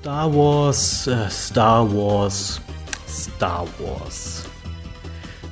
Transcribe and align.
Star 0.00 0.32
Wars, 0.32 1.08
äh, 1.08 1.28
Star 1.28 1.92
Wars, 1.92 2.60
Star 3.08 3.66
Wars. 3.80 4.44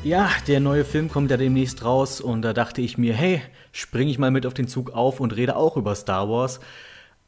Ja, 0.05 0.31
der 0.47 0.61
neue 0.61 0.85
Film 0.85 1.11
kommt 1.11 1.33
ja 1.33 1.37
demnächst 1.37 1.85
raus 1.85 2.21
und 2.21 2.43
da 2.43 2.53
dachte 2.53 2.81
ich 2.81 2.97
mir, 2.97 3.13
hey, 3.13 3.43
springe 3.73 4.09
ich 4.09 4.21
mal 4.21 4.31
mit 4.31 4.47
auf 4.47 4.55
den 4.55 4.69
Zug 4.69 4.93
auf 4.93 5.19
und 5.19 5.35
rede 5.35 5.57
auch 5.57 5.77
über 5.77 5.97
Star 5.97 6.29
Wars. 6.31 6.61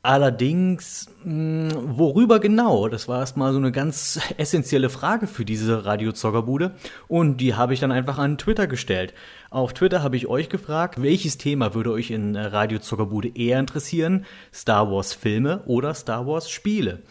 Allerdings, 0.02 1.08
hm, 1.24 1.70
worüber 1.74 2.38
genau? 2.38 2.88
Das 2.88 3.08
war 3.08 3.18
erstmal 3.18 3.52
so 3.52 3.58
eine 3.58 3.72
ganz 3.72 4.20
essentielle 4.36 4.90
Frage 4.90 5.26
für 5.26 5.44
diese 5.44 5.84
Radio-Zockerbude 5.84 6.74
und 7.08 7.38
die 7.38 7.54
habe 7.54 7.74
ich 7.74 7.80
dann 7.80 7.90
einfach 7.90 8.18
an 8.18 8.38
Twitter 8.38 8.68
gestellt. 8.68 9.12
Auf 9.50 9.72
Twitter 9.72 10.02
habe 10.02 10.16
ich 10.16 10.28
euch 10.28 10.48
gefragt, 10.48 11.02
welches 11.02 11.36
Thema 11.36 11.74
würde 11.74 11.90
euch 11.90 12.12
in 12.12 12.36
Radio 12.36 12.78
Zockerbude 12.78 13.32
eher 13.34 13.58
interessieren? 13.58 14.24
Star 14.54 14.90
Wars 14.90 15.14
Filme 15.14 15.62
oder 15.66 15.94
Star 15.94 16.26
Wars 16.26 16.48
Spiele? 16.48 17.02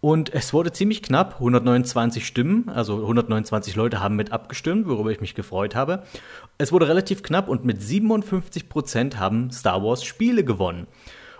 Und 0.00 0.32
es 0.32 0.52
wurde 0.52 0.70
ziemlich 0.70 1.02
knapp, 1.02 1.34
129 1.34 2.24
Stimmen, 2.24 2.68
also 2.68 3.00
129 3.00 3.74
Leute 3.74 4.00
haben 4.00 4.14
mit 4.14 4.30
abgestimmt, 4.30 4.86
worüber 4.86 5.10
ich 5.10 5.20
mich 5.20 5.34
gefreut 5.34 5.74
habe. 5.74 6.04
Es 6.58 6.70
wurde 6.70 6.86
relativ 6.86 7.24
knapp 7.24 7.48
und 7.48 7.64
mit 7.64 7.82
57 7.82 8.68
Prozent 8.68 9.18
haben 9.18 9.50
Star 9.50 9.82
Wars 9.82 10.04
Spiele 10.04 10.44
gewonnen. 10.44 10.86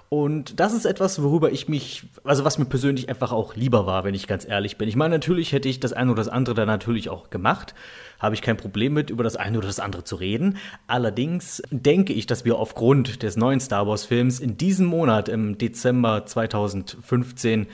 Und 0.09 0.61
das 0.61 0.73
ist 0.73 0.85
etwas, 0.85 1.21
worüber 1.21 1.51
ich 1.51 1.69
mich, 1.69 2.05
also 2.23 2.45
was 2.45 2.59
mir 2.59 2.65
persönlich 2.65 3.09
einfach 3.09 3.33
auch 3.33 3.57
lieber 3.57 3.87
war, 3.87 4.05
wenn 4.05 4.15
ich 4.15 4.29
ganz 4.29 4.47
ehrlich 4.47 4.77
bin. 4.77 4.89
Ich 4.89 4.95
meine, 4.95 5.17
natürlich 5.17 5.51
hätte 5.53 5.69
ich 5.69 5.81
das 5.81 5.93
eine 5.93 6.13
oder 6.13 6.21
das 6.21 6.29
andere 6.29 6.55
dann 6.55 6.69
natürlich 6.69 7.09
auch 7.09 7.29
gemacht. 7.29 7.75
Habe 8.21 8.37
ich 8.37 8.43
kein 8.43 8.57
Problem 8.57 8.93
mit, 8.93 9.11
über 9.11 9.25
das 9.25 9.35
eine 9.35 9.59
oder 9.59 9.67
das 9.67 9.81
andere 9.81 10.05
zu 10.05 10.15
reden. 10.17 10.59
Allerdings 10.87 11.61
denke 11.71 12.13
ich, 12.13 12.27
dass 12.27 12.45
wir 12.45 12.57
aufgrund 12.57 13.25
des 13.25 13.37
neuen 13.37 13.59
Star 13.59 13.89
Wars 13.89 14.05
Films 14.05 14.39
in 14.39 14.57
diesem 14.57 14.87
Monat, 14.87 15.29
im 15.29 15.59
Dezember 15.59 16.25
2015, 16.25 17.67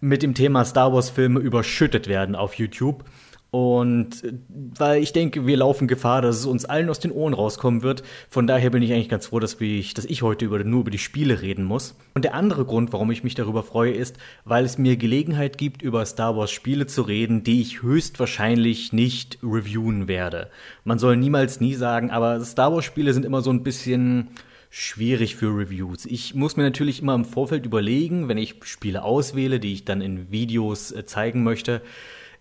mit 0.00 0.22
dem 0.22 0.34
Thema 0.34 0.64
Star 0.64 0.92
Wars 0.92 1.10
Filme 1.10 1.38
überschüttet 1.38 2.08
werden 2.08 2.34
auf 2.34 2.54
YouTube. 2.54 3.04
Und 3.50 4.24
äh, 4.24 4.34
weil 4.48 5.02
ich 5.02 5.12
denke, 5.12 5.46
wir 5.46 5.56
laufen 5.56 5.88
Gefahr, 5.88 6.20
dass 6.20 6.36
es 6.36 6.46
uns 6.46 6.64
allen 6.66 6.90
aus 6.90 7.00
den 7.00 7.12
Ohren 7.12 7.32
rauskommen 7.32 7.82
wird. 7.82 8.02
Von 8.28 8.46
daher 8.46 8.70
bin 8.70 8.82
ich 8.82 8.92
eigentlich 8.92 9.08
ganz 9.08 9.26
froh, 9.26 9.40
dass 9.40 9.58
ich, 9.60 9.94
dass 9.94 10.04
ich 10.04 10.22
heute 10.22 10.44
über, 10.44 10.62
nur 10.64 10.82
über 10.82 10.90
die 10.90 10.98
Spiele 10.98 11.40
reden 11.40 11.64
muss. 11.64 11.96
Und 12.14 12.24
der 12.24 12.34
andere 12.34 12.64
Grund, 12.66 12.92
warum 12.92 13.10
ich 13.10 13.24
mich 13.24 13.34
darüber 13.34 13.62
freue, 13.62 13.92
ist, 13.92 14.18
weil 14.44 14.64
es 14.64 14.76
mir 14.76 14.96
Gelegenheit 14.96 15.56
gibt, 15.56 15.80
über 15.80 16.04
Star 16.04 16.36
Wars 16.36 16.50
Spiele 16.50 16.86
zu 16.86 17.02
reden, 17.02 17.42
die 17.42 17.62
ich 17.62 17.82
höchstwahrscheinlich 17.82 18.92
nicht 18.92 19.38
reviewen 19.42 20.08
werde. 20.08 20.50
Man 20.84 20.98
soll 20.98 21.16
niemals 21.16 21.60
nie 21.60 21.74
sagen, 21.74 22.10
aber 22.10 22.44
Star 22.44 22.72
Wars 22.74 22.84
Spiele 22.84 23.14
sind 23.14 23.24
immer 23.24 23.40
so 23.40 23.50
ein 23.50 23.62
bisschen 23.62 24.28
schwierig 24.70 25.36
für 25.36 25.46
Reviews. 25.46 26.04
Ich 26.04 26.34
muss 26.34 26.56
mir 26.56 26.62
natürlich 26.62 27.00
immer 27.00 27.14
im 27.14 27.24
Vorfeld 27.24 27.64
überlegen, 27.64 28.28
wenn 28.28 28.36
ich 28.36 28.56
Spiele 28.64 29.02
auswähle, 29.02 29.60
die 29.60 29.72
ich 29.72 29.86
dann 29.86 30.02
in 30.02 30.30
Videos 30.30 30.92
äh, 30.92 31.06
zeigen 31.06 31.42
möchte, 31.42 31.80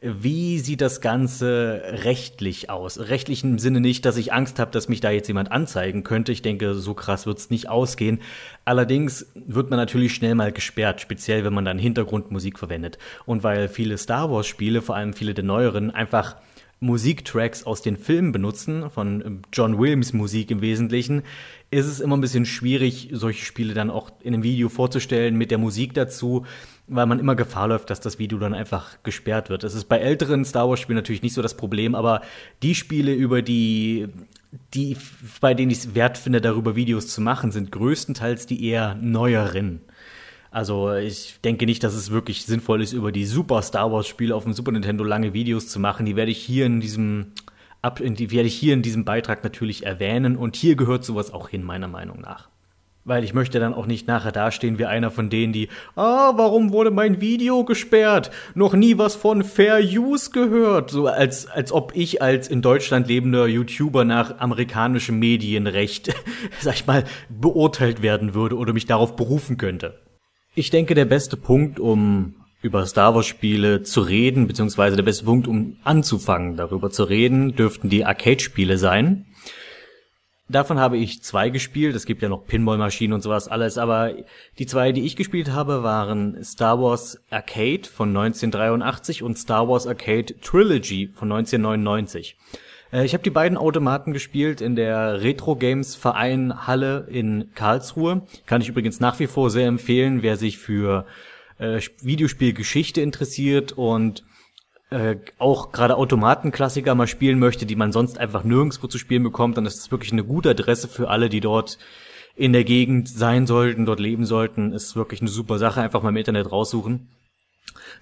wie 0.01 0.59
sieht 0.59 0.81
das 0.81 1.01
Ganze 1.01 1.81
rechtlich 2.03 2.69
aus? 2.69 2.99
Rechtlich 2.99 3.43
im 3.43 3.57
Sinne 3.57 3.81
nicht, 3.81 4.05
dass 4.05 4.17
ich 4.17 4.31
Angst 4.31 4.59
habe, 4.59 4.71
dass 4.71 4.89
mich 4.89 5.01
da 5.01 5.09
jetzt 5.09 5.27
jemand 5.27 5.51
anzeigen 5.51 6.03
könnte. 6.03 6.31
Ich 6.31 6.43
denke, 6.43 6.75
so 6.75 6.93
krass 6.93 7.25
wird 7.25 7.39
es 7.39 7.49
nicht 7.49 7.67
ausgehen. 7.67 8.19
Allerdings 8.63 9.25
wird 9.33 9.71
man 9.71 9.77
natürlich 9.77 10.13
schnell 10.13 10.35
mal 10.35 10.51
gesperrt, 10.51 11.01
speziell 11.01 11.43
wenn 11.43 11.53
man 11.53 11.65
dann 11.65 11.79
Hintergrundmusik 11.79 12.59
verwendet. 12.59 12.99
Und 13.25 13.43
weil 13.43 13.69
viele 13.69 13.97
Star 13.97 14.29
Wars-Spiele, 14.29 14.83
vor 14.83 14.95
allem 14.95 15.13
viele 15.13 15.33
der 15.33 15.43
neueren, 15.43 15.89
einfach 15.89 16.35
Musiktracks 16.79 17.63
aus 17.63 17.81
den 17.81 17.97
Filmen 17.97 18.31
benutzen, 18.31 18.91
von 18.91 19.41
John 19.51 19.79
Williams 19.79 20.13
Musik 20.13 20.51
im 20.51 20.61
Wesentlichen, 20.61 21.23
ist 21.71 21.87
es 21.87 21.99
immer 21.99 22.15
ein 22.15 22.21
bisschen 22.21 22.45
schwierig, 22.45 23.09
solche 23.13 23.43
Spiele 23.43 23.73
dann 23.73 23.89
auch 23.89 24.11
in 24.21 24.33
einem 24.35 24.43
Video 24.43 24.69
vorzustellen 24.69 25.35
mit 25.35 25.49
der 25.49 25.57
Musik 25.57 25.95
dazu 25.95 26.45
weil 26.87 27.05
man 27.05 27.19
immer 27.19 27.35
Gefahr 27.35 27.67
läuft, 27.67 27.89
dass 27.89 27.99
das 27.99 28.17
Video 28.19 28.37
dann 28.37 28.53
einfach 28.53 29.03
gesperrt 29.03 29.49
wird. 29.49 29.63
Das 29.63 29.73
ist 29.73 29.85
bei 29.85 29.97
älteren 29.99 30.45
Star 30.45 30.69
Wars 30.69 30.79
Spielen 30.79 30.95
natürlich 30.95 31.21
nicht 31.21 31.33
so 31.33 31.41
das 31.41 31.57
Problem, 31.57 31.95
aber 31.95 32.21
die 32.63 32.75
Spiele, 32.75 33.13
über 33.13 33.41
die, 33.41 34.07
die, 34.73 34.97
bei 35.41 35.53
denen 35.53 35.71
ich 35.71 35.79
es 35.79 35.95
wert 35.95 36.17
finde, 36.17 36.39
darüber 36.39 36.75
Videos 36.75 37.07
zu 37.07 37.21
machen, 37.21 37.51
sind 37.51 37.71
größtenteils 37.71 38.45
die 38.45 38.65
eher 38.65 38.95
neueren. 38.95 39.81
Also 40.49 40.93
ich 40.93 41.39
denke 41.43 41.65
nicht, 41.65 41.83
dass 41.83 41.93
es 41.93 42.09
wirklich 42.09 42.45
sinnvoll 42.45 42.81
ist, 42.81 42.93
über 42.93 43.11
die 43.11 43.25
Super 43.25 43.61
Star 43.61 43.91
Wars 43.91 44.07
Spiele 44.07 44.33
auf 44.33 44.43
dem 44.43 44.53
Super 44.53 44.71
Nintendo 44.71 45.03
lange 45.03 45.33
Videos 45.33 45.67
zu 45.67 45.79
machen. 45.79 46.05
Die 46.05 46.15
werde 46.15 46.31
ich 46.31 46.39
hier 46.39 46.65
in 46.65 46.79
diesem 46.79 47.33
ab, 47.81 48.01
die 48.01 48.31
werde 48.31 48.47
ich 48.47 48.55
hier 48.55 48.73
in 48.73 48.81
diesem 48.81 49.03
Beitrag 49.03 49.43
natürlich 49.43 49.85
erwähnen 49.85 50.37
und 50.37 50.55
hier 50.55 50.75
gehört 50.75 51.03
sowas 51.03 51.33
auch 51.33 51.49
hin, 51.49 51.63
meiner 51.63 51.87
Meinung 51.87 52.21
nach 52.21 52.49
weil 53.07 53.23
ich 53.23 53.33
möchte 53.33 53.59
dann 53.59 53.73
auch 53.73 53.85
nicht 53.85 54.05
nachher 54.05 54.33
dastehen 54.33 54.77
wie 54.77 54.85
einer 54.85 55.11
von 55.11 55.29
denen, 55.29 55.53
die, 55.53 55.69
ah, 55.95 56.33
warum 56.35 56.73
wurde 56.73 56.91
mein 56.91 57.21
Video 57.21 57.63
gesperrt? 57.63 58.31
Noch 58.53 58.73
nie 58.73 58.97
was 58.97 59.15
von 59.15 59.43
Fair 59.43 59.79
Use 59.79 60.31
gehört. 60.31 60.91
So 60.91 61.07
als, 61.07 61.47
als 61.47 61.71
ob 61.71 61.95
ich 61.95 62.21
als 62.21 62.49
in 62.49 62.61
Deutschland 62.61 63.07
lebender 63.07 63.47
YouTuber 63.47 64.03
nach 64.03 64.39
amerikanischem 64.39 65.17
Medienrecht, 65.17 66.13
sag 66.59 66.75
ich 66.75 66.85
mal, 66.85 67.05
beurteilt 67.29 68.01
werden 68.01 68.33
würde 68.33 68.57
oder 68.57 68.73
mich 68.73 68.87
darauf 68.87 69.15
berufen 69.15 69.55
könnte. 69.55 70.01
Ich 70.53 70.69
denke, 70.69 70.93
der 70.93 71.05
beste 71.05 71.37
Punkt, 71.37 71.79
um 71.79 72.35
über 72.61 72.85
Star 72.85 73.15
Wars 73.15 73.27
Spiele 73.27 73.83
zu 73.83 74.01
reden, 74.01 74.47
beziehungsweise 74.47 74.97
der 74.97 75.03
beste 75.03 75.23
Punkt, 75.23 75.47
um 75.47 75.77
anzufangen, 75.85 76.57
darüber 76.57 76.89
zu 76.89 77.05
reden, 77.05 77.55
dürften 77.55 77.87
die 77.87 78.03
Arcade-Spiele 78.03 78.77
sein. 78.77 79.26
Davon 80.49 80.79
habe 80.79 80.97
ich 80.97 81.21
zwei 81.23 81.49
gespielt. 81.49 81.95
Es 81.95 82.05
gibt 82.05 82.21
ja 82.21 82.29
noch 82.29 82.45
Pinball-Maschinen 82.47 83.13
und 83.13 83.21
sowas 83.21 83.49
alles, 83.49 83.77
aber 83.77 84.13
die 84.59 84.65
zwei, 84.65 84.93
die 84.93 85.05
ich 85.05 85.17
gespielt 85.17 85.51
habe, 85.51 85.83
waren 85.83 86.41
Star 86.43 86.81
Wars 86.81 87.19
Arcade 87.29 87.83
von 87.83 88.09
1983 88.15 89.23
und 89.23 89.37
Star 89.37 89.67
Wars 89.67 89.87
Arcade 89.87 90.39
Trilogy 90.39 91.09
von 91.13 91.31
1999. 91.31 92.37
Äh, 92.93 93.05
ich 93.05 93.13
habe 93.13 93.23
die 93.23 93.29
beiden 93.29 93.57
Automaten 93.57 94.13
gespielt 94.13 94.61
in 94.61 94.77
der 94.77 95.21
Retro 95.21 95.57
Games 95.57 95.95
Verein 95.95 96.65
Halle 96.65 97.07
in 97.09 97.49
Karlsruhe. 97.53 98.21
Kann 98.45 98.61
ich 98.61 98.69
übrigens 98.69 99.01
nach 99.01 99.19
wie 99.19 99.27
vor 99.27 99.49
sehr 99.49 99.67
empfehlen, 99.67 100.21
wer 100.21 100.37
sich 100.37 100.57
für 100.57 101.05
äh, 101.59 101.81
Videospielgeschichte 102.01 103.01
interessiert 103.01 103.73
und 103.73 104.23
äh, 104.89 105.17
auch 105.37 105.71
gerade 105.71 105.97
Automatenklassiker 105.97 106.95
mal 106.95 107.07
spielen 107.07 107.39
möchte, 107.39 107.65
die 107.65 107.75
man 107.75 107.91
sonst 107.91 108.17
einfach 108.17 108.43
nirgendwo 108.43 108.87
zu 108.87 108.97
spielen 108.97 109.23
bekommt, 109.23 109.57
dann 109.57 109.65
ist 109.65 109.79
es 109.79 109.91
wirklich 109.91 110.13
eine 110.13 110.23
gute 110.23 110.51
Adresse 110.51 110.87
für 110.87 111.09
alle, 111.09 111.29
die 111.29 111.41
dort 111.41 111.77
in 112.35 112.53
der 112.53 112.63
Gegend 112.63 113.09
sein 113.09 113.47
sollten, 113.47 113.85
dort 113.85 113.99
leben 113.99 114.25
sollten. 114.25 114.71
Ist 114.71 114.95
wirklich 114.95 115.21
eine 115.21 115.29
super 115.29 115.57
Sache, 115.57 115.81
einfach 115.81 116.03
mal 116.03 116.09
im 116.09 116.17
Internet 116.17 116.51
raussuchen. 116.51 117.07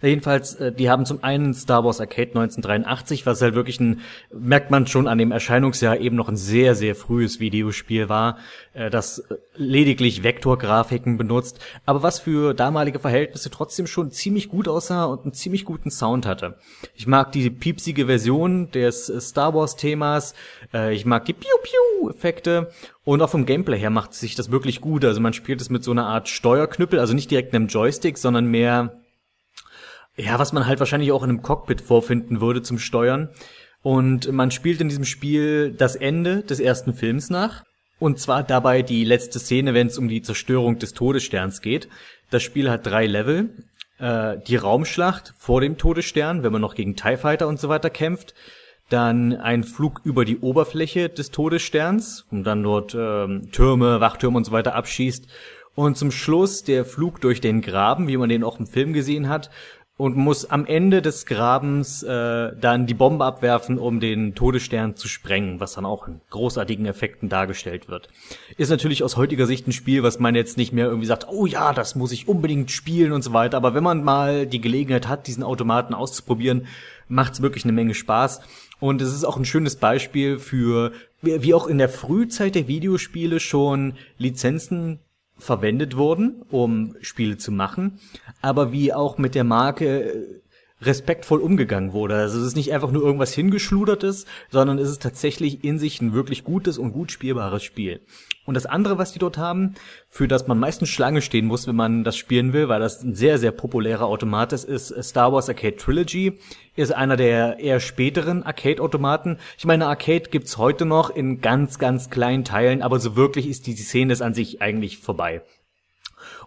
Jedenfalls, 0.01 0.55
äh, 0.55 0.71
die 0.71 0.89
haben 0.89 1.05
zum 1.05 1.23
einen 1.23 1.53
Star 1.53 1.83
Wars 1.83 1.99
Arcade 1.99 2.29
1983, 2.29 3.25
was 3.25 3.41
halt 3.41 3.55
wirklich 3.55 3.79
ein, 3.79 4.01
merkt 4.33 4.71
man 4.71 4.87
schon 4.87 5.07
an 5.07 5.17
dem 5.17 5.31
Erscheinungsjahr 5.31 5.99
eben 5.99 6.15
noch 6.15 6.29
ein 6.29 6.35
sehr, 6.35 6.75
sehr 6.75 6.95
frühes 6.95 7.39
Videospiel 7.39 8.09
war, 8.09 8.37
äh, 8.73 8.89
das 8.89 9.23
lediglich 9.55 10.23
Vektorgrafiken 10.23 11.17
benutzt, 11.17 11.59
aber 11.85 12.03
was 12.03 12.19
für 12.19 12.53
damalige 12.53 12.99
Verhältnisse 12.99 13.49
trotzdem 13.49 13.87
schon 13.87 14.11
ziemlich 14.11 14.49
gut 14.49 14.67
aussah 14.67 15.05
und 15.05 15.23
einen 15.23 15.33
ziemlich 15.33 15.65
guten 15.65 15.91
Sound 15.91 16.25
hatte. 16.25 16.55
Ich 16.93 17.07
mag 17.07 17.31
die 17.31 17.49
piepsige 17.49 18.07
Version 18.07 18.71
des 18.71 19.11
Star 19.19 19.53
Wars 19.53 19.75
Themas, 19.75 20.33
äh, 20.73 20.93
ich 20.93 21.05
mag 21.05 21.25
die 21.25 21.33
Piu-Piu-Effekte 21.33 22.71
und 23.03 23.21
auch 23.21 23.29
vom 23.29 23.45
Gameplay 23.45 23.77
her 23.77 23.91
macht 23.91 24.13
sich 24.13 24.35
das 24.35 24.51
wirklich 24.51 24.81
gut. 24.81 25.05
Also 25.05 25.21
man 25.21 25.33
spielt 25.33 25.61
es 25.61 25.69
mit 25.69 25.83
so 25.83 25.91
einer 25.91 26.07
Art 26.07 26.27
Steuerknüppel, 26.27 26.99
also 26.99 27.13
nicht 27.13 27.31
direkt 27.31 27.53
einem 27.53 27.67
Joystick, 27.67 28.17
sondern 28.17 28.47
mehr 28.47 29.04
ja, 30.17 30.39
was 30.39 30.53
man 30.53 30.65
halt 30.65 30.79
wahrscheinlich 30.79 31.11
auch 31.11 31.23
in 31.23 31.29
einem 31.29 31.41
Cockpit 31.41 31.81
vorfinden 31.81 32.41
würde 32.41 32.61
zum 32.61 32.79
Steuern. 32.79 33.29
Und 33.81 34.31
man 34.31 34.49
spielt 34.51 34.81
in 34.81 34.89
diesem 34.89 35.05
Spiel 35.05 35.71
das 35.71 35.95
Ende 35.95 36.41
des 36.41 36.59
ersten 36.59 36.93
Films 36.93 37.29
nach. 37.29 37.63
Und 37.99 38.19
zwar 38.19 38.43
dabei 38.43 38.81
die 38.81 39.05
letzte 39.05 39.39
Szene, 39.39 39.73
wenn 39.73 39.87
es 39.87 39.97
um 39.97 40.07
die 40.07 40.21
Zerstörung 40.21 40.79
des 40.79 40.93
Todessterns 40.93 41.61
geht. 41.61 41.87
Das 42.29 42.43
Spiel 42.43 42.69
hat 42.69 42.85
drei 42.85 43.05
Level. 43.05 43.49
Äh, 43.99 44.37
die 44.47 44.55
Raumschlacht 44.55 45.33
vor 45.37 45.61
dem 45.61 45.77
Todesstern, 45.77 46.43
wenn 46.43 46.51
man 46.51 46.61
noch 46.61 46.75
gegen 46.75 46.95
TIE 46.95 47.17
Fighter 47.17 47.47
und 47.47 47.59
so 47.59 47.69
weiter 47.69 47.89
kämpft. 47.89 48.33
Dann 48.89 49.33
ein 49.33 49.63
Flug 49.63 50.01
über 50.03 50.25
die 50.25 50.39
Oberfläche 50.39 51.09
des 51.09 51.31
Todessterns 51.31 52.25
und 52.29 52.43
dann 52.43 52.61
dort 52.63 52.95
ähm, 52.97 53.49
Türme, 53.51 53.99
Wachtürme 53.99 54.37
und 54.37 54.45
so 54.45 54.51
weiter 54.51 54.75
abschießt. 54.75 55.27
Und 55.75 55.97
zum 55.97 56.11
Schluss 56.11 56.63
der 56.63 56.85
Flug 56.85 57.19
durch 57.21 57.41
den 57.41 57.61
Graben, 57.61 58.07
wie 58.07 58.17
man 58.17 58.29
den 58.29 58.43
auch 58.43 58.59
im 58.59 58.67
Film 58.67 58.93
gesehen 58.93 59.27
hat, 59.27 59.49
und 59.97 60.17
muss 60.17 60.49
am 60.49 60.65
Ende 60.65 61.01
des 61.01 61.25
Grabens 61.25 62.03
äh, 62.03 62.51
dann 62.59 62.85
die 62.85 62.93
Bombe 62.93 63.23
abwerfen, 63.23 63.79
um 63.79 64.01
den 64.01 64.35
Todesstern 64.35 64.97
zu 64.97 65.07
sprengen, 65.07 65.61
was 65.61 65.73
dann 65.73 65.85
auch 65.85 66.07
in 66.07 66.19
großartigen 66.31 66.85
Effekten 66.85 67.29
dargestellt 67.29 67.87
wird. 67.87 68.09
Ist 68.57 68.69
natürlich 68.69 69.03
aus 69.03 69.15
heutiger 69.15 69.45
Sicht 69.45 69.67
ein 69.67 69.71
Spiel, 69.71 70.03
was 70.03 70.19
man 70.19 70.35
jetzt 70.35 70.57
nicht 70.57 70.73
mehr 70.73 70.87
irgendwie 70.87 71.07
sagt, 71.07 71.27
oh 71.29 71.45
ja, 71.45 71.71
das 71.71 71.95
muss 71.95 72.11
ich 72.11 72.27
unbedingt 72.27 72.71
spielen 72.71 73.13
und 73.13 73.23
so 73.23 73.31
weiter. 73.31 73.55
Aber 73.55 73.73
wenn 73.73 73.83
man 73.83 74.03
mal 74.03 74.45
die 74.45 74.59
Gelegenheit 74.59 75.07
hat, 75.07 75.27
diesen 75.27 75.43
Automaten 75.43 75.93
auszuprobieren, 75.93 76.67
macht's 77.07 77.41
wirklich 77.41 77.63
eine 77.63 77.73
Menge 77.73 77.93
Spaß. 77.93 78.41
Und 78.81 79.01
es 79.01 79.13
ist 79.13 79.23
auch 79.23 79.37
ein 79.37 79.45
schönes 79.45 79.77
Beispiel 79.77 80.39
für, 80.39 80.91
wie 81.21 81.53
auch 81.53 81.67
in 81.67 81.77
der 81.77 81.87
Frühzeit 81.87 82.55
der 82.55 82.67
Videospiele 82.67 83.39
schon 83.39 83.93
Lizenzen 84.17 84.99
verwendet 85.37 85.97
wurden, 85.97 86.41
um 86.49 86.95
Spiele 87.01 87.37
zu 87.37 87.51
machen, 87.51 87.99
aber 88.41 88.71
wie 88.71 88.93
auch 88.93 89.17
mit 89.17 89.35
der 89.35 89.43
Marke 89.43 90.41
respektvoll 90.81 91.39
umgegangen 91.39 91.93
wurde. 91.93 92.15
Also 92.15 92.39
es 92.39 92.47
ist 92.47 92.55
nicht 92.55 92.73
einfach 92.73 92.91
nur 92.91 93.03
irgendwas 93.03 93.33
hingeschludertes, 93.33 94.25
sondern 94.51 94.77
es 94.77 94.89
ist 94.89 95.01
tatsächlich 95.01 95.63
in 95.63 95.79
sich 95.79 96.01
ein 96.01 96.13
wirklich 96.13 96.43
gutes 96.43 96.77
und 96.77 96.91
gut 96.91 97.11
spielbares 97.11 97.63
Spiel. 97.63 98.01
Und 98.45 98.53
das 98.53 98.65
andere, 98.65 98.97
was 98.97 99.11
die 99.11 99.19
dort 99.19 99.37
haben, 99.37 99.73
für 100.09 100.27
das 100.27 100.47
man 100.47 100.59
meistens 100.59 100.89
Schlange 100.89 101.21
stehen 101.21 101.45
muss, 101.45 101.65
wenn 101.65 101.75
man 101.75 102.03
das 102.03 102.17
spielen 102.17 102.53
will, 102.53 102.69
weil 102.69 102.79
das 102.79 103.01
ein 103.01 103.15
sehr, 103.15 103.39
sehr 103.39 103.51
populärer 103.51 104.05
Automat 104.05 104.53
ist, 104.53 104.65
ist 104.65 104.93
Star 105.03 105.33
Wars 105.33 105.49
Arcade 105.49 105.77
Trilogy. 105.77 106.37
Ist 106.75 106.93
einer 106.93 107.15
der 107.15 107.59
eher 107.59 107.79
späteren 107.79 108.43
Arcade-Automaten. 108.43 109.37
Ich 109.57 109.65
meine, 109.65 109.87
Arcade 109.87 110.29
gibt's 110.29 110.57
heute 110.57 110.85
noch 110.85 111.09
in 111.09 111.39
ganz, 111.39 111.79
ganz 111.79 112.09
kleinen 112.09 112.43
Teilen, 112.43 112.81
aber 112.81 112.99
so 112.99 113.15
wirklich 113.15 113.47
ist 113.47 113.65
die 113.65 113.75
Szene 113.75 114.15
an 114.19 114.33
sich 114.33 114.61
eigentlich 114.61 114.97
vorbei. 114.99 115.41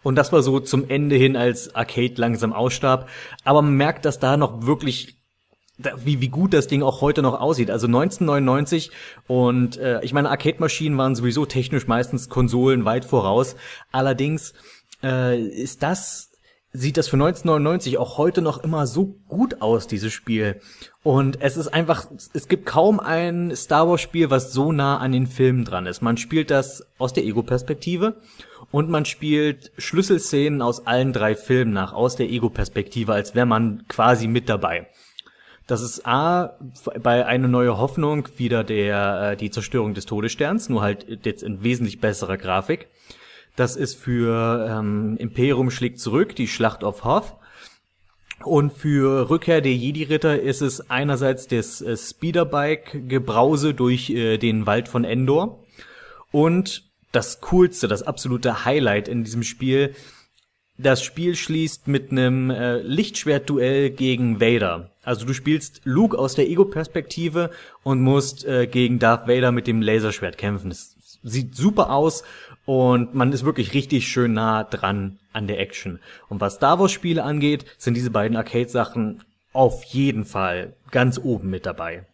Und 0.02 0.16
das 0.16 0.32
war 0.32 0.42
so 0.42 0.60
zum 0.60 0.88
Ende 0.88 1.16
hin, 1.16 1.36
als 1.36 1.74
Arcade 1.74 2.14
langsam 2.16 2.52
ausstarb. 2.52 3.08
Aber 3.44 3.62
man 3.62 3.74
merkt, 3.74 4.04
dass 4.04 4.18
da 4.18 4.36
noch 4.36 4.66
wirklich 4.66 5.18
wie, 6.04 6.20
wie 6.20 6.28
gut 6.28 6.54
das 6.54 6.66
Ding 6.66 6.82
auch 6.82 7.00
heute 7.00 7.22
noch 7.22 7.40
aussieht. 7.40 7.70
Also 7.70 7.86
1999 7.86 8.90
und 9.26 9.76
äh, 9.76 10.00
ich 10.02 10.12
meine, 10.12 10.28
Arcade-Maschinen 10.30 10.98
waren 10.98 11.14
sowieso 11.14 11.46
technisch 11.46 11.86
meistens 11.86 12.28
Konsolen 12.28 12.84
weit 12.84 13.04
voraus. 13.04 13.54
Allerdings 13.92 14.54
äh, 15.02 15.40
ist 15.40 15.82
das, 15.82 16.27
sieht 16.72 16.96
das 16.96 17.08
für 17.08 17.16
1999 17.16 17.98
auch 17.98 18.18
heute 18.18 18.42
noch 18.42 18.62
immer 18.62 18.86
so 18.86 19.16
gut 19.26 19.62
aus, 19.62 19.86
dieses 19.86 20.12
Spiel. 20.12 20.60
Und 21.02 21.40
es 21.40 21.56
ist 21.56 21.68
einfach, 21.68 22.06
es 22.34 22.48
gibt 22.48 22.66
kaum 22.66 23.00
ein 23.00 23.56
Star 23.56 23.88
Wars-Spiel, 23.88 24.30
was 24.30 24.52
so 24.52 24.72
nah 24.72 24.98
an 24.98 25.12
den 25.12 25.26
Filmen 25.26 25.64
dran 25.64 25.86
ist. 25.86 26.02
Man 26.02 26.18
spielt 26.18 26.50
das 26.50 26.86
aus 26.98 27.14
der 27.14 27.24
Ego-Perspektive 27.24 28.20
und 28.70 28.90
man 28.90 29.06
spielt 29.06 29.72
Schlüsselszenen 29.78 30.60
aus 30.60 30.86
allen 30.86 31.12
drei 31.12 31.34
Filmen 31.34 31.72
nach, 31.72 31.94
aus 31.94 32.16
der 32.16 32.28
Ego-Perspektive, 32.28 33.14
als 33.14 33.34
wäre 33.34 33.46
man 33.46 33.84
quasi 33.88 34.28
mit 34.28 34.48
dabei. 34.48 34.88
Das 35.66 35.82
ist 35.82 36.06
A, 36.06 36.58
bei 37.02 37.26
Eine 37.26 37.48
neue 37.48 37.76
Hoffnung 37.76 38.26
wieder 38.36 38.64
der, 38.64 39.32
äh, 39.32 39.36
die 39.36 39.50
Zerstörung 39.50 39.92
des 39.92 40.06
Todessterns, 40.06 40.70
nur 40.70 40.80
halt 40.80 41.26
jetzt 41.26 41.42
in 41.42 41.62
wesentlich 41.62 42.00
besserer 42.00 42.38
Grafik. 42.38 42.88
Das 43.58 43.74
ist 43.74 43.96
für 43.96 44.68
ähm, 44.70 45.16
Imperium 45.16 45.72
schlägt 45.72 45.98
zurück, 45.98 46.36
die 46.36 46.46
Schlacht 46.46 46.84
auf 46.84 47.04
Hoth. 47.04 47.34
Und 48.44 48.72
für 48.72 49.30
Rückkehr 49.30 49.60
der 49.60 49.74
Jedi-Ritter 49.74 50.40
ist 50.40 50.60
es 50.60 50.90
einerseits 50.90 51.48
das 51.48 51.82
äh, 51.82 51.96
Speederbike-Gebrause 51.96 53.74
durch 53.74 54.10
äh, 54.10 54.38
den 54.38 54.66
Wald 54.66 54.86
von 54.86 55.02
Endor 55.02 55.64
und 56.30 56.84
das 57.10 57.40
coolste, 57.40 57.88
das 57.88 58.04
absolute 58.04 58.64
Highlight 58.64 59.08
in 59.08 59.24
diesem 59.24 59.42
Spiel. 59.42 59.92
Das 60.76 61.02
Spiel 61.02 61.34
schließt 61.34 61.88
mit 61.88 62.12
einem 62.12 62.50
äh, 62.50 62.78
Lichtschwertduell 62.82 63.90
gegen 63.90 64.40
Vader. 64.40 64.92
Also 65.02 65.26
du 65.26 65.34
spielst 65.34 65.80
Luke 65.82 66.16
aus 66.16 66.36
der 66.36 66.48
Ego-Perspektive 66.48 67.50
und 67.82 68.00
musst 68.02 68.44
äh, 68.44 68.68
gegen 68.68 69.00
Darth 69.00 69.26
Vader 69.26 69.50
mit 69.50 69.66
dem 69.66 69.82
Laserschwert 69.82 70.38
kämpfen. 70.38 70.70
Es 70.70 70.94
sieht 71.22 71.56
super 71.56 71.90
aus 71.90 72.22
und 72.68 73.14
man 73.14 73.32
ist 73.32 73.46
wirklich 73.46 73.72
richtig 73.72 74.08
schön 74.08 74.34
nah 74.34 74.62
dran 74.62 75.18
an 75.32 75.46
der 75.46 75.58
Action. 75.58 76.00
Und 76.28 76.42
was 76.42 76.56
Star 76.56 76.78
Wars 76.78 76.92
Spiele 76.92 77.24
angeht, 77.24 77.64
sind 77.78 77.94
diese 77.94 78.10
beiden 78.10 78.36
Arcade-Sachen 78.36 79.24
auf 79.54 79.84
jeden 79.84 80.26
Fall 80.26 80.74
ganz 80.90 81.18
oben 81.18 81.48
mit 81.48 81.64
dabei. 81.64 82.04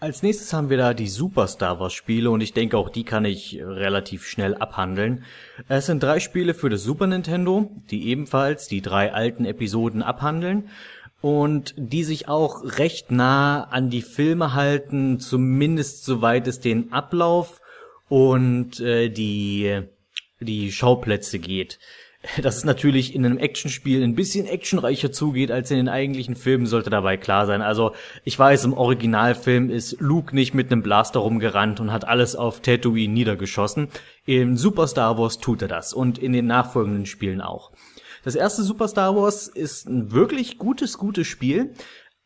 Als 0.00 0.22
nächstes 0.22 0.54
haben 0.54 0.70
wir 0.70 0.78
da 0.78 0.94
die 0.94 1.08
Super 1.08 1.46
Star 1.46 1.78
Wars 1.78 1.92
Spiele 1.92 2.30
und 2.30 2.40
ich 2.40 2.54
denke 2.54 2.78
auch 2.78 2.88
die 2.88 3.04
kann 3.04 3.26
ich 3.26 3.60
relativ 3.62 4.26
schnell 4.26 4.54
abhandeln. 4.54 5.24
Es 5.68 5.84
sind 5.84 6.02
drei 6.02 6.20
Spiele 6.20 6.54
für 6.54 6.70
das 6.70 6.82
Super 6.82 7.06
Nintendo, 7.06 7.70
die 7.90 8.08
ebenfalls 8.08 8.68
die 8.68 8.80
drei 8.80 9.12
alten 9.12 9.44
Episoden 9.44 10.02
abhandeln 10.02 10.70
und 11.20 11.74
die 11.76 12.04
sich 12.04 12.28
auch 12.28 12.78
recht 12.78 13.10
nah 13.10 13.64
an 13.64 13.90
die 13.90 14.00
Filme 14.00 14.54
halten, 14.54 15.20
zumindest 15.20 16.06
soweit 16.06 16.46
es 16.46 16.60
den 16.60 16.94
Ablauf 16.94 17.60
und 18.08 18.80
äh, 18.80 19.08
die 19.08 19.82
die 20.40 20.70
Schauplätze 20.70 21.38
geht 21.38 21.78
dass 22.42 22.56
es 22.56 22.64
natürlich 22.64 23.14
in 23.14 23.24
einem 23.24 23.38
Actionspiel 23.38 24.02
ein 24.02 24.14
bisschen 24.14 24.46
actionreicher 24.46 25.12
zugeht 25.12 25.50
als 25.50 25.70
in 25.70 25.76
den 25.76 25.88
eigentlichen 25.88 26.36
Filmen, 26.36 26.66
sollte 26.66 26.90
dabei 26.90 27.16
klar 27.16 27.46
sein. 27.46 27.62
Also 27.62 27.92
ich 28.24 28.38
weiß, 28.38 28.64
im 28.64 28.72
Originalfilm 28.72 29.70
ist 29.70 30.00
Luke 30.00 30.34
nicht 30.34 30.54
mit 30.54 30.70
einem 30.70 30.82
Blaster 30.82 31.20
rumgerannt 31.20 31.80
und 31.80 31.92
hat 31.92 32.06
alles 32.06 32.36
auf 32.36 32.60
Tatooine 32.60 33.12
niedergeschossen. 33.12 33.88
Im 34.24 34.56
Super 34.56 34.86
Star 34.86 35.18
Wars 35.18 35.38
tut 35.38 35.62
er 35.62 35.68
das 35.68 35.92
und 35.92 36.18
in 36.18 36.32
den 36.32 36.46
nachfolgenden 36.46 37.06
Spielen 37.06 37.40
auch. 37.40 37.72
Das 38.24 38.34
erste 38.34 38.62
Super 38.62 38.88
Star 38.88 39.14
Wars 39.14 39.46
ist 39.46 39.88
ein 39.88 40.12
wirklich 40.12 40.58
gutes, 40.58 40.98
gutes 40.98 41.26
Spiel. 41.26 41.74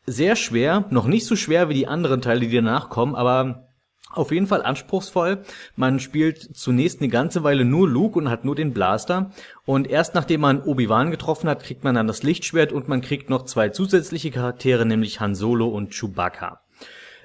Sehr 0.07 0.35
schwer, 0.35 0.85
noch 0.89 1.05
nicht 1.05 1.27
so 1.27 1.35
schwer 1.35 1.69
wie 1.69 1.75
die 1.75 1.87
anderen 1.87 2.21
Teile, 2.21 2.41
die 2.41 2.55
danach 2.55 2.89
kommen, 2.89 3.13
aber 3.13 3.70
auf 4.13 4.31
jeden 4.31 4.47
Fall 4.47 4.63
anspruchsvoll. 4.63 5.43
Man 5.75 5.99
spielt 5.99 6.55
zunächst 6.55 7.01
eine 7.01 7.09
ganze 7.09 7.43
Weile 7.43 7.65
nur 7.65 7.87
Luke 7.87 8.17
und 8.17 8.29
hat 8.29 8.45
nur 8.45 8.55
den 8.55 8.73
Blaster. 8.73 9.31
Und 9.65 9.87
erst 9.89 10.15
nachdem 10.15 10.41
man 10.41 10.61
Obi-Wan 10.61 11.11
getroffen 11.11 11.49
hat, 11.49 11.63
kriegt 11.63 11.83
man 11.83 11.95
dann 11.95 12.07
das 12.07 12.23
Lichtschwert 12.23 12.71
und 12.71 12.87
man 12.87 13.01
kriegt 13.01 13.29
noch 13.29 13.45
zwei 13.45 13.69
zusätzliche 13.69 14.31
Charaktere, 14.31 14.85
nämlich 14.85 15.19
Han 15.19 15.35
Solo 15.35 15.67
und 15.67 15.91
Chewbacca. 15.91 16.61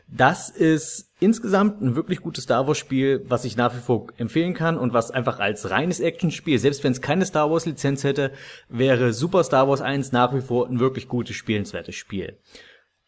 Das 0.08 0.50
ist 0.50 1.12
insgesamt 1.18 1.82
ein 1.82 1.96
wirklich 1.96 2.20
gutes 2.20 2.44
Star 2.44 2.68
Wars 2.68 2.78
Spiel, 2.78 3.24
was 3.26 3.44
ich 3.44 3.56
nach 3.56 3.74
wie 3.74 3.80
vor 3.80 4.06
empfehlen 4.16 4.54
kann 4.54 4.78
und 4.78 4.92
was 4.92 5.10
einfach 5.10 5.40
als 5.40 5.68
reines 5.70 5.98
Actionspiel, 5.98 6.60
selbst 6.60 6.84
wenn 6.84 6.92
es 6.92 7.00
keine 7.00 7.26
Star 7.26 7.50
Wars 7.50 7.66
Lizenz 7.66 8.04
hätte, 8.04 8.30
wäre 8.68 9.12
Super 9.12 9.42
Star 9.42 9.68
Wars 9.68 9.80
1 9.80 10.12
nach 10.12 10.32
wie 10.32 10.42
vor 10.42 10.68
ein 10.68 10.78
wirklich 10.78 11.08
gutes 11.08 11.34
spielenswertes 11.34 11.96
Spiel. 11.96 12.36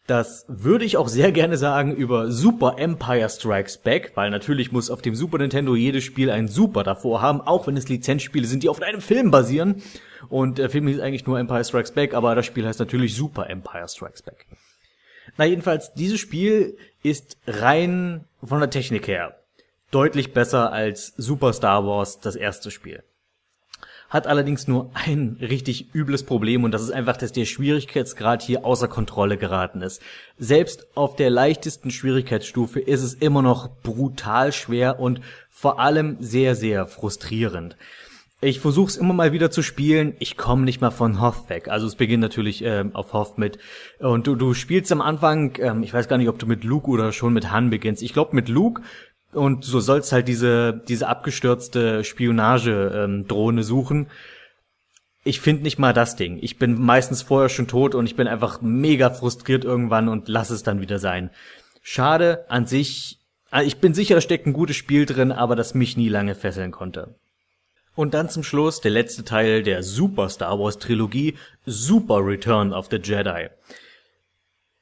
Das 0.09 0.45
würde 0.47 0.85
ich 0.85 0.97
auch 0.97 1.07
sehr 1.07 1.31
gerne 1.31 1.55
sagen 1.55 1.95
über 1.95 2.31
Super 2.31 2.79
Empire 2.79 3.29
Strikes 3.29 3.77
Back, 3.77 4.13
weil 4.15 4.31
natürlich 4.31 4.71
muss 4.71 4.89
auf 4.89 5.03
dem 5.03 5.13
Super 5.13 5.37
Nintendo 5.37 5.75
jedes 5.75 6.03
Spiel 6.03 6.31
ein 6.31 6.47
Super 6.47 6.83
davor 6.83 7.21
haben, 7.21 7.41
auch 7.41 7.67
wenn 7.67 7.77
es 7.77 7.89
Lizenzspiele 7.89 8.47
sind, 8.47 8.63
die 8.63 8.69
auf 8.69 8.81
einem 8.81 9.01
Film 9.01 9.29
basieren. 9.29 9.83
Und 10.27 10.57
der 10.57 10.71
Film 10.71 10.87
hieß 10.87 10.99
eigentlich 10.99 11.27
nur 11.27 11.37
Empire 11.37 11.63
Strikes 11.63 11.91
Back, 11.91 12.15
aber 12.15 12.33
das 12.33 12.47
Spiel 12.47 12.65
heißt 12.65 12.79
natürlich 12.79 13.15
Super 13.15 13.51
Empire 13.51 13.87
Strikes 13.87 14.23
Back. 14.23 14.47
Na 15.37 15.45
jedenfalls, 15.45 15.93
dieses 15.93 16.19
Spiel 16.19 16.75
ist 17.03 17.37
rein 17.45 18.25
von 18.43 18.61
der 18.61 18.71
Technik 18.71 19.07
her 19.07 19.35
deutlich 19.91 20.33
besser 20.33 20.71
als 20.71 21.13
Super 21.17 21.53
Star 21.53 21.85
Wars, 21.85 22.19
das 22.19 22.35
erste 22.35 22.71
Spiel 22.71 23.03
hat 24.09 24.27
allerdings 24.27 24.67
nur 24.67 24.89
ein 24.93 25.37
richtig 25.39 25.93
übles 25.93 26.23
Problem 26.23 26.63
und 26.63 26.71
das 26.71 26.81
ist 26.81 26.91
einfach, 26.91 27.17
dass 27.17 27.31
der 27.31 27.45
Schwierigkeitsgrad 27.45 28.41
hier 28.41 28.65
außer 28.65 28.87
Kontrolle 28.87 29.37
geraten 29.37 29.81
ist. 29.81 30.01
Selbst 30.37 30.87
auf 30.95 31.15
der 31.15 31.29
leichtesten 31.29 31.91
Schwierigkeitsstufe 31.91 32.79
ist 32.79 33.03
es 33.03 33.13
immer 33.13 33.41
noch 33.41 33.69
brutal 33.83 34.51
schwer 34.51 34.99
und 34.99 35.21
vor 35.49 35.79
allem 35.79 36.17
sehr, 36.19 36.55
sehr 36.55 36.87
frustrierend. 36.87 37.77
Ich 38.41 38.61
versuche 38.61 38.87
es 38.87 38.95
immer 38.95 39.13
mal 39.13 39.33
wieder 39.33 39.51
zu 39.51 39.61
spielen. 39.61 40.15
Ich 40.19 40.37
komme 40.37 40.63
nicht 40.63 40.79
mal 40.79 40.91
von 40.91 41.19
Hoth 41.19 41.49
weg. 41.49 41.67
Also 41.67 41.87
es 41.87 41.95
beginnt 41.95 42.21
natürlich 42.21 42.63
ähm, 42.63 42.95
auf 42.95 43.11
Hoth 43.11 43.37
mit. 43.37 43.57
Und 43.99 44.27
du, 44.27 44.35
du 44.35 44.53
spielst 44.53 44.93
am 44.93 45.01
Anfang, 45.01 45.57
ähm, 45.59 45.83
ich 45.83 45.93
weiß 45.93 46.07
gar 46.07 46.17
nicht, 46.17 46.29
ob 46.29 46.39
du 46.39 46.45
mit 46.45 46.63
Luke 46.63 46.89
oder 46.89 47.11
schon 47.11 47.33
mit 47.33 47.51
Han 47.51 47.69
beginnst. 47.69 48.01
Ich 48.01 48.13
glaube 48.13 48.33
mit 48.33 48.47
Luke 48.47 48.81
und 49.33 49.63
so 49.63 49.79
sollst 49.79 50.11
halt 50.11 50.27
diese, 50.27 50.81
diese 50.87 51.07
abgestürzte 51.07 52.03
Spionage-Drohne 52.03 53.61
ähm, 53.61 53.63
suchen. 53.63 54.07
Ich 55.23 55.39
finde 55.41 55.63
nicht 55.63 55.77
mal 55.77 55.93
das 55.93 56.15
Ding. 56.15 56.39
Ich 56.41 56.57
bin 56.57 56.81
meistens 56.81 57.21
vorher 57.21 57.49
schon 57.49 57.67
tot 57.67 57.93
und 57.93 58.05
ich 58.05 58.15
bin 58.15 58.27
einfach 58.27 58.61
mega 58.61 59.09
frustriert 59.09 59.65
irgendwann 59.65 60.07
und 60.07 60.27
lass 60.27 60.49
es 60.49 60.63
dann 60.63 60.81
wieder 60.81 60.97
sein. 60.97 61.29
Schade 61.81 62.45
an 62.49 62.65
sich. 62.65 63.19
Also 63.51 63.67
ich 63.67 63.77
bin 63.77 63.93
sicher, 63.93 64.15
da 64.15 64.21
steckt 64.21 64.47
ein 64.47 64.53
gutes 64.53 64.75
Spiel 64.75 65.05
drin, 65.05 65.31
aber 65.31 65.55
das 65.55 65.73
mich 65.73 65.97
nie 65.97 66.09
lange 66.09 66.35
fesseln 66.35 66.71
konnte. 66.71 67.15
Und 67.95 68.13
dann 68.13 68.29
zum 68.29 68.43
Schluss 68.43 68.79
der 68.79 68.91
letzte 68.91 69.25
Teil 69.25 69.61
der 69.61 69.83
Super 69.83 70.29
Star 70.29 70.57
Wars 70.57 70.79
Trilogie, 70.79 71.35
Super 71.65 72.25
Return 72.25 72.73
of 72.73 72.87
the 72.89 72.97
Jedi. 72.97 73.49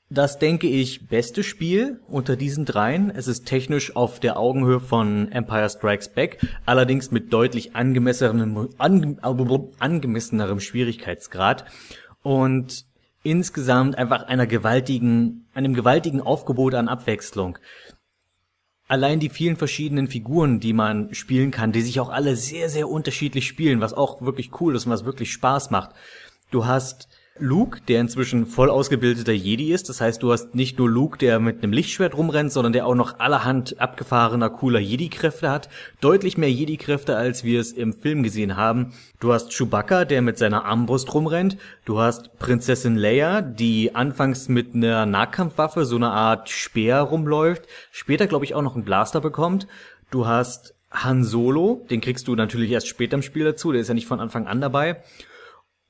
Das 0.10 0.40
denke 0.40 0.68
ich 0.68 1.08
beste 1.08 1.44
Spiel 1.44 2.00
unter 2.08 2.38
diesen 2.38 2.64
dreien. 2.64 3.10
Es 3.10 3.28
ist 3.28 3.46
technisch 3.46 3.96
auf 3.96 4.22
der 4.22 4.40
Augenhöhe 4.40 4.80
von 4.80 5.30
Empire 5.34 5.70
Strikes 5.70 6.10
Back, 6.10 6.40
allerdings 6.66 7.12
mit 7.12 7.34
deutlich 7.34 7.76
angemessenerem, 7.76 8.70
ange, 8.78 9.18
angemessenerem 9.80 10.62
Schwierigkeitsgrad 10.62 11.66
und 12.24 12.86
insgesamt 13.22 13.98
einfach 13.98 14.24
einer 14.24 14.48
gewaltigen, 14.48 15.46
einem 15.54 15.74
gewaltigen 15.74 16.22
Aufgebot 16.22 16.74
an 16.76 16.88
Abwechslung. 16.88 17.58
Allein 18.88 19.20
die 19.20 19.28
vielen 19.28 19.58
verschiedenen 19.58 20.08
Figuren, 20.08 20.62
die 20.62 20.72
man 20.72 21.14
spielen 21.14 21.52
kann, 21.52 21.74
die 21.74 21.82
sich 21.82 22.00
auch 22.00 22.08
alle 22.08 22.38
sehr, 22.38 22.70
sehr 22.70 22.88
unterschiedlich 22.88 23.46
spielen, 23.46 23.82
was 23.82 23.94
auch 23.94 24.22
wirklich 24.22 24.62
cool 24.62 24.78
ist 24.78 24.86
und 24.86 24.94
was 24.94 25.04
wirklich 25.04 25.34
Spaß 25.34 25.70
macht. 25.72 25.92
Du 26.50 26.66
hast 26.66 27.10
Luke, 27.40 27.80
der 27.88 28.02
inzwischen 28.02 28.46
voll 28.46 28.70
ausgebildeter 28.70 29.32
Jedi 29.32 29.72
ist. 29.72 29.90
Das 29.90 30.02
heißt, 30.02 30.22
du 30.22 30.32
hast 30.32 30.56
nicht 30.56 30.78
nur 30.78 30.90
Luke, 30.90 31.18
der 31.18 31.40
mit 31.40 31.64
einem 31.64 31.74
Lichtschwert 31.74 32.16
rumrennt, 32.16 32.52
sondern 32.52 32.74
der 32.74 32.86
auch 32.86 32.96
noch 32.96 33.20
allerhand 33.20 33.80
abgefahrener, 33.80 34.50
cooler 34.50 34.80
Jedi-Kräfte 34.80 35.50
hat. 35.50 35.70
Deutlich 36.02 36.38
mehr 36.38 36.52
Jedi-Kräfte, 36.52 37.16
als 37.16 37.44
wir 37.44 37.60
es 37.60 37.72
im 37.72 37.94
Film 37.94 38.24
gesehen 38.24 38.58
haben. 38.58 38.94
Du 39.20 39.34
hast 39.34 39.52
Chewbacca, 39.52 40.06
der 40.06 40.22
mit 40.22 40.38
seiner 40.38 40.66
Armbrust 40.66 41.14
rumrennt. 41.14 41.58
Du 41.86 42.00
hast 42.00 42.38
Prinzessin 42.40 42.96
Leia, 42.96 43.42
die 43.42 43.96
anfangs 43.96 44.50
mit 44.50 44.76
einer 44.76 45.06
Nahkampfwaffe, 45.06 45.86
so 45.86 45.96
eine 45.96 46.10
Art 46.10 46.50
Speer 46.50 47.00
rumläuft. 47.02 47.64
Später, 47.92 48.28
glaube 48.28 48.46
ich, 48.46 48.56
auch 48.56 48.62
noch 48.62 48.76
einen 48.76 48.86
Blaster 48.86 49.22
bekommt. 49.22 49.68
Du 50.12 50.26
hast 50.26 50.74
Han 50.92 51.24
Solo, 51.24 51.86
den 51.90 52.02
kriegst 52.02 52.28
du 52.28 52.36
natürlich 52.36 52.72
erst 52.72 52.88
später 52.88 53.16
im 53.16 53.22
Spiel 53.22 53.44
dazu, 53.44 53.72
der 53.72 53.82
ist 53.82 53.90
ja 53.90 53.94
nicht 53.94 54.08
von 54.08 54.20
Anfang 54.20 54.48
an 54.48 54.62
dabei. 54.62 55.02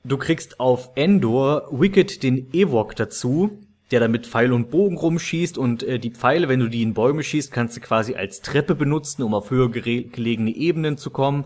Du 0.04 0.16
kriegst 0.16 0.60
auf 0.60 0.90
Endor 0.94 1.68
Wicked 1.70 2.22
den 2.22 2.52
Ewok 2.52 2.94
dazu, 2.96 3.58
der 3.90 4.00
da 4.00 4.08
mit 4.08 4.26
Pfeil 4.26 4.52
und 4.52 4.70
Bogen 4.70 4.96
rumschießt 4.96 5.58
und 5.58 5.82
äh, 5.82 5.98
die 5.98 6.10
Pfeile, 6.10 6.48
wenn 6.48 6.60
du 6.60 6.68
die 6.68 6.82
in 6.82 6.94
Bäume 6.94 7.22
schießt, 7.22 7.52
kannst 7.52 7.76
du 7.76 7.80
quasi 7.80 8.14
als 8.14 8.40
Treppe 8.40 8.74
benutzen, 8.74 9.22
um 9.22 9.34
auf 9.34 9.50
höher 9.50 9.70
gelegene 9.70 10.50
Ebenen 10.50 10.98
zu 10.98 11.10
kommen. 11.10 11.44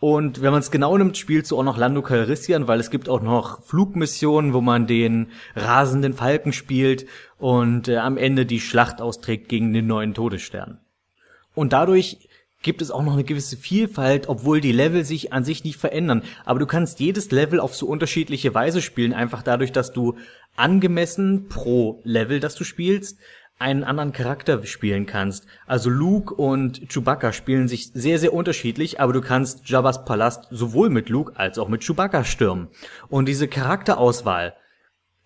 Und 0.00 0.42
wenn 0.42 0.52
man 0.52 0.60
es 0.60 0.70
genau 0.70 0.96
nimmt, 0.96 1.16
spielst 1.16 1.50
du 1.50 1.58
auch 1.58 1.64
noch 1.64 1.76
Lando 1.76 2.02
Calrissian, 2.02 2.68
weil 2.68 2.78
es 2.78 2.90
gibt 2.90 3.08
auch 3.08 3.22
noch 3.22 3.62
Flugmissionen, 3.62 4.52
wo 4.52 4.60
man 4.60 4.86
den 4.86 5.28
rasenden 5.56 6.14
Falken 6.14 6.52
spielt 6.52 7.06
und 7.38 7.88
äh, 7.88 7.96
am 7.96 8.16
Ende 8.16 8.46
die 8.46 8.60
Schlacht 8.60 9.00
austrägt 9.00 9.48
gegen 9.48 9.72
den 9.72 9.86
neuen 9.86 10.14
Todesstern. 10.14 10.78
Und 11.54 11.72
dadurch 11.72 12.27
gibt 12.62 12.82
es 12.82 12.90
auch 12.90 13.02
noch 13.02 13.12
eine 13.12 13.24
gewisse 13.24 13.56
Vielfalt, 13.56 14.28
obwohl 14.28 14.60
die 14.60 14.72
Level 14.72 15.04
sich 15.04 15.32
an 15.32 15.44
sich 15.44 15.64
nicht 15.64 15.78
verändern. 15.78 16.22
Aber 16.44 16.58
du 16.58 16.66
kannst 16.66 17.00
jedes 17.00 17.30
Level 17.30 17.60
auf 17.60 17.74
so 17.74 17.86
unterschiedliche 17.86 18.54
Weise 18.54 18.82
spielen, 18.82 19.12
einfach 19.12 19.42
dadurch, 19.42 19.72
dass 19.72 19.92
du 19.92 20.16
angemessen 20.56 21.48
pro 21.48 22.00
Level, 22.04 22.40
das 22.40 22.56
du 22.56 22.64
spielst, 22.64 23.18
einen 23.60 23.84
anderen 23.84 24.12
Charakter 24.12 24.64
spielen 24.66 25.06
kannst. 25.06 25.46
Also 25.66 25.90
Luke 25.90 26.34
und 26.34 26.88
Chewbacca 26.88 27.32
spielen 27.32 27.66
sich 27.66 27.90
sehr, 27.92 28.18
sehr 28.18 28.32
unterschiedlich, 28.32 29.00
aber 29.00 29.12
du 29.12 29.20
kannst 29.20 29.68
Jabba's 29.68 30.04
Palast 30.04 30.46
sowohl 30.50 30.90
mit 30.90 31.08
Luke 31.08 31.32
als 31.36 31.58
auch 31.58 31.68
mit 31.68 31.82
Chewbacca 31.84 32.24
stürmen. 32.24 32.68
Und 33.08 33.26
diese 33.26 33.48
Charakterauswahl 33.48 34.54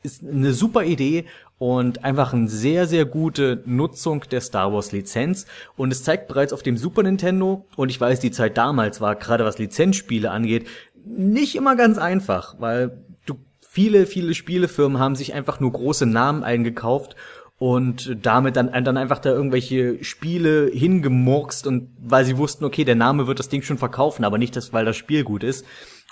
ist 0.03 0.23
eine 0.25 0.53
super 0.53 0.85
Idee 0.85 1.27
und 1.59 2.05
einfach 2.05 2.33
eine 2.33 2.49
sehr, 2.49 2.87
sehr 2.87 3.05
gute 3.05 3.63
Nutzung 3.67 4.25
der 4.31 4.41
Star 4.41 4.73
Wars 4.73 4.93
Lizenz. 4.93 5.47
Und 5.77 5.93
es 5.93 6.03
zeigt 6.03 6.29
bereits 6.29 6.53
auf 6.53 6.63
dem 6.63 6.77
Super 6.77 7.05
Nintendo, 7.05 7.67
und 7.77 7.91
ich 7.91 8.01
weiß, 8.01 8.19
die 8.21 8.33
Zeit 8.33 8.57
damals 8.57 9.01
war, 9.01 9.15
gerade 9.15 9.45
was 9.45 9.59
Lizenzspiele 9.59 10.31
angeht, 10.31 10.67
nicht 11.05 11.55
immer 11.55 11.77
ganz 11.77 11.99
einfach, 11.99 12.57
weil 12.59 13.05
du, 13.27 13.35
viele, 13.61 14.07
viele 14.07 14.35
Spielefirmen 14.35 14.99
haben 14.99 15.17
sich 15.17 15.35
einfach 15.35 15.61
nur 15.61 15.73
große 15.73 16.07
Namen 16.07 16.43
eingekauft 16.43 17.17
und 17.59 18.19
damit 18.23 18.57
dann, 18.57 18.73
dann 18.73 18.97
einfach 18.97 19.21
da 19.21 19.31
irgendwelche 19.31 20.03
Spiele 20.03 20.69
hingemurkst 20.73 21.67
und 21.69 21.91
weil 22.01 22.25
sie 22.25 22.39
wussten, 22.39 22.65
okay, 22.65 22.85
der 22.85 22.97
Name 22.97 23.29
wird 23.29 23.39
das 23.39 23.49
Ding 23.49 23.63
schon 23.63 23.79
verkaufen, 23.79 24.25
aber 24.25 24.37
nicht, 24.37 24.57
das, 24.57 24.73
weil 24.73 24.85
das 24.85 24.97
Spiel 24.97 25.23
gut 25.23 25.45
ist. 25.45 25.65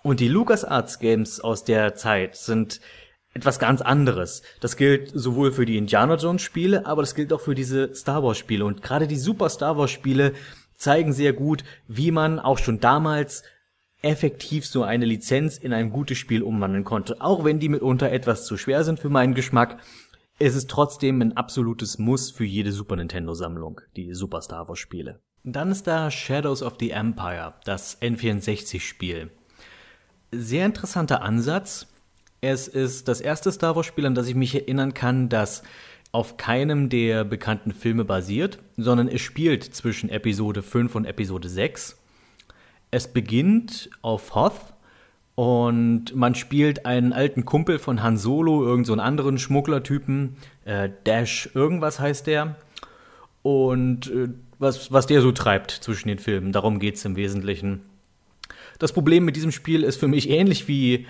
Und 0.02 0.20
die 0.20 0.28
LucasArts 0.28 1.00
Games 1.00 1.40
aus 1.40 1.64
der 1.64 1.97
Zeit 1.97 2.37
sind 2.37 2.80
etwas 3.32 3.58
ganz 3.58 3.80
anderes. 3.80 4.42
Das 4.60 4.76
gilt 4.76 5.10
sowohl 5.14 5.52
für 5.52 5.66
die 5.66 5.76
Indiana 5.76 6.16
Jones 6.16 6.42
Spiele, 6.42 6.87
aber 6.87 7.02
das 7.02 7.14
gilt 7.14 7.32
auch 7.32 7.40
für 7.40 7.54
diese 7.54 7.94
Star 7.94 8.22
Wars 8.22 8.38
Spiele. 8.38 8.64
Und 8.64 8.82
gerade 8.82 9.06
die 9.06 9.18
Super 9.18 9.49
Star 9.49 9.76
Wars 9.76 9.90
Spiele 9.90 10.32
zeigen 10.76 11.12
sehr 11.12 11.32
gut, 11.32 11.62
wie 11.87 12.10
man 12.10 12.38
auch 12.38 12.58
schon 12.58 12.80
damals 12.80 13.42
effektiv 14.02 14.66
so 14.66 14.82
eine 14.82 15.04
Lizenz 15.04 15.58
in 15.58 15.72
ein 15.72 15.90
gutes 15.90 16.18
Spiel 16.18 16.42
umwandeln 16.42 16.84
konnte. 16.84 17.20
Auch 17.20 17.44
wenn 17.44 17.60
die 17.60 17.68
mitunter 17.68 18.10
etwas 18.10 18.46
zu 18.46 18.56
schwer 18.56 18.82
sind 18.82 18.99
für 18.99 19.10
meinen 19.10 19.34
Geschmack, 19.34 19.78
ist 20.38 20.56
es 20.56 20.66
trotzdem 20.66 21.20
ein 21.20 21.37
absolutes 21.37 21.99
Muss 21.99 22.30
für 22.30 22.44
jede 22.44 22.72
Super 22.72 22.96
Nintendo 22.96 23.34
Sammlung, 23.34 23.82
die 23.96 24.14
Super 24.14 24.40
Star 24.40 24.68
Wars 24.68 24.78
Spiele. 24.78 25.20
Dann 25.44 25.70
ist 25.70 25.87
da 25.87 26.10
Shadows 26.10 26.62
of 26.62 26.76
the 26.80 26.90
Empire, 26.90 27.54
das 27.64 28.00
N64 28.00 28.80
Spiel. 28.80 29.30
Sehr 30.32 30.64
interessanter 30.64 31.22
Ansatz, 31.22 31.87
es 32.40 32.68
ist 32.68 33.09
das 33.09 33.20
erste 33.20 33.52
Star 33.52 33.76
Wars-Spiel, 33.76 34.06
an 34.06 34.14
das 34.14 34.28
ich 34.28 34.35
mich 34.35 34.54
erinnern 34.54 34.94
kann, 34.94 35.28
das 35.28 35.62
auf 36.12 36.37
keinem 36.37 36.88
der 36.88 37.25
bekannten 37.25 37.73
Filme 37.73 38.04
basiert, 38.04 38.59
sondern 38.76 39.09
es 39.09 39.20
spielt 39.20 39.62
zwischen 39.62 40.11
Episode 40.11 40.62
5 40.62 40.94
und 40.97 41.04
Episode 41.04 41.49
6. 41.49 41.97
Es 42.90 43.09
beginnt 43.09 43.90
auf 44.02 44.35
Hoth 44.35 44.75
und 45.37 46.14
man 46.14 46.35
spielt 46.35 46.85
einen 46.85 47.12
alten 47.12 47.44
Kumpel 47.44 47.78
von 47.78 48.02
Han 48.02 48.16
Solo, 48.16 48.64
irgendeinen 48.64 48.85
so 48.97 49.02
anderen 49.02 49.38
Schmugglertypen, 49.38 50.37
äh, 50.64 50.90
Dash 51.04 51.50
irgendwas 51.54 52.00
heißt 52.00 52.26
der. 52.26 52.56
Und 53.42 54.11
äh, 54.11 54.28
was, 54.59 54.92
was 54.92 55.06
der 55.06 55.23
so 55.23 55.32
treibt 55.32 55.70
zwischen 55.70 56.09
den 56.09 56.18
Filmen, 56.18 56.52
darum 56.52 56.80
geht 56.80 56.97
es 56.97 57.04
im 57.04 57.16
Wesentlichen. 57.16 57.82
Das 58.78 58.92
Problem 58.92 59.25
mit 59.25 59.37
diesem 59.37 59.52
Spiel 59.52 59.85
ist 59.85 60.00
für 60.00 60.09
mich 60.09 60.28
ähnlich 60.28 60.66
wie 60.66 61.06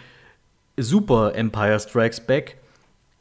Super 0.76 1.34
Empire 1.34 1.78
Strikes 1.78 2.20
Back. 2.20 2.56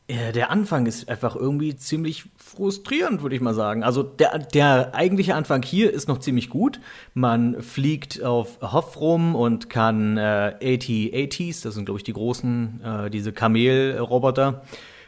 Äh, 0.09 0.31
der 0.31 0.49
Anfang 0.49 0.87
ist 0.87 1.07
einfach 1.07 1.35
irgendwie 1.35 1.75
ziemlich 1.75 2.25
frustrierend, 2.37 3.21
würde 3.21 3.35
ich 3.35 3.41
mal 3.41 3.53
sagen. 3.53 3.83
Also 3.83 4.01
der, 4.01 4.39
der 4.39 4.95
eigentliche 4.95 5.35
Anfang 5.35 5.61
hier 5.61 5.93
ist 5.93 6.07
noch 6.07 6.17
ziemlich 6.17 6.49
gut. 6.49 6.79
Man 7.13 7.61
fliegt 7.61 8.23
auf 8.23 8.59
Hoff 8.61 8.99
rum 8.99 9.35
und 9.35 9.69
kann 9.69 10.17
äh, 10.17 10.55
AT-ATs, 10.61 11.61
das 11.61 11.75
sind 11.75 11.85
glaube 11.85 11.99
ich 11.99 12.03
die 12.03 12.13
großen, 12.13 12.81
äh, 12.83 13.09
diese 13.11 13.33
Kamelroboter, 13.33 14.63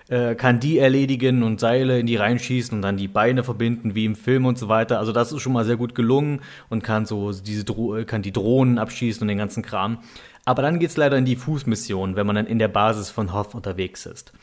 äh, 0.09 0.35
kann 0.35 0.59
die 0.59 0.77
erledigen 0.77 1.41
und 1.41 1.59
Seile 1.59 1.99
in 1.99 2.05
die 2.05 2.17
reinschießen 2.17 2.77
und 2.77 2.83
dann 2.83 2.97
die 2.97 3.07
Beine 3.07 3.43
verbinden 3.43 3.95
wie 3.95 4.05
im 4.05 4.15
Film 4.15 4.45
und 4.45 4.59
so 4.59 4.67
weiter. 4.67 4.99
Also 4.99 5.13
das 5.13 5.31
ist 5.31 5.41
schon 5.41 5.53
mal 5.53 5.65
sehr 5.65 5.77
gut 5.77 5.95
gelungen 5.95 6.41
und 6.69 6.83
kann 6.83 7.07
so 7.07 7.31
diese 7.31 7.63
Dro 7.63 8.03
kann 8.05 8.21
die 8.21 8.33
Drohnen 8.33 8.77
abschießen 8.77 9.23
und 9.23 9.29
den 9.29 9.39
ganzen 9.39 9.63
Kram. 9.63 9.97
Aber 10.45 10.61
dann 10.61 10.79
geht's 10.79 10.97
leider 10.97 11.17
in 11.17 11.25
die 11.25 11.35
Fußmission, 11.35 12.15
wenn 12.15 12.25
man 12.25 12.35
dann 12.35 12.47
in 12.47 12.59
der 12.59 12.67
Basis 12.67 13.09
von 13.09 13.33
Hoth 13.33 13.53
unterwegs 13.55 14.05
ist. 14.05 14.33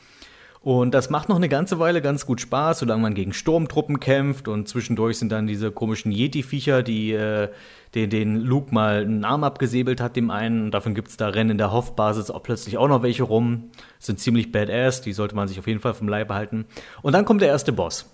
Und 0.60 0.92
das 0.92 1.08
macht 1.08 1.28
noch 1.28 1.36
eine 1.36 1.48
ganze 1.48 1.78
Weile 1.78 2.02
ganz 2.02 2.26
gut 2.26 2.40
Spaß, 2.40 2.80
solange 2.80 3.02
man 3.02 3.14
gegen 3.14 3.32
Sturmtruppen 3.32 4.00
kämpft 4.00 4.48
und 4.48 4.68
zwischendurch 4.68 5.18
sind 5.18 5.30
dann 5.30 5.46
diese 5.46 5.70
komischen 5.70 6.10
Yeti-Viecher, 6.10 6.82
die 6.82 7.12
äh, 7.12 7.48
den, 7.94 8.10
den 8.10 8.36
Luke 8.36 8.74
mal 8.74 9.02
einen 9.02 9.24
Arm 9.24 9.44
abgesäbelt 9.44 10.00
hat, 10.00 10.16
dem 10.16 10.30
einen. 10.30 10.64
Und 10.64 10.70
davon 10.72 10.94
gibt's 10.94 11.16
da 11.16 11.28
Rennen 11.28 11.50
in 11.50 11.58
der 11.58 11.72
Hoff-Basis 11.72 12.30
auch 12.30 12.42
plötzlich 12.42 12.76
auch 12.76 12.88
noch 12.88 13.02
welche 13.02 13.22
rum. 13.22 13.70
Sind 13.98 14.18
ziemlich 14.18 14.50
badass, 14.50 15.00
die 15.00 15.12
sollte 15.12 15.36
man 15.36 15.46
sich 15.48 15.58
auf 15.58 15.66
jeden 15.66 15.80
Fall 15.80 15.94
vom 15.94 16.08
Leib 16.08 16.30
halten. 16.30 16.66
Und 17.02 17.12
dann 17.12 17.24
kommt 17.24 17.40
der 17.40 17.48
erste 17.48 17.72
Boss. 17.72 18.10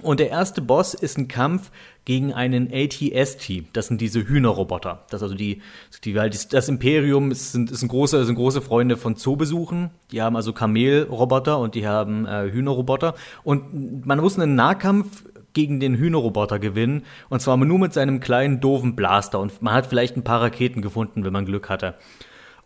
Und 0.00 0.20
der 0.20 0.30
erste 0.30 0.62
Boss 0.62 0.94
ist 0.94 1.18
ein 1.18 1.28
Kampf 1.28 1.70
gegen 2.04 2.32
einen 2.32 2.72
ATST. 2.72 3.64
Das 3.74 3.88
sind 3.88 4.00
diese 4.00 4.26
Hühnerroboter. 4.26 5.04
Das 5.10 5.22
also 5.22 5.34
die, 5.34 5.60
die 6.04 6.18
halt 6.18 6.52
das 6.52 6.68
Imperium 6.68 7.30
ist, 7.30 7.52
sind, 7.52 7.76
sind 7.76 7.88
große, 7.88 8.24
sind 8.24 8.34
große 8.34 8.62
Freunde 8.62 8.96
von 8.96 9.16
Zoobesuchen. 9.16 9.90
Die 10.10 10.22
haben 10.22 10.34
also 10.34 10.52
Kamelroboter 10.52 11.58
und 11.58 11.74
die 11.74 11.86
haben 11.86 12.26
äh, 12.26 12.50
Hühnerroboter. 12.50 13.14
Und 13.44 14.06
man 14.06 14.18
muss 14.18 14.38
einen 14.38 14.54
Nahkampf 14.54 15.24
gegen 15.52 15.78
den 15.78 15.96
Hühnerroboter 15.96 16.58
gewinnen. 16.58 17.04
Und 17.28 17.40
zwar 17.40 17.56
nur 17.58 17.78
mit 17.78 17.92
seinem 17.92 18.20
kleinen 18.20 18.60
doofen 18.60 18.96
Blaster. 18.96 19.38
Und 19.40 19.60
man 19.60 19.74
hat 19.74 19.86
vielleicht 19.86 20.16
ein 20.16 20.24
paar 20.24 20.40
Raketen 20.40 20.80
gefunden, 20.80 21.24
wenn 21.24 21.32
man 21.32 21.44
Glück 21.44 21.68
hatte. 21.68 21.94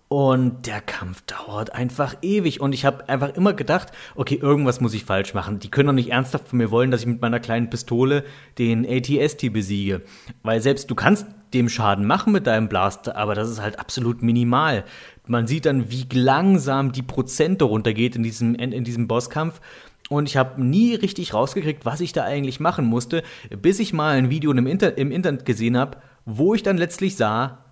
Und 0.09 0.69
der 0.69 0.81
Kampf 0.81 1.23
dauert 1.23 1.75
einfach 1.75 2.15
ewig. 2.23 2.61
Und 2.61 2.73
ich 2.73 2.85
habe 2.85 3.09
einfach 3.09 3.35
immer 3.35 3.55
gedacht, 3.55 3.91
okay, 4.15 4.37
irgendwas 4.41 4.81
muss 4.81 4.95
ich 4.95 5.05
falsch 5.05 5.35
machen. 5.35 5.59
Die 5.59 5.69
können 5.69 5.89
doch 5.89 5.95
nicht 5.95 6.13
ernsthaft 6.13 6.49
von 6.49 6.59
mir 6.59 6.71
wollen, 6.71 6.93
dass 6.93 7.01
ich 7.01 7.09
mit 7.09 7.21
meiner 7.21 7.41
kleinen 7.41 7.71
Pistole 7.71 8.25
den 8.59 8.87
ATST 8.89 9.53
besiege. 9.53 10.03
Weil 10.45 10.61
selbst 10.61 10.91
du 10.91 10.95
kannst 10.95 11.27
dem 11.55 11.69
Schaden 11.69 12.07
machen 12.07 12.33
mit 12.33 12.47
deinem 12.47 12.69
Blaster, 12.69 13.17
aber 13.17 13.35
das 13.35 13.51
ist 13.51 13.61
halt 13.61 13.81
absolut 13.81 14.23
minimal. 14.23 14.85
Man 15.27 15.49
sieht 15.49 15.67
dann, 15.67 15.91
wie 15.91 16.07
langsam 16.13 16.93
die 16.93 17.03
Prozente 17.03 17.65
runtergeht 17.65 18.15
in 18.15 18.23
diesem, 18.23 18.55
in, 18.55 18.85
diesem 18.85 19.09
Bosskampf. 19.09 19.61
Und 20.09 20.29
ich 20.29 20.37
habe 20.37 20.63
nie 20.63 20.95
richtig 20.95 21.35
rausgekriegt, 21.35 21.85
was 21.85 22.01
ich 22.01 22.13
da 22.13 22.23
eigentlich 22.23 22.61
machen 22.61 22.85
musste, 22.85 23.25
bis 23.61 23.81
ich 23.81 23.93
mal 23.93 24.17
ein 24.17 24.31
Video 24.31 24.53
im, 24.53 24.67
Inter 24.69 24.97
im 24.99 25.11
Internet 25.11 25.45
gesehen 25.45 25.77
habe, 25.77 25.99
wo 26.25 26.55
ich 26.55 26.63
dann 26.63 26.79
letztlich 26.79 27.17
sah, 27.17 27.66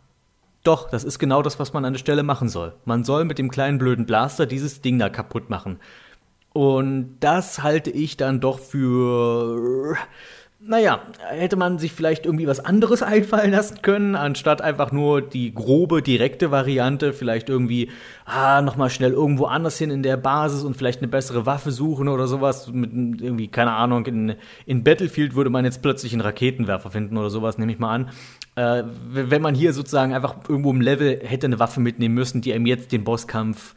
doch, 0.64 0.90
das 0.90 1.04
ist 1.04 1.18
genau 1.18 1.42
das, 1.42 1.58
was 1.58 1.72
man 1.72 1.84
an 1.84 1.92
der 1.92 2.00
Stelle 2.00 2.22
machen 2.22 2.48
soll. 2.48 2.74
Man 2.84 3.04
soll 3.04 3.24
mit 3.24 3.38
dem 3.38 3.50
kleinen 3.50 3.78
blöden 3.78 4.06
Blaster 4.06 4.46
dieses 4.46 4.80
Ding 4.80 4.98
da 4.98 5.08
kaputt 5.08 5.50
machen. 5.50 5.78
Und 6.52 7.16
das 7.20 7.62
halte 7.62 7.90
ich 7.90 8.16
dann 8.16 8.40
doch 8.40 8.58
für 8.58 9.96
naja, 10.66 11.00
hätte 11.28 11.56
man 11.56 11.78
sich 11.78 11.92
vielleicht 11.92 12.24
irgendwie 12.24 12.46
was 12.46 12.64
anderes 12.64 13.02
einfallen 13.02 13.50
lassen 13.50 13.82
können, 13.82 14.16
anstatt 14.16 14.62
einfach 14.62 14.92
nur 14.92 15.20
die 15.20 15.52
grobe, 15.52 16.00
direkte 16.00 16.50
Variante, 16.50 17.12
vielleicht 17.12 17.48
irgendwie, 17.48 17.90
ah, 18.24 18.62
nochmal 18.62 18.88
schnell 18.90 19.12
irgendwo 19.12 19.44
anders 19.44 19.76
hin 19.78 19.90
in 19.90 20.02
der 20.02 20.16
Basis 20.16 20.64
und 20.64 20.76
vielleicht 20.76 21.00
eine 21.00 21.08
bessere 21.08 21.44
Waffe 21.44 21.70
suchen 21.70 22.08
oder 22.08 22.26
sowas. 22.26 22.68
Mit 22.72 22.92
irgendwie, 22.92 23.48
keine 23.48 23.72
Ahnung, 23.72 24.06
in, 24.06 24.36
in 24.64 24.84
Battlefield 24.84 25.34
würde 25.34 25.50
man 25.50 25.64
jetzt 25.64 25.82
plötzlich 25.82 26.12
einen 26.12 26.22
Raketenwerfer 26.22 26.90
finden 26.90 27.18
oder 27.18 27.30
sowas, 27.30 27.58
nehme 27.58 27.72
ich 27.72 27.78
mal 27.78 27.94
an. 27.94 28.10
Äh, 28.56 28.84
wenn 29.10 29.42
man 29.42 29.54
hier 29.54 29.72
sozusagen 29.72 30.14
einfach 30.14 30.36
irgendwo 30.48 30.70
im 30.70 30.80
Level 30.80 31.20
hätte 31.24 31.46
eine 31.46 31.58
Waffe 31.58 31.80
mitnehmen 31.80 32.14
müssen, 32.14 32.40
die 32.40 32.52
einem 32.52 32.66
jetzt 32.66 32.92
den 32.92 33.04
Bosskampf 33.04 33.74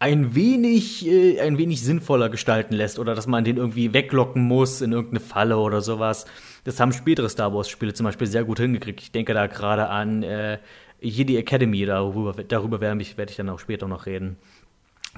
ein 0.00 0.34
wenig, 0.34 1.06
äh, 1.06 1.40
ein 1.40 1.58
wenig 1.58 1.82
sinnvoller 1.82 2.28
gestalten 2.28 2.74
lässt 2.74 2.98
oder 2.98 3.14
dass 3.14 3.26
man 3.26 3.44
den 3.44 3.56
irgendwie 3.56 3.92
weglocken 3.92 4.42
muss 4.42 4.80
in 4.80 4.92
irgendeine 4.92 5.20
Falle 5.20 5.58
oder 5.58 5.80
sowas. 5.80 6.26
Das 6.64 6.80
haben 6.80 6.92
spätere 6.92 7.28
Star 7.28 7.52
Wars-Spiele 7.52 7.94
zum 7.94 8.04
Beispiel 8.04 8.26
sehr 8.26 8.44
gut 8.44 8.58
hingekriegt. 8.58 9.00
Ich 9.00 9.12
denke 9.12 9.34
da 9.34 9.46
gerade 9.46 9.88
an 9.88 10.22
äh, 10.22 10.58
Jedi 11.00 11.36
Academy, 11.36 11.84
darüber, 11.86 12.32
darüber 12.42 12.80
werde 12.80 13.00
ich, 13.00 13.16
werd 13.16 13.30
ich 13.30 13.36
dann 13.36 13.48
auch 13.48 13.60
später 13.60 13.86
noch 13.86 14.06
reden. 14.06 14.36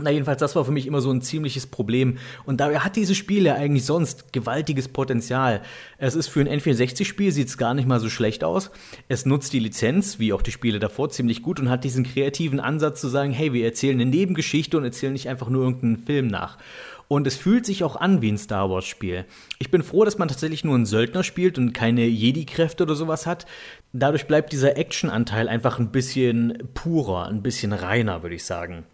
Na, 0.02 0.11
jedenfalls, 0.11 0.40
das 0.40 0.57
war 0.57 0.64
für 0.64 0.73
mich 0.73 0.87
immer 0.87 1.00
so 1.00 1.11
ein 1.11 1.23
ziemliches 1.23 1.66
Problem. 1.66 2.19
Und 2.45 2.61
dabei 2.61 2.80
hat 2.80 2.97
dieses 2.97 3.16
Spiel 3.16 3.45
ja 3.45 3.54
eigentlich 3.54 3.85
sonst 3.85 4.33
gewaltiges 4.33 4.88
Potenzial. 4.88 5.62
Es 5.99 6.14
ist 6.14 6.28
für 6.28 6.40
ein 6.40 6.49
N64-Spiel, 6.49 7.33
sieht 7.33 7.49
es 7.49 7.59
gar 7.59 7.75
nicht 7.75 7.88
mal 7.88 8.00
so 8.00 8.09
schlecht 8.09 8.45
aus. 8.45 8.71
Es 9.09 9.26
nutzt 9.26 9.52
die 9.52 9.59
Lizenz, 9.59 10.19
wie 10.19 10.33
auch 10.33 10.42
die 10.42 10.52
Spiele 10.52 10.78
davor, 10.78 11.11
ziemlich 11.11 11.42
gut 11.42 11.61
und 11.61 11.71
hat 11.71 11.85
diesen 11.85 12.04
kreativen 12.04 12.61
Ansatz 12.61 13.00
zu 13.00 13.09
sagen, 13.09 13.33
hey, 13.33 13.52
wir 13.52 13.64
erzählen 13.64 14.00
eine 14.00 14.11
Nebengeschichte 14.11 14.76
und 14.76 14.85
erzählen 14.85 15.12
nicht 15.12 15.28
einfach 15.28 15.49
nur 15.49 15.64
irgendeinen 15.64 15.99
Film 15.99 16.26
nach. 16.26 16.59
Und 17.12 17.26
es 17.26 17.35
fühlt 17.35 17.66
sich 17.66 17.83
auch 17.83 17.97
an 17.97 18.23
wie 18.23 18.30
ein 18.30 18.38
Star 18.38 18.71
Wars-Spiel. 18.71 19.25
Ich 19.59 19.73
bin 19.73 19.83
froh, 19.83 20.04
dass 20.04 20.19
man 20.19 20.28
tatsächlich 20.28 20.62
nur 20.62 20.76
einen 20.76 20.87
Söldner 20.87 21.25
spielt 21.25 21.59
und 21.59 21.73
keine 21.73 22.07
Jedi-Kräfte 22.07 22.85
oder 22.85 22.95
sowas 22.95 23.26
hat. 23.26 23.47
Dadurch 23.92 24.28
bleibt 24.28 24.52
dieser 24.52 24.76
Action-Anteil 24.76 25.49
einfach 25.49 25.80
ein 25.80 25.90
bisschen 25.90 26.69
purer, 26.73 27.26
ein 27.26 27.42
bisschen 27.42 27.73
reiner, 27.73 28.23
würde 28.23 28.37
ich 28.37 28.45
sagen. 28.45 28.85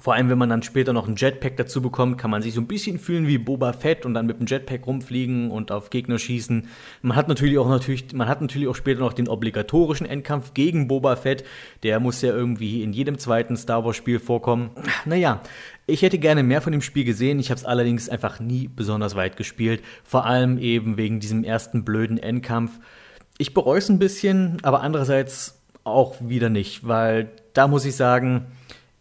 Vor 0.00 0.14
allem, 0.14 0.28
wenn 0.28 0.38
man 0.38 0.48
dann 0.48 0.62
später 0.62 0.92
noch 0.92 1.08
ein 1.08 1.16
Jetpack 1.16 1.56
dazu 1.56 1.80
bekommt, 1.82 2.18
kann 2.18 2.30
man 2.30 2.42
sich 2.42 2.54
so 2.54 2.60
ein 2.60 2.66
bisschen 2.66 2.98
fühlen 2.98 3.26
wie 3.26 3.38
Boba 3.38 3.72
Fett 3.72 4.04
und 4.06 4.14
dann 4.14 4.26
mit 4.26 4.38
dem 4.38 4.46
Jetpack 4.46 4.86
rumfliegen 4.86 5.50
und 5.50 5.72
auf 5.72 5.90
Gegner 5.90 6.18
schießen. 6.18 6.68
Man 7.02 7.16
hat 7.16 7.28
natürlich 7.28 7.58
auch 7.58 7.68
natürlich, 7.68 8.12
man 8.12 8.28
hat 8.28 8.40
natürlich 8.40 8.68
auch 8.68 8.74
später 8.74 9.00
noch 9.00 9.12
den 9.12 9.28
obligatorischen 9.28 10.06
Endkampf 10.06 10.54
gegen 10.54 10.88
Boba 10.88 11.16
Fett. 11.16 11.44
Der 11.82 12.00
muss 12.00 12.22
ja 12.22 12.30
irgendwie 12.30 12.82
in 12.82 12.92
jedem 12.92 13.18
zweiten 13.18 13.56
Star 13.56 13.84
Wars 13.84 13.96
Spiel 13.96 14.18
vorkommen. 14.18 14.70
Naja, 15.06 15.40
ich 15.86 16.02
hätte 16.02 16.18
gerne 16.18 16.42
mehr 16.42 16.62
von 16.62 16.72
dem 16.72 16.80
Spiel 16.80 17.04
gesehen. 17.04 17.38
Ich 17.38 17.50
habe 17.50 17.58
es 17.58 17.64
allerdings 17.64 18.08
einfach 18.08 18.40
nie 18.40 18.68
besonders 18.68 19.16
weit 19.16 19.36
gespielt. 19.36 19.82
Vor 20.02 20.24
allem 20.24 20.58
eben 20.58 20.96
wegen 20.96 21.20
diesem 21.20 21.44
ersten 21.44 21.84
blöden 21.84 22.18
Endkampf. 22.18 22.78
Ich 23.36 23.52
bereue 23.52 23.78
es 23.78 23.88
ein 23.88 23.98
bisschen, 23.98 24.58
aber 24.62 24.80
andererseits 24.80 25.60
auch 25.84 26.16
wieder 26.20 26.48
nicht, 26.48 26.86
weil 26.86 27.30
da 27.52 27.68
muss 27.68 27.84
ich 27.84 27.96
sagen, 27.96 28.46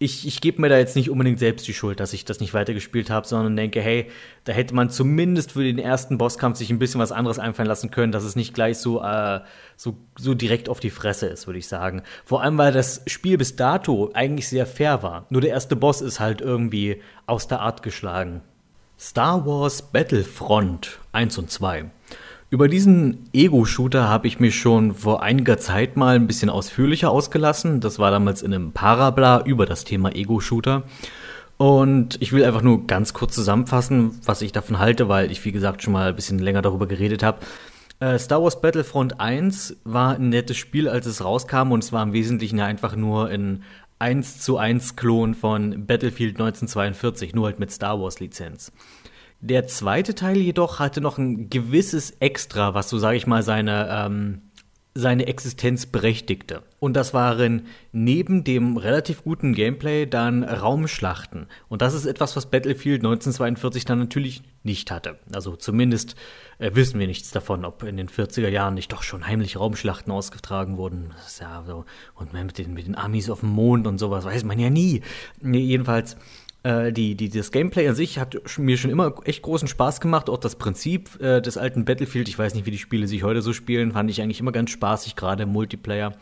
ich, 0.03 0.27
ich 0.27 0.41
gebe 0.41 0.61
mir 0.61 0.67
da 0.67 0.77
jetzt 0.77 0.95
nicht 0.95 1.09
unbedingt 1.09 1.39
selbst 1.39 1.65
die 1.67 1.73
Schuld, 1.73 1.99
dass 1.99 2.11
ich 2.11 2.25
das 2.25 2.41
nicht 2.41 2.53
weitergespielt 2.53 3.09
habe, 3.09 3.25
sondern 3.25 3.55
denke, 3.55 3.81
hey, 3.81 4.09
da 4.43 4.51
hätte 4.51 4.75
man 4.75 4.89
zumindest 4.89 5.53
für 5.53 5.63
den 5.63 5.79
ersten 5.79 6.17
Bosskampf 6.17 6.57
sich 6.57 6.69
ein 6.69 6.79
bisschen 6.79 6.99
was 6.99 7.13
anderes 7.13 7.39
einfallen 7.39 7.67
lassen 7.67 7.89
können, 7.89 8.11
dass 8.11 8.25
es 8.25 8.35
nicht 8.35 8.53
gleich 8.53 8.77
so, 8.79 9.01
äh, 9.01 9.39
so, 9.77 9.95
so 10.17 10.33
direkt 10.33 10.67
auf 10.67 10.81
die 10.81 10.89
Fresse 10.89 11.27
ist, 11.27 11.47
würde 11.47 11.59
ich 11.59 11.67
sagen. 11.67 12.01
Vor 12.25 12.43
allem, 12.43 12.57
weil 12.57 12.73
das 12.73 13.01
Spiel 13.07 13.37
bis 13.37 13.55
dato 13.55 14.11
eigentlich 14.13 14.49
sehr 14.49 14.65
fair 14.65 15.03
war. 15.03 15.25
Nur 15.29 15.41
der 15.41 15.51
erste 15.51 15.77
Boss 15.77 16.01
ist 16.01 16.19
halt 16.19 16.41
irgendwie 16.41 17.01
aus 17.25 17.47
der 17.47 17.61
Art 17.61 17.81
geschlagen. 17.81 18.41
Star 18.99 19.45
Wars 19.45 19.81
Battlefront 19.81 20.99
1 21.13 21.37
und 21.37 21.49
2. 21.49 21.85
Über 22.53 22.67
diesen 22.67 23.31
Ego-Shooter 23.33 24.07
habe 24.07 24.27
ich 24.27 24.39
mich 24.39 24.59
schon 24.59 24.93
vor 24.93 25.23
einiger 25.23 25.57
Zeit 25.57 25.97
mal 25.97 26.17
ein 26.17 26.27
bisschen 26.27 26.51
ausführlicher 26.51 27.09
ausgelassen. 27.09 27.79
Das 27.79 27.97
war 27.97 28.11
damals 28.11 28.43
in 28.43 28.53
einem 28.53 28.73
Parabla 28.73 29.41
über 29.43 29.65
das 29.65 29.85
Thema 29.85 30.15
Ego-Shooter. 30.15 30.83
Und 31.57 32.21
ich 32.21 32.31
will 32.31 32.45
einfach 32.45 32.61
nur 32.61 32.85
ganz 32.85 33.15
kurz 33.15 33.33
zusammenfassen, 33.33 34.19
was 34.23 34.43
ich 34.43 34.51
davon 34.51 34.77
halte, 34.77 35.09
weil 35.09 35.31
ich, 35.31 35.43
wie 35.45 35.51
gesagt, 35.51 35.81
schon 35.81 35.93
mal 35.93 36.09
ein 36.09 36.15
bisschen 36.15 36.37
länger 36.37 36.61
darüber 36.61 36.85
geredet 36.85 37.23
habe. 37.23 37.39
Äh, 37.99 38.19
Star 38.19 38.43
Wars 38.43 38.61
Battlefront 38.61 39.19
1 39.19 39.77
war 39.83 40.17
ein 40.17 40.29
nettes 40.29 40.57
Spiel, 40.57 40.87
als 40.87 41.07
es 41.07 41.25
rauskam, 41.25 41.71
und 41.71 41.83
es 41.83 41.91
war 41.91 42.03
im 42.03 42.13
Wesentlichen 42.13 42.59
einfach 42.59 42.95
nur 42.95 43.29
ein 43.29 43.63
1 43.97 44.41
zu 44.41 44.59
1 44.59 44.95
Klon 44.95 45.33
von 45.33 45.87
Battlefield 45.87 46.35
1942, 46.35 47.33
nur 47.33 47.47
halt 47.47 47.57
mit 47.57 47.71
Star 47.71 47.99
Wars 47.99 48.19
Lizenz. 48.19 48.71
Der 49.43 49.67
zweite 49.67 50.15
Teil 50.15 50.37
jedoch 50.37 50.79
hatte 50.79 51.01
noch 51.01 51.17
ein 51.17 51.49
gewisses 51.49 52.11
Extra, 52.21 52.73
was 52.75 52.87
so, 52.87 52.97
sage 52.97 53.17
ich 53.17 53.27
mal, 53.27 53.43
seine, 53.43 53.89
ähm, 53.91 54.41
seine 54.95 55.27
Existenz 55.27 55.85
berechtigte. 55.85 56.63
Und 56.79 56.93
das 56.93 57.13
waren 57.13 57.65
neben 57.91 58.45
dem 58.45 58.77
relativ 58.77 59.25
guten 59.25 59.53
Gameplay 59.53 60.05
dann 60.05 60.45
Raumschlachten. 60.45 61.47
Und 61.67 61.81
das 61.81 61.93
ist 61.93 62.05
etwas, 62.05 62.37
was 62.37 62.51
Battlefield 62.51 63.01
1942 63.01 63.83
dann 63.83 63.99
natürlich 63.99 64.43
nicht 64.63 64.91
hatte. 64.91 65.19
Also 65.33 65.57
zumindest 65.57 66.15
äh, 66.57 66.71
wissen 66.73 66.97
wir 66.97 67.07
nichts 67.07 67.31
davon, 67.31 67.65
ob 67.65 67.83
in 67.83 67.97
den 67.97 68.07
40er 68.07 68.47
Jahren 68.47 68.75
nicht 68.75 68.93
doch 68.93 69.03
schon 69.03 69.27
heimlich 69.27 69.59
Raumschlachten 69.59 70.13
ausgetragen 70.13 70.77
wurden. 70.77 71.09
Das 71.17 71.33
ist 71.33 71.41
ja 71.41 71.65
so. 71.67 71.83
Und 72.15 72.31
mit 72.31 72.57
den, 72.57 72.73
mit 72.73 72.87
den 72.87 72.95
Amis 72.95 73.29
auf 73.29 73.41
dem 73.41 73.49
Mond 73.49 73.87
und 73.87 73.97
sowas 73.97 74.23
weiß 74.23 74.45
man 74.45 74.57
ja 74.57 74.69
nie. 74.69 75.01
Nee, 75.41 75.59
jedenfalls 75.59 76.15
äh, 76.63 76.91
die, 76.91 77.15
die, 77.15 77.29
das 77.29 77.51
Gameplay 77.51 77.87
an 77.87 77.95
sich 77.95 78.19
hat 78.19 78.37
mir 78.57 78.77
schon 78.77 78.91
immer 78.91 79.13
echt 79.25 79.41
großen 79.41 79.67
Spaß 79.67 80.01
gemacht. 80.01 80.29
Auch 80.29 80.37
das 80.37 80.55
Prinzip 80.55 81.21
äh, 81.21 81.41
des 81.41 81.57
alten 81.57 81.85
Battlefield, 81.85 82.27
ich 82.27 82.39
weiß 82.39 82.55
nicht, 82.55 82.65
wie 82.65 82.71
die 82.71 82.77
Spiele 82.77 83.07
sich 83.07 83.23
heute 83.23 83.41
so 83.41 83.53
spielen, 83.53 83.91
fand 83.91 84.09
ich 84.09 84.21
eigentlich 84.21 84.39
immer 84.39 84.51
ganz 84.51 84.71
spaßig, 84.71 85.15
gerade 85.15 85.43
im 85.43 85.49
Multiplayer. 85.49 86.13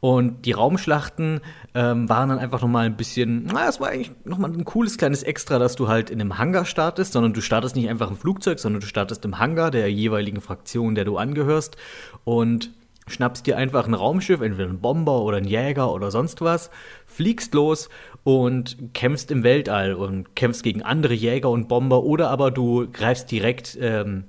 Und 0.00 0.44
die 0.44 0.52
Raumschlachten 0.52 1.40
ähm, 1.74 2.08
waren 2.10 2.28
dann 2.28 2.38
einfach 2.38 2.60
nochmal 2.60 2.84
ein 2.84 2.96
bisschen, 2.96 3.48
na, 3.50 3.68
es 3.68 3.80
war 3.80 3.88
eigentlich 3.88 4.12
nochmal 4.24 4.52
ein 4.52 4.66
cooles 4.66 4.98
kleines 4.98 5.22
Extra, 5.22 5.58
dass 5.58 5.76
du 5.76 5.88
halt 5.88 6.10
in 6.10 6.20
einem 6.20 6.36
Hangar 6.36 6.66
startest, 6.66 7.14
sondern 7.14 7.32
du 7.32 7.40
startest 7.40 7.74
nicht 7.74 7.88
einfach 7.88 8.10
im 8.10 8.16
Flugzeug, 8.18 8.58
sondern 8.58 8.80
du 8.80 8.86
startest 8.86 9.24
im 9.24 9.38
Hangar 9.38 9.70
der 9.70 9.90
jeweiligen 9.90 10.42
Fraktion, 10.42 10.94
der 10.94 11.06
du 11.06 11.16
angehörst. 11.16 11.78
Und 12.24 12.70
schnappst 13.06 13.46
dir 13.46 13.56
einfach 13.56 13.86
ein 13.86 13.94
Raumschiff, 13.94 14.40
entweder 14.40 14.68
ein 14.68 14.80
Bomber 14.80 15.22
oder 15.22 15.36
ein 15.36 15.44
Jäger 15.44 15.92
oder 15.92 16.10
sonst 16.10 16.40
was, 16.40 16.70
fliegst 17.06 17.54
los 17.54 17.88
und 18.22 18.94
kämpfst 18.94 19.30
im 19.30 19.42
Weltall 19.42 19.94
und 19.94 20.34
kämpfst 20.34 20.62
gegen 20.62 20.82
andere 20.82 21.14
Jäger 21.14 21.50
und 21.50 21.68
Bomber 21.68 22.02
oder 22.02 22.30
aber 22.30 22.50
du 22.50 22.88
greifst 22.90 23.30
direkt 23.30 23.76
ähm, 23.80 24.24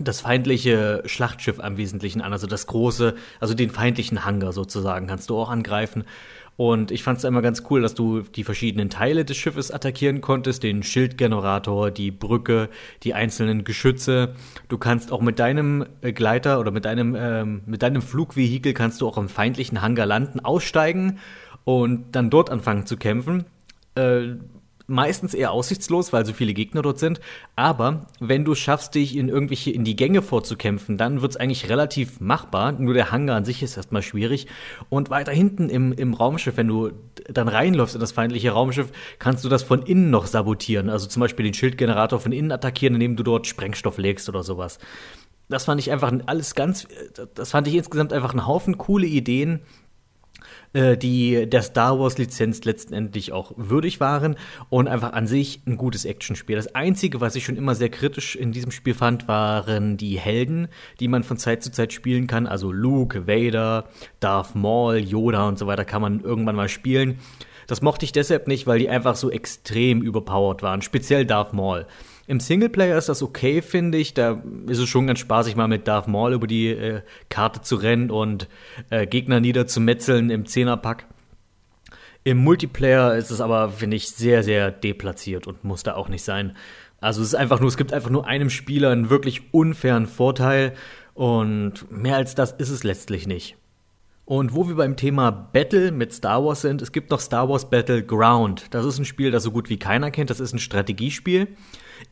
das 0.00 0.20
feindliche 0.20 1.02
Schlachtschiff 1.06 1.60
am 1.60 1.76
Wesentlichen 1.76 2.20
an, 2.20 2.32
also 2.32 2.46
das 2.46 2.66
große, 2.66 3.14
also 3.40 3.54
den 3.54 3.70
feindlichen 3.70 4.24
Hangar 4.24 4.52
sozusagen, 4.52 5.06
kannst 5.06 5.30
du 5.30 5.36
auch 5.36 5.50
angreifen. 5.50 6.04
Und 6.58 6.90
ich 6.90 7.04
fand 7.04 7.18
es 7.18 7.24
immer 7.24 7.40
ganz 7.40 7.62
cool, 7.70 7.82
dass 7.82 7.94
du 7.94 8.22
die 8.22 8.42
verschiedenen 8.42 8.90
Teile 8.90 9.24
des 9.24 9.36
Schiffes 9.36 9.70
attackieren 9.70 10.20
konntest, 10.20 10.64
den 10.64 10.82
Schildgenerator, 10.82 11.92
die 11.92 12.10
Brücke, 12.10 12.68
die 13.04 13.14
einzelnen 13.14 13.62
Geschütze. 13.62 14.34
Du 14.66 14.76
kannst 14.76 15.12
auch 15.12 15.20
mit 15.20 15.38
deinem 15.38 15.86
äh, 16.00 16.12
Gleiter 16.12 16.58
oder 16.58 16.72
mit 16.72 16.84
deinem, 16.84 17.14
ähm, 17.16 17.60
mit 17.66 17.82
deinem 17.82 18.02
Flugvehikel 18.02 18.72
kannst 18.72 19.00
du 19.00 19.06
auch 19.06 19.18
im 19.18 19.28
feindlichen 19.28 19.82
Hangar 19.82 20.06
landen, 20.06 20.40
aussteigen 20.40 21.20
und 21.62 22.16
dann 22.16 22.28
dort 22.28 22.50
anfangen 22.50 22.86
zu 22.86 22.96
kämpfen. 22.96 23.44
Äh, 23.94 24.34
meistens 24.88 25.34
eher 25.34 25.52
aussichtslos, 25.52 26.12
weil 26.12 26.26
so 26.26 26.32
viele 26.32 26.54
Gegner 26.54 26.82
dort 26.82 26.98
sind. 26.98 27.20
Aber 27.54 28.06
wenn 28.18 28.44
du 28.44 28.54
schaffst, 28.54 28.94
dich 28.94 29.16
in 29.16 29.28
irgendwelche 29.28 29.70
in 29.70 29.84
die 29.84 29.94
Gänge 29.94 30.22
vorzukämpfen, 30.22 30.96
dann 30.96 31.20
wird 31.20 31.32
es 31.32 31.36
eigentlich 31.36 31.68
relativ 31.68 32.20
machbar. 32.20 32.72
Nur 32.72 32.94
der 32.94 33.12
Hangar 33.12 33.36
an 33.36 33.44
sich 33.44 33.62
ist 33.62 33.76
erstmal 33.76 34.02
schwierig. 34.02 34.46
Und 34.88 35.10
weiter 35.10 35.30
hinten 35.30 35.68
im, 35.68 35.92
im 35.92 36.14
Raumschiff, 36.14 36.56
wenn 36.56 36.68
du 36.68 36.90
dann 37.28 37.48
reinläufst 37.48 37.94
in 37.94 38.00
das 38.00 38.12
feindliche 38.12 38.50
Raumschiff, 38.50 38.90
kannst 39.18 39.44
du 39.44 39.48
das 39.48 39.62
von 39.62 39.82
innen 39.82 40.10
noch 40.10 40.26
sabotieren. 40.26 40.88
Also 40.88 41.06
zum 41.06 41.20
Beispiel 41.20 41.44
den 41.44 41.54
Schildgenerator 41.54 42.18
von 42.18 42.32
innen 42.32 42.50
attackieren, 42.50 42.94
indem 42.94 43.14
du 43.14 43.22
dort 43.22 43.46
Sprengstoff 43.46 43.98
legst 43.98 44.28
oder 44.28 44.42
sowas. 44.42 44.78
Das 45.50 45.64
fand 45.64 45.80
ich 45.80 45.90
einfach 45.90 46.12
alles 46.26 46.54
ganz, 46.54 46.88
das 47.34 47.50
fand 47.50 47.68
ich 47.68 47.74
insgesamt 47.74 48.12
einfach 48.12 48.32
einen 48.32 48.46
Haufen 48.46 48.76
coole 48.76 49.06
Ideen, 49.06 49.60
äh, 50.78 50.96
die 50.96 51.48
der 51.48 51.62
Star 51.62 51.98
Wars-Lizenz 51.98 52.62
letztendlich 52.62 53.32
auch 53.32 53.52
würdig 53.56 53.98
waren 53.98 54.36
und 54.68 54.86
einfach 54.86 55.12
an 55.12 55.26
sich 55.26 55.60
ein 55.66 55.76
gutes 55.76 56.04
Actionspiel. 56.04 56.54
Das 56.54 56.72
Einzige, 56.72 57.20
was 57.20 57.34
ich 57.34 57.44
schon 57.44 57.56
immer 57.56 57.74
sehr 57.74 57.88
kritisch 57.88 58.36
in 58.36 58.52
diesem 58.52 58.70
Spiel 58.70 58.94
fand, 58.94 59.26
waren 59.26 59.96
die 59.96 60.20
Helden, 60.20 60.68
die 61.00 61.08
man 61.08 61.24
von 61.24 61.36
Zeit 61.36 61.64
zu 61.64 61.72
Zeit 61.72 61.92
spielen 61.92 62.28
kann. 62.28 62.46
Also 62.46 62.70
Luke, 62.70 63.26
Vader, 63.26 63.88
Darth 64.20 64.54
Maul, 64.54 64.98
Yoda 64.98 65.48
und 65.48 65.58
so 65.58 65.66
weiter 65.66 65.84
kann 65.84 66.00
man 66.00 66.20
irgendwann 66.20 66.54
mal 66.54 66.68
spielen. 66.68 67.18
Das 67.66 67.82
mochte 67.82 68.04
ich 68.04 68.12
deshalb 68.12 68.46
nicht, 68.46 68.68
weil 68.68 68.78
die 68.78 68.88
einfach 68.88 69.16
so 69.16 69.32
extrem 69.32 70.00
überpowered 70.00 70.62
waren, 70.62 70.80
speziell 70.80 71.26
Darth 71.26 71.54
Maul. 71.54 71.86
Im 72.28 72.40
Singleplayer 72.40 72.98
ist 72.98 73.08
das 73.08 73.22
okay, 73.22 73.62
finde 73.62 73.96
ich. 73.96 74.12
Da 74.12 74.42
ist 74.66 74.78
es 74.78 74.86
schon 74.86 75.06
ganz 75.06 75.18
spaßig, 75.18 75.56
mal 75.56 75.66
mit 75.66 75.88
Darth 75.88 76.08
Maul 76.08 76.34
über 76.34 76.46
die 76.46 76.68
äh, 76.68 77.00
Karte 77.30 77.62
zu 77.62 77.76
rennen 77.76 78.10
und 78.10 78.48
äh, 78.90 79.06
Gegner 79.06 79.40
niederzumetzeln 79.40 80.28
im 80.28 80.44
Zehnerpack. 80.44 81.06
Im 82.24 82.36
Multiplayer 82.36 83.16
ist 83.16 83.30
es 83.30 83.40
aber, 83.40 83.70
finde 83.70 83.96
ich, 83.96 84.10
sehr, 84.10 84.42
sehr 84.42 84.70
deplatziert 84.70 85.46
und 85.46 85.64
muss 85.64 85.84
da 85.84 85.94
auch 85.94 86.10
nicht 86.10 86.22
sein. 86.22 86.54
Also 87.00 87.22
es 87.22 87.28
ist 87.28 87.34
einfach 87.34 87.60
nur, 87.60 87.68
es 87.70 87.78
gibt 87.78 87.94
einfach 87.94 88.10
nur 88.10 88.26
einem 88.26 88.50
Spieler 88.50 88.90
einen 88.90 89.08
wirklich 89.08 89.54
unfairen 89.54 90.06
Vorteil 90.06 90.74
und 91.14 91.90
mehr 91.90 92.16
als 92.16 92.34
das 92.34 92.52
ist 92.52 92.68
es 92.68 92.84
letztlich 92.84 93.26
nicht. 93.26 93.56
Und 94.26 94.54
wo 94.54 94.68
wir 94.68 94.74
beim 94.74 94.98
Thema 94.98 95.30
Battle 95.30 95.92
mit 95.92 96.12
Star 96.12 96.44
Wars 96.44 96.60
sind, 96.60 96.82
es 96.82 96.92
gibt 96.92 97.10
noch 97.10 97.20
Star 97.20 97.48
Wars 97.48 97.70
Battleground. 97.70 98.66
Das 98.74 98.84
ist 98.84 98.98
ein 98.98 99.06
Spiel, 99.06 99.30
das 99.30 99.44
so 99.44 99.50
gut 99.50 99.70
wie 99.70 99.78
keiner 99.78 100.10
kennt. 100.10 100.28
Das 100.28 100.40
ist 100.40 100.52
ein 100.52 100.58
Strategiespiel 100.58 101.48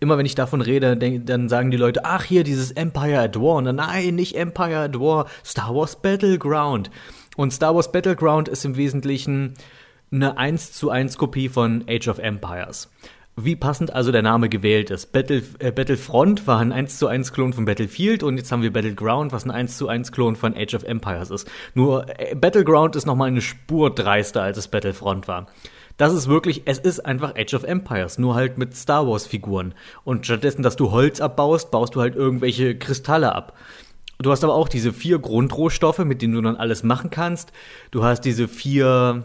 immer 0.00 0.18
wenn 0.18 0.26
ich 0.26 0.34
davon 0.34 0.60
rede, 0.60 0.96
dann 0.96 1.48
sagen 1.48 1.70
die 1.70 1.76
Leute, 1.76 2.04
ach 2.04 2.24
hier, 2.24 2.44
dieses 2.44 2.72
Empire 2.72 3.20
at 3.20 3.36
War. 3.36 3.56
Und 3.56 3.64
dann, 3.64 3.76
nein, 3.76 4.14
nicht 4.14 4.36
Empire 4.36 4.78
at 4.78 4.98
War, 4.98 5.26
Star 5.44 5.74
Wars 5.74 5.96
Battleground. 5.96 6.90
Und 7.36 7.52
Star 7.52 7.74
Wars 7.74 7.92
Battleground 7.92 8.48
ist 8.48 8.64
im 8.64 8.76
Wesentlichen 8.76 9.54
eine 10.10 10.38
1 10.38 10.72
zu 10.72 10.90
1 10.90 11.18
Kopie 11.18 11.48
von 11.48 11.84
Age 11.88 12.08
of 12.08 12.18
Empires. 12.18 12.90
Wie 13.38 13.54
passend 13.54 13.92
also 13.92 14.12
der 14.12 14.22
Name 14.22 14.48
gewählt 14.48 14.90
ist. 14.90 15.12
Battle, 15.12 15.42
äh, 15.58 15.70
Battlefront 15.70 16.46
war 16.46 16.60
ein 16.60 16.72
1 16.72 16.98
zu 16.98 17.06
1 17.06 17.34
Klon 17.34 17.52
von 17.52 17.66
Battlefield 17.66 18.22
und 18.22 18.38
jetzt 18.38 18.50
haben 18.50 18.62
wir 18.62 18.72
Battleground, 18.72 19.30
was 19.32 19.44
ein 19.44 19.50
1 19.50 19.76
zu 19.76 19.88
1 19.88 20.10
Klon 20.10 20.36
von 20.36 20.56
Age 20.56 20.74
of 20.74 20.84
Empires 20.84 21.30
ist. 21.30 21.46
Nur 21.74 22.06
äh, 22.18 22.34
Battleground 22.34 22.96
ist 22.96 23.04
nochmal 23.04 23.28
eine 23.28 23.42
Spur 23.42 23.94
dreister, 23.94 24.42
als 24.42 24.56
es 24.56 24.68
Battlefront 24.68 25.28
war. 25.28 25.48
Das 25.96 26.12
ist 26.12 26.28
wirklich, 26.28 26.62
es 26.66 26.78
ist 26.78 27.00
einfach 27.00 27.34
Age 27.36 27.54
of 27.54 27.64
Empires, 27.64 28.18
nur 28.18 28.34
halt 28.34 28.58
mit 28.58 28.76
Star 28.76 29.06
Wars 29.06 29.26
Figuren. 29.26 29.74
Und 30.04 30.26
stattdessen, 30.26 30.62
dass 30.62 30.76
du 30.76 30.90
Holz 30.90 31.20
abbaust, 31.20 31.70
baust 31.70 31.94
du 31.94 32.00
halt 32.00 32.14
irgendwelche 32.14 32.76
Kristalle 32.76 33.34
ab. 33.34 33.56
Du 34.18 34.30
hast 34.30 34.44
aber 34.44 34.54
auch 34.54 34.68
diese 34.68 34.92
vier 34.92 35.18
Grundrohstoffe, 35.18 35.98
mit 35.98 36.22
denen 36.22 36.34
du 36.34 36.42
dann 36.42 36.56
alles 36.56 36.82
machen 36.82 37.10
kannst. 37.10 37.52
Du 37.90 38.04
hast 38.04 38.22
diese 38.22 38.48
vier 38.48 39.24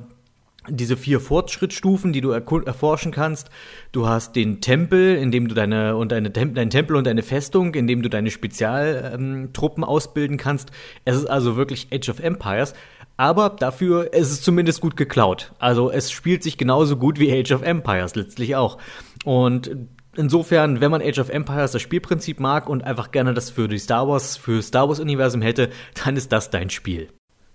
diese 0.69 0.95
vier 0.95 1.19
Fortschrittsstufen, 1.19 2.13
die 2.13 2.21
du 2.21 2.31
erforschen 2.31 3.11
kannst. 3.11 3.49
Du 3.91 4.07
hast 4.07 4.35
den 4.35 4.61
Tempel, 4.61 5.15
in 5.15 5.31
dem 5.31 5.47
du 5.47 5.55
deine 5.55 5.95
und 5.95 6.11
deine 6.11 6.31
Tem 6.31 6.53
dein 6.53 6.69
Tempel 6.69 6.95
und 6.95 7.07
deine 7.07 7.23
Festung, 7.23 7.73
in 7.73 7.87
dem 7.87 8.03
du 8.03 8.09
deine 8.09 8.29
Spezialtruppen 8.29 9.83
ähm, 9.83 9.89
ausbilden 9.89 10.37
kannst. 10.37 10.71
Es 11.03 11.15
ist 11.15 11.25
also 11.25 11.55
wirklich 11.55 11.87
Age 11.91 12.09
of 12.09 12.19
Empires, 12.19 12.73
aber 13.17 13.49
dafür 13.49 14.13
ist 14.13 14.31
es 14.31 14.41
zumindest 14.41 14.81
gut 14.81 14.95
geklaut. 14.95 15.51
Also 15.57 15.91
es 15.91 16.11
spielt 16.11 16.43
sich 16.43 16.57
genauso 16.57 16.95
gut 16.95 17.19
wie 17.19 17.31
Age 17.31 17.51
of 17.53 17.63
Empires 17.63 18.15
letztlich 18.15 18.55
auch. 18.55 18.77
Und 19.25 19.75
insofern, 20.15 20.79
wenn 20.79 20.91
man 20.91 21.01
Age 21.01 21.19
of 21.19 21.29
Empires 21.29 21.71
das 21.71 21.81
Spielprinzip 21.81 22.39
mag 22.39 22.69
und 22.69 22.83
einfach 22.83 23.11
gerne 23.11 23.33
das 23.33 23.49
für 23.49 23.67
die 23.67 23.79
Star 23.79 24.07
Wars 24.07 24.37
für 24.37 24.61
Star 24.61 24.87
Wars 24.87 24.99
Universum 24.99 25.41
hätte, 25.41 25.69
dann 26.03 26.17
ist 26.17 26.31
das 26.31 26.51
dein 26.51 26.69
Spiel. 26.69 27.09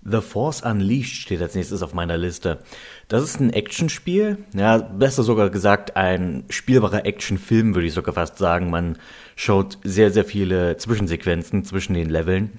The 0.08 0.20
Force 0.20 0.62
Unleashed 0.62 1.22
steht 1.22 1.42
als 1.42 1.54
nächstes 1.54 1.82
auf 1.82 1.94
meiner 1.94 2.16
Liste. 2.16 2.58
Das 3.08 3.22
ist 3.22 3.40
ein 3.40 3.52
Actionspiel, 3.52 4.38
ja, 4.54 4.78
besser 4.78 5.22
sogar 5.22 5.50
gesagt 5.50 5.96
ein 5.96 6.44
spielbarer 6.48 7.04
Actionfilm, 7.06 7.74
würde 7.74 7.88
ich 7.88 7.94
sogar 7.94 8.14
fast 8.14 8.38
sagen. 8.38 8.70
Man 8.70 8.98
schaut 9.34 9.78
sehr, 9.82 10.10
sehr 10.10 10.24
viele 10.24 10.76
Zwischensequenzen 10.76 11.64
zwischen 11.64 11.94
den 11.94 12.08
Leveln. 12.08 12.58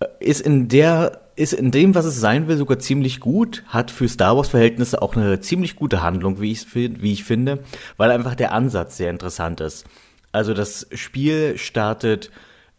Äh, 0.00 0.06
ist 0.20 0.40
in 0.40 0.68
der, 0.68 1.20
ist 1.36 1.52
in 1.52 1.70
dem, 1.70 1.94
was 1.94 2.06
es 2.06 2.18
sein 2.18 2.48
will, 2.48 2.56
sogar 2.56 2.78
ziemlich 2.78 3.20
gut, 3.20 3.62
hat 3.68 3.90
für 3.90 4.08
Star 4.08 4.36
Wars 4.36 4.48
Verhältnisse 4.48 5.02
auch 5.02 5.16
eine 5.16 5.40
ziemlich 5.40 5.76
gute 5.76 6.02
Handlung, 6.02 6.40
wie 6.40 6.52
ich, 6.52 6.74
wie 6.74 7.12
ich 7.12 7.24
finde, 7.24 7.60
weil 7.96 8.10
einfach 8.10 8.34
der 8.34 8.52
Ansatz 8.52 8.96
sehr 8.96 9.10
interessant 9.10 9.60
ist. 9.60 9.84
Also 10.32 10.54
das 10.54 10.86
Spiel 10.94 11.58
startet 11.58 12.30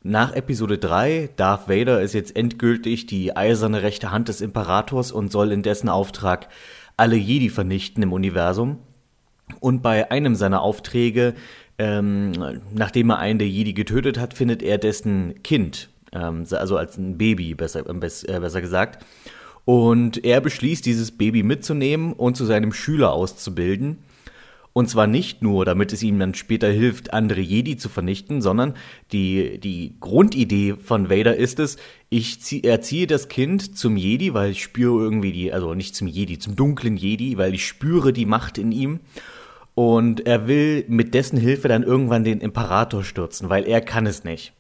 nach 0.04 0.34
Episode 0.34 0.80
3, 0.80 1.30
Darth 1.36 1.70
Vader 1.70 2.02
ist 2.02 2.14
jetzt 2.14 2.36
endgültig 2.36 3.06
die 3.06 3.36
eiserne 3.36 3.84
rechte 3.84 4.12
Hand 4.12 4.30
des 4.30 4.42
Imperators 4.42 5.12
und 5.12 5.32
soll 5.32 5.52
in 5.52 5.62
dessen 5.62 5.90
Auftrag 5.90 6.48
alle 6.98 7.16
Jedi 7.16 7.50
vernichten 7.50 8.02
im 8.02 8.12
Universum. 8.12 8.80
Und 9.60 9.82
bei 9.84 10.10
einem 10.10 10.36
seiner 10.36 10.62
Aufträge, 10.62 11.36
ähm, 11.78 12.32
nachdem 12.74 13.12
er 13.12 13.20
einen 13.20 13.38
der 13.38 13.48
Jedi 13.48 13.74
getötet 13.74 14.18
hat, 14.18 14.34
findet 14.34 14.64
er 14.64 14.80
dessen 14.80 15.44
Kind, 15.44 15.90
ähm, 16.14 16.46
also 16.50 16.78
als 16.78 16.98
ein 16.98 17.18
Baby, 17.18 17.54
besser, 17.54 17.82
äh, 17.82 18.40
besser 18.40 18.62
gesagt. 18.62 19.06
Und 19.66 20.24
er 20.26 20.42
beschließt, 20.42 20.86
dieses 20.86 21.12
Baby 21.12 21.44
mitzunehmen 21.44 22.14
und 22.14 22.38
zu 22.38 22.46
seinem 22.46 22.74
Schüler 22.74 23.14
auszubilden. 23.14 24.00
Und 24.74 24.90
zwar 24.90 25.06
nicht 25.06 25.42
nur, 25.42 25.66
damit 25.66 25.92
es 25.92 26.02
ihm 26.02 26.18
dann 26.18 26.34
später 26.34 26.70
hilft, 26.70 27.14
andere 27.14 27.42
Jedi 27.42 27.76
zu 27.76 27.90
vernichten, 27.90 28.42
sondern 28.42 28.76
die, 29.12 29.60
die 29.60 29.98
Grundidee 30.00 30.76
von 30.82 31.10
Vader 31.10 31.36
ist 31.36 31.60
es, 31.60 31.76
ich 32.10 32.42
zieh, 32.42 32.64
erziehe 32.64 33.06
das 33.06 33.28
Kind 33.28 33.78
zum 33.78 33.98
Jedi, 33.98 34.34
weil 34.34 34.52
ich 34.52 34.64
spüre 34.64 35.04
irgendwie 35.04 35.34
die, 35.34 35.52
also 35.52 35.74
nicht 35.74 35.96
zum 35.96 36.08
Jedi, 36.08 36.40
zum 36.40 36.56
dunklen 36.56 36.96
Jedi, 36.96 37.38
weil 37.38 37.54
ich 37.54 37.68
spüre 37.68 38.14
die 38.14 38.26
Macht 38.26 38.58
in 38.58 38.72
ihm. 38.72 39.02
Und 39.76 40.26
er 40.26 40.48
will 40.48 40.86
mit 40.88 41.14
dessen 41.14 41.38
Hilfe 41.38 41.68
dann 41.68 41.84
irgendwann 41.84 42.24
den 42.24 42.40
Imperator 42.40 43.04
stürzen, 43.04 43.50
weil 43.50 43.66
er 43.66 43.82
kann 43.82 44.06
es 44.06 44.24
nicht. 44.24 44.54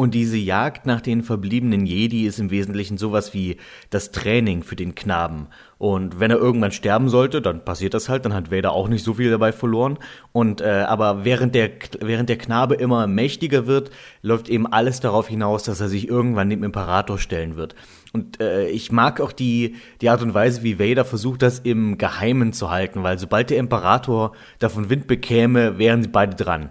Und 0.00 0.14
diese 0.14 0.38
Jagd 0.38 0.86
nach 0.86 1.02
den 1.02 1.22
verbliebenen 1.22 1.84
Jedi 1.84 2.24
ist 2.24 2.38
im 2.38 2.50
Wesentlichen 2.50 2.96
sowas 2.96 3.34
wie 3.34 3.58
das 3.90 4.12
Training 4.12 4.62
für 4.62 4.74
den 4.74 4.94
Knaben. 4.94 5.48
Und 5.76 6.18
wenn 6.18 6.30
er 6.30 6.38
irgendwann 6.38 6.72
sterben 6.72 7.10
sollte, 7.10 7.42
dann 7.42 7.66
passiert 7.66 7.92
das 7.92 8.08
halt, 8.08 8.24
dann 8.24 8.32
hat 8.32 8.50
Vader 8.50 8.72
auch 8.72 8.88
nicht 8.88 9.04
so 9.04 9.12
viel 9.12 9.28
dabei 9.28 9.52
verloren. 9.52 9.98
Und 10.32 10.62
äh, 10.62 10.86
aber 10.88 11.26
während 11.26 11.54
der 11.54 11.68
während 12.00 12.30
der 12.30 12.38
Knabe 12.38 12.76
immer 12.76 13.06
mächtiger 13.08 13.66
wird, 13.66 13.90
läuft 14.22 14.48
eben 14.48 14.66
alles 14.66 15.00
darauf 15.00 15.28
hinaus, 15.28 15.64
dass 15.64 15.82
er 15.82 15.90
sich 15.90 16.08
irgendwann 16.08 16.48
dem 16.48 16.64
Imperator 16.64 17.18
stellen 17.18 17.56
wird. 17.56 17.74
Und 18.14 18.40
äh, 18.40 18.68
ich 18.70 18.90
mag 18.90 19.20
auch 19.20 19.32
die 19.32 19.74
die 20.00 20.08
Art 20.08 20.22
und 20.22 20.32
Weise, 20.32 20.62
wie 20.62 20.78
Vader 20.78 21.04
versucht, 21.04 21.42
das 21.42 21.58
im 21.58 21.98
Geheimen 21.98 22.54
zu 22.54 22.70
halten, 22.70 23.02
weil 23.02 23.18
sobald 23.18 23.50
der 23.50 23.58
Imperator 23.58 24.32
davon 24.60 24.88
Wind 24.88 25.06
bekäme, 25.06 25.76
wären 25.76 26.02
sie 26.02 26.08
beide 26.08 26.36
dran. 26.36 26.70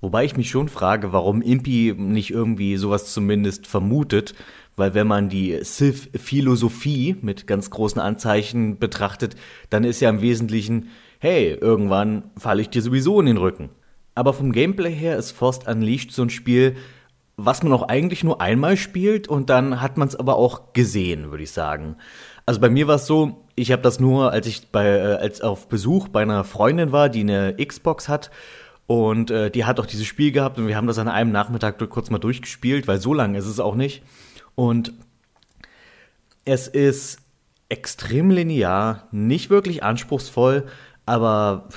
Wobei 0.00 0.24
ich 0.24 0.36
mich 0.36 0.48
schon 0.48 0.68
frage, 0.68 1.12
warum 1.12 1.42
Impi 1.42 1.94
nicht 1.96 2.30
irgendwie 2.30 2.76
sowas 2.76 3.12
zumindest 3.12 3.66
vermutet, 3.66 4.34
weil 4.76 4.94
wenn 4.94 5.06
man 5.06 5.28
die 5.28 5.58
Sith-Philosophie 5.62 7.16
mit 7.20 7.46
ganz 7.46 7.68
großen 7.68 8.00
Anzeichen 8.00 8.78
betrachtet, 8.78 9.36
dann 9.68 9.84
ist 9.84 10.00
ja 10.00 10.08
im 10.08 10.22
Wesentlichen, 10.22 10.88
hey, 11.18 11.50
irgendwann 11.52 12.30
falle 12.38 12.62
ich 12.62 12.70
dir 12.70 12.80
sowieso 12.80 13.20
in 13.20 13.26
den 13.26 13.36
Rücken. 13.36 13.68
Aber 14.14 14.32
vom 14.32 14.52
Gameplay 14.52 14.94
her 14.94 15.18
ist 15.18 15.32
Force 15.32 15.60
Unleashed 15.66 16.12
so 16.12 16.22
ein 16.22 16.30
Spiel, 16.30 16.76
was 17.36 17.62
man 17.62 17.72
auch 17.72 17.88
eigentlich 17.88 18.24
nur 18.24 18.40
einmal 18.40 18.76
spielt 18.76 19.28
und 19.28 19.50
dann 19.50 19.80
hat 19.80 19.96
man 19.96 20.08
es 20.08 20.16
aber 20.16 20.36
auch 20.36 20.72
gesehen, 20.72 21.30
würde 21.30 21.42
ich 21.42 21.52
sagen. 21.52 21.96
Also 22.46 22.60
bei 22.60 22.68
mir 22.68 22.86
war 22.86 22.96
es 22.96 23.06
so, 23.06 23.44
ich 23.54 23.72
habe 23.72 23.82
das 23.82 24.00
nur, 24.00 24.32
als 24.32 24.46
ich 24.46 24.68
bei 24.68 24.86
äh, 24.86 25.16
als 25.16 25.40
auf 25.40 25.68
Besuch 25.68 26.08
bei 26.08 26.22
einer 26.22 26.44
Freundin 26.44 26.92
war, 26.92 27.08
die 27.08 27.20
eine 27.20 27.54
Xbox 27.54 28.08
hat 28.08 28.30
und 28.90 29.30
äh, 29.30 29.52
die 29.52 29.66
hat 29.66 29.78
auch 29.78 29.86
dieses 29.86 30.04
Spiel 30.04 30.32
gehabt 30.32 30.58
und 30.58 30.66
wir 30.66 30.74
haben 30.76 30.88
das 30.88 30.98
an 30.98 31.06
einem 31.06 31.30
Nachmittag 31.30 31.78
kurz 31.90 32.10
mal 32.10 32.18
durchgespielt, 32.18 32.88
weil 32.88 33.00
so 33.00 33.14
lang 33.14 33.36
ist 33.36 33.46
es 33.46 33.60
auch 33.60 33.76
nicht. 33.76 34.02
Und 34.56 34.94
es 36.44 36.66
ist 36.66 37.18
extrem 37.68 38.32
linear, 38.32 39.06
nicht 39.12 39.48
wirklich 39.48 39.84
anspruchsvoll, 39.84 40.66
aber 41.06 41.68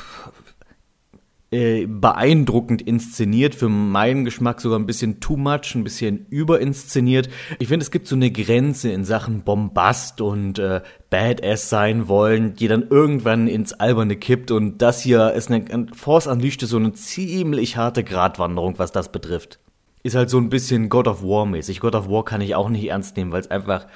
äh, 1.54 1.86
beeindruckend 1.86 2.82
inszeniert, 2.82 3.54
für 3.54 3.70
meinen 3.70 4.26
Geschmack 4.26 4.60
sogar 4.60 4.80
ein 4.80 4.88
bisschen 4.88 5.20
too 5.20 5.38
much, 5.38 5.76
ein 5.76 5.84
bisschen 5.84 6.26
überinszeniert. 6.30 7.30
Ich 7.60 7.68
finde, 7.68 7.84
es 7.84 7.92
gibt 7.92 8.08
so 8.08 8.16
eine 8.16 8.32
Grenze 8.32 8.92
in 8.92 9.06
Sachen 9.06 9.44
Bombast 9.44 10.20
und 10.20 10.60
äh, 10.60 10.82
Badass 11.10 11.70
sein 11.70 12.08
wollen, 12.08 12.56
die 12.56 12.68
dann 12.68 12.88
irgendwann 12.90 13.48
ins 13.48 13.74
Alberne 13.74 14.16
kippt 14.16 14.52
und 14.52 14.82
das 14.82 15.02
hier 15.02 15.34
ist 15.34 15.52
eine 15.52 15.88
Force 15.94 16.28
Unleashed 16.28 16.62
so 16.62 16.78
eine 16.78 16.94
ziemlich 16.94 17.78
harte 17.78 18.04
Gratwanderung, 18.04 18.80
was 18.80 18.92
das 18.92 19.12
betrifft. 19.12 19.60
Ist 20.02 20.16
halt 20.16 20.30
so 20.30 20.38
ein 20.40 20.50
bisschen 20.50 20.90
God 20.90 21.08
of 21.08 21.24
War 21.24 21.46
mäßig. 21.46 21.80
God 21.80 21.96
of 21.96 22.10
War 22.10 22.26
kann 22.26 22.42
ich 22.42 22.56
auch 22.56 22.70
nicht 22.70 22.90
ernst 22.90 23.16
nehmen, 23.16 23.32
weil 23.32 23.42
es 23.42 23.52
einfach 23.52 23.88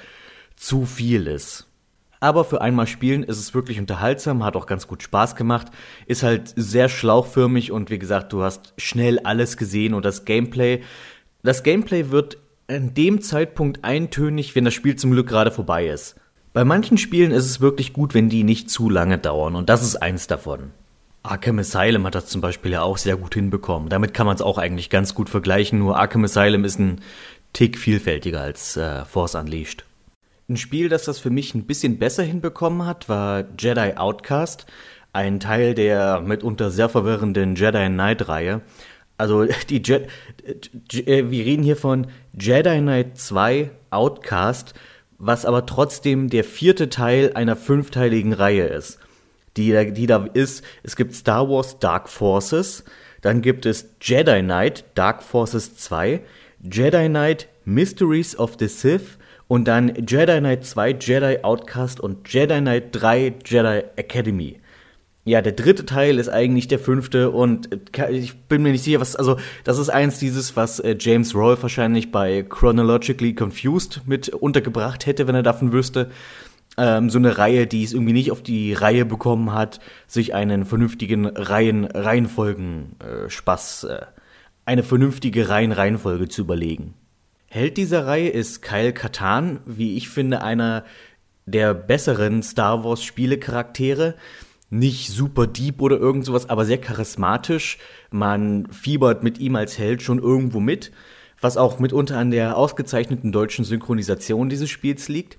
zu 0.56 0.86
viel 0.86 1.26
ist. 1.26 1.67
Aber 2.20 2.44
für 2.44 2.60
einmal 2.60 2.86
spielen 2.86 3.22
ist 3.22 3.38
es 3.38 3.54
wirklich 3.54 3.78
unterhaltsam, 3.78 4.44
hat 4.44 4.56
auch 4.56 4.66
ganz 4.66 4.86
gut 4.88 5.02
Spaß 5.02 5.36
gemacht, 5.36 5.68
ist 6.06 6.22
halt 6.22 6.52
sehr 6.56 6.88
schlauchförmig 6.88 7.70
und 7.70 7.90
wie 7.90 7.98
gesagt, 7.98 8.32
du 8.32 8.42
hast 8.42 8.74
schnell 8.76 9.20
alles 9.20 9.56
gesehen 9.56 9.94
und 9.94 10.04
das 10.04 10.24
Gameplay, 10.24 10.82
das 11.42 11.62
Gameplay 11.62 12.10
wird 12.10 12.38
in 12.66 12.94
dem 12.94 13.20
Zeitpunkt 13.20 13.84
eintönig, 13.84 14.54
wenn 14.54 14.64
das 14.64 14.74
Spiel 14.74 14.96
zum 14.96 15.12
Glück 15.12 15.28
gerade 15.28 15.50
vorbei 15.50 15.86
ist. 15.86 16.16
Bei 16.52 16.64
manchen 16.64 16.98
Spielen 16.98 17.30
ist 17.30 17.46
es 17.46 17.60
wirklich 17.60 17.92
gut, 17.92 18.14
wenn 18.14 18.28
die 18.28 18.42
nicht 18.42 18.68
zu 18.68 18.90
lange 18.90 19.18
dauern 19.18 19.54
und 19.54 19.68
das 19.68 19.82
ist 19.82 19.96
eins 19.96 20.26
davon. 20.26 20.72
Arkham 21.22 21.58
Asylum 21.58 22.06
hat 22.06 22.14
das 22.14 22.26
zum 22.26 22.40
Beispiel 22.40 22.72
ja 22.72 22.82
auch 22.82 22.96
sehr 22.96 23.16
gut 23.16 23.34
hinbekommen. 23.34 23.88
Damit 23.88 24.14
kann 24.14 24.26
man 24.26 24.34
es 24.34 24.42
auch 24.42 24.56
eigentlich 24.56 24.88
ganz 24.88 25.14
gut 25.14 25.28
vergleichen, 25.28 25.78
nur 25.78 25.98
Arkham 25.98 26.24
Asylum 26.24 26.64
ist 26.64 26.78
ein 26.78 27.00
Tick 27.52 27.78
vielfältiger 27.78 28.40
als 28.40 28.76
äh, 28.76 29.04
Force 29.04 29.34
Unleashed. 29.34 29.84
Ein 30.50 30.56
Spiel, 30.56 30.88
das 30.88 31.04
das 31.04 31.18
für 31.18 31.28
mich 31.28 31.54
ein 31.54 31.66
bisschen 31.66 31.98
besser 31.98 32.22
hinbekommen 32.22 32.86
hat, 32.86 33.10
war 33.10 33.44
Jedi 33.58 33.98
Outcast, 33.98 34.64
ein 35.12 35.40
Teil 35.40 35.74
der 35.74 36.20
mitunter 36.20 36.70
sehr 36.70 36.88
verwirrenden 36.88 37.54
Jedi 37.54 37.88
Knight-Reihe. 37.88 38.62
Also 39.18 39.44
die 39.68 39.82
Je 39.82 40.06
äh, 41.02 41.30
wir 41.30 41.44
reden 41.44 41.62
hier 41.62 41.76
von 41.76 42.06
Jedi 42.32 42.78
Knight 42.78 43.18
2 43.18 43.70
Outcast, 43.90 44.72
was 45.18 45.44
aber 45.44 45.66
trotzdem 45.66 46.30
der 46.30 46.44
vierte 46.44 46.88
Teil 46.88 47.32
einer 47.34 47.54
fünfteiligen 47.54 48.32
Reihe 48.32 48.68
ist. 48.68 49.00
Die, 49.58 49.92
die 49.92 50.06
da 50.06 50.24
ist, 50.32 50.64
es 50.82 50.96
gibt 50.96 51.14
Star 51.14 51.50
Wars 51.50 51.78
Dark 51.78 52.08
Forces, 52.08 52.84
dann 53.20 53.42
gibt 53.42 53.66
es 53.66 53.90
Jedi 54.00 54.40
Knight 54.40 54.86
Dark 54.94 55.22
Forces 55.22 55.76
2, 55.76 56.22
Jedi 56.62 57.08
Knight 57.10 57.48
Mysteries 57.66 58.34
of 58.34 58.56
the 58.58 58.68
Sith 58.68 59.18
und 59.48 59.66
dann 59.66 59.92
Jedi 60.06 60.38
Knight 60.38 60.64
2, 60.64 60.90
Jedi 61.00 61.38
Outcast 61.42 62.00
und 62.00 62.32
Jedi 62.32 62.60
Knight 62.60 62.88
3, 62.92 63.34
Jedi 63.44 63.82
Academy. 63.96 64.60
Ja, 65.24 65.42
der 65.42 65.52
dritte 65.52 65.84
Teil 65.84 66.18
ist 66.18 66.30
eigentlich 66.30 66.68
der 66.68 66.78
fünfte 66.78 67.30
und 67.30 67.68
ich 68.10 68.34
bin 68.44 68.62
mir 68.62 68.72
nicht 68.72 68.84
sicher, 68.84 69.00
was, 69.00 69.14
also 69.16 69.36
das 69.64 69.78
ist 69.78 69.90
eins 69.90 70.18
dieses, 70.18 70.56
was 70.56 70.80
äh, 70.80 70.96
James 70.98 71.34
Rolfe 71.34 71.64
wahrscheinlich 71.64 72.10
bei 72.10 72.44
Chronologically 72.48 73.34
Confused 73.34 74.02
mit 74.06 74.30
untergebracht 74.30 75.04
hätte, 75.04 75.26
wenn 75.26 75.34
er 75.34 75.42
davon 75.42 75.72
wüsste. 75.72 76.10
ähm, 76.78 77.10
so 77.10 77.18
eine 77.18 77.36
Reihe, 77.38 77.66
die 77.66 77.84
es 77.84 77.92
irgendwie 77.92 78.12
nicht 78.14 78.32
auf 78.32 78.42
die 78.42 78.72
Reihe 78.72 79.04
bekommen 79.04 79.52
hat, 79.52 79.80
sich 80.06 80.34
einen 80.34 80.64
vernünftigen 80.64 81.26
Reihen, 81.26 81.84
Reihenfolgen 81.84 82.96
äh, 83.00 83.28
Spaß, 83.28 83.84
äh, 83.84 84.06
eine 84.64 84.82
vernünftige 84.82 85.48
Reihenreihenfolge 85.48 86.28
zu 86.28 86.42
überlegen. 86.42 86.94
Held 87.50 87.78
dieser 87.78 88.06
Reihe 88.06 88.28
ist 88.28 88.60
Kyle 88.60 88.92
Katan, 88.92 89.60
wie 89.64 89.96
ich 89.96 90.10
finde, 90.10 90.42
einer 90.42 90.84
der 91.46 91.72
besseren 91.72 92.42
Star 92.42 92.84
Wars 92.84 93.02
Spielecharaktere. 93.02 94.14
Nicht 94.68 95.08
super 95.10 95.46
deep 95.46 95.80
oder 95.80 95.96
irgend 95.96 96.26
sowas, 96.26 96.50
aber 96.50 96.66
sehr 96.66 96.78
charismatisch. 96.78 97.78
Man 98.10 98.70
fiebert 98.70 99.22
mit 99.22 99.38
ihm 99.38 99.56
als 99.56 99.78
Held 99.78 100.02
schon 100.02 100.18
irgendwo 100.18 100.60
mit, 100.60 100.92
was 101.40 101.56
auch 101.56 101.78
mitunter 101.78 102.18
an 102.18 102.30
der 102.30 102.54
ausgezeichneten 102.58 103.32
deutschen 103.32 103.64
Synchronisation 103.64 104.50
dieses 104.50 104.68
Spiels 104.68 105.08
liegt. 105.08 105.38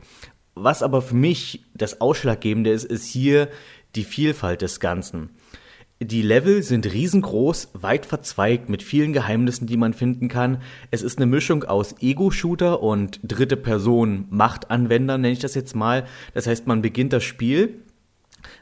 Was 0.56 0.82
aber 0.82 1.04
für 1.04 1.16
mich 1.16 1.64
das 1.76 2.02
Ausschlaggebende 2.02 2.72
ist, 2.72 2.86
ist 2.86 3.06
hier 3.06 3.50
die 3.96 4.04
Vielfalt 4.04 4.64
des 4.64 4.80
Ganzen. 4.80 5.30
Die 6.02 6.22
Level 6.22 6.64
sind 6.64 6.86
riesengroß, 6.86 7.72
weit 7.74 8.06
verzweigt 8.06 8.70
mit 8.70 8.84
vielen 8.84 9.12
Geheimnissen, 9.12 9.68
die 9.68 9.76
man 9.76 9.94
finden 9.94 10.30
kann. 10.30 10.62
Es 10.92 11.02
ist 11.02 11.18
eine 11.18 11.26
Mischung 11.26 11.66
aus 11.66 11.94
Ego-Shooter 12.00 12.82
und 12.82 13.20
dritte 13.22 13.58
Person 13.58 14.24
Machtanwender, 14.30 15.18
nenne 15.18 15.34
ich 15.34 15.40
das 15.40 15.56
jetzt 15.56 15.76
mal. 15.76 16.06
Das 16.34 16.48
heißt, 16.48 16.68
man 16.68 16.82
beginnt 16.82 17.12
das 17.12 17.26
Spiel 17.26 17.80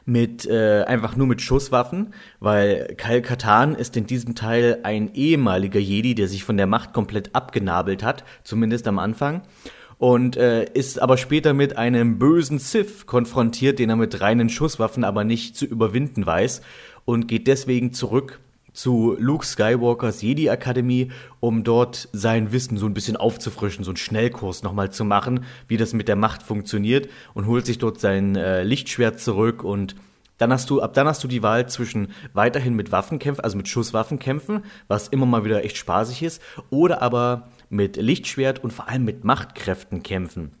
mit 0.04 0.46
äh, 0.46 0.82
einfach 0.82 1.14
nur 1.14 1.28
mit 1.28 1.40
Schusswaffen, 1.40 2.12
weil 2.40 2.96
Kyle 2.96 3.22
Katan 3.22 3.76
ist 3.76 3.96
in 3.96 4.08
diesem 4.08 4.34
Teil 4.34 4.80
ein 4.82 5.14
ehemaliger 5.14 5.78
Jedi, 5.78 6.16
der 6.16 6.26
sich 6.26 6.42
von 6.42 6.56
der 6.56 6.66
Macht 6.66 6.92
komplett 6.92 7.36
abgenabelt 7.36 8.02
hat, 8.02 8.24
zumindest 8.42 8.88
am 8.88 8.98
Anfang 8.98 9.42
und 9.98 10.36
äh, 10.36 10.64
ist 10.64 11.02
aber 11.02 11.16
später 11.16 11.54
mit 11.54 11.76
einem 11.76 12.18
bösen 12.18 12.58
Sith 12.58 13.06
konfrontiert, 13.06 13.80
den 13.80 13.90
er 13.90 13.96
mit 13.96 14.20
reinen 14.20 14.48
Schusswaffen 14.48 15.04
aber 15.04 15.24
nicht 15.24 15.56
zu 15.56 15.66
überwinden 15.66 16.24
weiß 16.24 16.62
und 17.08 17.26
geht 17.26 17.46
deswegen 17.46 17.94
zurück 17.94 18.38
zu 18.74 19.16
Luke 19.18 19.46
Skywalkers 19.46 20.20
Jedi 20.20 20.50
Akademie, 20.50 21.10
um 21.40 21.64
dort 21.64 22.10
sein 22.12 22.52
Wissen 22.52 22.76
so 22.76 22.84
ein 22.84 22.92
bisschen 22.92 23.16
aufzufrischen, 23.16 23.82
so 23.82 23.92
einen 23.92 23.96
Schnellkurs 23.96 24.62
nochmal 24.62 24.92
zu 24.92 25.06
machen, 25.06 25.46
wie 25.68 25.78
das 25.78 25.94
mit 25.94 26.06
der 26.06 26.16
Macht 26.16 26.42
funktioniert 26.42 27.08
und 27.32 27.46
holt 27.46 27.64
sich 27.64 27.78
dort 27.78 27.98
sein 27.98 28.36
äh, 28.36 28.62
Lichtschwert 28.62 29.20
zurück 29.20 29.64
und 29.64 29.96
dann 30.36 30.52
hast 30.52 30.68
du, 30.68 30.82
ab 30.82 30.92
dann 30.92 31.06
hast 31.06 31.24
du 31.24 31.28
die 31.28 31.42
Wahl 31.42 31.66
zwischen 31.66 32.08
weiterhin 32.34 32.74
mit 32.74 32.92
Waffenkämpfen, 32.92 33.42
also 33.42 33.56
mit 33.56 33.68
Schusswaffen 33.68 34.18
kämpfen, 34.18 34.62
was 34.86 35.08
immer 35.08 35.24
mal 35.24 35.46
wieder 35.46 35.64
echt 35.64 35.78
spaßig 35.78 36.22
ist, 36.22 36.42
oder 36.68 37.00
aber 37.00 37.48
mit 37.70 37.96
Lichtschwert 37.96 38.62
und 38.62 38.70
vor 38.70 38.86
allem 38.86 39.04
mit 39.04 39.24
Machtkräften 39.24 40.02
kämpfen. 40.02 40.52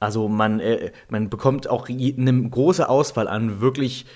Also 0.00 0.28
man, 0.28 0.58
äh, 0.58 0.90
man 1.08 1.30
bekommt 1.30 1.70
auch 1.70 1.88
eine 1.88 2.50
große 2.50 2.88
Auswahl 2.88 3.28
an 3.28 3.60
wirklich 3.60 4.06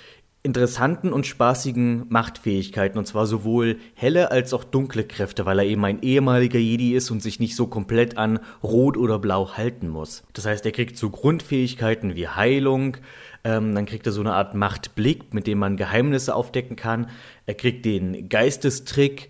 interessanten 0.43 1.13
und 1.13 1.27
spaßigen 1.27 2.07
Machtfähigkeiten, 2.09 2.99
und 2.99 3.05
zwar 3.07 3.27
sowohl 3.27 3.79
helle 3.95 4.31
als 4.31 4.55
auch 4.55 4.65
dunkle 4.65 5.05
Kräfte, 5.05 5.45
weil 5.45 5.59
er 5.59 5.67
eben 5.67 5.85
ein 5.85 6.03
ehemaliger 6.03 6.59
Jedi 6.59 6.95
ist 6.95 7.11
und 7.11 7.23
sich 7.23 7.41
nicht 7.41 7.55
so 7.55 7.67
komplett 7.67 8.17
an 8.17 8.41
Rot 8.63 8.97
oder 8.97 9.19
Blau 9.19 9.57
halten 9.57 9.89
muss. 9.89 10.23
Das 10.33 10.47
heißt, 10.47 10.65
er 10.65 10.73
kriegt 10.73 10.97
so 10.97 11.11
Grundfähigkeiten 11.11 12.17
wie 12.17 12.29
Heilung, 12.29 12.97
ähm, 13.45 13.75
dann 13.75 13.85
kriegt 13.85 14.07
er 14.07 14.13
so 14.13 14.23
eine 14.23 14.33
Art 14.33 14.55
Machtblick, 14.55 15.35
mit 15.35 15.47
dem 15.47 15.59
man 15.59 15.77
Geheimnisse 15.77 16.35
aufdecken 16.35 16.77
kann. 16.77 17.11
Er 17.45 17.55
kriegt 17.55 17.85
den 17.85 18.31
Geistestrick, 18.31 19.29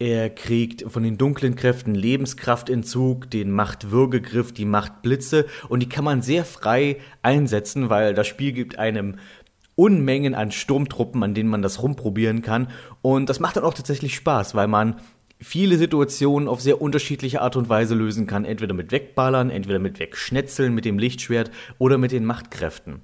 er 0.00 0.30
kriegt 0.30 0.82
von 0.90 1.04
den 1.04 1.16
dunklen 1.16 1.54
Kräften 1.54 1.94
Lebenskraftentzug, 1.94 3.30
den 3.30 3.52
Machtwürgegriff, 3.52 4.52
die 4.52 4.64
Machtblitze 4.64 5.46
und 5.68 5.80
die 5.80 5.88
kann 5.88 6.02
man 6.02 6.20
sehr 6.20 6.44
frei 6.44 6.96
einsetzen, 7.22 7.88
weil 7.88 8.12
das 8.12 8.26
Spiel 8.26 8.50
gibt 8.50 8.76
einem 8.76 9.16
Unmengen 9.76 10.34
an 10.34 10.50
Sturmtruppen, 10.52 11.22
an 11.22 11.34
denen 11.34 11.48
man 11.48 11.62
das 11.62 11.82
rumprobieren 11.82 12.42
kann. 12.42 12.68
Und 13.02 13.28
das 13.28 13.40
macht 13.40 13.56
dann 13.56 13.64
auch 13.64 13.74
tatsächlich 13.74 14.14
Spaß, 14.14 14.54
weil 14.54 14.68
man 14.68 14.96
viele 15.40 15.76
Situationen 15.76 16.48
auf 16.48 16.60
sehr 16.60 16.80
unterschiedliche 16.80 17.42
Art 17.42 17.56
und 17.56 17.68
Weise 17.68 17.94
lösen 17.94 18.26
kann. 18.26 18.44
Entweder 18.44 18.74
mit 18.74 18.92
Wegballern, 18.92 19.50
entweder 19.50 19.78
mit 19.78 19.98
Wegschnetzeln, 19.98 20.74
mit 20.74 20.84
dem 20.84 20.98
Lichtschwert 20.98 21.50
oder 21.78 21.98
mit 21.98 22.12
den 22.12 22.24
Machtkräften. 22.24 23.00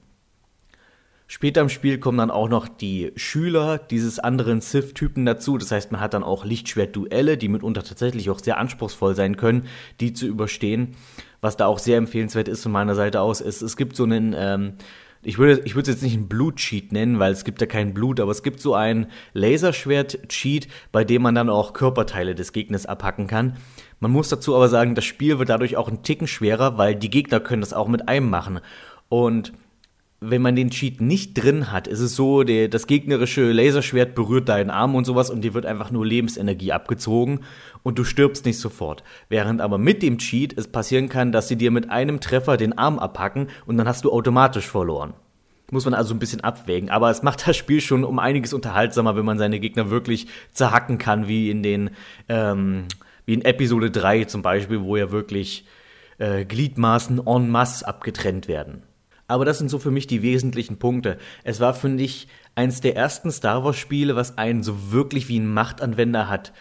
Später 1.32 1.60
im 1.60 1.68
Spiel 1.68 1.98
kommen 1.98 2.18
dann 2.18 2.32
auch 2.32 2.48
noch 2.48 2.66
die 2.66 3.12
Schüler 3.14 3.78
dieses 3.78 4.18
anderen 4.18 4.60
Sith-Typen 4.60 5.24
dazu. 5.24 5.58
Das 5.58 5.70
heißt, 5.70 5.92
man 5.92 6.00
hat 6.00 6.12
dann 6.12 6.24
auch 6.24 6.44
Lichtschwert-Duelle, 6.44 7.36
die 7.36 7.46
mitunter 7.46 7.84
tatsächlich 7.84 8.30
auch 8.30 8.40
sehr 8.40 8.58
anspruchsvoll 8.58 9.14
sein 9.14 9.36
können, 9.36 9.68
die 10.00 10.12
zu 10.12 10.26
überstehen. 10.26 10.96
Was 11.40 11.56
da 11.56 11.66
auch 11.66 11.78
sehr 11.78 11.98
empfehlenswert 11.98 12.48
ist 12.48 12.64
von 12.64 12.72
meiner 12.72 12.96
Seite 12.96 13.20
aus, 13.20 13.40
ist, 13.40 13.62
es 13.62 13.76
gibt 13.76 13.94
so 13.94 14.02
einen 14.02 14.34
ähm, 14.36 14.72
ich 15.22 15.38
würde 15.38 15.62
ich 15.64 15.74
würde 15.74 15.90
es 15.90 15.96
jetzt 15.96 16.02
nicht 16.02 16.14
einen 16.14 16.28
Blut-Cheat 16.28 16.92
nennen, 16.92 17.18
weil 17.18 17.32
es 17.32 17.44
gibt 17.44 17.60
ja 17.60 17.66
kein 17.66 17.92
Blut, 17.92 18.20
aber 18.20 18.30
es 18.30 18.42
gibt 18.42 18.60
so 18.60 18.74
einen 18.74 19.06
Laserschwert-Cheat, 19.34 20.68
bei 20.92 21.04
dem 21.04 21.22
man 21.22 21.34
dann 21.34 21.50
auch 21.50 21.74
Körperteile 21.74 22.34
des 22.34 22.52
Gegners 22.52 22.86
abhacken 22.86 23.26
kann. 23.26 23.56
Man 23.98 24.12
muss 24.12 24.30
dazu 24.30 24.56
aber 24.56 24.68
sagen, 24.68 24.94
das 24.94 25.04
Spiel 25.04 25.38
wird 25.38 25.50
dadurch 25.50 25.76
auch 25.76 25.88
ein 25.88 26.02
Ticken 26.02 26.26
schwerer, 26.26 26.78
weil 26.78 26.94
die 26.94 27.10
Gegner 27.10 27.40
können 27.40 27.60
das 27.60 27.74
auch 27.74 27.88
mit 27.88 28.08
einem 28.08 28.30
machen. 28.30 28.60
Und 29.10 29.52
wenn 30.20 30.42
man 30.42 30.54
den 30.54 30.70
Cheat 30.70 31.00
nicht 31.00 31.32
drin 31.34 31.72
hat, 31.72 31.88
ist 31.88 32.00
es 32.00 32.14
so, 32.14 32.42
der, 32.42 32.68
das 32.68 32.86
gegnerische 32.86 33.50
Laserschwert 33.52 34.14
berührt 34.14 34.50
deinen 34.50 34.68
Arm 34.68 34.94
und 34.94 35.06
sowas 35.06 35.30
und 35.30 35.40
dir 35.40 35.54
wird 35.54 35.64
einfach 35.64 35.90
nur 35.90 36.04
Lebensenergie 36.04 36.72
abgezogen 36.72 37.40
und 37.82 37.98
du 37.98 38.04
stirbst 38.04 38.44
nicht 38.44 38.58
sofort. 38.58 39.02
Während 39.30 39.62
aber 39.62 39.78
mit 39.78 40.02
dem 40.02 40.18
Cheat 40.18 40.56
es 40.58 40.68
passieren 40.68 41.08
kann, 41.08 41.32
dass 41.32 41.48
sie 41.48 41.56
dir 41.56 41.70
mit 41.70 41.90
einem 41.90 42.20
Treffer 42.20 42.58
den 42.58 42.76
Arm 42.76 42.98
abhacken 42.98 43.48
und 43.64 43.78
dann 43.78 43.88
hast 43.88 44.04
du 44.04 44.12
automatisch 44.12 44.66
verloren. 44.66 45.14
Muss 45.70 45.86
man 45.86 45.94
also 45.94 46.12
ein 46.12 46.18
bisschen 46.18 46.42
abwägen. 46.42 46.90
Aber 46.90 47.10
es 47.10 47.22
macht 47.22 47.46
das 47.46 47.56
Spiel 47.56 47.80
schon 47.80 48.04
um 48.04 48.18
einiges 48.18 48.52
unterhaltsamer, 48.52 49.16
wenn 49.16 49.24
man 49.24 49.38
seine 49.38 49.58
Gegner 49.58 49.88
wirklich 49.88 50.26
zerhacken 50.52 50.98
kann, 50.98 51.28
wie 51.28 51.48
in 51.48 51.62
den, 51.62 51.90
ähm, 52.28 52.86
wie 53.24 53.34
in 53.34 53.42
Episode 53.42 53.90
3 53.90 54.24
zum 54.24 54.42
Beispiel, 54.42 54.82
wo 54.82 54.96
ja 54.96 55.12
wirklich 55.12 55.64
äh, 56.18 56.44
Gliedmaßen 56.44 57.26
en 57.26 57.48
masse 57.48 57.86
abgetrennt 57.86 58.48
werden. 58.48 58.82
Aber 59.30 59.44
das 59.44 59.58
sind 59.58 59.70
so 59.70 59.78
für 59.78 59.90
mich 59.90 60.06
die 60.06 60.22
wesentlichen 60.22 60.78
Punkte. 60.78 61.16
Es 61.44 61.60
war, 61.60 61.72
finde 61.72 62.02
ich, 62.02 62.26
eins 62.56 62.80
der 62.80 62.96
ersten 62.96 63.30
Star 63.30 63.64
Wars-Spiele, 63.64 64.16
was 64.16 64.38
einen 64.38 64.62
so 64.62 64.90
wirklich 64.92 65.28
wie 65.28 65.38
ein 65.38 65.46
Machtanwender 65.46 66.28
hat 66.28 66.52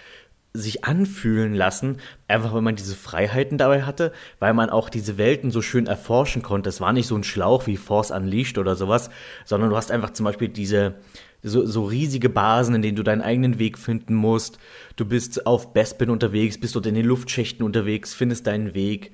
sich 0.54 0.84
anfühlen 0.84 1.54
lassen, 1.54 1.98
einfach 2.28 2.54
weil 2.54 2.62
man 2.62 2.76
diese 2.76 2.96
Freiheiten 2.96 3.60
dabei 3.60 3.84
hatte, 3.84 4.12
weil 4.40 4.54
man 4.54 4.72
auch 4.72 4.90
diese 4.90 5.18
Welten 5.18 5.52
so 5.52 5.62
schön 5.62 5.86
erforschen 5.86 6.42
konnte. 6.42 6.70
Es 6.70 6.82
war 6.82 6.92
nicht 6.92 7.06
so 7.06 7.16
ein 7.16 7.24
Schlauch 7.24 7.68
wie 7.68 7.78
Force 7.78 8.10
Unleashed 8.10 8.58
oder 8.58 8.76
sowas, 8.76 9.12
sondern 9.46 9.70
du 9.70 9.76
hast 9.76 9.92
einfach 9.92 10.10
zum 10.10 10.26
Beispiel 10.26 10.50
diese 10.50 10.96
so, 11.44 11.66
so 11.66 11.86
riesige 11.86 12.30
Basen, 12.30 12.76
in 12.76 12.82
denen 12.82 12.98
du 12.98 13.04
deinen 13.04 13.22
eigenen 13.22 13.60
Weg 13.60 13.78
finden 13.78 14.16
musst. 14.16 14.58
Du 14.96 15.06
bist 15.06 15.46
auf 15.46 15.72
Bespin 15.74 16.10
unterwegs, 16.10 16.60
bist 16.60 16.76
dort 16.76 16.88
in 16.88 16.96
den 16.96 17.06
Luftschächten 17.06 17.64
unterwegs, 17.64 18.14
findest 18.14 18.48
deinen 18.48 18.74
Weg. 18.74 19.12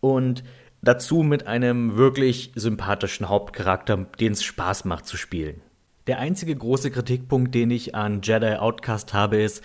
Und 0.00 0.42
Dazu 0.86 1.24
mit 1.24 1.48
einem 1.48 1.96
wirklich 1.96 2.52
sympathischen 2.54 3.28
Hauptcharakter, 3.28 4.06
den 4.20 4.34
es 4.34 4.44
Spaß 4.44 4.84
macht 4.84 5.04
zu 5.04 5.16
spielen. 5.16 5.60
Der 6.06 6.20
einzige 6.20 6.54
große 6.54 6.92
Kritikpunkt, 6.92 7.52
den 7.56 7.72
ich 7.72 7.96
an 7.96 8.20
Jedi 8.22 8.54
Outcast 8.54 9.12
habe, 9.12 9.42
ist, 9.42 9.64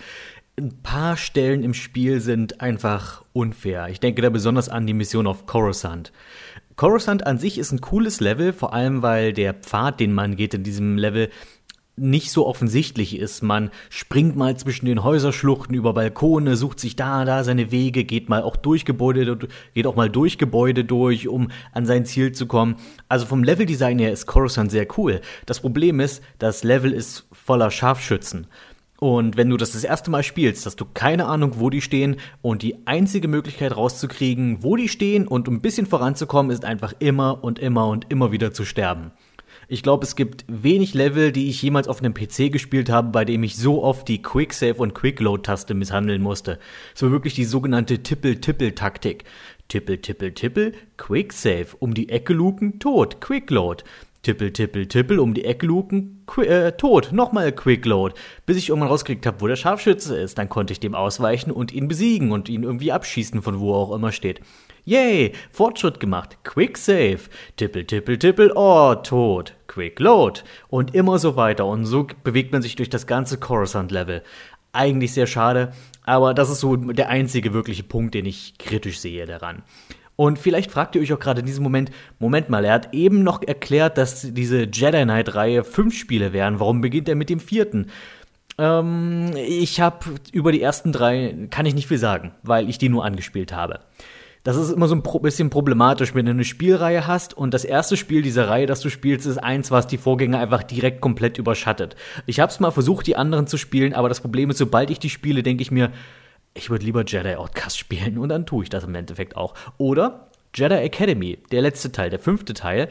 ein 0.58 0.82
paar 0.82 1.16
Stellen 1.16 1.62
im 1.62 1.74
Spiel 1.74 2.20
sind 2.20 2.60
einfach 2.60 3.24
unfair. 3.32 3.86
Ich 3.88 4.00
denke 4.00 4.20
da 4.20 4.30
besonders 4.30 4.68
an 4.68 4.84
die 4.84 4.94
Mission 4.94 5.28
auf 5.28 5.46
Coruscant. 5.46 6.12
Coruscant 6.74 7.24
an 7.24 7.38
sich 7.38 7.56
ist 7.56 7.70
ein 7.70 7.80
cooles 7.80 8.18
Level, 8.18 8.52
vor 8.52 8.72
allem 8.72 9.02
weil 9.02 9.32
der 9.32 9.54
Pfad, 9.54 10.00
den 10.00 10.12
man 10.12 10.34
geht 10.34 10.54
in 10.54 10.64
diesem 10.64 10.98
Level, 10.98 11.30
nicht 11.96 12.30
so 12.30 12.46
offensichtlich 12.46 13.18
ist. 13.18 13.42
Man 13.42 13.70
springt 13.90 14.34
mal 14.34 14.56
zwischen 14.56 14.86
den 14.86 15.04
Häuserschluchten 15.04 15.74
über 15.74 15.92
Balkone, 15.92 16.56
sucht 16.56 16.80
sich 16.80 16.96
da, 16.96 17.24
da 17.24 17.44
seine 17.44 17.70
Wege, 17.70 18.04
geht 18.04 18.28
mal 18.28 18.42
auch 18.42 18.56
durch 18.56 18.84
Gebäude, 18.84 19.38
geht 19.74 19.86
auch 19.86 19.96
mal 19.96 20.08
durch 20.08 20.38
Gebäude 20.38 20.84
durch, 20.84 21.28
um 21.28 21.50
an 21.72 21.84
sein 21.84 22.06
Ziel 22.06 22.32
zu 22.32 22.46
kommen. 22.46 22.76
Also 23.08 23.26
vom 23.26 23.44
Leveldesign 23.44 23.98
her 23.98 24.12
ist 24.12 24.26
Coruscant 24.26 24.70
sehr 24.70 24.86
cool. 24.96 25.20
Das 25.44 25.60
Problem 25.60 26.00
ist, 26.00 26.22
das 26.38 26.64
Level 26.64 26.92
ist 26.92 27.26
voller 27.30 27.70
Scharfschützen. 27.70 28.46
Und 28.98 29.36
wenn 29.36 29.50
du 29.50 29.56
das 29.56 29.72
das 29.72 29.82
erste 29.82 30.12
Mal 30.12 30.22
spielst, 30.22 30.64
hast 30.64 30.76
du 30.76 30.84
keine 30.84 31.26
Ahnung, 31.26 31.54
wo 31.56 31.70
die 31.70 31.80
stehen 31.80 32.18
und 32.40 32.62
die 32.62 32.86
einzige 32.86 33.26
Möglichkeit 33.26 33.76
rauszukriegen, 33.76 34.62
wo 34.62 34.76
die 34.76 34.88
stehen 34.88 35.26
und 35.26 35.48
um 35.48 35.56
ein 35.56 35.60
bisschen 35.60 35.86
voranzukommen, 35.86 36.52
ist 36.52 36.64
einfach 36.64 36.94
immer 37.00 37.42
und 37.42 37.58
immer 37.58 37.88
und 37.88 38.06
immer 38.10 38.30
wieder 38.30 38.52
zu 38.52 38.64
sterben. 38.64 39.10
Ich 39.68 39.82
glaube, 39.82 40.04
es 40.04 40.16
gibt 40.16 40.44
wenig 40.48 40.94
Level, 40.94 41.32
die 41.32 41.48
ich 41.48 41.62
jemals 41.62 41.88
auf 41.88 42.00
einem 42.00 42.14
PC 42.14 42.52
gespielt 42.52 42.90
habe, 42.90 43.10
bei 43.10 43.24
dem 43.24 43.42
ich 43.42 43.56
so 43.56 43.82
oft 43.82 44.08
die 44.08 44.20
Quicksave 44.20 44.76
und 44.76 44.94
Quickload-Taste 44.94 45.74
misshandeln 45.74 46.22
musste. 46.22 46.58
Es 46.94 47.02
war 47.02 47.10
wirklich 47.10 47.34
die 47.34 47.44
sogenannte 47.44 48.02
Tippel-Tippel-Taktik. 48.02 49.24
Tippel, 49.68 49.98
Tippel, 49.98 50.32
Tippel, 50.32 50.72
Quicksave, 50.96 51.68
um 51.78 51.94
die 51.94 52.08
Ecke 52.10 52.32
luken, 52.32 52.78
tot, 52.78 53.20
Quickload. 53.20 53.84
Tippel, 54.22 54.52
Tippel, 54.52 54.86
Tippel, 54.86 55.18
um 55.18 55.34
die 55.34 55.44
Ecke 55.44 55.66
luken, 55.66 56.22
qu 56.26 56.42
äh, 56.42 56.76
tot, 56.76 57.10
nochmal 57.12 57.50
Quickload, 57.50 58.14
bis 58.46 58.56
ich 58.56 58.68
irgendwann 58.68 58.90
rausgekriegt 58.90 59.26
habe, 59.26 59.40
wo 59.40 59.48
der 59.48 59.56
Scharfschütze 59.56 60.16
ist. 60.16 60.38
Dann 60.38 60.48
konnte 60.48 60.72
ich 60.72 60.78
dem 60.78 60.94
ausweichen 60.94 61.50
und 61.50 61.72
ihn 61.72 61.88
besiegen 61.88 62.30
und 62.30 62.48
ihn 62.48 62.62
irgendwie 62.62 62.92
abschießen, 62.92 63.42
von 63.42 63.58
wo 63.58 63.72
er 63.72 63.78
auch 63.78 63.94
immer 63.94 64.12
steht. 64.12 64.40
Yay, 64.84 65.32
Fortschritt 65.52 66.00
gemacht. 66.00 66.38
Quick 66.42 66.76
Save. 66.76 67.20
Tippel, 67.56 67.84
tippel, 67.84 68.18
tippel, 68.18 68.52
oh, 68.54 68.94
tot. 68.96 69.54
Quick 69.68 70.00
Load. 70.00 70.40
Und 70.68 70.94
immer 70.94 71.18
so 71.18 71.36
weiter. 71.36 71.66
Und 71.66 71.86
so 71.86 72.06
bewegt 72.24 72.52
man 72.52 72.62
sich 72.62 72.74
durch 72.74 72.90
das 72.90 73.06
ganze 73.06 73.38
Coruscant-Level. 73.38 74.22
Eigentlich 74.72 75.12
sehr 75.12 75.26
schade, 75.26 75.72
aber 76.04 76.32
das 76.32 76.50
ist 76.50 76.60
so 76.60 76.76
der 76.76 77.10
einzige 77.10 77.52
wirkliche 77.52 77.82
Punkt, 77.82 78.14
den 78.14 78.24
ich 78.24 78.56
kritisch 78.58 79.00
sehe 79.00 79.26
daran. 79.26 79.62
Und 80.16 80.38
vielleicht 80.38 80.70
fragt 80.70 80.94
ihr 80.94 81.02
euch 81.02 81.12
auch 81.12 81.18
gerade 81.18 81.40
in 81.40 81.46
diesem 81.46 81.62
Moment, 81.62 81.90
Moment 82.18 82.48
mal, 82.48 82.64
er 82.64 82.74
hat 82.74 82.94
eben 82.94 83.22
noch 83.22 83.42
erklärt, 83.42 83.98
dass 83.98 84.32
diese 84.32 84.62
Jedi 84.62 85.02
Knight-Reihe 85.04 85.62
fünf 85.62 85.96
Spiele 85.96 86.32
wären. 86.32 86.58
Warum 86.58 86.80
beginnt 86.80 87.08
er 87.08 87.16
mit 87.16 87.28
dem 87.28 87.40
vierten? 87.40 87.86
Ähm, 88.58 89.32
ich 89.36 89.80
habe 89.80 90.06
über 90.32 90.52
die 90.52 90.62
ersten 90.62 90.92
drei, 90.92 91.48
kann 91.50 91.66
ich 91.66 91.74
nicht 91.74 91.88
viel 91.88 91.98
sagen, 91.98 92.32
weil 92.42 92.68
ich 92.68 92.78
die 92.78 92.88
nur 92.88 93.04
angespielt 93.04 93.52
habe. 93.52 93.80
Das 94.44 94.56
ist 94.56 94.70
immer 94.70 94.88
so 94.88 94.96
ein 94.96 95.02
bisschen 95.22 95.50
problematisch, 95.50 96.14
wenn 96.14 96.26
du 96.26 96.32
eine 96.32 96.44
Spielreihe 96.44 97.06
hast 97.06 97.36
und 97.36 97.54
das 97.54 97.64
erste 97.64 97.96
Spiel 97.96 98.22
dieser 98.22 98.48
Reihe, 98.48 98.66
das 98.66 98.80
du 98.80 98.90
spielst, 98.90 99.24
ist 99.26 99.38
eins, 99.38 99.70
was 99.70 99.86
die 99.86 99.98
Vorgänger 99.98 100.40
einfach 100.40 100.64
direkt 100.64 101.00
komplett 101.00 101.38
überschattet. 101.38 101.94
Ich 102.26 102.40
habe 102.40 102.50
es 102.50 102.58
mal 102.58 102.72
versucht, 102.72 103.06
die 103.06 103.16
anderen 103.16 103.46
zu 103.46 103.56
spielen, 103.56 103.94
aber 103.94 104.08
das 104.08 104.20
Problem 104.20 104.50
ist, 104.50 104.58
sobald 104.58 104.90
ich 104.90 104.98
die 104.98 105.10
spiele, 105.10 105.44
denke 105.44 105.62
ich 105.62 105.70
mir, 105.70 105.92
ich 106.54 106.70
würde 106.70 106.84
lieber 106.84 107.04
Jedi 107.06 107.36
Outcast 107.36 107.78
spielen 107.80 108.18
und 108.18 108.30
dann 108.30 108.46
tue 108.46 108.64
ich 108.64 108.70
das 108.70 108.84
im 108.84 108.94
Endeffekt 108.94 109.36
auch. 109.36 109.54
Oder 109.78 110.28
Jedi 110.54 110.74
Academy, 110.74 111.38
der 111.52 111.62
letzte 111.62 111.92
Teil, 111.92 112.10
der 112.10 112.18
fünfte 112.18 112.52
Teil, 112.52 112.90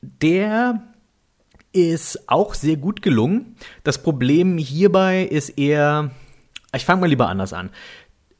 der 0.00 0.82
ist 1.72 2.28
auch 2.28 2.54
sehr 2.54 2.76
gut 2.76 3.02
gelungen. 3.02 3.56
Das 3.84 4.02
Problem 4.02 4.56
hierbei 4.56 5.22
ist 5.24 5.50
eher, 5.50 6.10
ich 6.74 6.84
fange 6.84 7.02
mal 7.02 7.06
lieber 7.08 7.28
anders 7.28 7.52
an. 7.52 7.70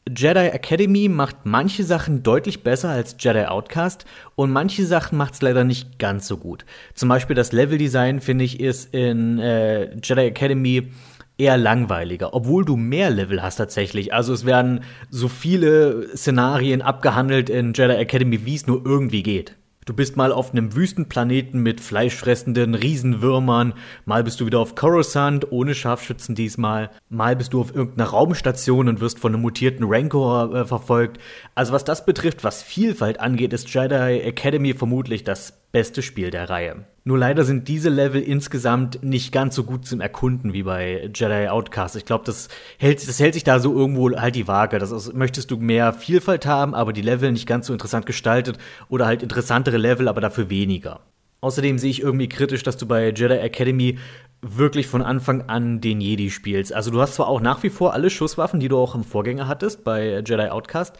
Jedi 0.08 0.48
Academy 0.48 1.08
macht 1.08 1.44
manche 1.44 1.84
Sachen 1.84 2.22
deutlich 2.22 2.62
besser 2.62 2.88
als 2.88 3.16
Jedi 3.18 3.44
Outcast 3.44 4.06
und 4.34 4.50
manche 4.50 4.84
Sachen 4.86 5.18
macht 5.18 5.34
es 5.34 5.42
leider 5.42 5.62
nicht 5.64 5.98
ganz 5.98 6.26
so 6.26 6.36
gut. 6.36 6.64
Zum 6.94 7.08
Beispiel 7.08 7.36
das 7.36 7.52
Leveldesign, 7.52 8.20
finde 8.20 8.44
ich, 8.44 8.60
ist 8.60 8.94
in 8.94 9.38
äh, 9.38 9.94
Jedi 10.02 10.22
Academy 10.22 10.90
eher 11.38 11.56
langweiliger, 11.56 12.34
obwohl 12.34 12.64
du 12.64 12.76
mehr 12.76 13.10
Level 13.10 13.42
hast 13.42 13.56
tatsächlich. 13.56 14.12
Also 14.12 14.32
es 14.32 14.44
werden 14.44 14.80
so 15.10 15.28
viele 15.28 16.08
Szenarien 16.16 16.82
abgehandelt 16.82 17.48
in 17.50 17.72
Jedi 17.74 17.94
Academy, 17.94 18.44
wie 18.44 18.54
es 18.54 18.66
nur 18.66 18.84
irgendwie 18.84 19.22
geht. 19.22 19.56
Du 19.86 19.94
bist 19.94 20.14
mal 20.14 20.30
auf 20.30 20.52
einem 20.52 20.76
Wüstenplaneten 20.76 21.62
mit 21.62 21.80
fleischfressenden 21.80 22.74
Riesenwürmern, 22.74 23.72
mal 24.04 24.22
bist 24.22 24.38
du 24.38 24.44
wieder 24.44 24.58
auf 24.58 24.74
Coruscant 24.74 25.50
ohne 25.52 25.74
Scharfschützen 25.74 26.34
diesmal, 26.34 26.90
mal 27.08 27.34
bist 27.34 27.54
du 27.54 27.62
auf 27.62 27.74
irgendeiner 27.74 28.10
Raumstation 28.10 28.88
und 28.88 29.00
wirst 29.00 29.18
von 29.18 29.32
einem 29.32 29.40
mutierten 29.40 29.86
Rancor 29.88 30.54
äh, 30.54 30.64
verfolgt. 30.66 31.18
Also 31.54 31.72
was 31.72 31.84
das 31.84 32.04
betrifft, 32.04 32.44
was 32.44 32.62
Vielfalt 32.62 33.20
angeht, 33.20 33.54
ist 33.54 33.72
Jedi 33.72 34.20
Academy 34.20 34.74
vermutlich 34.74 35.24
das 35.24 35.54
beste 35.72 36.02
Spiel 36.02 36.30
der 36.30 36.50
Reihe. 36.50 36.84
Nur 37.04 37.18
leider 37.18 37.44
sind 37.44 37.68
diese 37.68 37.88
Level 37.88 38.20
insgesamt 38.20 39.02
nicht 39.02 39.32
ganz 39.32 39.54
so 39.54 39.64
gut 39.64 39.86
zum 39.86 40.00
Erkunden 40.00 40.52
wie 40.52 40.64
bei 40.64 41.10
Jedi 41.14 41.48
Outcast. 41.48 41.96
Ich 41.96 42.04
glaube, 42.04 42.24
das 42.24 42.48
hält, 42.78 43.06
das 43.08 43.18
hält 43.18 43.34
sich 43.34 43.44
da 43.44 43.58
so 43.58 43.74
irgendwo 43.74 44.10
halt 44.10 44.34
die 44.34 44.48
Waage. 44.48 44.78
Das 44.78 44.90
ist, 44.90 45.14
möchtest 45.14 45.50
du 45.50 45.56
mehr 45.56 45.92
Vielfalt 45.92 46.44
haben, 46.44 46.74
aber 46.74 46.92
die 46.92 47.02
Level 47.02 47.32
nicht 47.32 47.46
ganz 47.46 47.66
so 47.68 47.72
interessant 47.72 48.04
gestaltet 48.04 48.58
oder 48.88 49.06
halt 49.06 49.22
interessantere 49.22 49.78
Level, 49.78 50.08
aber 50.08 50.20
dafür 50.20 50.50
weniger. 50.50 51.00
Außerdem 51.40 51.78
sehe 51.78 51.90
ich 51.90 52.02
irgendwie 52.02 52.28
kritisch, 52.28 52.62
dass 52.62 52.76
du 52.76 52.86
bei 52.86 53.08
Jedi 53.08 53.38
Academy 53.38 53.98
wirklich 54.42 54.86
von 54.86 55.02
Anfang 55.02 55.42
an 55.48 55.80
den 55.80 56.00
Jedi 56.00 56.30
spielst. 56.30 56.72
Also 56.74 56.90
du 56.90 57.00
hast 57.00 57.14
zwar 57.14 57.28
auch 57.28 57.40
nach 57.40 57.62
wie 57.62 57.70
vor 57.70 57.94
alle 57.94 58.10
Schusswaffen, 58.10 58.60
die 58.60 58.68
du 58.68 58.76
auch 58.76 58.94
im 58.94 59.04
Vorgänger 59.04 59.48
hattest 59.48 59.84
bei 59.84 60.22
Jedi 60.26 60.48
Outcast, 60.48 60.98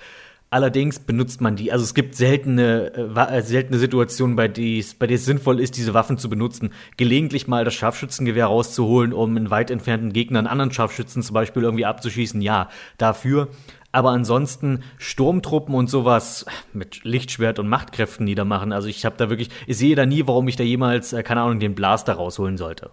Allerdings 0.52 0.98
benutzt 0.98 1.40
man 1.40 1.54
die. 1.54 1.70
Also 1.70 1.84
es 1.84 1.94
gibt 1.94 2.16
seltene, 2.16 2.92
äh, 3.16 3.38
äh 3.38 3.42
seltene 3.42 3.78
Situationen, 3.78 4.34
bei, 4.34 4.48
bei 4.48 5.06
der 5.06 5.14
es 5.14 5.24
sinnvoll 5.24 5.60
ist, 5.60 5.76
diese 5.76 5.94
Waffen 5.94 6.18
zu 6.18 6.28
benutzen. 6.28 6.70
Gelegentlich 6.96 7.46
mal 7.46 7.64
das 7.64 7.74
Scharfschützengewehr 7.74 8.46
rauszuholen, 8.46 9.12
um 9.12 9.36
einen 9.36 9.50
weit 9.50 9.70
entfernten 9.70 10.12
Gegner 10.12 10.40
einen 10.40 10.48
anderen 10.48 10.72
Scharfschützen 10.72 11.22
zum 11.22 11.34
Beispiel 11.34 11.62
irgendwie 11.62 11.86
abzuschießen. 11.86 12.42
Ja, 12.42 12.68
dafür. 12.98 13.48
Aber 13.92 14.10
ansonsten 14.10 14.82
Sturmtruppen 14.98 15.74
und 15.74 15.88
sowas 15.88 16.46
mit 16.72 17.04
Lichtschwert 17.04 17.60
und 17.60 17.68
Machtkräften 17.68 18.24
niedermachen. 18.24 18.72
Also 18.72 18.88
ich 18.88 19.04
habe 19.04 19.16
da 19.16 19.30
wirklich, 19.30 19.50
ich 19.68 19.78
sehe 19.78 19.94
da 19.94 20.04
nie, 20.04 20.26
warum 20.26 20.48
ich 20.48 20.56
da 20.56 20.64
jemals, 20.64 21.12
äh, 21.12 21.22
keine 21.22 21.42
Ahnung, 21.42 21.60
den 21.60 21.76
Blaster 21.76 22.14
rausholen 22.14 22.56
sollte. 22.56 22.90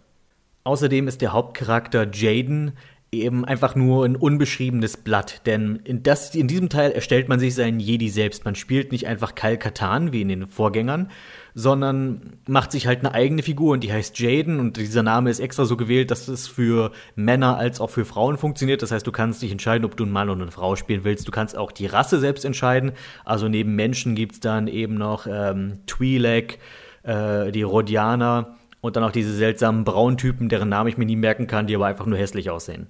Außerdem 0.64 1.08
ist 1.08 1.22
der 1.22 1.34
Hauptcharakter 1.34 2.06
Jaden 2.14 2.74
eben 3.12 3.46
einfach 3.46 3.76
nur 3.76 4.04
ein 4.06 4.18
unbeschriebenes 4.18 4.98
Blatt. 4.98 5.46
Denn 5.46 5.80
in, 5.84 6.04
das, 6.04 6.36
in 6.36 6.48
diesem 6.48 6.68
Teil 6.68 6.92
erstellt 6.92 7.30
man 7.30 7.40
sich 7.40 7.56
seinen 7.56 7.80
Jedi 7.80 8.10
selbst. 8.10 8.44
Man 8.44 8.56
spielt 8.56 8.92
nicht 8.92 9.08
einfach 9.08 9.34
Kal 9.34 9.58
Katan 9.58 10.12
wie 10.12 10.22
in 10.22 10.28
den 10.28 10.48
Vorgängern, 10.48 11.10
sondern 11.54 12.34
macht 12.48 12.74
sich 12.74 12.86
halt 12.86 13.00
eine 13.00 13.14
eigene 13.14 13.44
Figur 13.44 13.74
und 13.74 13.84
die 13.84 13.94
heißt 13.94 14.20
Jaden 14.20 14.60
und 14.60 14.76
dieser 14.76 15.04
Name 15.04 15.30
ist 15.30 15.40
extra 15.40 15.64
so 15.64 15.78
gewählt, 15.78 16.12
dass 16.12 16.28
es 16.28 16.48
für 16.48 16.92
Männer 17.16 17.58
als 17.58 17.80
auch 17.80 17.90
für 17.90 18.04
Frauen 18.04 18.38
funktioniert. 18.38 18.82
Das 18.82 18.92
heißt, 18.92 19.08
du 19.08 19.14
kannst 19.14 19.42
dich 19.42 19.54
entscheiden, 19.54 19.86
ob 19.86 19.96
du 19.96 20.04
einen 20.04 20.12
Mann 20.12 20.30
oder 20.30 20.42
eine 20.42 20.52
Frau 20.52 20.76
spielen 20.76 21.06
willst. 21.06 21.28
Du 21.28 21.32
kannst 21.32 21.58
auch 21.58 21.72
die 21.72 21.86
Rasse 21.86 22.20
selbst 22.20 22.44
entscheiden. 22.44 22.92
Also 23.24 23.48
neben 23.48 23.74
Menschen 23.74 24.16
gibt's 24.16 24.42
dann 24.42 24.68
eben 24.68 24.96
noch 24.96 25.28
ähm, 25.28 25.80
Twi'lek, 25.88 26.58
äh, 27.04 27.52
die 27.54 27.64
Rhodianer 27.64 28.58
und 28.82 28.98
dann 28.98 29.04
auch 29.06 29.12
diese 29.12 29.34
seltsamen 29.34 29.86
Brauntypen, 29.86 30.50
deren 30.50 30.70
Namen 30.70 30.90
ich 30.90 30.98
mir 30.98 31.06
nie 31.06 31.16
merken 31.16 31.48
kann, 31.48 31.68
die 31.68 31.76
aber 31.76 31.86
einfach 31.88 32.06
nur 32.06 32.18
hässlich 32.18 32.50
aussehen. 32.50 32.88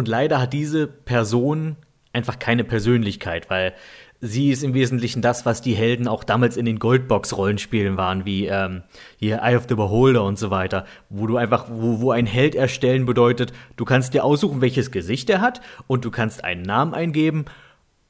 Und 0.00 0.08
leider 0.08 0.40
hat 0.40 0.54
diese 0.54 0.86
Person 0.86 1.76
einfach 2.14 2.38
keine 2.38 2.64
Persönlichkeit, 2.64 3.50
weil 3.50 3.74
sie 4.22 4.48
ist 4.48 4.62
im 4.62 4.72
Wesentlichen 4.72 5.20
das, 5.20 5.44
was 5.44 5.60
die 5.60 5.74
Helden 5.74 6.08
auch 6.08 6.24
damals 6.24 6.56
in 6.56 6.64
den 6.64 6.78
Goldbox-Rollenspielen 6.78 7.98
waren, 7.98 8.24
wie 8.24 8.46
ähm, 8.46 8.82
hier 9.18 9.42
Eye 9.42 9.56
of 9.56 9.66
the 9.68 9.74
Beholder 9.74 10.24
und 10.24 10.38
so 10.38 10.50
weiter, 10.50 10.86
wo 11.10 11.26
du 11.26 11.36
einfach, 11.36 11.66
wo, 11.70 12.00
wo 12.00 12.12
ein 12.12 12.24
Held 12.24 12.54
erstellen 12.54 13.04
bedeutet, 13.04 13.52
du 13.76 13.84
kannst 13.84 14.14
dir 14.14 14.24
aussuchen, 14.24 14.62
welches 14.62 14.90
Gesicht 14.90 15.28
er 15.28 15.42
hat 15.42 15.60
und 15.86 16.06
du 16.06 16.10
kannst 16.10 16.44
einen 16.44 16.62
Namen 16.62 16.94
eingeben 16.94 17.44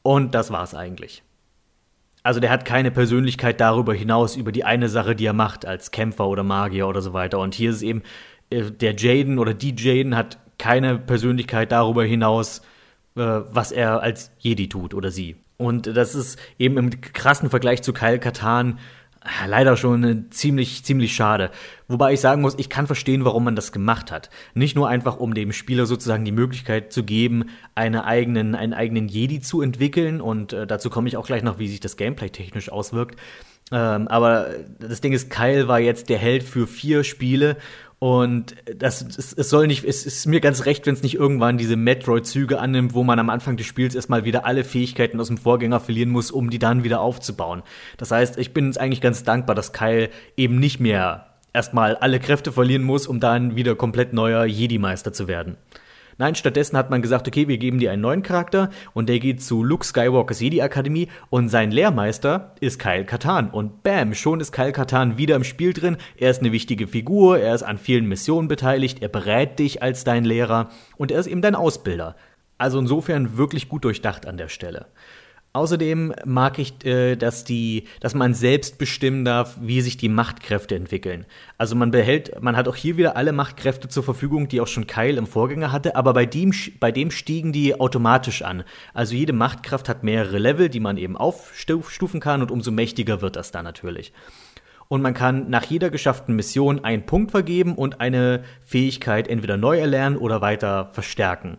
und 0.02 0.32
das 0.36 0.52
war's 0.52 0.76
eigentlich. 0.76 1.24
Also 2.22 2.38
der 2.38 2.50
hat 2.50 2.64
keine 2.64 2.92
Persönlichkeit 2.92 3.60
darüber 3.60 3.94
hinaus, 3.94 4.36
über 4.36 4.52
die 4.52 4.62
eine 4.62 4.88
Sache, 4.88 5.16
die 5.16 5.26
er 5.26 5.32
macht, 5.32 5.66
als 5.66 5.90
Kämpfer 5.90 6.28
oder 6.28 6.44
Magier 6.44 6.86
oder 6.86 7.02
so 7.02 7.14
weiter. 7.14 7.40
Und 7.40 7.56
hier 7.56 7.70
ist 7.70 7.82
eben, 7.82 8.04
äh, 8.50 8.70
der 8.70 8.94
Jaden 8.94 9.40
oder 9.40 9.54
die 9.54 9.74
Jaden 9.76 10.16
hat 10.16 10.38
keine 10.60 10.98
Persönlichkeit 10.98 11.72
darüber 11.72 12.04
hinaus, 12.04 12.60
äh, 13.16 13.22
was 13.22 13.72
er 13.72 14.02
als 14.02 14.30
Jedi 14.38 14.68
tut 14.68 14.92
oder 14.94 15.10
sie. 15.10 15.36
Und 15.56 15.86
das 15.86 16.14
ist 16.14 16.38
eben 16.58 16.76
im 16.76 17.00
krassen 17.00 17.50
Vergleich 17.50 17.82
zu 17.82 17.94
Kyle 17.94 18.18
Katan 18.18 18.78
äh, 19.24 19.48
leider 19.48 19.78
schon 19.78 20.26
ziemlich, 20.30 20.84
ziemlich 20.84 21.14
schade. 21.14 21.50
Wobei 21.88 22.12
ich 22.12 22.20
sagen 22.20 22.42
muss, 22.42 22.58
ich 22.58 22.68
kann 22.68 22.86
verstehen, 22.86 23.24
warum 23.24 23.44
man 23.44 23.56
das 23.56 23.72
gemacht 23.72 24.12
hat. 24.12 24.28
Nicht 24.52 24.76
nur 24.76 24.86
einfach, 24.86 25.16
um 25.16 25.32
dem 25.32 25.52
Spieler 25.52 25.86
sozusagen 25.86 26.26
die 26.26 26.32
Möglichkeit 26.32 26.92
zu 26.92 27.04
geben, 27.04 27.46
eine 27.74 28.04
eigenen, 28.04 28.54
einen 28.54 28.74
eigenen 28.74 29.08
Jedi 29.08 29.40
zu 29.40 29.62
entwickeln. 29.62 30.20
Und 30.20 30.52
äh, 30.52 30.66
dazu 30.66 30.90
komme 30.90 31.08
ich 31.08 31.16
auch 31.16 31.26
gleich 31.26 31.42
noch, 31.42 31.58
wie 31.58 31.68
sich 31.68 31.80
das 31.80 31.96
Gameplay 31.96 32.28
technisch 32.28 32.70
auswirkt. 32.70 33.18
Ähm, 33.72 34.08
aber 34.08 34.48
das 34.78 35.00
Ding 35.00 35.14
ist, 35.14 35.30
Kyle 35.30 35.68
war 35.68 35.80
jetzt 35.80 36.10
der 36.10 36.18
Held 36.18 36.42
für 36.42 36.66
vier 36.66 37.02
Spiele 37.02 37.56
und 38.00 38.54
das, 38.64 39.02
es, 39.02 39.34
es 39.34 39.50
soll 39.50 39.66
nicht, 39.66 39.84
es 39.84 40.06
ist 40.06 40.24
mir 40.24 40.40
ganz 40.40 40.64
recht, 40.64 40.86
wenn 40.86 40.94
es 40.94 41.02
nicht 41.02 41.16
irgendwann 41.16 41.58
diese 41.58 41.76
Metroid-Züge 41.76 42.58
annimmt, 42.58 42.94
wo 42.94 43.04
man 43.04 43.18
am 43.18 43.28
Anfang 43.28 43.58
des 43.58 43.66
Spiels 43.66 43.94
erstmal 43.94 44.24
wieder 44.24 44.46
alle 44.46 44.64
Fähigkeiten 44.64 45.20
aus 45.20 45.26
dem 45.26 45.36
Vorgänger 45.36 45.80
verlieren 45.80 46.08
muss, 46.08 46.30
um 46.30 46.48
die 46.48 46.58
dann 46.58 46.82
wieder 46.82 47.02
aufzubauen. 47.02 47.62
Das 47.98 48.10
heißt, 48.10 48.38
ich 48.38 48.54
bin 48.54 48.74
eigentlich 48.78 49.02
ganz 49.02 49.22
dankbar, 49.22 49.54
dass 49.54 49.74
Kyle 49.74 50.08
eben 50.34 50.58
nicht 50.58 50.80
mehr 50.80 51.26
erstmal 51.52 51.94
alle 51.94 52.20
Kräfte 52.20 52.52
verlieren 52.52 52.84
muss, 52.84 53.06
um 53.06 53.20
dann 53.20 53.54
wieder 53.54 53.74
komplett 53.74 54.14
neuer 54.14 54.46
Jedi-Meister 54.46 55.12
zu 55.12 55.28
werden. 55.28 55.58
Nein, 56.20 56.34
stattdessen 56.34 56.76
hat 56.76 56.90
man 56.90 57.00
gesagt, 57.00 57.26
okay, 57.26 57.48
wir 57.48 57.56
geben 57.56 57.78
dir 57.78 57.92
einen 57.92 58.02
neuen 58.02 58.22
Charakter 58.22 58.68
und 58.92 59.08
der 59.08 59.20
geht 59.20 59.42
zu 59.42 59.64
Luke 59.64 59.86
Skywalkers 59.86 60.40
Jedi 60.40 60.60
Akademie 60.60 61.08
und 61.30 61.48
sein 61.48 61.70
Lehrmeister 61.70 62.52
ist 62.60 62.78
Kyle 62.78 63.06
Katan. 63.06 63.48
Und 63.48 63.82
bam, 63.82 64.12
schon 64.12 64.38
ist 64.38 64.52
Kyle 64.52 64.72
Katan 64.72 65.16
wieder 65.16 65.34
im 65.34 65.44
Spiel 65.44 65.72
drin. 65.72 65.96
Er 66.18 66.30
ist 66.30 66.42
eine 66.42 66.52
wichtige 66.52 66.88
Figur, 66.88 67.38
er 67.38 67.54
ist 67.54 67.62
an 67.62 67.78
vielen 67.78 68.04
Missionen 68.04 68.48
beteiligt, 68.48 69.00
er 69.00 69.08
berät 69.08 69.58
dich 69.58 69.82
als 69.82 70.04
dein 70.04 70.26
Lehrer 70.26 70.68
und 70.98 71.10
er 71.10 71.20
ist 71.20 71.26
eben 71.26 71.40
dein 71.40 71.54
Ausbilder. 71.54 72.16
Also 72.58 72.78
insofern 72.78 73.38
wirklich 73.38 73.70
gut 73.70 73.84
durchdacht 73.84 74.26
an 74.26 74.36
der 74.36 74.48
Stelle. 74.48 74.88
Außerdem 75.52 76.14
mag 76.24 76.60
ich, 76.60 76.84
äh, 76.84 77.16
dass 77.16 77.42
die, 77.42 77.84
dass 77.98 78.14
man 78.14 78.34
selbst 78.34 78.78
bestimmen 78.78 79.24
darf, 79.24 79.58
wie 79.60 79.80
sich 79.80 79.96
die 79.96 80.08
Machtkräfte 80.08 80.76
entwickeln. 80.76 81.26
Also 81.58 81.74
man 81.74 81.90
behält, 81.90 82.40
man 82.40 82.56
hat 82.56 82.68
auch 82.68 82.76
hier 82.76 82.96
wieder 82.96 83.16
alle 83.16 83.32
Machtkräfte 83.32 83.88
zur 83.88 84.04
Verfügung, 84.04 84.46
die 84.46 84.60
auch 84.60 84.68
schon 84.68 84.86
Kyle 84.86 85.18
im 85.18 85.26
Vorgänger 85.26 85.72
hatte, 85.72 85.96
aber 85.96 86.14
bei 86.14 86.24
dem, 86.24 86.52
bei 86.78 86.92
dem 86.92 87.10
stiegen 87.10 87.52
die 87.52 87.80
automatisch 87.80 88.42
an. 88.42 88.62
Also 88.94 89.16
jede 89.16 89.32
Machtkraft 89.32 89.88
hat 89.88 90.04
mehrere 90.04 90.38
Level, 90.38 90.68
die 90.68 90.78
man 90.78 90.96
eben 90.96 91.16
aufstufen 91.16 92.20
kann 92.20 92.42
und 92.42 92.52
umso 92.52 92.70
mächtiger 92.70 93.20
wird 93.20 93.34
das 93.34 93.50
dann 93.50 93.64
natürlich. 93.64 94.12
Und 94.86 95.02
man 95.02 95.14
kann 95.14 95.50
nach 95.50 95.64
jeder 95.64 95.90
geschafften 95.90 96.36
Mission 96.36 96.84
einen 96.84 97.06
Punkt 97.06 97.32
vergeben 97.32 97.74
und 97.74 98.00
eine 98.00 98.44
Fähigkeit 98.62 99.26
entweder 99.26 99.56
neu 99.56 99.78
erlernen 99.78 100.16
oder 100.16 100.40
weiter 100.40 100.90
verstärken. 100.92 101.58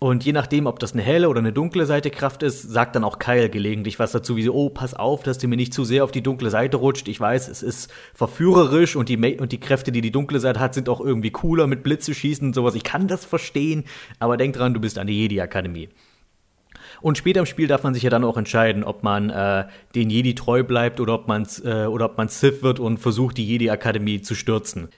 Und 0.00 0.24
je 0.24 0.32
nachdem, 0.32 0.66
ob 0.66 0.78
das 0.78 0.92
eine 0.92 1.02
helle 1.02 1.28
oder 1.28 1.40
eine 1.40 1.52
dunkle 1.52 1.84
Seite 1.84 2.10
Kraft 2.10 2.44
ist, 2.44 2.62
sagt 2.62 2.94
dann 2.94 3.02
auch 3.02 3.18
Kyle 3.18 3.50
gelegentlich 3.50 3.98
was 3.98 4.12
dazu, 4.12 4.36
wie 4.36 4.44
so, 4.44 4.54
oh, 4.54 4.70
pass 4.70 4.94
auf, 4.94 5.24
dass 5.24 5.38
du 5.38 5.48
mir 5.48 5.56
nicht 5.56 5.74
zu 5.74 5.84
sehr 5.84 6.04
auf 6.04 6.12
die 6.12 6.22
dunkle 6.22 6.50
Seite 6.50 6.76
rutscht. 6.76 7.08
Ich 7.08 7.18
weiß, 7.18 7.48
es 7.48 7.64
ist 7.64 7.90
verführerisch 8.14 8.94
und 8.94 9.08
die, 9.08 9.16
und 9.38 9.50
die 9.50 9.58
Kräfte, 9.58 9.90
die 9.90 10.00
die 10.00 10.12
dunkle 10.12 10.38
Seite 10.38 10.60
hat, 10.60 10.74
sind 10.74 10.88
auch 10.88 11.00
irgendwie 11.00 11.30
cooler 11.30 11.66
mit 11.66 11.82
Blitze 11.82 12.14
schießen 12.14 12.46
und 12.46 12.54
sowas. 12.54 12.76
Ich 12.76 12.84
kann 12.84 13.08
das 13.08 13.24
verstehen, 13.24 13.84
aber 14.20 14.36
denk 14.36 14.54
dran, 14.54 14.72
du 14.72 14.80
bist 14.80 14.98
an 14.98 15.08
der 15.08 15.16
Jedi-Akademie. 15.16 15.88
Und 17.00 17.18
später 17.18 17.40
im 17.40 17.46
Spiel 17.46 17.66
darf 17.66 17.82
man 17.82 17.94
sich 17.94 18.04
ja 18.04 18.10
dann 18.10 18.24
auch 18.24 18.36
entscheiden, 18.36 18.84
ob 18.84 19.02
man 19.02 19.30
äh, 19.30 19.66
den 19.96 20.10
Jedi 20.10 20.34
treu 20.34 20.62
bleibt 20.62 21.00
oder 21.00 21.14
ob 21.14 21.26
man 21.28 21.46
äh, 21.64 21.86
oder 21.86 22.06
ob 22.06 22.18
man 22.18 22.28
Sith 22.28 22.62
wird 22.62 22.78
und 22.78 22.98
versucht, 22.98 23.36
die 23.36 23.46
Jedi-Akademie 23.46 24.20
zu 24.20 24.36
stürzen. 24.36 24.88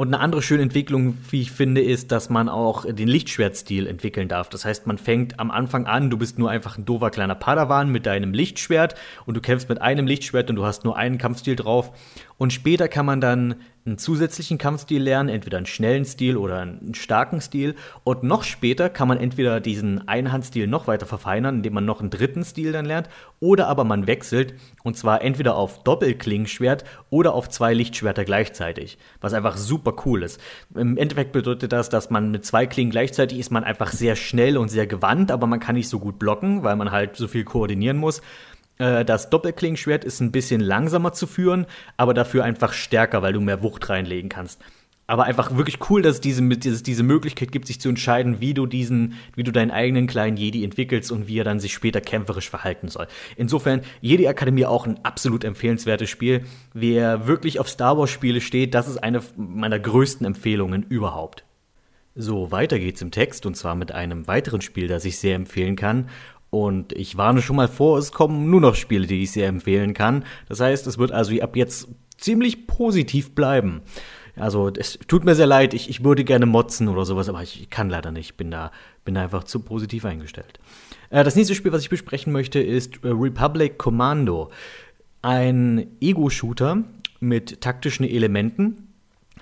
Und 0.00 0.14
eine 0.14 0.22
andere 0.22 0.42
schöne 0.42 0.62
Entwicklung, 0.62 1.18
wie 1.28 1.40
ich 1.40 1.50
finde, 1.50 1.80
ist, 1.80 2.12
dass 2.12 2.30
man 2.30 2.48
auch 2.48 2.84
den 2.88 3.08
Lichtschwertstil 3.08 3.88
entwickeln 3.88 4.28
darf. 4.28 4.48
Das 4.48 4.64
heißt, 4.64 4.86
man 4.86 4.96
fängt 4.96 5.40
am 5.40 5.50
Anfang 5.50 5.88
an, 5.88 6.08
du 6.08 6.16
bist 6.16 6.38
nur 6.38 6.50
einfach 6.50 6.78
ein 6.78 6.84
doofer 6.84 7.10
kleiner 7.10 7.34
Padawan 7.34 7.90
mit 7.90 8.06
deinem 8.06 8.32
Lichtschwert 8.32 8.94
und 9.26 9.36
du 9.36 9.40
kämpfst 9.40 9.68
mit 9.68 9.82
einem 9.82 10.06
Lichtschwert 10.06 10.50
und 10.50 10.54
du 10.54 10.64
hast 10.64 10.84
nur 10.84 10.96
einen 10.96 11.18
Kampfstil 11.18 11.56
drauf. 11.56 11.90
Und 12.36 12.52
später 12.52 12.86
kann 12.86 13.06
man 13.06 13.20
dann 13.20 13.56
einen 13.88 13.98
zusätzlichen 13.98 14.58
Kampfstil 14.58 15.02
lernen, 15.02 15.28
entweder 15.28 15.56
einen 15.56 15.66
schnellen 15.66 16.04
Stil 16.04 16.36
oder 16.36 16.60
einen 16.60 16.94
starken 16.94 17.40
Stil. 17.40 17.74
Und 18.04 18.22
noch 18.22 18.44
später 18.44 18.90
kann 18.90 19.08
man 19.08 19.18
entweder 19.18 19.60
diesen 19.60 20.06
Einhandstil 20.06 20.66
noch 20.66 20.86
weiter 20.86 21.06
verfeinern, 21.06 21.56
indem 21.56 21.74
man 21.74 21.84
noch 21.84 22.00
einen 22.00 22.10
dritten 22.10 22.44
Stil 22.44 22.72
dann 22.72 22.84
lernt, 22.84 23.08
oder 23.40 23.68
aber 23.68 23.84
man 23.84 24.06
wechselt 24.06 24.54
und 24.82 24.96
zwar 24.96 25.22
entweder 25.22 25.56
auf 25.56 25.82
Doppelklingenschwert 25.84 26.84
oder 27.10 27.34
auf 27.34 27.48
zwei 27.48 27.72
Lichtschwerter 27.74 28.24
gleichzeitig, 28.24 28.98
was 29.20 29.32
einfach 29.32 29.56
super 29.56 29.94
cool 30.04 30.22
ist. 30.22 30.40
Im 30.74 30.96
Endeffekt 30.96 31.32
bedeutet 31.32 31.72
das, 31.72 31.88
dass 31.88 32.10
man 32.10 32.30
mit 32.30 32.44
zwei 32.44 32.66
Klingen 32.66 32.90
gleichzeitig 32.90 33.38
ist 33.38 33.50
man 33.50 33.64
einfach 33.64 33.92
sehr 33.92 34.16
schnell 34.16 34.58
und 34.58 34.68
sehr 34.68 34.86
gewandt, 34.86 35.30
aber 35.30 35.46
man 35.46 35.60
kann 35.60 35.76
nicht 35.76 35.88
so 35.88 35.98
gut 35.98 36.18
blocken, 36.18 36.62
weil 36.62 36.76
man 36.76 36.90
halt 36.90 37.16
so 37.16 37.28
viel 37.28 37.44
koordinieren 37.44 37.96
muss. 37.96 38.20
Äh, 38.78 39.04
das 39.04 39.30
Doppelklingenschwert 39.30 40.04
ist 40.04 40.20
ein 40.20 40.32
bisschen 40.32 40.60
langsamer 40.60 41.12
zu 41.12 41.26
führen, 41.26 41.66
aber 41.96 42.14
dafür 42.14 42.44
einfach 42.44 42.72
stärker, 42.72 43.22
weil 43.22 43.32
du 43.32 43.40
mehr 43.40 43.62
Wucht 43.62 43.88
reinlegen 43.88 44.28
kannst. 44.28 44.60
Aber 45.10 45.24
einfach 45.24 45.56
wirklich 45.56 45.78
cool, 45.88 46.02
dass 46.02 46.16
es 46.16 46.20
diese, 46.20 46.46
diese, 46.46 46.82
diese 46.82 47.02
Möglichkeit 47.02 47.50
gibt, 47.50 47.66
sich 47.66 47.80
zu 47.80 47.88
entscheiden, 47.88 48.40
wie 48.40 48.52
du 48.52 48.66
diesen, 48.66 49.14
wie 49.34 49.42
du 49.42 49.52
deinen 49.52 49.70
eigenen 49.70 50.06
kleinen 50.06 50.36
Jedi 50.36 50.62
entwickelst 50.64 51.10
und 51.10 51.26
wie 51.26 51.38
er 51.38 51.44
dann 51.44 51.60
sich 51.60 51.72
später 51.72 52.02
kämpferisch 52.02 52.50
verhalten 52.50 52.88
soll. 52.88 53.06
Insofern, 53.34 53.80
Jedi 54.02 54.28
Akademie 54.28 54.66
auch 54.66 54.86
ein 54.86 55.02
absolut 55.04 55.44
empfehlenswertes 55.44 56.10
Spiel. 56.10 56.44
Wer 56.74 57.26
wirklich 57.26 57.58
auf 57.58 57.70
Star 57.70 57.96
Wars 57.96 58.10
Spiele 58.10 58.42
steht, 58.42 58.74
das 58.74 58.86
ist 58.86 58.98
eine 58.98 59.22
meiner 59.38 59.78
größten 59.78 60.26
Empfehlungen 60.26 60.82
überhaupt. 60.82 61.44
So, 62.14 62.50
weiter 62.50 62.78
geht's 62.78 63.00
im 63.00 63.12
Text 63.12 63.46
und 63.46 63.56
zwar 63.56 63.76
mit 63.76 63.92
einem 63.92 64.26
weiteren 64.26 64.60
Spiel, 64.60 64.88
das 64.88 65.06
ich 65.06 65.18
sehr 65.18 65.36
empfehlen 65.36 65.76
kann. 65.76 66.10
Und 66.50 66.92
ich 66.94 67.16
warne 67.16 67.42
schon 67.42 67.56
mal 67.56 67.68
vor, 67.68 67.98
es 67.98 68.12
kommen 68.12 68.50
nur 68.50 68.60
noch 68.60 68.74
Spiele, 68.74 69.06
die 69.06 69.22
ich 69.22 69.32
sehr 69.32 69.48
empfehlen 69.48 69.92
kann. 69.92 70.24
Das 70.48 70.60
heißt, 70.60 70.86
es 70.86 70.98
wird 70.98 71.12
also 71.12 71.38
ab 71.40 71.56
jetzt 71.56 71.88
ziemlich 72.16 72.66
positiv 72.66 73.34
bleiben. 73.34 73.82
Also 74.36 74.70
es 74.76 74.98
tut 75.08 75.24
mir 75.24 75.34
sehr 75.34 75.46
leid, 75.46 75.74
ich, 75.74 75.90
ich 75.90 76.04
würde 76.04 76.24
gerne 76.24 76.46
motzen 76.46 76.88
oder 76.88 77.04
sowas, 77.04 77.28
aber 77.28 77.42
ich, 77.42 77.60
ich 77.60 77.70
kann 77.70 77.90
leider 77.90 78.12
nicht. 78.12 78.36
Bin 78.36 78.50
da, 78.50 78.70
bin 79.04 79.14
da 79.14 79.22
einfach 79.22 79.44
zu 79.44 79.60
positiv 79.60 80.04
eingestellt. 80.04 80.58
Äh, 81.10 81.24
das 81.24 81.36
nächste 81.36 81.54
Spiel, 81.54 81.72
was 81.72 81.82
ich 81.82 81.90
besprechen 81.90 82.32
möchte, 82.32 82.60
ist 82.60 83.04
äh, 83.04 83.08
Republic 83.08 83.78
Commando. 83.78 84.50
Ein 85.22 85.88
Ego-Shooter 86.00 86.84
mit 87.20 87.60
taktischen 87.60 88.06
Elementen 88.06 88.87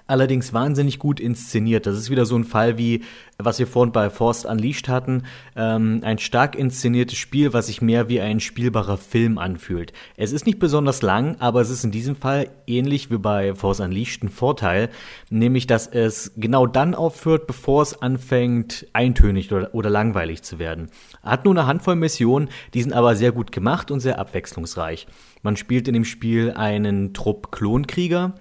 allerdings 0.06 0.52
wahnsinnig 0.52 0.98
gut 0.98 1.20
inszeniert. 1.20 1.86
Das 1.86 1.96
ist 1.96 2.10
wieder 2.10 2.26
so 2.26 2.36
ein 2.36 2.44
Fall 2.44 2.78
wie, 2.78 3.02
was 3.38 3.58
wir 3.58 3.66
vorhin 3.66 3.92
bei 3.92 4.10
Force 4.10 4.44
Unleashed 4.44 4.88
hatten, 4.88 5.24
ähm, 5.56 6.00
ein 6.02 6.18
stark 6.18 6.54
inszeniertes 6.54 7.18
Spiel, 7.18 7.52
was 7.52 7.66
sich 7.66 7.82
mehr 7.82 8.08
wie 8.08 8.20
ein 8.20 8.40
spielbarer 8.40 8.98
Film 8.98 9.38
anfühlt. 9.38 9.92
Es 10.16 10.32
ist 10.32 10.46
nicht 10.46 10.58
besonders 10.58 11.02
lang, 11.02 11.36
aber 11.40 11.60
es 11.60 11.70
ist 11.70 11.84
in 11.84 11.90
diesem 11.90 12.16
Fall 12.16 12.50
ähnlich 12.66 13.10
wie 13.10 13.18
bei 13.18 13.54
Force 13.54 13.80
Unleashed 13.80 14.22
ein 14.22 14.28
Vorteil, 14.28 14.90
nämlich 15.30 15.66
dass 15.66 15.86
es 15.86 16.32
genau 16.36 16.66
dann 16.66 16.94
aufhört, 16.94 17.46
bevor 17.46 17.82
es 17.82 18.00
anfängt, 18.00 18.86
eintönig 18.92 19.52
oder, 19.52 19.74
oder 19.74 19.90
langweilig 19.90 20.42
zu 20.42 20.58
werden. 20.58 20.90
Hat 21.22 21.44
nur 21.44 21.54
eine 21.54 21.66
Handvoll 21.66 21.96
Missionen, 21.96 22.48
die 22.74 22.82
sind 22.82 22.92
aber 22.92 23.16
sehr 23.16 23.32
gut 23.32 23.52
gemacht 23.52 23.90
und 23.90 24.00
sehr 24.00 24.18
abwechslungsreich. 24.18 25.06
Man 25.42 25.56
spielt 25.56 25.86
in 25.86 25.94
dem 25.94 26.04
Spiel 26.04 26.52
einen 26.52 27.14
Trupp 27.14 27.52
Klonkrieger, 27.52 28.34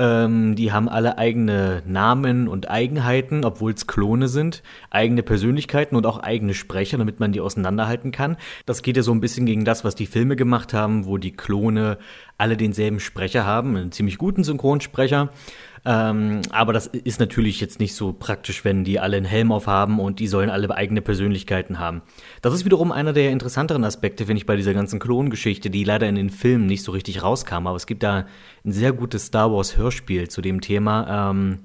ähm, 0.00 0.56
die 0.56 0.72
haben 0.72 0.88
alle 0.88 1.18
eigene 1.18 1.82
Namen 1.84 2.48
und 2.48 2.70
Eigenheiten, 2.70 3.44
obwohl 3.44 3.72
es 3.72 3.86
Klone 3.86 4.28
sind, 4.28 4.62
eigene 4.88 5.22
Persönlichkeiten 5.22 5.94
und 5.94 6.06
auch 6.06 6.20
eigene 6.20 6.54
Sprecher, 6.54 6.96
damit 6.96 7.20
man 7.20 7.32
die 7.32 7.40
auseinanderhalten 7.40 8.10
kann. 8.10 8.38
Das 8.64 8.80
geht 8.80 8.96
ja 8.96 9.02
so 9.02 9.12
ein 9.12 9.20
bisschen 9.20 9.44
gegen 9.44 9.66
das, 9.66 9.84
was 9.84 9.94
die 9.94 10.06
Filme 10.06 10.36
gemacht 10.36 10.72
haben, 10.72 11.04
wo 11.04 11.18
die 11.18 11.32
Klone 11.32 11.98
alle 12.38 12.56
denselben 12.56 12.98
Sprecher 12.98 13.44
haben, 13.44 13.76
einen 13.76 13.92
ziemlich 13.92 14.16
guten 14.16 14.42
Synchronsprecher. 14.42 15.28
Ähm, 15.84 16.42
aber 16.50 16.72
das 16.72 16.86
ist 16.86 17.20
natürlich 17.20 17.60
jetzt 17.60 17.80
nicht 17.80 17.94
so 17.94 18.12
praktisch, 18.12 18.64
wenn 18.64 18.84
die 18.84 19.00
alle 19.00 19.16
einen 19.16 19.26
Helm 19.26 19.50
aufhaben 19.52 19.98
und 19.98 20.18
die 20.18 20.28
sollen 20.28 20.50
alle 20.50 20.70
eigene 20.74 21.00
Persönlichkeiten 21.00 21.78
haben. 21.78 22.02
Das 22.42 22.52
ist 22.52 22.64
wiederum 22.64 22.92
einer 22.92 23.12
der 23.12 23.30
interessanteren 23.30 23.84
Aspekte, 23.84 24.26
finde 24.26 24.38
ich, 24.38 24.46
bei 24.46 24.56
dieser 24.56 24.74
ganzen 24.74 24.98
Klongeschichte, 24.98 25.70
die 25.70 25.84
leider 25.84 26.08
in 26.08 26.16
den 26.16 26.30
Filmen 26.30 26.66
nicht 26.66 26.82
so 26.82 26.92
richtig 26.92 27.22
rauskam. 27.22 27.66
Aber 27.66 27.76
es 27.76 27.86
gibt 27.86 28.02
da 28.02 28.26
ein 28.64 28.72
sehr 28.72 28.92
gutes 28.92 29.26
Star 29.26 29.52
Wars 29.52 29.76
Hörspiel 29.76 30.28
zu 30.28 30.42
dem 30.42 30.60
Thema. 30.60 31.30
Ähm, 31.30 31.60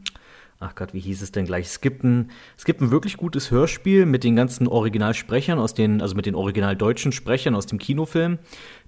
ach 0.65 0.75
Gott, 0.75 0.93
wie 0.93 0.99
hieß 0.99 1.21
es 1.21 1.31
denn 1.31 1.45
gleich? 1.45 1.65
Es 1.67 1.81
gibt 1.81 2.03
ein, 2.03 2.29
wirklich 2.67 3.17
gutes 3.17 3.51
Hörspiel 3.51 4.05
mit 4.05 4.23
den 4.23 4.35
ganzen 4.35 4.67
Originalsprechern 4.67 5.59
aus 5.59 5.73
den, 5.73 6.01
also 6.01 6.15
mit 6.15 6.25
den 6.25 6.35
original 6.35 6.75
deutschen 6.75 7.11
Sprechern 7.11 7.55
aus 7.55 7.65
dem 7.65 7.79
Kinofilm 7.79 8.39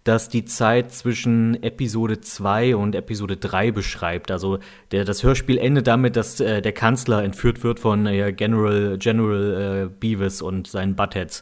das 0.07 0.29
die 0.29 0.45
Zeit 0.45 0.91
zwischen 0.91 1.61
Episode 1.61 2.21
2 2.21 2.75
und 2.75 2.95
Episode 2.95 3.37
3 3.37 3.71
beschreibt. 3.71 4.31
Also 4.31 4.59
der, 4.91 5.03
das 5.03 5.23
Hörspiel 5.23 5.57
endet 5.57 5.87
damit, 5.87 6.15
dass 6.15 6.39
äh, 6.39 6.61
der 6.61 6.71
Kanzler 6.71 7.23
entführt 7.23 7.63
wird 7.63 7.79
von 7.79 8.05
äh, 8.05 8.31
General, 8.31 8.97
General 8.97 9.87
äh, 9.87 9.89
Beavis 9.99 10.41
und 10.41 10.67
seinen 10.67 10.95
Buttheads, 10.95 11.41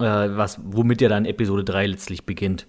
äh, 0.00 0.04
was, 0.04 0.60
womit 0.64 1.00
ja 1.00 1.08
dann 1.08 1.24
Episode 1.24 1.64
3 1.64 1.86
letztlich 1.86 2.26
beginnt. 2.26 2.66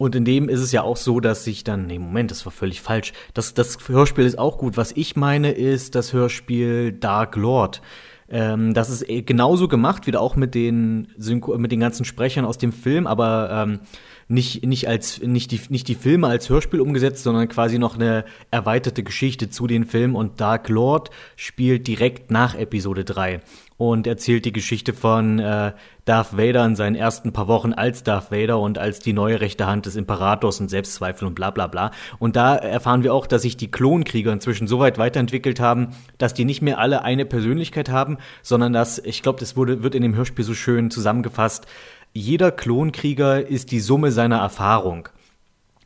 Und 0.00 0.14
in 0.14 0.24
dem 0.24 0.48
ist 0.48 0.60
es 0.60 0.72
ja 0.72 0.80
auch 0.80 0.96
so, 0.96 1.20
dass 1.20 1.44
sich 1.44 1.62
dann, 1.62 1.86
nee, 1.86 1.98
Moment, 1.98 2.30
das 2.30 2.46
war 2.46 2.52
völlig 2.52 2.80
falsch. 2.80 3.12
Das, 3.34 3.52
das 3.52 3.76
Hörspiel 3.86 4.24
ist 4.24 4.38
auch 4.38 4.56
gut. 4.56 4.78
Was 4.78 4.92
ich 4.92 5.14
meine, 5.14 5.52
ist 5.52 5.94
das 5.94 6.14
Hörspiel 6.14 6.92
Dark 6.92 7.36
Lord. 7.36 7.82
Ähm, 8.30 8.72
das 8.72 8.88
ist 8.88 9.06
äh, 9.10 9.20
genauso 9.20 9.68
gemacht, 9.68 10.06
wieder 10.06 10.22
auch 10.22 10.36
mit 10.36 10.54
den, 10.54 11.08
Synchro 11.18 11.58
mit 11.58 11.70
den 11.70 11.80
ganzen 11.80 12.06
Sprechern 12.06 12.46
aus 12.46 12.56
dem 12.56 12.72
Film, 12.72 13.06
aber 13.06 13.50
ähm, 13.52 13.80
nicht, 14.26 14.64
nicht, 14.64 14.88
als, 14.88 15.20
nicht, 15.20 15.50
die, 15.50 15.60
nicht 15.68 15.86
die 15.86 15.96
Filme 15.96 16.28
als 16.28 16.48
Hörspiel 16.48 16.80
umgesetzt, 16.80 17.22
sondern 17.22 17.48
quasi 17.48 17.78
noch 17.78 17.96
eine 17.96 18.24
erweiterte 18.50 19.02
Geschichte 19.02 19.50
zu 19.50 19.66
den 19.66 19.84
Filmen. 19.84 20.14
Und 20.14 20.40
Dark 20.40 20.70
Lord 20.70 21.10
spielt 21.36 21.86
direkt 21.86 22.30
nach 22.30 22.54
Episode 22.54 23.04
3 23.04 23.40
und 23.76 24.06
erzählt 24.06 24.44
die 24.46 24.52
Geschichte 24.52 24.94
von 24.94 25.40
äh, 25.40 25.72
Darth 26.10 26.36
Vader 26.36 26.64
in 26.64 26.74
seinen 26.74 26.96
ersten 26.96 27.32
paar 27.32 27.46
Wochen 27.46 27.72
als 27.72 28.02
Darth 28.02 28.32
Vader 28.32 28.58
und 28.58 28.78
als 28.78 28.98
die 28.98 29.12
neue 29.12 29.40
rechte 29.40 29.68
Hand 29.68 29.86
des 29.86 29.94
Imperators 29.94 30.58
und 30.58 30.68
Selbstzweifel 30.68 31.28
und 31.28 31.36
bla 31.36 31.52
bla 31.52 31.68
bla. 31.68 31.92
Und 32.18 32.34
da 32.34 32.56
erfahren 32.56 33.04
wir 33.04 33.14
auch, 33.14 33.28
dass 33.28 33.42
sich 33.42 33.56
die 33.56 33.70
Klonkrieger 33.70 34.32
inzwischen 34.32 34.66
so 34.66 34.80
weit 34.80 34.98
weiterentwickelt 34.98 35.60
haben, 35.60 35.90
dass 36.18 36.34
die 36.34 36.44
nicht 36.44 36.62
mehr 36.62 36.80
alle 36.80 37.02
eine 37.02 37.26
Persönlichkeit 37.26 37.90
haben, 37.90 38.18
sondern 38.42 38.72
dass, 38.72 38.98
ich 38.98 39.22
glaube, 39.22 39.38
das 39.38 39.56
wurde, 39.56 39.84
wird 39.84 39.94
in 39.94 40.02
dem 40.02 40.16
Hörspiel 40.16 40.44
so 40.44 40.52
schön 40.52 40.90
zusammengefasst, 40.90 41.68
jeder 42.12 42.50
Klonkrieger 42.50 43.46
ist 43.46 43.70
die 43.70 43.78
Summe 43.78 44.10
seiner 44.10 44.38
Erfahrung. 44.38 45.08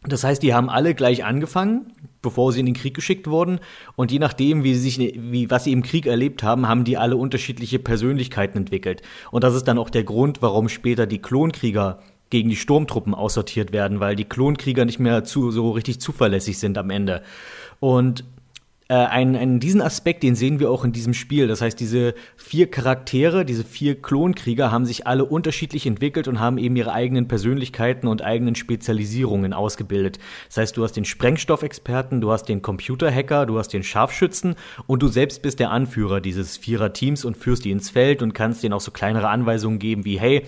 Das 0.04 0.24
heißt, 0.24 0.42
die 0.42 0.54
haben 0.54 0.70
alle 0.70 0.94
gleich 0.94 1.26
angefangen, 1.26 1.92
bevor 2.24 2.52
sie 2.52 2.60
in 2.60 2.66
den 2.66 2.74
Krieg 2.74 2.94
geschickt 2.94 3.28
wurden. 3.28 3.60
Und 3.94 4.10
je 4.10 4.18
nachdem, 4.18 4.64
wie 4.64 4.74
sie 4.74 4.90
sich, 4.90 5.14
wie, 5.16 5.48
was 5.50 5.62
sie 5.62 5.72
im 5.72 5.82
Krieg 5.82 6.06
erlebt 6.06 6.42
haben, 6.42 6.66
haben 6.66 6.82
die 6.82 6.96
alle 6.96 7.16
unterschiedliche 7.16 7.78
Persönlichkeiten 7.78 8.58
entwickelt. 8.58 9.02
Und 9.30 9.44
das 9.44 9.54
ist 9.54 9.68
dann 9.68 9.78
auch 9.78 9.90
der 9.90 10.02
Grund, 10.02 10.42
warum 10.42 10.68
später 10.68 11.06
die 11.06 11.22
Klonkrieger 11.22 12.00
gegen 12.30 12.48
die 12.48 12.56
Sturmtruppen 12.56 13.14
aussortiert 13.14 13.72
werden, 13.72 14.00
weil 14.00 14.16
die 14.16 14.24
Klonkrieger 14.24 14.84
nicht 14.84 14.98
mehr 14.98 15.22
zu, 15.22 15.52
so 15.52 15.70
richtig 15.70 16.00
zuverlässig 16.00 16.58
sind 16.58 16.76
am 16.78 16.90
Ende. 16.90 17.22
Und 17.78 18.24
äh, 18.88 18.94
einen, 18.94 19.34
einen, 19.34 19.60
diesen 19.60 19.80
Aspekt, 19.80 20.22
den 20.22 20.34
sehen 20.34 20.60
wir 20.60 20.70
auch 20.70 20.84
in 20.84 20.92
diesem 20.92 21.14
Spiel. 21.14 21.48
Das 21.48 21.62
heißt, 21.62 21.80
diese 21.80 22.14
vier 22.36 22.70
Charaktere, 22.70 23.46
diese 23.46 23.64
vier 23.64 24.00
Klonkrieger 24.00 24.70
haben 24.70 24.84
sich 24.84 25.06
alle 25.06 25.24
unterschiedlich 25.24 25.86
entwickelt 25.86 26.28
und 26.28 26.38
haben 26.38 26.58
eben 26.58 26.76
ihre 26.76 26.92
eigenen 26.92 27.26
Persönlichkeiten 27.26 28.06
und 28.06 28.22
eigenen 28.22 28.54
Spezialisierungen 28.54 29.54
ausgebildet. 29.54 30.18
Das 30.48 30.58
heißt, 30.58 30.76
du 30.76 30.84
hast 30.84 30.92
den 30.92 31.06
Sprengstoffexperten, 31.06 32.20
du 32.20 32.30
hast 32.30 32.44
den 32.44 32.60
Computerhacker, 32.60 33.46
du 33.46 33.58
hast 33.58 33.68
den 33.68 33.82
Scharfschützen 33.82 34.54
und 34.86 35.02
du 35.02 35.08
selbst 35.08 35.40
bist 35.40 35.60
der 35.60 35.70
Anführer 35.70 36.20
dieses 36.20 36.58
Vierer-Teams 36.58 37.24
und 37.24 37.38
führst 37.38 37.64
die 37.64 37.70
ins 37.70 37.88
Feld 37.88 38.22
und 38.22 38.34
kannst 38.34 38.62
denen 38.62 38.74
auch 38.74 38.80
so 38.80 38.90
kleinere 38.90 39.28
Anweisungen 39.28 39.78
geben 39.78 40.04
wie, 40.04 40.18
hey, 40.18 40.44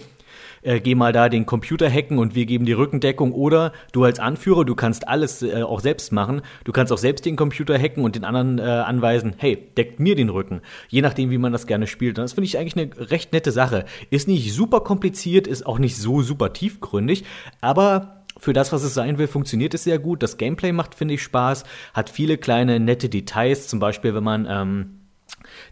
äh, 0.67 0.81
geh 0.81 0.95
mal 0.95 1.13
da 1.13 1.29
den 1.29 1.47
Computer 1.47 1.89
hacken 1.89 2.19
und 2.19 2.35
wir 2.35 2.45
geben 2.45 2.67
die 2.67 2.73
Rückendeckung. 2.73 3.33
Oder 3.33 3.73
du 3.93 4.05
als 4.05 4.19
Anführer, 4.19 4.65
du 4.65 4.75
kannst 4.75 5.09
alles 5.09 5.43
äh, 5.43 5.63
auch 5.63 5.81
selbst 5.81 6.13
machen. 6.13 6.43
Du 6.65 6.73
kannst 6.73 6.93
auch 6.93 6.99
selbst 6.99 7.25
den 7.25 7.37
Computer 7.37 7.79
hacken 7.79 8.05
und 8.05 8.17
den 8.17 8.25
anderen 8.25 8.59
äh, 8.59 8.63
anweisen, 8.63 9.35
hey, 9.39 9.57
deckt 9.77 10.01
mir 10.01 10.17
den 10.17 10.29
Rücken. 10.29 10.61
Je 10.89 11.03
nachdem, 11.03 11.31
wie 11.31 11.39
man 11.39 11.53
das 11.53 11.67
gerne 11.67 11.87
spielt. 11.87 12.19
Und 12.19 12.25
das 12.25 12.33
finde 12.33 12.47
ich 12.47 12.59
eigentlich 12.59 12.77
eine 12.77 13.11
recht 13.11 13.33
nette 13.33 13.53
Sache. 13.53 13.85
Ist 14.11 14.29
nicht 14.29 14.53
super 14.53 14.81
kompliziert, 14.81 15.47
ist 15.47 15.65
auch 15.65 15.79
nicht 15.79 15.97
so 15.97 16.23
super 16.23 16.53
tiefgründig, 16.53 17.25
aber 17.61 18.25
für 18.39 18.53
das, 18.53 18.73
was 18.73 18.83
es 18.83 18.93
sein 18.93 19.19
will, 19.19 19.29
funktioniert 19.29 19.73
es 19.73 19.85
sehr 19.85 19.99
gut. 19.99 20.23
Das 20.23 20.37
Gameplay 20.37 20.73
macht, 20.73 20.95
finde 20.95 21.15
ich, 21.15 21.23
Spaß, 21.23 21.65
hat 21.95 22.11
viele 22.11 22.37
kleine 22.37 22.81
nette 22.81 23.09
Details, 23.09 23.69
zum 23.69 23.79
Beispiel, 23.79 24.15
wenn 24.15 24.25
man 24.25 24.47
ähm, 24.49 25.06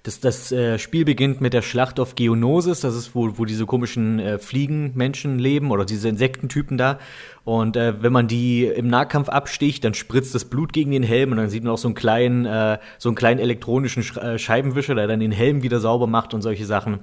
das, 0.03 0.21
das 0.21 0.53
äh, 0.53 0.79
Spiel 0.79 1.05
beginnt 1.05 1.41
mit 1.41 1.53
der 1.53 1.63
Schlacht 1.63 2.01
auf 2.01 2.15
Geonosis, 2.15 2.81
das 2.81 2.95
ist, 2.95 3.15
wo, 3.15 3.39
wo 3.39 3.45
diese 3.45 3.67
komischen 3.67 4.19
äh, 4.19 4.39
Fliegenmenschen 4.39 5.39
leben 5.39 5.71
oder 5.71 5.85
diese 5.85 6.09
Insektentypen 6.09 6.79
da. 6.79 6.99
Und 7.45 7.77
äh, 7.77 8.03
wenn 8.03 8.13
man 8.13 8.27
die 8.27 8.65
im 8.65 8.89
Nahkampf 8.89 9.29
absticht, 9.29 9.85
dann 9.85 9.95
spritzt 9.95 10.35
das 10.35 10.47
Blut 10.47 10.73
gegen 10.73 10.91
den 10.91 11.03
Helm 11.03 11.33
und 11.33 11.39
dann 11.39 11.51
sieht 11.51 11.65
man 11.65 11.73
auch 11.73 11.79
so 11.79 11.89
einen 11.89 11.95
kleinen, 11.95 12.47
äh, 12.47 12.79
so 12.99 13.09
einen 13.09 13.17
kleinen 13.17 13.41
elektronischen 13.41 14.03
Sch 14.03 14.17
äh, 14.17 14.39
Scheibenwischer, 14.39 14.95
der 14.95 15.07
dann 15.07 15.21
den 15.21 15.33
Helm 15.33 15.63
wieder 15.63 15.81
sauber 15.81 16.07
macht 16.07 16.35
und 16.35 16.43
solche 16.43 16.67
Sachen. 16.67 17.01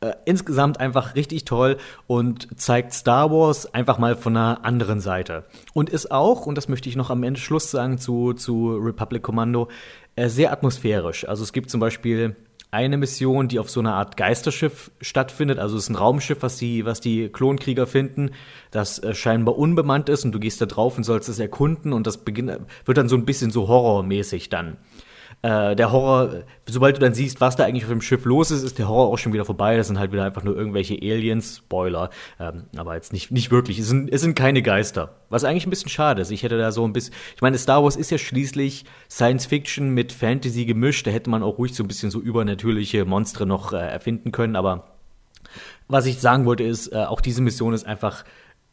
Äh, 0.00 0.12
insgesamt 0.26 0.78
einfach 0.78 1.16
richtig 1.16 1.44
toll 1.44 1.76
und 2.06 2.60
zeigt 2.60 2.92
Star 2.92 3.32
Wars 3.32 3.74
einfach 3.74 3.98
mal 3.98 4.14
von 4.14 4.36
einer 4.36 4.64
anderen 4.64 5.00
Seite. 5.00 5.44
Und 5.74 5.90
ist 5.90 6.12
auch, 6.12 6.46
und 6.46 6.54
das 6.54 6.68
möchte 6.68 6.88
ich 6.88 6.94
noch 6.94 7.10
am 7.10 7.24
Ende 7.24 7.40
Schluss 7.40 7.72
sagen 7.72 7.98
zu, 7.98 8.32
zu 8.32 8.76
Republic 8.76 9.24
Commando, 9.24 9.68
äh, 10.14 10.28
sehr 10.28 10.52
atmosphärisch. 10.52 11.26
Also 11.28 11.42
es 11.42 11.52
gibt 11.52 11.68
zum 11.68 11.80
Beispiel 11.80 12.36
eine 12.70 12.96
Mission, 12.96 13.48
die 13.48 13.58
auf 13.58 13.70
so 13.70 13.80
einer 13.80 13.94
Art 13.94 14.16
Geisterschiff 14.16 14.92
stattfindet. 15.00 15.58
Also 15.58 15.76
es 15.76 15.84
ist 15.84 15.88
ein 15.88 15.96
Raumschiff, 15.96 16.42
was 16.42 16.58
die, 16.58 16.84
was 16.84 17.00
die 17.00 17.28
Klonkrieger 17.28 17.88
finden, 17.88 18.30
das 18.70 19.00
äh, 19.00 19.14
scheinbar 19.14 19.58
unbemannt 19.58 20.08
ist 20.08 20.24
und 20.24 20.30
du 20.30 20.38
gehst 20.38 20.60
da 20.60 20.66
drauf 20.66 20.96
und 20.96 21.02
sollst 21.02 21.28
es 21.28 21.40
erkunden 21.40 21.92
und 21.92 22.06
das 22.06 22.18
beginnt, 22.18 22.52
wird 22.84 22.98
dann 22.98 23.08
so 23.08 23.16
ein 23.16 23.24
bisschen 23.24 23.50
so 23.50 23.66
horrormäßig 23.66 24.48
dann 24.48 24.76
äh, 25.42 25.76
der 25.76 25.92
Horror, 25.92 26.42
sobald 26.66 26.96
du 26.96 27.00
dann 27.00 27.14
siehst, 27.14 27.40
was 27.40 27.54
da 27.54 27.64
eigentlich 27.64 27.84
auf 27.84 27.90
dem 27.90 28.00
Schiff 28.00 28.24
los 28.24 28.50
ist, 28.50 28.64
ist 28.64 28.78
der 28.78 28.88
Horror 28.88 29.12
auch 29.12 29.18
schon 29.18 29.32
wieder 29.32 29.44
vorbei. 29.44 29.76
Das 29.76 29.86
sind 29.86 29.98
halt 29.98 30.10
wieder 30.10 30.24
einfach 30.24 30.42
nur 30.42 30.56
irgendwelche 30.56 30.94
Aliens, 30.94 31.58
Spoiler, 31.58 32.10
ähm, 32.40 32.64
aber 32.76 32.96
jetzt 32.96 33.12
nicht, 33.12 33.30
nicht 33.30 33.50
wirklich. 33.52 33.78
Es 33.78 33.88
sind, 33.88 34.12
es 34.12 34.20
sind 34.20 34.34
keine 34.34 34.62
Geister. 34.62 35.14
Was 35.30 35.44
eigentlich 35.44 35.66
ein 35.66 35.70
bisschen 35.70 35.90
schade 35.90 36.22
ist. 36.22 36.32
Ich 36.32 36.42
hätte 36.42 36.58
da 36.58 36.72
so 36.72 36.84
ein 36.84 36.92
bisschen, 36.92 37.14
ich 37.36 37.42
meine, 37.42 37.56
Star 37.56 37.84
Wars 37.84 37.94
ist 37.94 38.10
ja 38.10 38.18
schließlich 38.18 38.84
Science 39.08 39.46
Fiction 39.46 39.90
mit 39.90 40.12
Fantasy 40.12 40.64
gemischt. 40.64 41.06
Da 41.06 41.12
hätte 41.12 41.30
man 41.30 41.44
auch 41.44 41.58
ruhig 41.58 41.74
so 41.74 41.84
ein 41.84 41.88
bisschen 41.88 42.10
so 42.10 42.20
übernatürliche 42.20 43.04
Monster 43.04 43.46
noch 43.46 43.72
äh, 43.72 43.76
erfinden 43.76 44.32
können. 44.32 44.56
Aber 44.56 44.88
was 45.86 46.06
ich 46.06 46.18
sagen 46.18 46.46
wollte 46.46 46.64
ist, 46.64 46.88
äh, 46.88 47.04
auch 47.04 47.20
diese 47.20 47.42
Mission 47.42 47.74
ist 47.74 47.86
einfach 47.86 48.24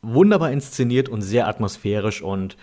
wunderbar 0.01 0.51
inszeniert 0.51 1.09
und 1.09 1.21
sehr 1.21 1.47
atmosphärisch 1.47 2.21
und 2.21 2.57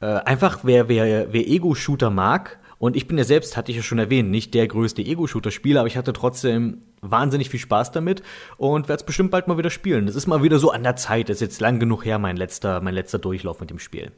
äh, 0.00 0.06
einfach 0.06 0.60
wer, 0.62 0.88
wer, 0.88 1.32
wer 1.32 1.48
Ego-Shooter 1.48 2.10
mag, 2.10 2.58
und 2.84 2.96
ich 2.96 3.08
bin 3.08 3.16
ja 3.16 3.24
selbst, 3.24 3.56
hatte 3.56 3.70
ich 3.70 3.78
ja 3.78 3.82
schon 3.82 3.98
erwähnt, 3.98 4.30
nicht 4.30 4.52
der 4.52 4.68
größte 4.68 5.00
Ego-Shooter-Spieler, 5.00 5.80
aber 5.80 5.86
ich 5.86 5.96
hatte 5.96 6.12
trotzdem 6.12 6.82
wahnsinnig 7.00 7.48
viel 7.48 7.58
Spaß 7.58 7.92
damit 7.92 8.22
und 8.58 8.90
werde 8.90 9.00
es 9.00 9.06
bestimmt 9.06 9.30
bald 9.30 9.48
mal 9.48 9.56
wieder 9.56 9.70
spielen. 9.70 10.04
Das 10.04 10.14
ist 10.16 10.26
mal 10.26 10.42
wieder 10.42 10.58
so 10.58 10.70
an 10.70 10.82
der 10.82 10.94
Zeit. 10.94 11.30
Das 11.30 11.36
ist 11.36 11.40
jetzt 11.40 11.62
lang 11.62 11.80
genug 11.80 12.04
her, 12.04 12.18
mein 12.18 12.36
letzter, 12.36 12.82
mein 12.82 12.92
letzter 12.92 13.18
Durchlauf 13.18 13.58
mit 13.58 13.70
dem 13.70 13.78
Spiel. 13.78 14.12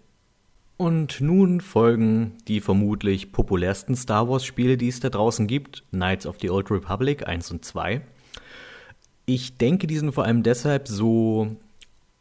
Und 0.78 1.20
nun 1.20 1.60
folgen 1.60 2.38
die 2.48 2.60
vermutlich 2.60 3.30
populärsten 3.30 3.94
Star 3.94 4.28
Wars-Spiele, 4.28 4.76
die 4.76 4.88
es 4.88 4.98
da 4.98 5.10
draußen 5.10 5.46
gibt: 5.46 5.84
Knights 5.92 6.26
of 6.26 6.38
the 6.40 6.50
Old 6.50 6.68
Republic 6.68 7.24
1 7.24 7.52
und 7.52 7.64
2. 7.64 8.00
Ich 9.26 9.58
denke, 9.58 9.86
die 9.86 9.96
sind 9.96 10.10
vor 10.10 10.24
allem 10.24 10.42
deshalb 10.42 10.88
so 10.88 11.54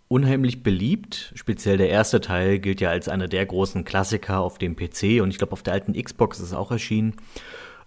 unheimlich 0.08 0.64
beliebt. 0.64 1.32
Speziell 1.36 1.78
der 1.78 1.89
erste 1.89 2.22
Teil 2.22 2.60
gilt 2.60 2.82
ja 2.82 2.89
als 2.89 3.10
einer 3.10 3.28
der 3.28 3.45
großen 3.45 3.84
Klassiker 3.84 4.39
auf 4.39 4.58
dem 4.58 4.76
PC 4.76 5.22
und 5.22 5.30
ich 5.30 5.38
glaube 5.38 5.53
auf 5.53 5.64
der 5.64 5.74
alten 5.74 5.93
Xbox 5.93 6.39
ist 6.39 6.47
es 6.47 6.53
auch 6.53 6.72
erschienen, 6.72 7.16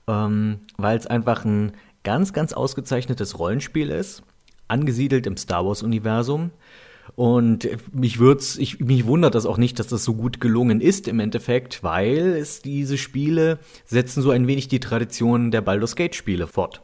ähm, 0.06 0.60
weil 0.76 0.98
es 0.98 1.06
einfach 1.06 1.44
ein 1.44 1.72
ganz, 2.02 2.32
ganz 2.32 2.52
ausgezeichnetes 2.52 3.38
Rollenspiel 3.38 3.90
ist, 3.90 4.22
angesiedelt 4.66 5.26
im 5.26 5.36
Star 5.36 5.64
Wars-Universum. 5.66 6.50
Und 7.16 7.68
mich 7.92 8.18
würd's, 8.18 8.58
ich, 8.58 8.80
mich 8.80 9.06
wundert 9.06 9.34
das 9.34 9.46
auch 9.46 9.56
nicht, 9.56 9.78
dass 9.78 9.88
das 9.88 10.04
so 10.04 10.14
gut 10.14 10.40
gelungen 10.40 10.80
ist 10.80 11.08
im 11.08 11.20
Endeffekt, 11.20 11.82
weil 11.82 12.36
es 12.36 12.60
diese 12.62 12.98
Spiele 12.98 13.58
setzen 13.86 14.22
so 14.22 14.30
ein 14.30 14.46
wenig 14.46 14.68
die 14.68 14.78
Tradition 14.78 15.50
der 15.50 15.62
Baldur's 15.62 15.96
Gate 15.96 16.14
Spiele 16.14 16.46
fort. 16.46 16.82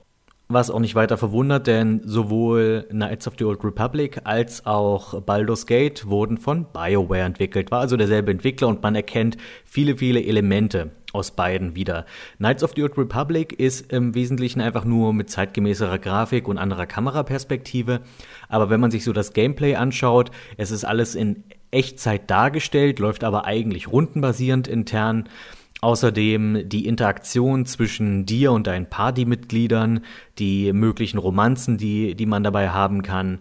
Was 0.48 0.70
auch 0.70 0.78
nicht 0.78 0.94
weiter 0.94 1.16
verwundert, 1.16 1.66
denn 1.66 2.02
sowohl 2.04 2.86
Knights 2.90 3.26
of 3.26 3.34
the 3.38 3.44
Old 3.44 3.64
Republic 3.64 4.20
als 4.24 4.66
auch 4.66 5.22
Baldur's 5.22 5.66
Gate 5.66 6.06
wurden 6.06 6.36
von 6.36 6.66
BioWare 6.70 7.22
entwickelt. 7.22 7.70
War 7.70 7.80
also 7.80 7.96
derselbe 7.96 8.30
Entwickler 8.30 8.68
und 8.68 8.82
man 8.82 8.94
erkennt 8.94 9.38
viele, 9.64 9.96
viele 9.96 10.22
Elemente 10.22 10.90
aus 11.14 11.30
beiden 11.30 11.76
wieder. 11.76 12.04
Knights 12.36 12.62
of 12.62 12.72
the 12.76 12.82
Old 12.82 12.98
Republic 12.98 13.58
ist 13.58 13.90
im 13.90 14.14
Wesentlichen 14.14 14.60
einfach 14.60 14.84
nur 14.84 15.14
mit 15.14 15.30
zeitgemäßerer 15.30 15.98
Grafik 15.98 16.46
und 16.46 16.58
anderer 16.58 16.86
Kameraperspektive. 16.86 18.00
Aber 18.50 18.68
wenn 18.68 18.80
man 18.80 18.90
sich 18.90 19.04
so 19.04 19.14
das 19.14 19.32
Gameplay 19.32 19.76
anschaut, 19.76 20.30
es 20.58 20.70
ist 20.70 20.84
alles 20.84 21.14
in 21.14 21.44
Echtzeit 21.70 22.30
dargestellt, 22.30 22.98
läuft 22.98 23.24
aber 23.24 23.46
eigentlich 23.46 23.88
rundenbasierend 23.88 24.68
intern. 24.68 25.28
Außerdem 25.84 26.66
die 26.66 26.86
Interaktion 26.86 27.66
zwischen 27.66 28.24
dir 28.24 28.52
und 28.52 28.66
deinen 28.66 28.88
Partymitgliedern, 28.88 30.00
die 30.38 30.72
möglichen 30.72 31.18
Romanzen, 31.18 31.76
die, 31.76 32.14
die 32.14 32.24
man 32.24 32.42
dabei 32.42 32.70
haben 32.70 33.02
kann. 33.02 33.40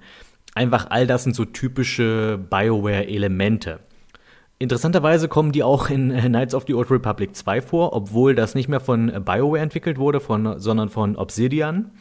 Einfach 0.53 0.87
all 0.89 1.07
das 1.07 1.23
sind 1.23 1.37
so 1.37 1.45
typische 1.45 2.37
BioWare-Elemente. 2.49 3.79
Interessanterweise 4.59 5.29
kommen 5.29 5.53
die 5.53 5.63
auch 5.63 5.89
in 5.89 6.09
Knights 6.19 6.53
of 6.53 6.65
the 6.67 6.73
Old 6.73 6.91
Republic 6.91 7.33
2 7.33 7.61
vor, 7.61 7.93
obwohl 7.93 8.35
das 8.35 8.55
nicht 8.55 8.67
mehr 8.67 8.81
von 8.81 9.07
BioWare 9.23 9.61
entwickelt 9.61 9.97
wurde, 9.97 10.19
von, 10.19 10.59
sondern 10.59 10.89
von 10.89 11.15
Obsidian. 11.15 11.91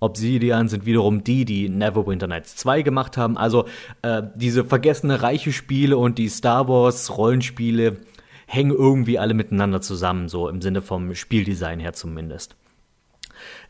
Obsidian 0.00 0.66
sind 0.66 0.84
wiederum 0.84 1.22
die, 1.22 1.44
die 1.44 1.68
Neverwinter 1.68 2.26
Nights 2.26 2.56
2 2.56 2.82
gemacht 2.82 3.16
haben. 3.16 3.38
Also 3.38 3.66
äh, 4.02 4.20
diese 4.34 4.64
vergessene 4.64 5.22
reiche 5.22 5.52
Spiele 5.52 5.96
und 5.96 6.18
die 6.18 6.28
Star 6.28 6.66
Wars 6.66 7.16
Rollenspiele 7.16 7.98
hängen 8.46 8.72
irgendwie 8.72 9.18
alle 9.18 9.34
miteinander 9.34 9.80
zusammen, 9.80 10.28
so 10.28 10.48
im 10.48 10.60
Sinne 10.60 10.82
vom 10.82 11.14
Spieldesign 11.14 11.80
her 11.80 11.92
zumindest. 11.92 12.56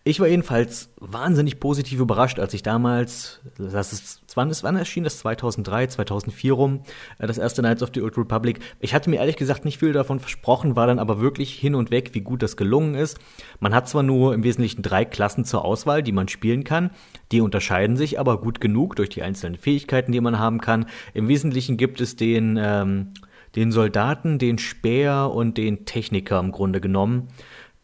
Ich 0.04 0.18
war 0.18 0.26
jedenfalls 0.26 0.90
wahnsinnig 0.98 1.60
positiv 1.60 2.00
überrascht, 2.00 2.40
als 2.40 2.54
ich 2.54 2.64
damals, 2.64 3.40
das 3.56 3.92
ist, 3.92 4.22
wann, 4.34 4.50
ist, 4.50 4.64
wann 4.64 4.74
erschien 4.74 5.04
das? 5.04 5.18
2003, 5.18 5.86
2004 5.86 6.52
rum, 6.52 6.80
äh, 7.18 7.26
das 7.28 7.38
erste 7.38 7.62
Knights 7.62 7.82
of 7.82 7.90
the 7.94 8.02
Old 8.02 8.18
Republic. 8.18 8.58
Ich 8.80 8.94
hatte 8.94 9.10
mir 9.10 9.16
ehrlich 9.16 9.36
gesagt 9.36 9.64
nicht 9.64 9.78
viel 9.78 9.92
davon 9.92 10.18
versprochen, 10.18 10.74
war 10.74 10.88
dann 10.88 10.98
aber 10.98 11.20
wirklich 11.20 11.54
hin 11.54 11.76
und 11.76 11.92
weg, 11.92 12.10
wie 12.14 12.20
gut 12.20 12.42
das 12.42 12.56
gelungen 12.56 12.94
ist. 12.94 13.18
Man 13.60 13.74
hat 13.74 13.88
zwar 13.88 14.02
nur 14.02 14.34
im 14.34 14.42
Wesentlichen 14.42 14.82
drei 14.82 15.04
Klassen 15.04 15.44
zur 15.44 15.64
Auswahl, 15.64 16.02
die 16.02 16.12
man 16.12 16.26
spielen 16.26 16.64
kann, 16.64 16.90
die 17.30 17.40
unterscheiden 17.40 17.96
sich 17.96 18.18
aber 18.18 18.40
gut 18.40 18.60
genug 18.60 18.96
durch 18.96 19.08
die 19.08 19.22
einzelnen 19.22 19.56
Fähigkeiten, 19.56 20.10
die 20.10 20.20
man 20.20 20.38
haben 20.38 20.60
kann. 20.60 20.86
Im 21.14 21.28
Wesentlichen 21.28 21.76
gibt 21.76 22.00
es 22.00 22.16
den, 22.16 22.58
ähm, 22.60 23.10
den 23.56 23.72
Soldaten, 23.72 24.38
den 24.38 24.58
Speer 24.58 25.30
und 25.32 25.58
den 25.58 25.84
Techniker 25.84 26.38
im 26.40 26.52
Grunde 26.52 26.80
genommen. 26.80 27.28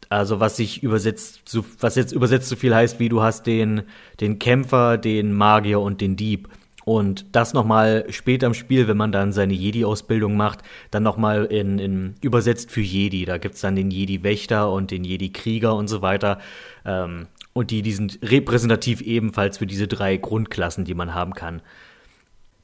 Also 0.09 0.41
was 0.41 0.57
sich 0.57 0.83
übersetzt, 0.83 1.43
was 1.81 1.97
jetzt 1.97 2.12
übersetzt 2.12 2.49
so 2.49 2.57
viel 2.57 2.75
heißt, 2.75 2.99
wie 2.99 3.11
du 3.11 3.23
hast 3.23 3.47
den, 3.47 3.83
den 4.21 4.39
Kämpfer, 4.39 4.97
den 4.97 5.33
Magier 5.33 5.81
und 5.81 6.01
den 6.01 6.16
Dieb. 6.16 6.49
Und 6.87 7.27
das 7.33 7.53
nochmal 7.53 8.07
später 8.09 8.47
im 8.47 8.55
Spiel, 8.55 8.89
wenn 8.89 8.97
man 8.97 9.12
dann 9.12 9.33
seine 9.33 9.53
Jedi-Ausbildung 9.53 10.39
macht, 10.39 10.61
dann 10.91 11.03
nochmal 11.03 11.45
in, 11.45 11.79
in 11.79 12.14
übersetzt 12.23 12.71
für 12.71 12.81
Jedi. 12.81 13.27
Da 13.27 13.37
gibt's 13.37 13.61
dann 13.61 13.77
den 13.77 13.91
Jedi-Wächter 13.91 14.73
und 14.73 14.91
den 14.91 15.05
Jedi-Krieger 15.05 15.75
und 15.75 15.89
so 15.89 16.01
weiter. 16.01 16.39
Ähm, 16.87 17.27
und 17.53 17.71
die, 17.71 17.83
die 17.83 17.93
sind 17.93 18.19
repräsentativ 18.23 19.03
ebenfalls 19.03 19.59
für 19.59 19.66
diese 19.66 19.87
drei 19.87 20.16
Grundklassen, 20.16 20.87
die 20.87 20.95
man 20.95 21.12
haben 21.12 21.35
kann. 21.35 21.61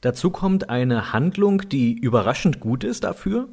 Dazu 0.05 0.29
kommt 0.29 0.69
eine 0.69 1.13
Handlung, 1.13 1.67
die 1.67 1.93
überraschend 1.93 2.59
gut 2.59 2.83
ist 2.83 3.05
dafür. 3.05 3.49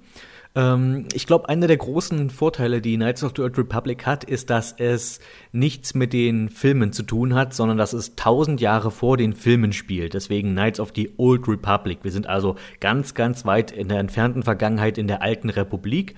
Ähm, 0.54 1.06
ich 1.14 1.26
glaube, 1.26 1.48
einer 1.48 1.66
der 1.66 1.78
großen 1.78 2.28
Vorteile, 2.28 2.82
die 2.82 2.96
Knights 2.96 3.24
of 3.24 3.32
the 3.34 3.40
Old 3.40 3.56
Republic 3.56 4.04
hat, 4.04 4.22
ist, 4.24 4.50
dass 4.50 4.74
es 4.76 5.18
nichts 5.52 5.94
mit 5.94 6.12
den 6.12 6.50
Filmen 6.50 6.92
zu 6.92 7.04
tun 7.04 7.32
hat, 7.32 7.54
sondern 7.54 7.78
dass 7.78 7.94
es 7.94 8.16
tausend 8.16 8.60
Jahre 8.60 8.90
vor 8.90 9.16
den 9.16 9.32
Filmen 9.32 9.72
spielt. 9.72 10.12
Deswegen 10.12 10.52
Knights 10.52 10.78
of 10.78 10.92
the 10.94 11.14
Old 11.16 11.48
Republic. 11.48 12.00
Wir 12.02 12.12
sind 12.12 12.26
also 12.26 12.56
ganz, 12.80 13.14
ganz 13.14 13.46
weit 13.46 13.70
in 13.70 13.88
der 13.88 13.98
entfernten 13.98 14.42
Vergangenheit 14.42 14.98
in 14.98 15.08
der 15.08 15.22
alten 15.22 15.48
Republik. 15.48 16.16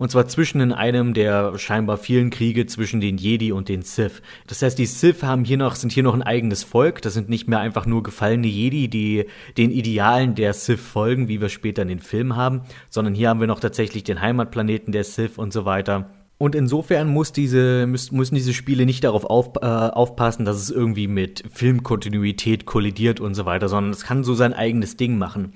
Und 0.00 0.10
zwar 0.10 0.26
zwischen 0.28 0.62
in 0.62 0.72
einem 0.72 1.12
der 1.12 1.58
scheinbar 1.58 1.98
vielen 1.98 2.30
Kriege 2.30 2.64
zwischen 2.64 3.02
den 3.02 3.18
Jedi 3.18 3.52
und 3.52 3.68
den 3.68 3.82
Sith. 3.82 4.22
Das 4.46 4.62
heißt, 4.62 4.78
die 4.78 4.86
Sith 4.86 5.22
haben 5.22 5.44
hier 5.44 5.58
noch, 5.58 5.74
sind 5.74 5.92
hier 5.92 6.02
noch 6.02 6.14
ein 6.14 6.22
eigenes 6.22 6.64
Volk. 6.64 7.02
Das 7.02 7.12
sind 7.12 7.28
nicht 7.28 7.48
mehr 7.48 7.58
einfach 7.58 7.84
nur 7.84 8.02
gefallene 8.02 8.46
Jedi, 8.46 8.88
die 8.88 9.26
den 9.58 9.70
Idealen 9.70 10.34
der 10.34 10.54
Sith 10.54 10.80
folgen, 10.80 11.28
wie 11.28 11.42
wir 11.42 11.50
später 11.50 11.82
in 11.82 11.88
den 11.88 12.00
Filmen 12.00 12.34
haben, 12.34 12.62
sondern 12.88 13.14
hier 13.14 13.28
haben 13.28 13.40
wir 13.40 13.46
noch 13.46 13.60
tatsächlich 13.60 14.02
den 14.02 14.22
Heimatplaneten 14.22 14.90
der 14.90 15.04
Sith 15.04 15.36
und 15.36 15.52
so 15.52 15.66
weiter. 15.66 16.08
Und 16.38 16.54
insofern 16.54 17.06
muss 17.06 17.32
diese, 17.32 17.86
müssen 17.86 18.34
diese 18.34 18.54
Spiele 18.54 18.86
nicht 18.86 19.04
darauf 19.04 19.26
auf, 19.26 19.50
äh, 19.60 19.66
aufpassen, 19.66 20.46
dass 20.46 20.56
es 20.56 20.70
irgendwie 20.70 21.08
mit 21.08 21.44
Filmkontinuität 21.52 22.64
kollidiert 22.64 23.20
und 23.20 23.34
so 23.34 23.44
weiter, 23.44 23.68
sondern 23.68 23.92
es 23.92 24.04
kann 24.04 24.24
so 24.24 24.32
sein 24.32 24.54
eigenes 24.54 24.96
Ding 24.96 25.18
machen. 25.18 25.52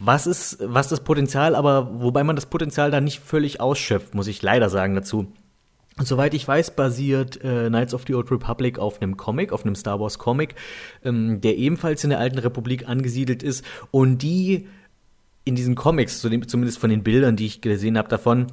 Was 0.00 0.28
ist, 0.28 0.58
was 0.62 0.88
das 0.88 1.02
Potenzial, 1.02 1.56
aber 1.56 2.00
wobei 2.00 2.22
man 2.22 2.36
das 2.36 2.46
Potenzial 2.46 2.90
da 2.90 3.00
nicht 3.00 3.18
völlig 3.18 3.60
ausschöpft, 3.60 4.14
muss 4.14 4.28
ich 4.28 4.40
leider 4.42 4.70
sagen 4.70 4.94
dazu. 4.94 5.32
Soweit 6.00 6.34
ich 6.34 6.46
weiß, 6.46 6.76
basiert 6.76 7.42
äh, 7.42 7.66
Knights 7.68 7.94
of 7.94 8.04
the 8.06 8.14
Old 8.14 8.30
Republic 8.30 8.78
auf 8.78 9.02
einem 9.02 9.16
Comic, 9.16 9.52
auf 9.52 9.64
einem 9.64 9.74
Star 9.74 9.98
Wars 9.98 10.18
Comic, 10.18 10.54
ähm, 11.04 11.40
der 11.40 11.56
ebenfalls 11.56 12.04
in 12.04 12.10
der 12.10 12.20
alten 12.20 12.38
Republik 12.38 12.88
angesiedelt 12.88 13.42
ist 13.42 13.64
und 13.90 14.18
die 14.18 14.68
in 15.44 15.56
diesen 15.56 15.74
Comics, 15.74 16.20
zumindest 16.20 16.78
von 16.78 16.90
den 16.90 17.02
Bildern, 17.02 17.34
die 17.34 17.46
ich 17.46 17.60
gesehen 17.60 17.98
habe 17.98 18.08
davon, 18.08 18.46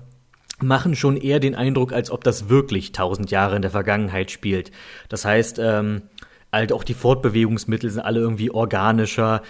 machen 0.62 0.96
schon 0.96 1.18
eher 1.18 1.40
den 1.40 1.54
Eindruck, 1.54 1.94
als 1.94 2.10
ob 2.10 2.24
das 2.24 2.50
wirklich 2.50 2.94
tausend 2.94 3.30
Jahre 3.30 3.56
in 3.56 3.62
der 3.62 3.72
Vergangenheit 3.72 4.32
spielt. 4.32 4.72
Das 5.10 5.26
heißt, 5.26 5.60
ähm, 5.60 6.04
halt 6.52 6.72
auch 6.72 6.84
die 6.84 6.94
Fortbewegungsmittel 6.94 7.90
sind 7.90 8.02
alle 8.02 8.22
irgendwie 8.22 8.50
organischer. 8.50 9.44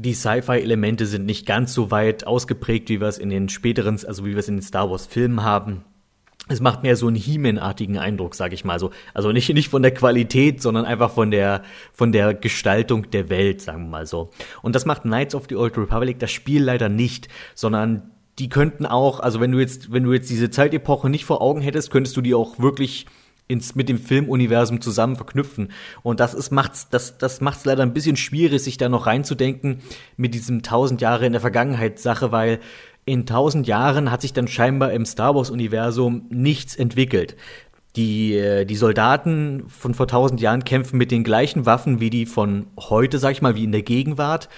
Die 0.00 0.14
Sci-Fi-Elemente 0.14 1.06
sind 1.06 1.26
nicht 1.26 1.44
ganz 1.44 1.74
so 1.74 1.90
weit 1.90 2.24
ausgeprägt, 2.24 2.88
wie 2.88 3.00
wir 3.00 3.08
es 3.08 3.18
in 3.18 3.30
den 3.30 3.48
späteren, 3.48 3.98
also 4.06 4.24
wie 4.24 4.30
wir 4.30 4.38
es 4.38 4.48
in 4.48 4.56
den 4.56 4.62
Star 4.62 4.88
Wars-Filmen 4.88 5.42
haben. 5.42 5.84
Es 6.46 6.60
macht 6.60 6.84
mehr 6.84 6.94
so 6.94 7.08
einen 7.08 7.16
He-Man-artigen 7.16 7.98
Eindruck, 7.98 8.36
sag 8.36 8.52
ich 8.52 8.64
mal 8.64 8.78
so. 8.78 8.90
Also 9.12 9.32
nicht, 9.32 9.52
nicht 9.52 9.68
von 9.68 9.82
der 9.82 9.92
Qualität, 9.92 10.62
sondern 10.62 10.84
einfach 10.84 11.10
von 11.10 11.32
der, 11.32 11.62
von 11.92 12.12
der 12.12 12.32
Gestaltung 12.32 13.10
der 13.10 13.28
Welt, 13.28 13.60
sagen 13.60 13.84
wir 13.84 13.90
mal 13.90 14.06
so. 14.06 14.30
Und 14.62 14.76
das 14.76 14.86
macht 14.86 15.02
Knights 15.02 15.34
of 15.34 15.46
the 15.48 15.56
Old 15.56 15.76
Republic 15.76 16.20
das 16.20 16.30
Spiel 16.30 16.62
leider 16.62 16.88
nicht, 16.88 17.28
sondern 17.56 18.12
die 18.38 18.48
könnten 18.48 18.86
auch, 18.86 19.18
also 19.18 19.40
wenn 19.40 19.50
du 19.50 19.58
jetzt, 19.58 19.92
wenn 19.92 20.04
du 20.04 20.12
jetzt 20.12 20.30
diese 20.30 20.48
Zeitepoche 20.48 21.10
nicht 21.10 21.24
vor 21.24 21.42
Augen 21.42 21.60
hättest, 21.60 21.90
könntest 21.90 22.16
du 22.16 22.20
die 22.20 22.34
auch 22.34 22.60
wirklich 22.60 23.06
ins, 23.48 23.74
mit 23.74 23.88
dem 23.88 23.98
Filmuniversum 23.98 24.80
zusammen 24.80 25.16
verknüpfen. 25.16 25.72
Und 26.02 26.20
das 26.20 26.34
ist, 26.34 26.52
macht's, 26.52 26.88
das, 26.90 27.18
das 27.18 27.40
macht's 27.40 27.64
leider 27.64 27.82
ein 27.82 27.94
bisschen 27.94 28.16
schwierig, 28.16 28.62
sich 28.62 28.76
da 28.76 28.88
noch 28.88 29.06
reinzudenken 29.06 29.80
mit 30.16 30.34
diesem 30.34 30.62
tausend 30.62 31.00
Jahre 31.00 31.26
in 31.26 31.32
der 31.32 31.40
Vergangenheit 31.40 31.98
Sache, 31.98 32.30
weil 32.30 32.60
in 33.04 33.24
tausend 33.24 33.66
Jahren 33.66 34.10
hat 34.10 34.20
sich 34.20 34.34
dann 34.34 34.48
scheinbar 34.48 34.92
im 34.92 35.06
Star 35.06 35.34
Wars 35.34 35.50
Universum 35.50 36.26
nichts 36.28 36.76
entwickelt. 36.76 37.36
Die, 37.96 38.36
äh, 38.36 38.66
die 38.66 38.76
Soldaten 38.76 39.64
von 39.66 39.94
vor 39.94 40.06
tausend 40.06 40.42
Jahren 40.42 40.64
kämpfen 40.64 40.98
mit 40.98 41.10
den 41.10 41.24
gleichen 41.24 41.64
Waffen 41.64 42.00
wie 42.00 42.10
die 42.10 42.26
von 42.26 42.66
heute, 42.78 43.18
sag 43.18 43.32
ich 43.32 43.42
mal, 43.42 43.54
wie 43.56 43.64
in 43.64 43.72
der 43.72 43.82
Gegenwart. 43.82 44.50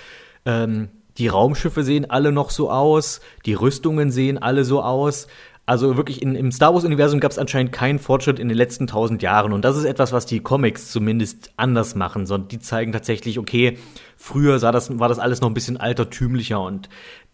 Ähm, 0.44 0.88
die 1.16 1.28
Raumschiffe 1.28 1.84
sehen 1.84 2.10
alle 2.10 2.32
noch 2.32 2.50
so 2.50 2.70
aus, 2.70 3.20
die 3.46 3.54
Rüstungen 3.54 4.10
sehen 4.10 4.38
alle 4.38 4.64
so 4.64 4.82
aus. 4.82 5.26
Also 5.66 5.96
wirklich 5.96 6.20
in, 6.20 6.34
im 6.34 6.50
Star 6.50 6.74
Wars-Universum 6.74 7.20
gab 7.20 7.30
es 7.30 7.38
anscheinend 7.38 7.72
keinen 7.72 7.98
Fortschritt 7.98 8.38
in 8.38 8.48
den 8.48 8.56
letzten 8.56 8.86
tausend 8.86 9.22
Jahren. 9.22 9.52
Und 9.52 9.64
das 9.64 9.76
ist 9.76 9.84
etwas, 9.84 10.12
was 10.12 10.26
die 10.26 10.40
Comics 10.40 10.90
zumindest 10.90 11.52
anders 11.56 11.94
machen. 11.94 12.26
Sondern 12.26 12.48
die 12.48 12.58
zeigen 12.58 12.92
tatsächlich, 12.92 13.38
okay, 13.38 13.78
früher 14.16 14.58
sah 14.58 14.72
das, 14.72 14.98
war 14.98 15.08
das 15.08 15.18
alles 15.18 15.40
noch 15.40 15.48
ein 15.48 15.54
bisschen 15.54 15.76
altertümlicher. 15.76 16.60
Und 16.60 16.88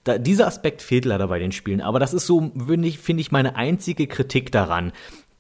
da, 0.05 0.18
dieser 0.18 0.47
Aspekt 0.47 0.83
fehlt 0.83 1.05
leider 1.05 1.29
bei 1.29 1.39
den 1.39 1.53
Spielen. 1.53 1.81
Aber 1.81 1.99
das 1.99 2.12
ist 2.12 2.27
so, 2.27 2.53
finde 2.66 3.20
ich, 3.20 3.33
meine 3.33 3.57
einzige 3.57 4.07
Kritik 4.07 4.53
daran, 4.53 4.93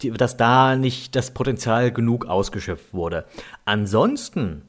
die, 0.02 0.10
dass 0.10 0.36
da 0.36 0.76
nicht 0.76 1.16
das 1.16 1.32
Potenzial 1.32 1.92
genug 1.92 2.26
ausgeschöpft 2.26 2.92
wurde. 2.92 3.26
Ansonsten 3.64 4.62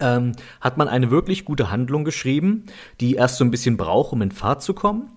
ähm, 0.00 0.32
hat 0.60 0.76
man 0.76 0.88
eine 0.88 1.10
wirklich 1.10 1.44
gute 1.44 1.70
Handlung 1.70 2.04
geschrieben, 2.04 2.64
die 3.00 3.14
erst 3.14 3.38
so 3.38 3.44
ein 3.44 3.50
bisschen 3.50 3.76
braucht, 3.76 4.12
um 4.12 4.22
in 4.22 4.32
Fahrt 4.32 4.62
zu 4.62 4.74
kommen. 4.74 5.10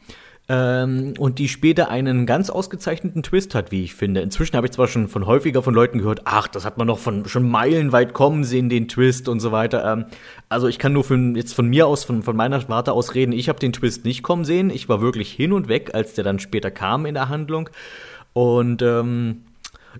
Ähm, 0.53 1.13
und 1.17 1.39
die 1.39 1.47
später 1.47 1.89
einen 1.89 2.25
ganz 2.25 2.49
ausgezeichneten 2.49 3.23
Twist 3.23 3.55
hat, 3.55 3.71
wie 3.71 3.85
ich 3.85 3.95
finde. 3.95 4.19
Inzwischen 4.19 4.57
habe 4.57 4.67
ich 4.67 4.73
zwar 4.73 4.89
schon 4.89 5.07
von 5.07 5.25
häufiger 5.25 5.63
von 5.63 5.73
Leuten 5.73 5.99
gehört, 5.99 6.23
ach, 6.25 6.49
das 6.49 6.65
hat 6.65 6.77
man 6.77 6.87
doch 6.87 6.99
von 6.99 7.25
schon 7.25 7.49
meilenweit 7.49 8.11
kommen 8.11 8.43
sehen, 8.43 8.67
den 8.67 8.89
Twist 8.89 9.29
und 9.29 9.39
so 9.39 9.53
weiter. 9.53 9.89
Ähm, 9.89 10.05
also 10.49 10.67
ich 10.67 10.77
kann 10.77 10.91
nur 10.91 11.05
von, 11.05 11.37
jetzt 11.37 11.53
von 11.53 11.69
mir 11.69 11.87
aus, 11.87 12.03
von, 12.03 12.21
von 12.21 12.35
meiner 12.35 12.67
Warte 12.67 12.91
aus 12.91 13.15
reden, 13.15 13.31
ich 13.31 13.47
habe 13.47 13.59
den 13.59 13.71
Twist 13.71 14.03
nicht 14.03 14.23
kommen 14.23 14.43
sehen. 14.43 14.71
Ich 14.71 14.89
war 14.89 14.99
wirklich 14.99 15.31
hin 15.31 15.53
und 15.53 15.69
weg, 15.69 15.91
als 15.93 16.15
der 16.15 16.25
dann 16.25 16.37
später 16.39 16.69
kam 16.69 17.05
in 17.05 17.13
der 17.13 17.29
Handlung. 17.29 17.69
Und 18.33 18.81
ähm, 18.81 19.43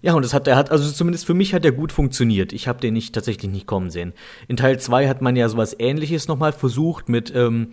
ja, 0.02 0.16
und 0.16 0.26
es 0.26 0.34
hat, 0.34 0.49
er 0.49 0.58
hat, 0.58 0.70
also 0.70 0.91
zumindest 0.91 1.26
für 1.26 1.34
mich 1.34 1.54
hat 1.54 1.64
er 1.64 1.72
gut 1.72 1.93
funktioniert. 1.93 2.52
Ich 2.52 2.68
habe 2.68 2.82
den 2.82 2.93
nicht 2.93 3.16
tatsächlich 3.16 3.49
nicht 3.49 3.68
kommen 3.68 3.89
sehen. 3.89 4.12
In 4.49 4.58
Teil 4.58 4.78
2 4.78 5.08
hat 5.08 5.22
man 5.22 5.38
ja 5.38 5.47
sowas 5.47 5.74
ähnliches 5.80 6.28
nochmal 6.28 6.52
versucht 6.52 7.08
mit, 7.08 7.34
ähm, 7.34 7.70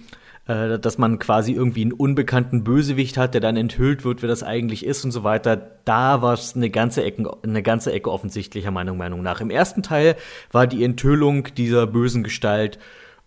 äh, 0.48 0.78
dass 0.78 0.98
man 0.98 1.18
quasi 1.18 1.52
irgendwie 1.52 1.82
einen 1.82 1.92
unbekannten 1.92 2.64
Bösewicht 2.64 3.16
hat, 3.16 3.34
der 3.34 3.40
dann 3.40 3.56
enthüllt 3.56 4.04
wird, 4.04 4.22
wer 4.22 4.28
das 4.28 4.42
eigentlich 4.42 4.84
ist 4.84 5.04
und 5.04 5.12
so 5.12 5.22
weiter. 5.22 5.56
Da 5.84 6.22
war 6.22 6.32
es 6.32 6.56
eine 6.56 6.70
ganze 6.70 7.04
Ecke, 7.04 7.30
eine 7.42 7.62
ganze 7.62 7.92
Ecke 7.92 8.10
offensichtlicher 8.10 8.70
Meinung, 8.70 8.96
Meinung 8.96 9.22
nach. 9.22 9.40
Im 9.40 9.50
ersten 9.50 9.82
Teil 9.82 10.16
war 10.50 10.66
die 10.66 10.82
Enthüllung 10.82 11.48
dieser 11.54 11.86
bösen 11.86 12.24
Gestalt, 12.24 12.78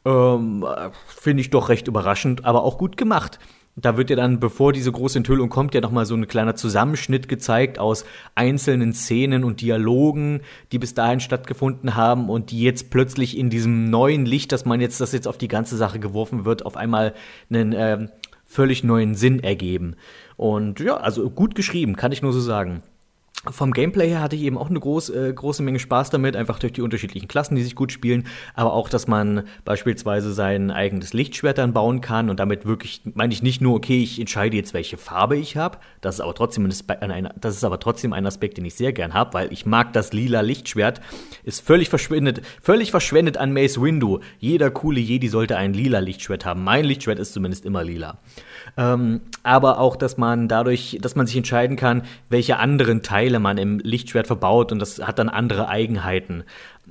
ähm, 0.04 0.66
finde 1.06 1.42
ich 1.42 1.52
doch 1.52 1.70
recht 1.70 1.88
überraschend, 1.88 2.44
aber 2.44 2.64
auch 2.64 2.80
gut 2.80 2.98
gemacht. 2.98 3.38
Da 3.82 3.98
wird 3.98 4.10
ja 4.10 4.16
dann, 4.16 4.40
bevor 4.40 4.74
diese 4.74 4.92
große 4.92 5.18
Enthüllung 5.18 5.50
kommt, 5.50 5.74
ja 5.74 5.82
nochmal 5.82 6.06
so 6.06 6.16
ein 6.16 6.28
kleiner 6.28 6.56
Zusammenschnitt 6.56 7.28
gezeigt 7.28 7.80
aus 7.80 8.06
einzelnen 8.36 8.94
Szenen 8.94 9.44
und 9.44 9.62
Dialogen, 9.62 10.42
die 10.72 10.80
bis 10.80 10.94
dahin 10.94 11.20
stattgefunden 11.20 11.96
haben 11.96 12.30
und 12.30 12.52
die 12.52 12.62
jetzt 12.62 12.92
plötzlich 12.92 13.38
in 13.38 13.50
diesem 13.50 13.90
neuen 13.90 14.26
Licht, 14.26 14.52
dass 14.52 14.66
man 14.66 14.82
jetzt, 14.82 15.02
das 15.02 15.14
jetzt 15.14 15.28
auf 15.28 15.38
die 15.38 15.48
ganze 15.48 15.78
Sache 15.78 16.00
geworfen 16.00 16.46
wird, 16.46 16.66
auf 16.66 16.78
einmal 16.78 17.14
einen 17.50 17.74
äh, 17.74 18.08
völlig 18.46 18.84
neuen 18.84 19.16
Sinn 19.16 19.44
ergeben. 19.44 19.96
Und 20.38 20.80
ja, 20.80 20.98
also 20.98 21.30
gut 21.30 21.56
geschrieben, 21.56 21.96
kann 21.96 22.12
ich 22.12 22.22
nur 22.22 22.34
so 22.34 22.42
sagen. 22.42 22.84
Vom 23.50 23.74
Gameplay 23.74 24.08
her 24.08 24.22
hatte 24.22 24.36
ich 24.36 24.44
eben 24.44 24.56
auch 24.56 24.70
eine 24.70 24.80
groß, 24.80 25.10
äh, 25.10 25.34
große 25.34 25.64
Menge 25.64 25.80
Spaß 25.80 26.12
damit, 26.12 26.36
einfach 26.36 26.60
durch 26.60 26.74
die 26.74 26.84
unterschiedlichen 26.84 27.28
Klassen, 27.28 27.56
die 27.56 27.64
sich 27.64 27.76
gut 27.76 27.92
spielen, 27.92 28.28
aber 28.54 28.72
auch, 28.74 28.88
dass 28.88 29.08
man 29.08 29.48
beispielsweise 29.66 30.32
sein 30.32 30.70
eigenes 30.70 31.14
Lichtschwert 31.14 31.58
dann 31.58 31.74
bauen 31.74 32.02
kann 32.02 32.30
und 32.30 32.40
damit 32.40 32.68
wirklich, 32.68 33.02
meine 33.16 33.34
ich 33.34 33.42
nicht 33.42 33.60
nur, 33.60 33.76
okay, 33.76 34.04
ich 34.04 34.20
entscheide 34.20 34.56
jetzt, 34.56 34.76
welche 34.76 34.98
Farbe 34.98 35.38
ich 35.38 35.58
habe, 35.58 35.80
das 36.02 36.16
ist 36.16 36.22
aber 36.22 36.36
trotzdem 36.36 36.70
ein, 37.00 37.30
das 37.36 37.56
ist 37.56 37.64
aber 37.64 37.80
trotzdem 37.80 38.14
ein 38.14 38.28
Aspekt, 38.28 38.58
den 38.58 38.66
ich 38.66 38.76
sehr 38.76 38.94
gern 38.94 39.16
habe, 39.16 39.34
weil 39.34 39.52
ich 39.52 39.66
mag 39.66 39.92
das 39.94 40.14
lila 40.14 40.42
Lichtschwert, 40.42 41.02
ist 41.44 41.66
völlig 41.66 41.90
verschwendet, 41.90 42.44
völlig 42.62 42.92
verschwendet 42.92 43.38
an 43.38 43.54
Mace 43.54 43.82
Windu. 43.82 44.20
Jeder 44.38 44.70
coole 44.70 45.00
Jedi 45.00 45.30
sollte 45.30 45.58
ein 45.58 45.74
lila 45.74 45.98
Lichtschwert 45.98 46.46
haben. 46.46 46.64
Mein 46.64 46.86
Lichtschwert 46.86 47.18
ist 47.18 47.34
zumindest 47.34 47.66
immer 47.66 47.84
lila. 47.84 48.20
Ähm, 48.78 49.22
aber 49.44 49.80
auch, 49.80 49.96
dass 49.96 50.18
man 50.18 50.48
dadurch, 50.48 50.98
dass 51.02 51.16
man 51.16 51.28
sich 51.28 51.38
entscheiden 51.38 51.76
kann, 51.76 52.04
welche 52.30 52.58
anderen 52.58 53.02
Teile 53.02 53.40
man 53.40 53.58
im 53.58 53.80
Lichtschwert 53.80 54.28
verbaut 54.28 54.72
und 54.72 54.80
das 54.80 55.00
hat 55.06 55.20
dann 55.20 55.30
andere 55.30 55.68
Eigenheiten. 55.68 56.44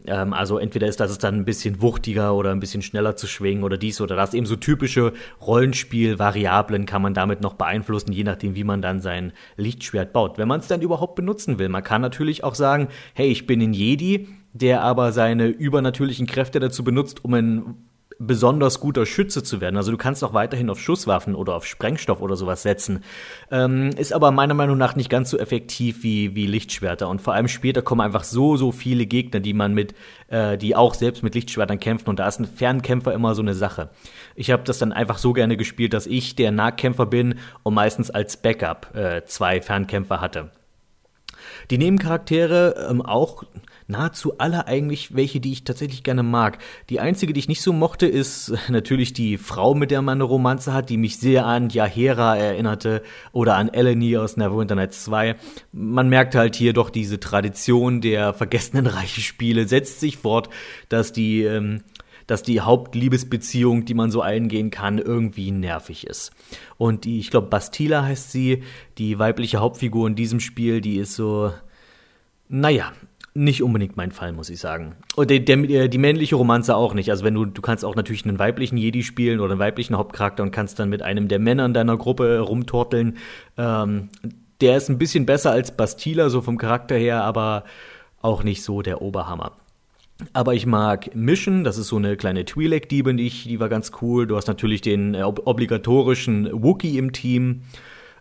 Ähm, 0.06 0.32
also 0.32 0.58
entweder 0.58 0.86
ist 0.86 1.00
das 1.00 1.18
dann 1.18 1.36
ein 1.36 1.44
bisschen 1.44 1.80
wuchtiger 1.80 2.34
oder 2.34 2.50
ein 2.50 2.60
bisschen 2.60 2.82
schneller 2.82 3.16
zu 3.16 3.26
schwingen 3.26 3.64
oder 3.64 3.76
dies 3.76 4.00
oder 4.00 4.16
das. 4.16 4.34
Eben 4.34 4.46
so 4.46 4.56
typische 4.56 5.12
Rollenspiel-Variablen 5.40 6.86
kann 6.86 7.02
man 7.02 7.14
damit 7.14 7.40
noch 7.40 7.54
beeinflussen, 7.54 8.12
je 8.12 8.24
nachdem, 8.24 8.54
wie 8.54 8.64
man 8.64 8.82
dann 8.82 9.00
sein 9.00 9.32
Lichtschwert 9.56 10.12
baut. 10.12 10.38
Wenn 10.38 10.48
man 10.48 10.60
es 10.60 10.68
dann 10.68 10.82
überhaupt 10.82 11.14
benutzen 11.14 11.58
will. 11.58 11.68
Man 11.68 11.84
kann 11.84 12.02
natürlich 12.02 12.44
auch 12.44 12.54
sagen, 12.54 12.88
hey, 13.14 13.28
ich 13.28 13.46
bin 13.46 13.60
ein 13.60 13.72
Jedi, 13.72 14.28
der 14.52 14.82
aber 14.82 15.12
seine 15.12 15.46
übernatürlichen 15.46 16.26
Kräfte 16.26 16.60
dazu 16.60 16.82
benutzt, 16.82 17.24
um 17.24 17.34
ein 17.34 17.74
besonders 18.22 18.80
guter 18.80 19.06
Schütze 19.06 19.42
zu 19.42 19.62
werden. 19.62 19.78
Also 19.78 19.90
du 19.90 19.96
kannst 19.96 20.22
auch 20.22 20.34
weiterhin 20.34 20.68
auf 20.68 20.78
Schusswaffen 20.78 21.34
oder 21.34 21.54
auf 21.54 21.64
Sprengstoff 21.64 22.20
oder 22.20 22.36
sowas 22.36 22.62
setzen. 22.62 23.02
Ähm, 23.50 23.90
ist 23.96 24.12
aber 24.12 24.30
meiner 24.30 24.52
Meinung 24.52 24.76
nach 24.76 24.94
nicht 24.94 25.08
ganz 25.08 25.30
so 25.30 25.38
effektiv 25.38 26.02
wie, 26.02 26.34
wie 26.34 26.46
Lichtschwerter. 26.46 27.08
Und 27.08 27.22
vor 27.22 27.32
allem 27.32 27.48
später 27.48 27.80
kommen 27.80 28.02
einfach 28.02 28.24
so, 28.24 28.58
so 28.58 28.72
viele 28.72 29.06
Gegner, 29.06 29.40
die 29.40 29.54
man 29.54 29.72
mit, 29.72 29.94
äh, 30.28 30.58
die 30.58 30.76
auch 30.76 30.92
selbst 30.92 31.22
mit 31.22 31.34
Lichtschwertern 31.34 31.80
kämpfen. 31.80 32.10
Und 32.10 32.18
da 32.18 32.28
ist 32.28 32.38
ein 32.38 32.44
Fernkämpfer 32.44 33.14
immer 33.14 33.34
so 33.34 33.40
eine 33.40 33.54
Sache. 33.54 33.88
Ich 34.36 34.50
habe 34.50 34.64
das 34.64 34.78
dann 34.78 34.92
einfach 34.92 35.16
so 35.16 35.32
gerne 35.32 35.56
gespielt, 35.56 35.94
dass 35.94 36.06
ich 36.06 36.36
der 36.36 36.52
Nahkämpfer 36.52 37.06
bin 37.06 37.36
und 37.62 37.72
meistens 37.72 38.10
als 38.10 38.36
Backup 38.36 38.94
äh, 38.94 39.24
zwei 39.24 39.62
Fernkämpfer 39.62 40.20
hatte. 40.20 40.50
Die 41.70 41.78
Nebencharaktere 41.78 42.88
ähm, 42.90 43.00
auch 43.00 43.44
nahezu 43.90 44.38
alle 44.38 44.66
eigentlich 44.66 45.14
welche, 45.14 45.40
die 45.40 45.52
ich 45.52 45.64
tatsächlich 45.64 46.02
gerne 46.02 46.22
mag. 46.22 46.58
Die 46.88 47.00
einzige, 47.00 47.32
die 47.32 47.40
ich 47.40 47.48
nicht 47.48 47.62
so 47.62 47.72
mochte, 47.72 48.06
ist 48.06 48.52
natürlich 48.68 49.12
die 49.12 49.36
Frau, 49.36 49.74
mit 49.74 49.90
der 49.90 50.02
man 50.02 50.18
eine 50.18 50.24
Romanze 50.24 50.72
hat, 50.72 50.88
die 50.90 50.96
mich 50.96 51.18
sehr 51.18 51.46
an 51.46 51.68
Yahera 51.68 52.36
erinnerte 52.36 53.02
oder 53.32 53.56
an 53.56 53.68
Eleni 53.68 54.16
aus 54.16 54.36
Neverwinter 54.36 54.74
Nights 54.74 55.04
2. 55.04 55.36
Man 55.72 56.08
merkt 56.08 56.34
halt 56.34 56.56
hier 56.56 56.72
doch 56.72 56.90
diese 56.90 57.20
Tradition 57.20 58.00
der 58.00 58.32
vergessenen 58.34 58.86
reichen 58.86 59.22
Spiele 59.22 59.68
setzt 59.68 60.00
sich 60.00 60.16
fort, 60.16 60.48
dass 60.88 61.12
die 61.12 61.42
ähm, 61.42 61.82
dass 62.30 62.44
die 62.44 62.60
Hauptliebesbeziehung, 62.60 63.86
die 63.86 63.94
man 63.94 64.12
so 64.12 64.22
eingehen 64.22 64.70
kann, 64.70 64.98
irgendwie 64.98 65.50
nervig 65.50 66.06
ist. 66.06 66.30
Und 66.78 67.04
die, 67.04 67.18
ich 67.18 67.32
glaube, 67.32 67.48
Bastila 67.48 68.04
heißt 68.04 68.30
sie, 68.30 68.62
die 68.98 69.18
weibliche 69.18 69.58
Hauptfigur 69.58 70.06
in 70.06 70.14
diesem 70.14 70.38
Spiel, 70.38 70.80
die 70.80 70.98
ist 70.98 71.16
so, 71.16 71.52
naja, 72.48 72.92
nicht 73.40 73.62
unbedingt 73.62 73.96
mein 73.96 74.12
Fall, 74.12 74.32
muss 74.32 74.50
ich 74.50 74.60
sagen. 74.60 74.96
Und 75.16 75.30
der, 75.30 75.40
der, 75.40 75.88
die 75.88 75.98
männliche 75.98 76.36
Romanze 76.36 76.76
auch 76.76 76.92
nicht. 76.94 77.10
Also 77.10 77.24
wenn 77.24 77.34
du, 77.34 77.46
du 77.46 77.62
kannst 77.62 77.84
auch 77.84 77.96
natürlich 77.96 78.24
einen 78.24 78.38
weiblichen 78.38 78.76
Jedi 78.76 79.02
spielen 79.02 79.40
oder 79.40 79.52
einen 79.52 79.60
weiblichen 79.60 79.96
Hauptcharakter 79.96 80.42
und 80.42 80.50
kannst 80.50 80.78
dann 80.78 80.90
mit 80.90 81.02
einem 81.02 81.28
der 81.28 81.38
Männer 81.38 81.64
in 81.64 81.74
deiner 81.74 81.96
Gruppe 81.96 82.40
rumtorteln. 82.40 83.16
Ähm, 83.56 84.10
der 84.60 84.76
ist 84.76 84.90
ein 84.90 84.98
bisschen 84.98 85.24
besser 85.24 85.52
als 85.52 85.74
Bastila, 85.74 86.28
so 86.28 86.42
vom 86.42 86.58
Charakter 86.58 86.96
her, 86.96 87.24
aber 87.24 87.64
auch 88.20 88.42
nicht 88.42 88.62
so 88.62 88.82
der 88.82 89.00
Oberhammer. 89.00 89.52
Aber 90.34 90.54
ich 90.54 90.66
mag 90.66 91.14
Mission, 91.14 91.64
das 91.64 91.78
ist 91.78 91.88
so 91.88 91.96
eine 91.96 92.18
kleine 92.18 92.42
Twi'lek-Diebin, 92.42 93.16
die, 93.16 93.30
die 93.30 93.58
war 93.58 93.70
ganz 93.70 93.90
cool. 94.02 94.26
Du 94.26 94.36
hast 94.36 94.48
natürlich 94.48 94.82
den 94.82 95.14
äh, 95.14 95.22
obligatorischen 95.22 96.50
Wookie 96.52 96.98
im 96.98 97.12
Team. 97.12 97.62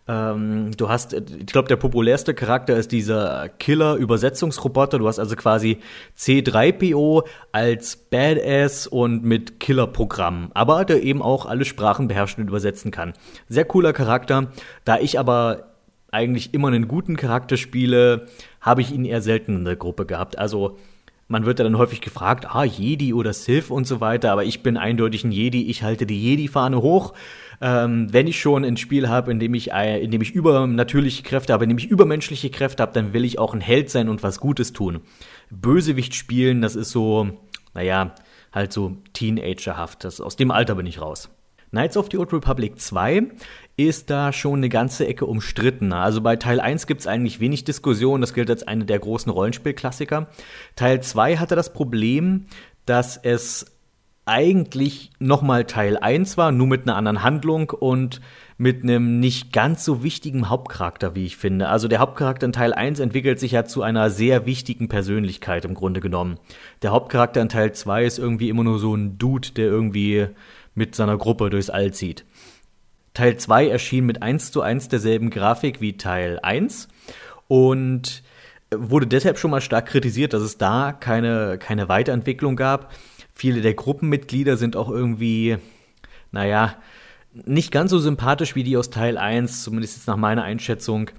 Ähm, 0.10 0.72
du 0.76 0.90
hast, 0.90 1.14
ich 1.14 1.46
glaube, 1.46 1.68
der 1.68 1.76
populärste 1.76 2.34
Charakter 2.34 2.76
ist 2.76 2.92
dieser 2.92 3.48
Killer-Übersetzungsroboter. 3.48 4.98
Du 4.98 5.08
hast 5.08 5.20
also 5.20 5.36
quasi 5.36 5.78
C3PO 6.18 7.26
als 7.52 7.96
Badass 7.96 8.88
und 8.88 9.24
mit 9.24 9.60
Killer-Programm, 9.60 10.50
aber 10.56 10.84
der 10.84 11.04
eben 11.04 11.22
auch 11.22 11.46
alle 11.46 11.64
Sprachen 11.64 12.08
beherrschen 12.08 12.42
und 12.42 12.50
übersetzen 12.50 12.90
kann. 12.90 13.14
Sehr 13.50 13.66
cooler 13.66 13.94
Charakter. 13.94 14.52
Da 14.84 14.98
ich 14.98 15.20
aber 15.20 15.76
eigentlich 16.12 16.56
immer 16.56 16.70
einen 16.70 16.88
guten 16.88 17.16
Charakter 17.16 17.56
spiele, 17.56 18.26
habe 18.62 18.82
ich 18.82 18.92
ihn 18.92 19.06
eher 19.06 19.22
selten 19.22 19.58
in 19.58 19.66
der 19.66 19.76
Gruppe 19.76 20.08
gehabt. 20.08 20.40
Also 20.40 20.78
man 21.28 21.46
wird 21.46 21.60
ja 21.60 21.64
dann 21.64 21.78
häufig 21.78 22.02
gefragt, 22.02 22.48
ah, 22.50 22.64
Jedi 22.64 23.14
oder 23.14 23.34
Sith 23.34 23.70
und 23.70 23.86
so 23.86 24.02
weiter, 24.02 24.32
aber 24.32 24.44
ich 24.44 24.64
bin 24.64 24.76
eindeutig 24.76 25.24
ein 25.24 25.32
Jedi, 25.32 25.70
ich 25.70 25.84
halte 25.84 26.08
die 26.08 26.20
Jedi-Fahne 26.20 26.82
hoch. 26.82 27.14
Ähm, 27.62 28.12
wenn 28.12 28.28
ich 28.28 28.40
schon 28.40 28.64
ein 28.64 28.78
Spiel 28.78 29.10
habe, 29.10 29.32
in 29.32 29.40
dem 29.40 29.54
ich, 29.54 29.72
äh, 29.72 30.02
in 30.02 30.12
dem 30.12 30.22
ich 30.22 30.32
übernatürliche 30.32 31.24
Kräfte 31.24 31.54
habe, 31.54 31.66
in 31.66 31.70
dem 31.70 31.78
ich 31.78 31.88
übermenschliche 31.88 32.50
Kräfte 32.50 32.84
habe, 32.84 32.94
dann 32.94 33.14
will 33.14 33.26
ich 33.26 33.38
auch 33.38 33.54
ein 33.54 33.62
Held 33.62 33.90
sein 33.90 34.08
und 34.08 34.24
was 34.24 34.40
Gutes 34.40 34.72
tun. 34.72 35.02
Bösewicht 35.50 36.16
spielen, 36.16 36.62
das 36.62 36.76
ist 36.76 36.92
so, 36.92 37.30
naja, 37.74 38.16
halt 38.52 38.72
so 38.72 38.98
Teenagerhaft. 39.14 40.04
Das, 40.04 40.22
aus 40.22 40.36
dem 40.36 40.52
Alter 40.52 40.76
bin 40.76 40.86
ich 40.86 41.02
raus. 41.02 41.30
Knights 41.72 41.98
of 41.98 42.08
the 42.12 42.18
Old 42.18 42.34
Republic 42.34 42.80
2 42.80 43.28
ist 43.78 44.10
da 44.10 44.34
schon 44.34 44.60
eine 44.60 44.70
ganze 44.70 45.06
Ecke 45.06 45.26
umstritten. 45.26 45.94
Also 45.94 46.22
bei 46.22 46.36
Teil 46.36 46.60
1 46.60 46.88
gibt 46.88 47.02
es 47.02 47.08
eigentlich 47.08 47.40
wenig 47.40 47.64
Diskussion, 47.64 48.22
das 48.22 48.34
gilt 48.34 48.50
als 48.50 48.64
eine 48.64 48.86
der 48.86 49.00
großen 49.00 49.32
Rollenspielklassiker. 49.32 50.28
Teil 50.76 51.02
2 51.02 51.38
hatte 51.38 51.56
das 51.56 51.72
Problem, 51.72 52.46
dass 52.86 53.18
es 53.18 53.79
eigentlich 54.30 55.12
nochmal 55.20 55.66
Teil 55.66 55.98
1 55.98 56.38
war, 56.38 56.52
nur 56.52 56.68
mit 56.68 56.84
einer 56.84 56.96
anderen 56.96 57.24
Handlung 57.24 57.72
und 57.72 58.22
mit 58.58 58.84
einem 58.84 59.20
nicht 59.20 59.52
ganz 59.52 59.84
so 59.84 60.04
wichtigen 60.04 60.50
Hauptcharakter, 60.50 61.16
wie 61.16 61.26
ich 61.26 61.38
finde. 61.38 61.70
Also 61.70 61.88
der 61.88 62.00
Hauptcharakter 62.00 62.46
in 62.46 62.52
Teil 62.52 62.74
1 62.74 63.00
entwickelt 63.00 63.40
sich 63.40 63.54
ja 63.54 63.66
zu 63.66 63.82
einer 63.82 64.10
sehr 64.10 64.46
wichtigen 64.46 64.88
Persönlichkeit 64.88 65.66
im 65.66 65.74
Grunde 65.74 66.00
genommen. 66.00 66.38
Der 66.82 66.92
Hauptcharakter 66.92 67.42
in 67.42 67.50
Teil 67.50 67.74
2 67.74 68.06
ist 68.06 68.20
irgendwie 68.20 68.50
immer 68.50 68.64
nur 68.64 68.80
so 68.80 68.96
ein 68.96 69.18
Dude, 69.18 69.52
der 69.52 69.66
irgendwie 69.66 70.28
mit 70.76 70.94
seiner 70.94 71.18
Gruppe 71.18 71.50
durchs 71.50 71.70
All 71.70 71.92
zieht. 71.94 72.26
Teil 73.14 73.38
2 73.38 73.68
erschien 73.70 74.06
mit 74.06 74.22
1 74.22 74.52
zu 74.52 74.62
1 74.62 74.90
derselben 74.90 75.30
Grafik 75.30 75.82
wie 75.82 75.98
Teil 75.98 76.40
1 76.42 76.88
und 77.48 78.24
wurde 78.76 79.08
deshalb 79.08 79.40
schon 79.40 79.52
mal 79.52 79.62
stark 79.62 79.88
kritisiert, 79.88 80.34
dass 80.34 80.44
es 80.44 80.58
da 80.58 80.92
keine, 80.92 81.58
keine 81.58 81.90
Weiterentwicklung 81.90 82.56
gab. 82.56 82.92
Viele 83.40 83.62
der 83.62 83.74
Gruppenmitglieder 83.74 84.58
sind 84.58 84.76
auch 84.76 84.90
irgendwie, 84.90 85.56
naja, 86.34 86.76
nicht 87.32 87.72
ganz 87.72 87.90
so 87.90 87.98
sympathisch 87.98 88.54
wie 88.56 88.66
die 88.66 88.76
aus 88.76 88.90
Teil 88.90 89.18
1, 89.18 89.64
zumindest 89.64 89.96
jetzt 89.96 90.08
nach 90.08 90.18
meiner 90.18 90.44
Einschätzung. 90.44 91.10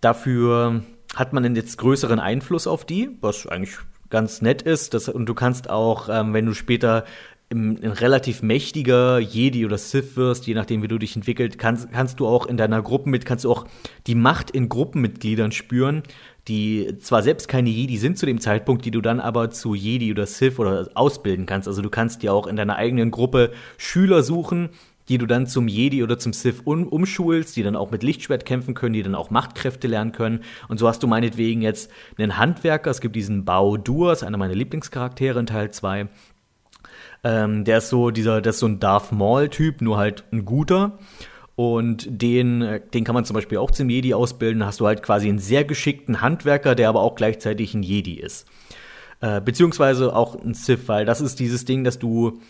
Dafür 0.00 0.84
hat 1.16 1.32
man 1.32 1.56
jetzt 1.56 1.76
größeren 1.78 2.20
Einfluss 2.20 2.68
auf 2.68 2.84
die, 2.84 3.16
was 3.20 3.48
eigentlich 3.48 3.78
ganz 4.10 4.42
nett 4.42 4.62
ist. 4.62 4.94
Das, 4.94 5.08
und 5.08 5.26
du 5.26 5.34
kannst 5.34 5.68
auch, 5.68 6.08
ähm, 6.08 6.32
wenn 6.34 6.46
du 6.46 6.54
später 6.54 7.04
ein 7.50 7.78
relativ 7.78 8.42
mächtiger 8.42 9.18
Jedi 9.18 9.66
oder 9.66 9.78
Sith 9.78 10.16
wirst, 10.16 10.46
je 10.46 10.54
nachdem, 10.54 10.84
wie 10.84 10.88
du 10.88 10.98
dich 10.98 11.16
entwickelt, 11.16 11.58
kannst, 11.58 11.90
kannst 11.90 12.20
du 12.20 12.28
auch 12.28 12.46
in 12.46 12.56
deiner 12.56 12.80
Gruppe 12.80 13.10
mit, 13.10 13.26
kannst 13.26 13.44
du 13.44 13.50
auch 13.50 13.66
die 14.06 14.14
Macht 14.14 14.52
in 14.52 14.68
Gruppenmitgliedern 14.68 15.50
spüren, 15.50 16.04
die 16.48 16.96
zwar 16.98 17.22
selbst 17.22 17.48
keine 17.48 17.70
Jedi 17.70 17.96
sind 17.96 18.18
zu 18.18 18.26
dem 18.26 18.40
Zeitpunkt, 18.40 18.84
die 18.84 18.90
du 18.90 19.00
dann 19.00 19.20
aber 19.20 19.50
zu 19.50 19.74
Jedi 19.74 20.12
oder 20.12 20.26
Sith 20.26 20.58
oder 20.58 20.88
ausbilden 20.94 21.46
kannst. 21.46 21.66
Also 21.66 21.82
du 21.82 21.90
kannst 21.90 22.22
dir 22.22 22.32
auch 22.32 22.46
in 22.46 22.56
deiner 22.56 22.76
eigenen 22.76 23.10
Gruppe 23.10 23.52
Schüler 23.78 24.22
suchen, 24.22 24.70
die 25.08 25.18
du 25.18 25.26
dann 25.26 25.46
zum 25.46 25.68
Jedi 25.68 26.02
oder 26.02 26.18
zum 26.18 26.32
Sith 26.32 26.62
um, 26.64 26.86
umschulst, 26.86 27.56
die 27.56 27.62
dann 27.62 27.76
auch 27.76 27.90
mit 27.90 28.02
Lichtschwert 28.02 28.44
kämpfen 28.44 28.74
können, 28.74 28.92
die 28.92 29.02
dann 29.02 29.14
auch 29.14 29.30
Machtkräfte 29.30 29.88
lernen 29.88 30.12
können. 30.12 30.40
Und 30.68 30.78
so 30.78 30.88
hast 30.88 31.02
du 31.02 31.06
meinetwegen 31.06 31.62
jetzt 31.62 31.90
einen 32.18 32.38
Handwerker, 32.38 32.90
es 32.90 33.00
gibt 33.00 33.16
diesen 33.16 33.44
Bao 33.44 33.76
Dur, 33.76 34.12
ist 34.12 34.24
einer 34.24 34.38
meiner 34.38 34.54
Lieblingscharaktere 34.54 35.38
in 35.38 35.46
Teil 35.46 35.70
2, 35.70 36.08
ähm, 37.24 37.64
der 37.64 37.78
ist 37.78 37.88
so 37.88 38.10
dieser, 38.10 38.40
der 38.40 38.50
ist 38.50 38.58
so 38.58 38.66
ein 38.66 38.80
Darth 38.80 39.12
Maul-Typ, 39.12 39.80
nur 39.80 39.96
halt 39.96 40.24
ein 40.32 40.44
guter. 40.44 40.98
Und 41.56 42.06
den, 42.08 42.62
äh, 42.62 42.80
den 42.92 43.04
kann 43.04 43.14
man 43.14 43.24
zum 43.24 43.34
Beispiel 43.34 43.58
auch 43.58 43.70
zum 43.70 43.88
Jedi 43.88 44.14
ausbilden. 44.14 44.60
Da 44.60 44.66
hast 44.66 44.80
du 44.80 44.86
halt 44.86 45.02
quasi 45.02 45.28
einen 45.28 45.38
sehr 45.38 45.64
geschickten 45.64 46.20
Handwerker, 46.20 46.74
der 46.74 46.90
aber 46.90 47.00
auch 47.00 47.14
gleichzeitig 47.14 47.74
ein 47.74 47.82
Jedi 47.82 48.20
ist. 48.20 48.46
Äh, 49.20 49.40
beziehungsweise 49.40 50.14
auch 50.14 50.36
ein 50.36 50.52
Sith, 50.52 50.86
weil 50.86 51.06
das 51.06 51.22
ist 51.22 51.40
dieses 51.40 51.64
Ding, 51.64 51.82
dass 51.82 51.98
du 51.98 52.40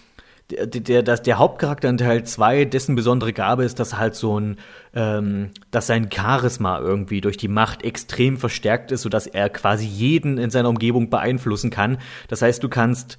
der, 0.51 0.67
der, 0.67 1.03
der, 1.03 1.17
der 1.17 1.39
Hauptcharakter 1.39 1.89
in 1.89 1.99
Teil 1.99 2.25
2, 2.25 2.65
dessen 2.67 2.97
besondere 2.97 3.33
Gabe 3.33 3.65
ist, 3.65 3.79
dass 3.79 3.97
halt 3.97 4.15
so 4.15 4.39
ein, 4.39 4.57
ähm, 4.95 5.51
dass 5.71 5.87
sein 5.87 6.09
Charisma 6.13 6.79
irgendwie 6.81 7.21
durch 7.21 7.37
die 7.37 7.49
Macht 7.49 7.85
extrem 7.85 8.37
verstärkt 8.37 8.93
ist, 8.93 9.03
sodass 9.03 9.27
er 9.27 9.51
quasi 9.51 9.87
jeden 9.87 10.39
in 10.39 10.51
seiner 10.51 10.69
Umgebung 10.69 11.11
beeinflussen 11.11 11.71
kann. 11.71 11.99
Das 12.29 12.43
heißt, 12.43 12.63
du 12.63 12.69
kannst 12.69 13.19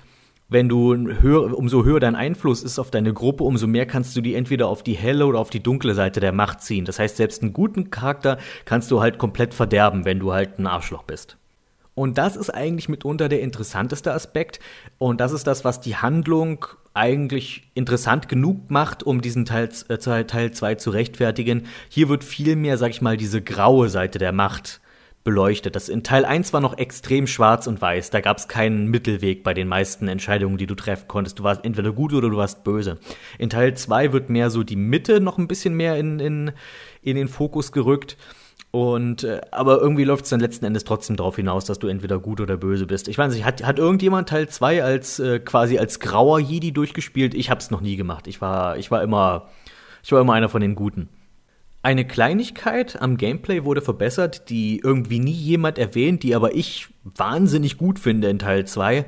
wenn 0.49 0.69
du 0.69 0.95
höher, 0.95 1.57
umso 1.57 1.83
höher 1.83 1.99
dein 1.99 2.15
Einfluss 2.15 2.63
ist 2.63 2.79
auf 2.79 2.91
deine 2.91 3.13
Gruppe, 3.13 3.43
umso 3.43 3.67
mehr 3.67 3.85
kannst 3.85 4.15
du 4.15 4.21
die 4.21 4.35
entweder 4.35 4.67
auf 4.67 4.81
die 4.81 4.93
helle 4.93 5.25
oder 5.25 5.39
auf 5.39 5.49
die 5.49 5.61
dunkle 5.61 5.93
Seite 5.93 6.19
der 6.19 6.31
Macht 6.31 6.61
ziehen. 6.61 6.85
Das 6.85 6.99
heißt, 6.99 7.17
selbst 7.17 7.41
einen 7.41 7.53
guten 7.53 7.91
Charakter 7.91 8.37
kannst 8.65 8.89
du 8.91 9.01
halt 9.01 9.17
komplett 9.17 9.53
verderben, 9.53 10.05
wenn 10.05 10.19
du 10.19 10.31
halt 10.31 10.57
ein 10.59 10.67
Arschloch 10.67 11.03
bist. 11.03 11.37
Und 11.95 12.19
das 12.19 12.35
ist 12.35 12.51
eigentlich 12.51 12.89
mitunter 12.89 13.27
der 13.27 13.41
interessanteste 13.41 14.13
Aspekt. 14.13 14.59
Und 14.99 15.19
das 15.19 15.31
ist 15.31 15.47
das, 15.47 15.65
was 15.65 15.81
die 15.81 15.95
Handlung 15.95 16.65
eigentlich 16.93 17.71
interessant 17.73 18.29
genug 18.29 18.69
macht, 18.69 19.01
um 19.01 19.21
diesen 19.21 19.45
Teil, 19.45 19.69
äh, 19.89 19.97
Teil 19.97 20.51
2 20.51 20.75
zu 20.75 20.91
rechtfertigen. 20.91 21.65
Hier 21.89 22.07
wird 22.07 22.23
viel 22.23 22.55
mehr, 22.55 22.77
sag 22.77 22.91
ich 22.91 23.01
mal, 23.01 23.17
diese 23.17 23.41
graue 23.41 23.89
Seite 23.89 24.19
der 24.19 24.31
Macht 24.31 24.79
beleuchtet. 25.27 25.75
Das 25.75 25.89
in 25.89 26.03
Teil 26.03 26.23
1 26.23 26.53
war 26.53 26.61
noch 26.61 26.77
extrem 26.77 27.27
schwarz 27.27 27.67
und 27.67 27.81
weiß. 27.81 28.11
Da 28.11 28.21
gab 28.21 28.37
es 28.37 28.47
keinen 28.47 28.87
Mittelweg 28.87 29.43
bei 29.43 29.53
den 29.53 29.67
meisten 29.67 30.07
Entscheidungen, 30.07 30.57
die 30.57 30.67
du 30.67 30.73
treffen 30.73 31.09
konntest. 31.09 31.37
Du 31.37 31.43
warst 31.43 31.65
entweder 31.65 31.91
gut 31.91 32.13
oder 32.13 32.29
du 32.29 32.37
warst 32.37 32.63
böse. 32.63 32.97
In 33.37 33.49
Teil 33.49 33.75
2 33.75 34.13
wird 34.13 34.29
mehr 34.29 34.49
so 34.49 34.63
die 34.63 34.77
Mitte 34.77 35.19
noch 35.19 35.37
ein 35.37 35.49
bisschen 35.49 35.73
mehr 35.73 35.97
in, 35.97 36.21
in, 36.21 36.53
in 37.01 37.17
den 37.17 37.27
Fokus 37.27 37.73
gerückt. 37.73 38.15
Und 38.71 39.25
äh, 39.25 39.41
aber 39.51 39.81
irgendwie 39.81 40.05
läuft 40.05 40.23
es 40.23 40.29
dann 40.29 40.39
letzten 40.39 40.63
Endes 40.63 40.85
trotzdem 40.85 41.17
darauf 41.17 41.35
hinaus, 41.35 41.65
dass 41.65 41.77
du 41.77 41.87
entweder 41.87 42.19
gut 42.19 42.39
oder 42.39 42.55
böse 42.55 42.85
bist. 42.85 43.09
Ich 43.09 43.17
weiß 43.17 43.33
nicht, 43.33 43.43
hat, 43.43 43.65
hat 43.65 43.79
irgendjemand 43.79 44.29
Teil 44.29 44.47
2 44.47 44.81
als 44.81 45.19
äh, 45.19 45.39
quasi 45.39 45.77
als 45.77 45.99
grauer 45.99 46.39
Jedi 46.39 46.71
durchgespielt? 46.71 47.33
Ich 47.33 47.49
hab's 47.49 47.69
noch 47.69 47.81
nie 47.81 47.97
gemacht. 47.97 48.27
Ich 48.27 48.39
war, 48.39 48.77
ich 48.77 48.91
war 48.91 49.03
immer, 49.03 49.49
ich 50.03 50.11
war 50.13 50.21
immer 50.21 50.31
einer 50.31 50.47
von 50.47 50.61
den 50.61 50.75
Guten. 50.75 51.09
Eine 51.87 52.03
Kleinigkeit 52.03 53.01
am 53.01 53.15
Gameplay 53.15 53.63
wurde 53.63 53.81
verbessert, 53.81 54.49
die 54.49 54.81
irgendwie 54.83 55.19
nie 55.19 55.31
jemand 55.31 55.79
erwähnt, 55.79 56.21
die 56.21 56.35
aber 56.35 56.53
ich 56.53 56.89
wahnsinnig 57.05 57.77
gut 57.77 57.97
finde 57.97 58.27
in 58.27 58.39
Teil 58.39 58.67
2. 58.67 59.05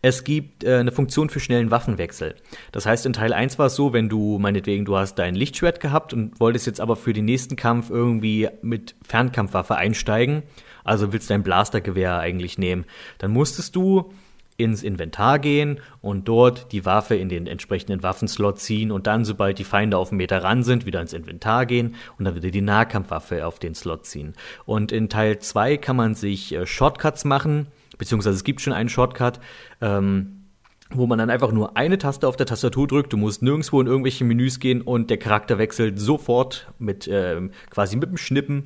Es 0.00 0.22
gibt 0.22 0.62
äh, 0.62 0.76
eine 0.76 0.92
Funktion 0.92 1.28
für 1.28 1.40
schnellen 1.40 1.72
Waffenwechsel. 1.72 2.36
Das 2.70 2.86
heißt, 2.86 3.04
in 3.04 3.14
Teil 3.14 3.32
1 3.32 3.58
war 3.58 3.66
es 3.66 3.74
so, 3.74 3.92
wenn 3.92 4.08
du, 4.08 4.38
meinetwegen, 4.38 4.84
du 4.84 4.96
hast 4.96 5.16
dein 5.16 5.34
Lichtschwert 5.34 5.80
gehabt 5.80 6.12
und 6.14 6.38
wolltest 6.38 6.68
jetzt 6.68 6.80
aber 6.80 6.94
für 6.94 7.12
den 7.12 7.24
nächsten 7.24 7.56
Kampf 7.56 7.90
irgendwie 7.90 8.48
mit 8.62 8.94
Fernkampfwaffe 9.02 9.74
einsteigen, 9.74 10.44
also 10.84 11.12
willst 11.12 11.30
dein 11.30 11.42
Blastergewehr 11.42 12.20
eigentlich 12.20 12.58
nehmen, 12.58 12.84
dann 13.18 13.32
musstest 13.32 13.74
du 13.74 14.12
ins 14.60 14.82
Inventar 14.82 15.38
gehen 15.38 15.80
und 16.00 16.28
dort 16.28 16.72
die 16.72 16.84
Waffe 16.84 17.14
in 17.16 17.28
den 17.28 17.46
entsprechenden 17.46 18.02
Waffenslot 18.02 18.58
ziehen 18.58 18.90
und 18.92 19.06
dann, 19.06 19.24
sobald 19.24 19.58
die 19.58 19.64
Feinde 19.64 19.96
auf 19.96 20.10
einen 20.10 20.18
Meter 20.18 20.42
ran 20.42 20.62
sind, 20.62 20.86
wieder 20.86 21.00
ins 21.00 21.12
Inventar 21.12 21.66
gehen 21.66 21.96
und 22.18 22.24
dann 22.24 22.34
wieder 22.34 22.50
die 22.50 22.60
Nahkampfwaffe 22.60 23.46
auf 23.46 23.58
den 23.58 23.74
Slot 23.74 24.06
ziehen. 24.06 24.34
Und 24.66 24.92
in 24.92 25.08
Teil 25.08 25.38
2 25.38 25.76
kann 25.76 25.96
man 25.96 26.14
sich 26.14 26.54
äh, 26.54 26.66
Shortcuts 26.66 27.24
machen, 27.24 27.68
beziehungsweise 27.98 28.36
es 28.36 28.44
gibt 28.44 28.60
schon 28.60 28.72
einen 28.72 28.88
Shortcut, 28.88 29.40
ähm, 29.80 30.44
wo 30.92 31.06
man 31.06 31.18
dann 31.18 31.30
einfach 31.30 31.52
nur 31.52 31.76
eine 31.76 31.98
Taste 31.98 32.26
auf 32.26 32.36
der 32.36 32.46
Tastatur 32.46 32.86
drückt. 32.86 33.12
Du 33.12 33.16
musst 33.16 33.42
nirgendwo 33.42 33.80
in 33.80 33.86
irgendwelche 33.86 34.24
Menüs 34.24 34.58
gehen 34.58 34.82
und 34.82 35.08
der 35.08 35.18
Charakter 35.18 35.58
wechselt 35.58 35.98
sofort 35.98 36.72
mit 36.78 37.06
äh, 37.06 37.40
quasi 37.70 37.96
mit 37.96 38.10
dem 38.10 38.16
Schnippen 38.16 38.64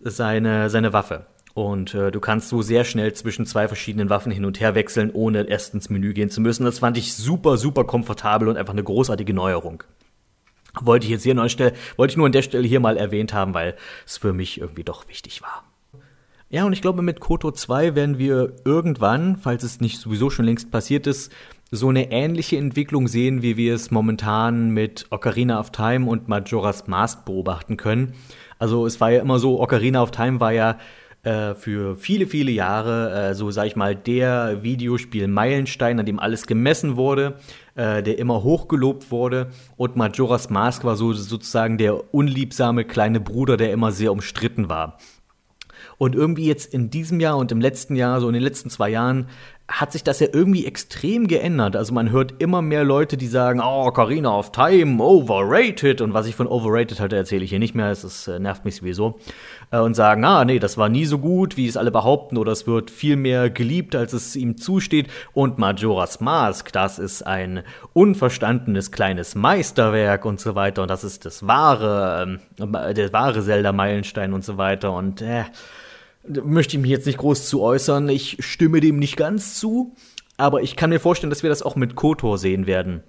seine, 0.00 0.70
seine 0.70 0.92
Waffe. 0.92 1.26
Und 1.66 1.92
äh, 1.92 2.12
du 2.12 2.20
kannst 2.20 2.50
so 2.50 2.62
sehr 2.62 2.84
schnell 2.84 3.12
zwischen 3.14 3.44
zwei 3.44 3.66
verschiedenen 3.66 4.10
Waffen 4.10 4.30
hin 4.30 4.44
und 4.44 4.60
her 4.60 4.76
wechseln, 4.76 5.10
ohne 5.12 5.48
erst 5.48 5.74
ins 5.74 5.90
Menü 5.90 6.12
gehen 6.12 6.30
zu 6.30 6.40
müssen. 6.40 6.64
Das 6.64 6.78
fand 6.78 6.96
ich 6.96 7.14
super, 7.14 7.56
super 7.56 7.82
komfortabel 7.82 8.46
und 8.46 8.56
einfach 8.56 8.74
eine 8.74 8.84
großartige 8.84 9.34
Neuerung. 9.34 9.82
Wollte 10.80 11.06
ich 11.06 11.10
jetzt 11.10 11.24
hier 11.24 11.34
noch 11.34 11.48
Stelle, 11.48 11.72
wollte 11.96 12.12
ich 12.12 12.16
nur 12.16 12.26
an 12.26 12.32
der 12.32 12.42
Stelle 12.42 12.68
hier 12.68 12.78
mal 12.78 12.96
erwähnt 12.96 13.32
haben, 13.32 13.54
weil 13.54 13.74
es 14.06 14.18
für 14.18 14.32
mich 14.32 14.60
irgendwie 14.60 14.84
doch 14.84 15.08
wichtig 15.08 15.42
war. 15.42 15.64
Ja, 16.48 16.64
und 16.64 16.72
ich 16.72 16.80
glaube, 16.80 17.02
mit 17.02 17.18
Koto 17.18 17.50
2 17.50 17.96
werden 17.96 18.18
wir 18.18 18.52
irgendwann, 18.64 19.36
falls 19.36 19.64
es 19.64 19.80
nicht 19.80 19.98
sowieso 19.98 20.30
schon 20.30 20.44
längst 20.44 20.70
passiert 20.70 21.08
ist, 21.08 21.32
so 21.72 21.88
eine 21.88 22.12
ähnliche 22.12 22.56
Entwicklung 22.56 23.08
sehen, 23.08 23.42
wie 23.42 23.56
wir 23.56 23.74
es 23.74 23.90
momentan 23.90 24.70
mit 24.70 25.06
Ocarina 25.10 25.58
of 25.58 25.72
Time 25.72 26.08
und 26.08 26.28
Majora's 26.28 26.86
Mask 26.86 27.24
beobachten 27.24 27.76
können. 27.76 28.14
Also 28.60 28.86
es 28.86 29.00
war 29.00 29.10
ja 29.10 29.20
immer 29.20 29.40
so, 29.40 29.60
Ocarina 29.60 30.02
of 30.02 30.12
Time 30.12 30.38
war 30.38 30.52
ja 30.52 30.78
äh, 31.22 31.54
für 31.54 31.96
viele, 31.96 32.26
viele 32.26 32.50
Jahre, 32.50 33.30
äh, 33.30 33.34
so 33.34 33.50
sag 33.50 33.66
ich 33.66 33.76
mal, 33.76 33.96
der 33.96 34.62
Videospiel-Meilenstein, 34.62 35.98
an 35.98 36.06
dem 36.06 36.20
alles 36.20 36.46
gemessen 36.46 36.96
wurde, 36.96 37.36
äh, 37.74 38.02
der 38.02 38.18
immer 38.18 38.42
hochgelobt 38.44 39.10
wurde. 39.10 39.48
Und 39.76 39.96
Majora's 39.96 40.48
Mask 40.48 40.84
war 40.84 40.96
so 40.96 41.12
sozusagen 41.12 41.76
der 41.76 42.14
unliebsame 42.14 42.84
kleine 42.84 43.20
Bruder, 43.20 43.56
der 43.56 43.72
immer 43.72 43.92
sehr 43.92 44.12
umstritten 44.12 44.68
war. 44.68 44.98
Und 45.96 46.14
irgendwie 46.14 46.46
jetzt 46.46 46.72
in 46.72 46.90
diesem 46.90 47.18
Jahr 47.18 47.36
und 47.36 47.50
im 47.50 47.60
letzten 47.60 47.96
Jahr, 47.96 48.20
so 48.20 48.28
in 48.28 48.34
den 48.34 48.42
letzten 48.42 48.70
zwei 48.70 48.90
Jahren, 48.90 49.26
hat 49.68 49.92
sich 49.92 50.02
das 50.02 50.18
ja 50.18 50.28
irgendwie 50.32 50.66
extrem 50.66 51.28
geändert. 51.28 51.76
Also 51.76 51.92
man 51.92 52.10
hört 52.10 52.40
immer 52.40 52.62
mehr 52.62 52.84
Leute, 52.84 53.18
die 53.18 53.26
sagen, 53.26 53.60
oh, 53.62 53.90
Carina 53.90 54.36
of 54.36 54.50
Time, 54.50 55.02
overrated. 55.02 56.00
Und 56.00 56.14
was 56.14 56.26
ich 56.26 56.34
von 56.34 56.46
overrated 56.46 57.00
halte, 57.00 57.16
erzähle 57.16 57.44
ich 57.44 57.50
hier 57.50 57.58
nicht 57.58 57.74
mehr. 57.74 57.90
Es 57.90 58.02
ist, 58.02 58.28
äh, 58.28 58.38
nervt 58.38 58.64
mich 58.64 58.76
sowieso. 58.76 59.18
Äh, 59.70 59.78
und 59.80 59.92
sagen, 59.92 60.24
ah, 60.24 60.46
nee, 60.46 60.58
das 60.58 60.78
war 60.78 60.88
nie 60.88 61.04
so 61.04 61.18
gut, 61.18 61.58
wie 61.58 61.66
es 61.66 61.76
alle 61.76 61.90
behaupten. 61.90 62.38
Oder 62.38 62.52
es 62.52 62.66
wird 62.66 62.90
viel 62.90 63.16
mehr 63.16 63.50
geliebt, 63.50 63.94
als 63.94 64.14
es 64.14 64.36
ihm 64.36 64.56
zusteht. 64.56 65.08
Und 65.34 65.58
Majora's 65.58 66.20
Mask, 66.20 66.72
das 66.72 66.98
ist 66.98 67.26
ein 67.26 67.62
unverstandenes 67.92 68.90
kleines 68.90 69.34
Meisterwerk 69.34 70.24
und 70.24 70.40
so 70.40 70.54
weiter. 70.54 70.80
Und 70.80 70.88
das 70.90 71.04
ist 71.04 71.26
das 71.26 71.46
wahre, 71.46 72.38
äh, 72.58 72.94
der 72.94 73.12
wahre 73.12 73.42
Zelda-Meilenstein 73.42 74.32
und 74.32 74.44
so 74.44 74.56
weiter. 74.56 74.94
Und 74.94 75.20
äh, 75.20 75.44
möchte 76.44 76.76
ich 76.76 76.82
mich 76.82 76.90
jetzt 76.90 77.06
nicht 77.06 77.18
groß 77.18 77.48
zu 77.48 77.62
äußern. 77.62 78.08
Ich 78.08 78.36
stimme 78.40 78.80
dem 78.80 78.98
nicht 78.98 79.16
ganz 79.16 79.58
zu, 79.58 79.94
aber 80.36 80.62
ich 80.62 80.76
kann 80.76 80.90
mir 80.90 81.00
vorstellen, 81.00 81.30
dass 81.30 81.42
wir 81.42 81.50
das 81.50 81.62
auch 81.62 81.76
mit 81.76 81.94
KOTOR 81.94 82.38
sehen 82.38 82.66
werden. 82.66 83.02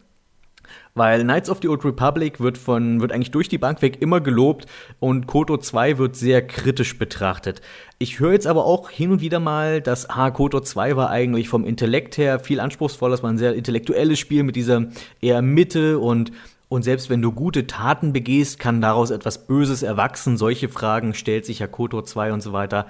Weil 0.96 1.24
Knights 1.24 1.50
of 1.50 1.60
the 1.62 1.68
Old 1.68 1.86
Republic 1.86 2.40
wird 2.40 2.58
von, 2.58 3.00
wird 3.02 3.12
eigentlich 3.12 3.32
durch 3.32 3.48
die 3.48 3.58
Bank 3.58 3.82
weg 3.82 4.02
immer 4.02 4.22
gelobt 4.22 4.66
und 5.00 5.28
KOTOR 5.28 5.62
2 5.62 5.98
wird 5.98 6.16
sehr 6.16 6.46
kritisch 6.46 6.98
betrachtet. 6.98 7.62
Ich 8.00 8.20
höre 8.20 8.34
jetzt 8.34 8.48
aber 8.48 8.66
auch 8.66 8.90
hin 8.90 9.12
und 9.12 9.22
wieder 9.22 9.40
mal, 9.40 9.82
dass, 9.82 10.10
ah, 10.10 10.32
KOTOR 10.32 10.64
2 10.64 10.96
war 10.96 11.10
eigentlich 11.10 11.50
vom 11.50 11.64
Intellekt 11.64 12.18
her 12.18 12.40
viel 12.40 12.60
anspruchsvoller, 12.60 13.12
das 13.12 13.24
war 13.24 13.30
ein 13.30 13.38
sehr 13.38 13.54
intellektuelles 13.54 14.20
Spiel 14.20 14.44
mit 14.44 14.56
dieser 14.56 14.88
eher 15.22 15.42
Mitte 15.42 16.00
und 16.00 16.32
und 16.70 16.84
selbst 16.84 17.10
wenn 17.10 17.24
du 17.24 17.32
gute 17.32 17.66
Taten 17.66 18.14
begehst, 18.14 18.60
kann 18.60 18.80
daraus 18.80 19.10
etwas 19.10 19.48
Böses 19.48 19.82
erwachsen. 19.82 20.38
Solche 20.38 20.70
Fragen 20.70 21.16
stellt 21.16 21.46
sich 21.46 21.60
ja 21.60 21.68
Kotor 21.68 22.06
2 22.06 22.32
und 22.32 22.42
so 22.42 22.54
weiter. 22.54 22.86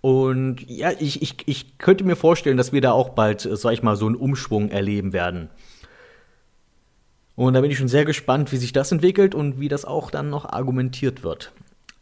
Und 0.00 0.70
ja, 0.70 0.92
ich, 1.00 1.20
ich, 1.22 1.36
ich 1.46 1.78
könnte 1.78 2.04
mir 2.04 2.14
vorstellen, 2.14 2.56
dass 2.56 2.72
wir 2.72 2.80
da 2.80 2.92
auch 2.92 3.10
bald, 3.10 3.40
sag 3.40 3.72
ich 3.72 3.82
mal, 3.82 3.96
so 3.96 4.06
einen 4.06 4.14
Umschwung 4.14 4.70
erleben 4.70 5.12
werden. 5.12 5.50
Und 7.34 7.54
da 7.54 7.60
bin 7.60 7.70
ich 7.70 7.78
schon 7.78 7.88
sehr 7.88 8.04
gespannt, 8.04 8.52
wie 8.52 8.56
sich 8.58 8.72
das 8.72 8.92
entwickelt 8.92 9.34
und 9.34 9.58
wie 9.58 9.68
das 9.68 9.84
auch 9.84 10.12
dann 10.12 10.30
noch 10.30 10.48
argumentiert 10.48 11.24
wird. 11.24 11.52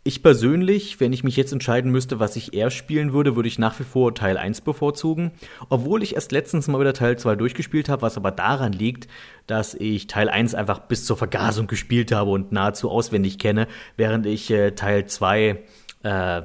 Ich 0.06 0.22
persönlich, 0.22 1.00
wenn 1.00 1.14
ich 1.14 1.24
mich 1.24 1.34
jetzt 1.34 1.54
entscheiden 1.54 1.90
müsste, 1.90 2.20
was 2.20 2.36
ich 2.36 2.52
eher 2.52 2.70
spielen 2.70 3.14
würde, 3.14 3.36
würde 3.36 3.48
ich 3.48 3.58
nach 3.58 3.80
wie 3.80 3.84
vor 3.84 4.14
Teil 4.14 4.36
1 4.36 4.60
bevorzugen. 4.60 5.32
Obwohl 5.70 6.02
ich 6.02 6.14
erst 6.14 6.30
letztens 6.30 6.68
mal 6.68 6.78
wieder 6.78 6.92
Teil 6.92 7.16
2 7.16 7.36
durchgespielt 7.36 7.88
habe, 7.88 8.02
was 8.02 8.18
aber 8.18 8.30
daran 8.30 8.74
liegt, 8.74 9.08
dass 9.46 9.72
ich 9.72 10.06
Teil 10.06 10.28
1 10.28 10.54
einfach 10.54 10.80
bis 10.80 11.06
zur 11.06 11.16
Vergasung 11.16 11.68
gespielt 11.68 12.12
habe 12.12 12.32
und 12.32 12.52
nahezu 12.52 12.90
auswendig 12.90 13.38
kenne, 13.38 13.66
während 13.96 14.26
ich 14.26 14.50
äh, 14.50 14.72
Teil 14.72 15.06
2 15.06 15.58
äh, 16.02 16.42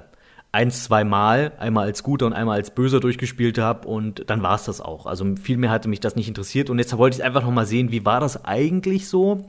eins, 0.52 0.86
zwei 0.86 1.04
Mal, 1.04 1.52
einmal 1.60 1.86
als 1.86 2.02
Guter 2.02 2.26
und 2.26 2.34
einmal 2.34 2.58
als 2.58 2.72
Böser 2.72 3.00
durchgespielt 3.00 3.58
habe 3.58 3.88
und 3.88 4.30
dann 4.30 4.42
war 4.42 4.56
es 4.56 4.64
das 4.64 4.82
auch. 4.82 5.06
Also 5.06 5.36
viel 5.36 5.58
mehr 5.58 5.70
hatte 5.70 5.90
mich 5.90 6.00
das 6.00 6.16
nicht 6.16 6.28
interessiert 6.28 6.70
und 6.70 6.80
jetzt 6.80 6.98
wollte 6.98 7.18
ich 7.18 7.24
einfach 7.24 7.44
noch 7.44 7.52
mal 7.52 7.66
sehen, 7.66 7.92
wie 7.92 8.06
war 8.06 8.20
das 8.20 8.46
eigentlich 8.46 9.08
so? 9.08 9.46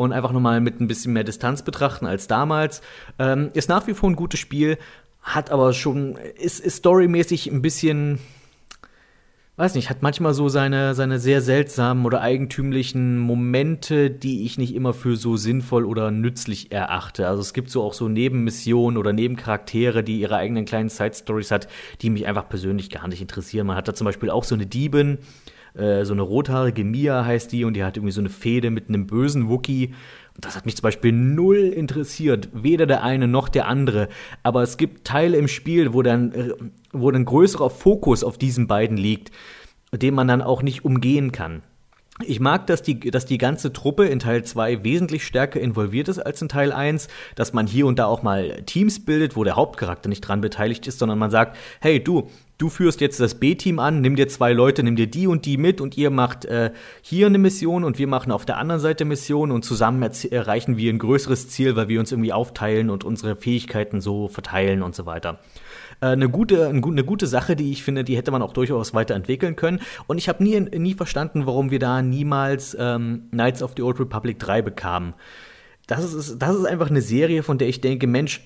Und 0.00 0.12
einfach 0.12 0.32
nochmal 0.32 0.62
mit 0.62 0.80
ein 0.80 0.88
bisschen 0.88 1.12
mehr 1.12 1.24
Distanz 1.24 1.62
betrachten 1.62 2.06
als 2.06 2.26
damals. 2.26 2.80
Ähm, 3.18 3.50
ist 3.52 3.68
nach 3.68 3.86
wie 3.86 3.92
vor 3.92 4.08
ein 4.08 4.16
gutes 4.16 4.40
Spiel, 4.40 4.78
hat 5.20 5.50
aber 5.50 5.74
schon, 5.74 6.16
ist, 6.16 6.58
ist 6.60 6.78
storymäßig 6.78 7.48
ein 7.48 7.60
bisschen, 7.60 8.18
weiß 9.56 9.74
nicht, 9.74 9.90
hat 9.90 10.00
manchmal 10.00 10.32
so 10.32 10.48
seine, 10.48 10.94
seine 10.94 11.18
sehr 11.18 11.42
seltsamen 11.42 12.06
oder 12.06 12.22
eigentümlichen 12.22 13.18
Momente, 13.18 14.10
die 14.10 14.46
ich 14.46 14.56
nicht 14.56 14.74
immer 14.74 14.94
für 14.94 15.16
so 15.16 15.36
sinnvoll 15.36 15.84
oder 15.84 16.10
nützlich 16.10 16.72
erachte. 16.72 17.28
Also 17.28 17.42
es 17.42 17.52
gibt 17.52 17.68
so 17.68 17.82
auch 17.82 17.92
so 17.92 18.08
Nebenmissionen 18.08 18.96
oder 18.96 19.12
Nebencharaktere, 19.12 20.02
die 20.02 20.20
ihre 20.20 20.36
eigenen 20.36 20.64
kleinen 20.64 20.88
Side-Stories 20.88 21.50
hat, 21.50 21.68
die 22.00 22.08
mich 22.08 22.26
einfach 22.26 22.48
persönlich 22.48 22.88
gar 22.88 23.06
nicht 23.06 23.20
interessieren. 23.20 23.66
Man 23.66 23.76
hat 23.76 23.86
da 23.86 23.92
zum 23.92 24.06
Beispiel 24.06 24.30
auch 24.30 24.44
so 24.44 24.54
eine 24.54 24.64
Diebin, 24.64 25.18
äh, 25.74 26.04
so 26.04 26.12
eine 26.12 26.22
rothaarige 26.22 26.84
Mia 26.84 27.24
heißt 27.24 27.52
die 27.52 27.64
und 27.64 27.74
die 27.74 27.84
hat 27.84 27.96
irgendwie 27.96 28.12
so 28.12 28.20
eine 28.20 28.28
Fehde 28.28 28.70
mit 28.70 28.88
einem 28.88 29.06
bösen 29.06 29.48
Wookie. 29.48 29.94
Und 30.34 30.44
das 30.44 30.56
hat 30.56 30.66
mich 30.66 30.76
zum 30.76 30.82
Beispiel 30.82 31.12
null 31.12 31.58
interessiert, 31.58 32.48
weder 32.52 32.86
der 32.86 33.02
eine 33.02 33.28
noch 33.28 33.48
der 33.48 33.66
andere. 33.66 34.08
Aber 34.42 34.62
es 34.62 34.76
gibt 34.76 35.06
Teile 35.06 35.36
im 35.36 35.48
Spiel, 35.48 35.92
wo 35.92 36.02
dann, 36.02 36.32
äh, 36.32 36.52
wo 36.92 37.10
dann 37.10 37.24
größerer 37.24 37.70
Fokus 37.70 38.24
auf 38.24 38.38
diesen 38.38 38.66
beiden 38.66 38.96
liegt, 38.96 39.30
den 39.92 40.14
man 40.14 40.28
dann 40.28 40.42
auch 40.42 40.62
nicht 40.62 40.84
umgehen 40.84 41.32
kann. 41.32 41.62
Ich 42.26 42.38
mag, 42.38 42.66
dass 42.66 42.82
die, 42.82 43.00
dass 43.00 43.24
die 43.24 43.38
ganze 43.38 43.72
Truppe 43.72 44.06
in 44.06 44.18
Teil 44.18 44.44
2 44.44 44.84
wesentlich 44.84 45.24
stärker 45.24 45.60
involviert 45.60 46.08
ist 46.08 46.18
als 46.18 46.42
in 46.42 46.48
Teil 46.48 46.72
1, 46.72 47.08
dass 47.34 47.52
man 47.52 47.66
hier 47.66 47.86
und 47.86 47.98
da 47.98 48.06
auch 48.06 48.22
mal 48.22 48.62
Teams 48.66 49.04
bildet, 49.04 49.36
wo 49.36 49.44
der 49.44 49.56
Hauptcharakter 49.56 50.08
nicht 50.08 50.20
dran 50.20 50.40
beteiligt 50.40 50.86
ist, 50.86 50.98
sondern 50.98 51.18
man 51.18 51.30
sagt, 51.30 51.56
hey 51.80 52.02
du, 52.02 52.28
du 52.60 52.68
führst 52.68 53.00
jetzt 53.00 53.18
das 53.20 53.36
B-Team 53.36 53.78
an, 53.78 54.02
nimm 54.02 54.16
dir 54.16 54.28
zwei 54.28 54.52
Leute, 54.52 54.82
nimm 54.82 54.94
dir 54.94 55.06
die 55.06 55.26
und 55.26 55.46
die 55.46 55.56
mit 55.56 55.80
und 55.80 55.96
ihr 55.96 56.10
macht 56.10 56.44
äh, 56.44 56.72
hier 57.00 57.26
eine 57.26 57.38
Mission 57.38 57.84
und 57.84 57.98
wir 57.98 58.06
machen 58.06 58.30
auf 58.30 58.44
der 58.44 58.58
anderen 58.58 58.80
Seite 58.80 59.06
Mission 59.06 59.50
und 59.50 59.64
zusammen 59.64 60.02
erreichen 60.30 60.76
wir 60.76 60.92
ein 60.92 60.98
größeres 60.98 61.48
Ziel, 61.48 61.74
weil 61.74 61.88
wir 61.88 61.98
uns 61.98 62.12
irgendwie 62.12 62.34
aufteilen 62.34 62.90
und 62.90 63.02
unsere 63.02 63.34
Fähigkeiten 63.34 64.02
so 64.02 64.28
verteilen 64.28 64.82
und 64.82 64.94
so 64.94 65.06
weiter. 65.06 65.38
Äh, 66.02 66.08
eine 66.08 66.28
gute, 66.28 66.68
eine 66.68 67.04
gute 67.04 67.26
Sache, 67.26 67.56
die 67.56 67.72
ich 67.72 67.82
finde, 67.82 68.04
die 68.04 68.16
hätte 68.16 68.30
man 68.30 68.42
auch 68.42 68.52
durchaus 68.52 68.92
weiterentwickeln 68.92 69.56
können. 69.56 69.80
Und 70.06 70.18
ich 70.18 70.28
habe 70.28 70.44
nie, 70.44 70.60
nie 70.60 70.94
verstanden, 70.94 71.46
warum 71.46 71.70
wir 71.70 71.78
da 71.78 72.02
niemals 72.02 72.76
ähm, 72.78 73.28
Knights 73.30 73.62
of 73.62 73.72
the 73.76 73.82
Old 73.82 73.98
Republic 73.98 74.38
3 74.38 74.60
bekamen. 74.60 75.14
Das 75.86 76.12
ist, 76.12 76.38
das 76.38 76.54
ist 76.54 76.66
einfach 76.66 76.90
eine 76.90 77.00
Serie, 77.00 77.42
von 77.42 77.56
der 77.56 77.68
ich 77.68 77.80
denke, 77.80 78.06
Mensch, 78.06 78.42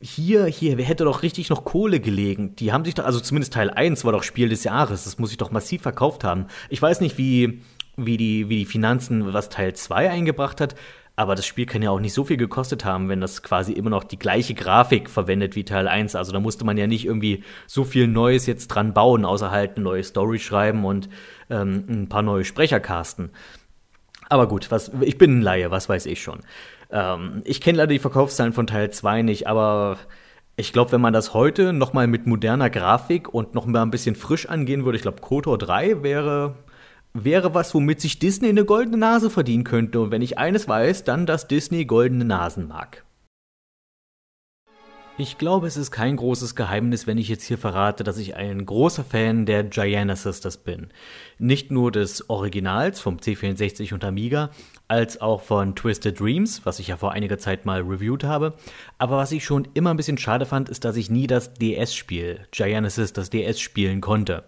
hier, 0.00 0.46
hier, 0.46 0.78
wer 0.78 0.84
hätte 0.84 1.04
doch 1.04 1.22
richtig 1.22 1.50
noch 1.50 1.64
Kohle 1.64 2.00
gelegen? 2.00 2.56
Die 2.56 2.72
haben 2.72 2.84
sich 2.84 2.94
doch, 2.94 3.04
also 3.04 3.20
zumindest 3.20 3.52
Teil 3.52 3.70
1 3.70 4.04
war 4.04 4.12
doch 4.12 4.22
Spiel 4.22 4.48
des 4.48 4.64
Jahres, 4.64 5.04
das 5.04 5.18
muss 5.18 5.30
ich 5.30 5.36
doch 5.36 5.50
massiv 5.50 5.82
verkauft 5.82 6.24
haben. 6.24 6.46
Ich 6.70 6.80
weiß 6.80 7.02
nicht, 7.02 7.18
wie, 7.18 7.60
wie, 7.96 8.16
die, 8.16 8.48
wie 8.48 8.56
die 8.58 8.64
Finanzen, 8.64 9.32
was 9.32 9.50
Teil 9.50 9.74
2 9.74 10.10
eingebracht 10.10 10.62
hat, 10.62 10.74
aber 11.16 11.34
das 11.34 11.44
Spiel 11.44 11.66
kann 11.66 11.82
ja 11.82 11.90
auch 11.90 12.00
nicht 12.00 12.14
so 12.14 12.24
viel 12.24 12.38
gekostet 12.38 12.86
haben, 12.86 13.10
wenn 13.10 13.20
das 13.20 13.42
quasi 13.42 13.72
immer 13.72 13.90
noch 13.90 14.04
die 14.04 14.18
gleiche 14.18 14.54
Grafik 14.54 15.10
verwendet 15.10 15.54
wie 15.54 15.64
Teil 15.64 15.86
1. 15.86 16.14
Also 16.14 16.32
da 16.32 16.40
musste 16.40 16.64
man 16.64 16.78
ja 16.78 16.86
nicht 16.86 17.04
irgendwie 17.04 17.44
so 17.66 17.84
viel 17.84 18.06
Neues 18.06 18.46
jetzt 18.46 18.68
dran 18.68 18.94
bauen, 18.94 19.26
außer 19.26 19.50
halt 19.50 19.76
eine 19.76 19.84
neue 19.84 20.02
Story 20.02 20.38
schreiben 20.38 20.86
und 20.86 21.10
ähm, 21.50 21.84
ein 21.90 22.08
paar 22.08 22.22
neue 22.22 22.44
Sprecher 22.44 22.80
casten. 22.80 23.32
Aber 24.30 24.48
gut, 24.48 24.70
was, 24.70 24.92
ich 25.02 25.18
bin 25.18 25.40
ein 25.40 25.42
Laie, 25.42 25.70
was 25.70 25.90
weiß 25.90 26.06
ich 26.06 26.22
schon. 26.22 26.40
Ähm, 26.92 27.42
ich 27.44 27.60
kenne 27.60 27.78
leider 27.78 27.92
die 27.92 27.98
Verkaufszahlen 27.98 28.52
von 28.52 28.66
Teil 28.66 28.90
2 28.90 29.22
nicht, 29.22 29.46
aber 29.46 29.98
ich 30.56 30.72
glaube, 30.72 30.92
wenn 30.92 31.00
man 31.00 31.12
das 31.12 31.34
heute 31.34 31.72
noch 31.72 31.92
mal 31.92 32.06
mit 32.06 32.26
moderner 32.26 32.70
Grafik 32.70 33.32
und 33.32 33.54
noch 33.54 33.66
mal 33.66 33.82
ein 33.82 33.90
bisschen 33.90 34.14
frisch 34.14 34.46
angehen 34.46 34.84
würde, 34.84 34.96
ich 34.96 35.02
glaube, 35.02 35.20
KOTOR 35.20 35.58
3 35.58 36.02
wäre 36.02 36.54
wäre 37.12 37.54
was, 37.54 37.74
womit 37.74 38.00
sich 38.00 38.18
Disney 38.18 38.48
eine 38.48 38.64
goldene 38.64 38.96
Nase 38.96 39.30
verdienen 39.30 39.64
könnte. 39.64 40.00
Und 40.00 40.10
wenn 40.10 40.22
ich 40.22 40.38
eines 40.38 40.68
weiß, 40.68 41.04
dann, 41.04 41.26
dass 41.26 41.48
Disney 41.48 41.84
goldene 41.84 42.24
Nasen 42.24 42.68
mag. 42.68 43.04
Ich 45.18 45.36
glaube, 45.36 45.66
es 45.66 45.76
ist 45.76 45.90
kein 45.90 46.16
großes 46.16 46.54
Geheimnis, 46.54 47.06
wenn 47.06 47.18
ich 47.18 47.28
jetzt 47.28 47.44
hier 47.44 47.58
verrate, 47.58 48.04
dass 48.04 48.16
ich 48.16 48.36
ein 48.36 48.64
großer 48.64 49.04
Fan 49.04 49.44
der 49.44 49.64
Giana 49.64 50.16
Sisters 50.16 50.56
bin. 50.56 50.88
Nicht 51.38 51.70
nur 51.70 51.92
des 51.92 52.30
Originals 52.30 53.00
vom 53.00 53.18
C64 53.18 53.92
und 53.92 54.02
Amiga, 54.02 54.48
als 54.90 55.20
auch 55.20 55.40
von 55.40 55.76
Twisted 55.76 56.18
Dreams, 56.18 56.62
was 56.64 56.80
ich 56.80 56.88
ja 56.88 56.96
vor 56.96 57.12
einiger 57.12 57.38
Zeit 57.38 57.64
mal 57.64 57.80
reviewed 57.80 58.24
habe. 58.24 58.54
Aber 58.98 59.16
was 59.16 59.30
ich 59.30 59.44
schon 59.44 59.68
immer 59.74 59.90
ein 59.90 59.96
bisschen 59.96 60.18
schade 60.18 60.46
fand, 60.46 60.68
ist, 60.68 60.84
dass 60.84 60.96
ich 60.96 61.10
nie 61.10 61.28
das 61.28 61.54
DS-Spiel, 61.54 62.40
Giana 62.50 62.90
Sisters 62.90 63.30
DS, 63.30 63.60
spielen 63.60 64.00
konnte 64.00 64.44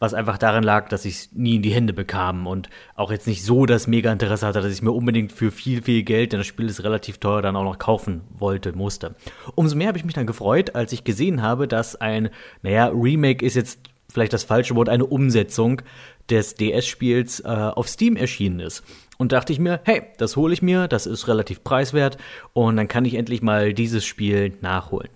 was 0.00 0.12
einfach 0.12 0.36
daran 0.36 0.64
lag, 0.64 0.88
dass 0.88 1.04
ich 1.04 1.14
es 1.14 1.32
nie 1.32 1.56
in 1.56 1.62
die 1.62 1.70
Hände 1.70 1.92
bekam 1.92 2.46
und 2.46 2.68
auch 2.94 3.10
jetzt 3.10 3.26
nicht 3.26 3.42
so 3.42 3.64
das 3.64 3.86
mega 3.86 4.12
Interesse 4.12 4.46
hatte, 4.46 4.60
dass 4.60 4.72
ich 4.72 4.82
mir 4.82 4.92
unbedingt 4.92 5.32
für 5.32 5.50
viel, 5.50 5.82
viel 5.82 6.02
Geld, 6.02 6.32
denn 6.32 6.40
das 6.40 6.46
Spiel 6.46 6.68
ist 6.68 6.84
relativ 6.84 7.18
teuer, 7.18 7.40
dann 7.40 7.56
auch 7.56 7.64
noch 7.64 7.78
kaufen 7.78 8.22
wollte, 8.36 8.72
musste. 8.72 9.14
Umso 9.54 9.76
mehr 9.76 9.88
habe 9.88 9.96
ich 9.96 10.04
mich 10.04 10.14
dann 10.14 10.26
gefreut, 10.26 10.74
als 10.74 10.92
ich 10.92 11.04
gesehen 11.04 11.40
habe, 11.40 11.68
dass 11.68 11.96
ein, 11.96 12.28
naja, 12.62 12.88
Remake 12.88 13.46
ist 13.46 13.54
jetzt 13.54 13.78
vielleicht 14.10 14.32
das 14.32 14.44
falsche 14.44 14.76
Wort, 14.76 14.88
eine 14.88 15.06
Umsetzung 15.06 15.82
des 16.30 16.54
DS-Spiels 16.54 17.40
äh, 17.40 17.48
auf 17.48 17.88
Steam 17.88 18.16
erschienen 18.16 18.60
ist. 18.60 18.82
Und 19.18 19.32
dachte 19.32 19.52
ich 19.52 19.58
mir, 19.58 19.80
hey, 19.84 20.02
das 20.18 20.36
hole 20.36 20.52
ich 20.52 20.62
mir, 20.62 20.88
das 20.88 21.06
ist 21.06 21.28
relativ 21.28 21.62
preiswert 21.62 22.18
und 22.52 22.76
dann 22.76 22.88
kann 22.88 23.04
ich 23.04 23.14
endlich 23.14 23.42
mal 23.42 23.72
dieses 23.72 24.04
Spiel 24.04 24.54
nachholen. 24.60 25.10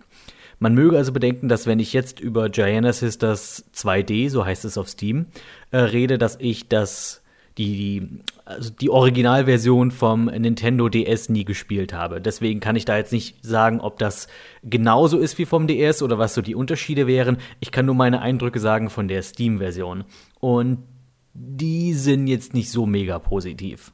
Man 0.61 0.74
möge 0.74 0.96
also 0.96 1.12
bedenken, 1.12 1.49
dass 1.49 1.66
wenn 1.66 1.78
ich 1.78 1.92
jetzt 1.92 2.18
über 2.18 2.49
Giana 2.49 2.92
Sisters 2.92 3.64
2D, 3.74 4.28
so 4.28 4.44
heißt 4.44 4.64
es 4.64 4.76
auf 4.76 4.88
Steam, 4.88 5.26
äh, 5.70 5.78
rede, 5.78 6.18
dass 6.18 6.36
ich 6.40 6.68
das 6.68 7.22
die, 7.59 7.76
die, 7.76 8.09
also 8.44 8.70
die 8.70 8.88
Originalversion 8.88 9.90
vom 9.90 10.26
Nintendo 10.26 10.88
DS 10.88 11.28
nie 11.28 11.44
gespielt 11.44 11.92
habe. 11.92 12.20
Deswegen 12.20 12.61
kann 12.61 12.76
ich 12.76 12.84
da 12.84 12.96
jetzt 12.96 13.12
nicht 13.12 13.44
sagen, 13.44 13.80
ob 13.80 13.99
das 13.99 14.28
genauso 14.62 15.18
ist 15.18 15.38
wie 15.38 15.44
vom 15.44 15.66
DS 15.66 16.03
oder 16.03 16.18
was 16.18 16.34
so 16.34 16.40
die 16.40 16.55
Unterschiede 16.55 17.07
wären. 17.07 17.38
Ich 17.59 17.72
kann 17.72 17.86
nur 17.86 17.96
meine 17.96 18.22
Eindrücke 18.22 18.61
sagen 18.61 18.90
von 18.90 19.09
der 19.09 19.22
Steam-Version. 19.22 20.05
Und 20.38 20.78
die 21.41 21.95
sind 21.95 22.26
jetzt 22.26 22.53
nicht 22.53 22.70
so 22.70 22.84
mega 22.84 23.18
positiv. 23.18 23.93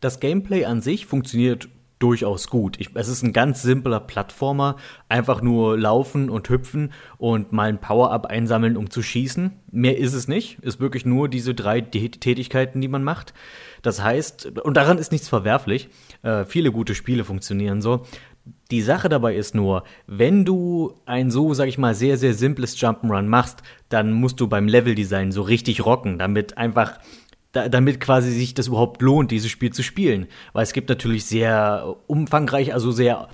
Das 0.00 0.18
Gameplay 0.18 0.64
an 0.64 0.80
sich 0.80 1.06
funktioniert 1.06 1.68
durchaus 2.00 2.48
gut. 2.48 2.80
Ich, 2.80 2.88
es 2.94 3.08
ist 3.08 3.22
ein 3.22 3.34
ganz 3.34 3.62
simpler 3.62 4.00
Plattformer, 4.00 4.76
einfach 5.08 5.42
nur 5.42 5.78
laufen 5.78 6.30
und 6.30 6.48
hüpfen 6.48 6.92
und 7.18 7.52
mal 7.52 7.68
ein 7.68 7.78
Power-Up 7.78 8.26
einsammeln, 8.26 8.78
um 8.78 8.90
zu 8.90 9.02
schießen. 9.02 9.52
Mehr 9.70 9.98
ist 9.98 10.14
es 10.14 10.26
nicht, 10.26 10.58
ist 10.60 10.80
wirklich 10.80 11.04
nur 11.04 11.28
diese 11.28 11.54
drei 11.54 11.82
Tätigkeiten, 11.82 12.80
die 12.80 12.88
man 12.88 13.04
macht. 13.04 13.34
Das 13.82 14.02
heißt, 14.02 14.60
und 14.60 14.78
daran 14.78 14.96
ist 14.96 15.12
nichts 15.12 15.28
verwerflich, 15.28 15.90
äh, 16.22 16.46
viele 16.46 16.72
gute 16.72 16.94
Spiele 16.94 17.24
funktionieren 17.24 17.82
so. 17.82 18.06
Die 18.70 18.82
Sache 18.82 19.08
dabei 19.08 19.34
ist 19.36 19.54
nur, 19.54 19.84
wenn 20.06 20.44
du 20.44 20.94
ein 21.04 21.30
so, 21.30 21.54
sag 21.54 21.68
ich 21.68 21.78
mal, 21.78 21.94
sehr, 21.94 22.16
sehr 22.16 22.34
simples 22.34 22.78
Jump'n'Run 22.78 23.26
machst, 23.26 23.62
dann 23.88 24.12
musst 24.12 24.40
du 24.40 24.48
beim 24.48 24.68
Leveldesign 24.68 25.32
so 25.32 25.42
richtig 25.42 25.84
rocken, 25.84 26.18
damit 26.18 26.56
einfach 26.56 26.98
da, 27.52 27.68
damit 27.68 28.00
quasi 28.00 28.30
sich 28.30 28.54
das 28.54 28.68
überhaupt 28.68 29.02
lohnt, 29.02 29.30
dieses 29.30 29.50
Spiel 29.50 29.72
zu 29.72 29.82
spielen. 29.82 30.26
Weil 30.52 30.62
es 30.62 30.72
gibt 30.72 30.88
natürlich 30.88 31.26
sehr 31.26 31.96
umfangreich, 32.06 32.72
also 32.72 32.92
sehr 32.92 33.28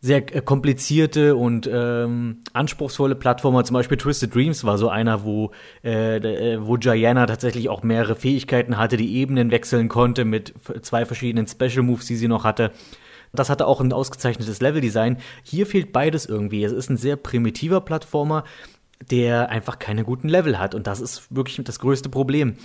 sehr 0.00 0.22
komplizierte 0.22 1.34
und 1.34 1.68
ähm, 1.72 2.42
anspruchsvolle 2.52 3.16
Plattformer. 3.16 3.64
Zum 3.64 3.74
Beispiel 3.74 3.96
Twisted 3.96 4.32
Dreams 4.32 4.62
war 4.62 4.78
so 4.78 4.88
einer, 4.88 5.24
wo, 5.24 5.50
äh, 5.82 6.18
äh 6.18 6.58
wo 6.64 6.76
Gianna 6.76 7.26
tatsächlich 7.26 7.68
auch 7.68 7.82
mehrere 7.82 8.14
Fähigkeiten 8.14 8.78
hatte, 8.78 8.96
die 8.96 9.16
Ebenen 9.16 9.50
wechseln 9.50 9.88
konnte 9.88 10.24
mit 10.24 10.54
zwei 10.82 11.04
verschiedenen 11.04 11.48
Special 11.48 11.82
Moves, 11.82 12.06
die 12.06 12.14
sie 12.14 12.28
noch 12.28 12.44
hatte. 12.44 12.70
Das 13.32 13.50
hatte 13.50 13.66
auch 13.66 13.80
ein 13.80 13.92
ausgezeichnetes 13.92 14.60
Leveldesign. 14.60 15.18
Hier 15.42 15.66
fehlt 15.66 15.92
beides 15.92 16.26
irgendwie. 16.26 16.64
Es 16.64 16.72
ist 16.72 16.90
ein 16.90 16.96
sehr 16.96 17.16
primitiver 17.16 17.80
Plattformer, 17.80 18.44
der 19.10 19.48
einfach 19.50 19.78
keine 19.78 20.04
guten 20.04 20.28
Level 20.28 20.58
hat. 20.58 20.74
Und 20.74 20.86
das 20.86 21.00
ist 21.00 21.34
wirklich 21.34 21.62
das 21.64 21.78
größte 21.78 22.08
Problem. 22.08 22.56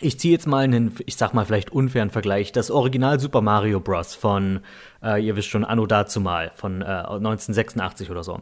Ich 0.00 0.18
ziehe 0.18 0.32
jetzt 0.32 0.46
mal 0.46 0.64
einen, 0.64 0.94
ich 1.04 1.16
sag 1.16 1.34
mal 1.34 1.44
vielleicht 1.44 1.70
unfairen 1.70 2.10
Vergleich. 2.10 2.52
Das 2.52 2.70
Original 2.70 3.20
Super 3.20 3.42
Mario 3.42 3.80
Bros. 3.80 4.14
von, 4.14 4.60
äh, 5.02 5.22
ihr 5.24 5.36
wisst 5.36 5.48
schon, 5.48 5.64
Anno 5.64 5.86
dazu 5.86 6.20
mal, 6.20 6.50
von 6.54 6.80
äh, 6.80 6.84
1986 6.84 8.10
oder 8.10 8.24
so. 8.24 8.40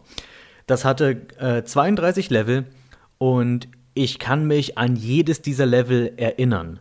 Das 0.67 0.85
hatte 0.85 1.27
äh, 1.39 1.65
32 1.65 2.31
Level 2.31 2.67
und 3.19 3.69
ich 3.95 4.21
kann 4.21 4.47
mich 4.47 4.79
an 4.79 4.95
jedes 4.95 5.43
dieser 5.43 5.67
Level 5.67 6.13
erinnern. 6.17 6.79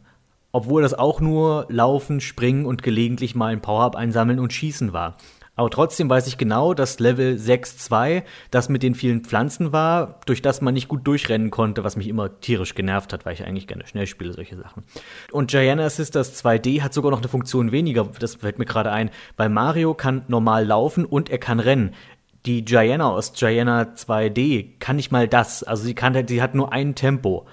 Obwohl 0.52 0.82
das 0.82 0.94
auch 0.94 1.22
nur 1.22 1.66
Laufen, 1.70 2.22
Springen 2.22 2.66
und 2.66 2.84
gelegentlich 2.84 3.36
mal 3.36 3.52
ein 3.52 3.62
Power-Up 3.62 3.96
einsammeln 3.96 4.40
und 4.40 4.54
Schießen 4.54 4.94
war. 4.94 5.18
Aber 5.56 5.70
trotzdem 5.70 6.10
weiß 6.10 6.26
ich 6.28 6.38
genau, 6.38 6.74
dass 6.74 7.00
Level 7.00 7.36
6.2 7.36 8.24
das 8.50 8.70
mit 8.70 8.82
den 8.82 8.96
vielen 8.96 9.26
Pflanzen 9.26 9.74
war, 9.74 10.22
durch 10.26 10.42
das 10.42 10.62
man 10.62 10.74
nicht 10.74 10.88
gut 10.88 11.06
durchrennen 11.06 11.52
konnte, 11.52 11.84
was 11.84 11.98
mich 11.98 12.08
immer 12.08 12.40
tierisch 12.40 12.76
genervt 12.76 13.12
hat, 13.12 13.26
weil 13.26 13.34
ich 13.34 13.44
eigentlich 13.44 13.68
gerne 13.68 13.86
schnell 13.86 14.08
spiele, 14.08 14.32
solche 14.32 14.56
Sachen. 14.56 14.84
Und 15.34 15.52
Gianna 15.52 15.90
Sisters 15.90 16.42
2D 16.42 16.82
hat 16.82 16.94
sogar 16.94 17.12
noch 17.12 17.20
eine 17.20 17.28
Funktion 17.28 17.74
weniger, 17.74 18.08
das 18.20 18.36
fällt 18.36 18.58
mir 18.58 18.64
gerade 18.64 18.94
ein, 18.94 19.10
weil 19.36 19.50
Mario 19.50 19.94
kann 19.96 20.24
normal 20.30 20.66
laufen 20.66 21.04
und 21.04 21.30
er 21.30 21.40
kann 21.40 21.60
rennen 21.60 21.94
die 22.46 22.64
Gianna 22.64 23.10
aus 23.10 23.34
Gianna 23.34 23.82
2D 23.82 24.80
kann 24.80 24.96
nicht 24.96 25.12
mal 25.12 25.28
das. 25.28 25.64
Also 25.64 25.84
sie 25.84 25.94
kann, 25.94 26.28
sie 26.28 26.42
hat 26.42 26.56
nur 26.56 26.72
ein 26.72 26.96
Tempo. 26.96 27.46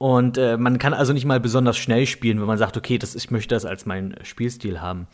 Und 0.00 0.38
äh, 0.38 0.56
man 0.56 0.78
kann 0.78 0.94
also 0.94 1.12
nicht 1.12 1.26
mal 1.26 1.40
besonders 1.40 1.76
schnell 1.76 2.06
spielen, 2.06 2.40
wenn 2.40 2.46
man 2.46 2.56
sagt, 2.56 2.78
okay, 2.78 2.96
das, 2.96 3.14
ich 3.14 3.30
möchte 3.30 3.54
das 3.54 3.66
als 3.66 3.84
meinen 3.84 4.14
Spielstil 4.22 4.80
haben. 4.80 5.08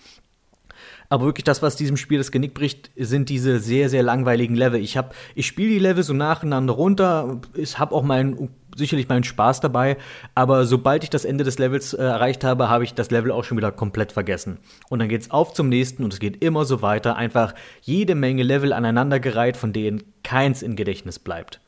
Aber 1.08 1.24
wirklich 1.24 1.42
das, 1.42 1.60
was 1.60 1.74
diesem 1.74 1.96
Spiel 1.96 2.18
das 2.18 2.30
Genick 2.30 2.54
bricht, 2.54 2.92
sind 2.94 3.28
diese 3.28 3.58
sehr, 3.58 3.88
sehr 3.88 4.04
langweiligen 4.04 4.54
Level. 4.54 4.78
Ich 4.78 4.96
hab, 4.96 5.12
ich 5.34 5.48
spiele 5.48 5.70
die 5.70 5.78
Level 5.80 6.04
so 6.04 6.12
nacheinander 6.12 6.72
runter, 6.72 7.40
ich 7.54 7.80
habe 7.80 7.96
auch 7.96 8.04
meinen 8.04 8.50
sicherlich 8.76 9.08
meinen 9.08 9.24
Spaß 9.24 9.58
dabei, 9.58 9.96
aber 10.36 10.66
sobald 10.66 11.02
ich 11.02 11.10
das 11.10 11.24
Ende 11.24 11.42
des 11.42 11.58
Levels 11.58 11.92
äh, 11.92 12.04
erreicht 12.04 12.44
habe, 12.44 12.68
habe 12.68 12.84
ich 12.84 12.94
das 12.94 13.10
Level 13.10 13.32
auch 13.32 13.42
schon 13.42 13.56
wieder 13.56 13.72
komplett 13.72 14.12
vergessen. 14.12 14.58
Und 14.88 15.00
dann 15.00 15.08
geht's 15.08 15.32
auf 15.32 15.52
zum 15.52 15.68
nächsten 15.68 16.04
und 16.04 16.12
es 16.12 16.20
geht 16.20 16.44
immer 16.44 16.64
so 16.64 16.80
weiter, 16.80 17.16
einfach 17.16 17.54
jede 17.82 18.14
Menge 18.14 18.44
Level 18.44 18.72
aneinandergereiht, 18.72 19.56
von 19.56 19.72
denen 19.72 20.04
keins 20.22 20.62
in 20.62 20.76
Gedächtnis 20.76 21.18
bleibt. 21.18 21.60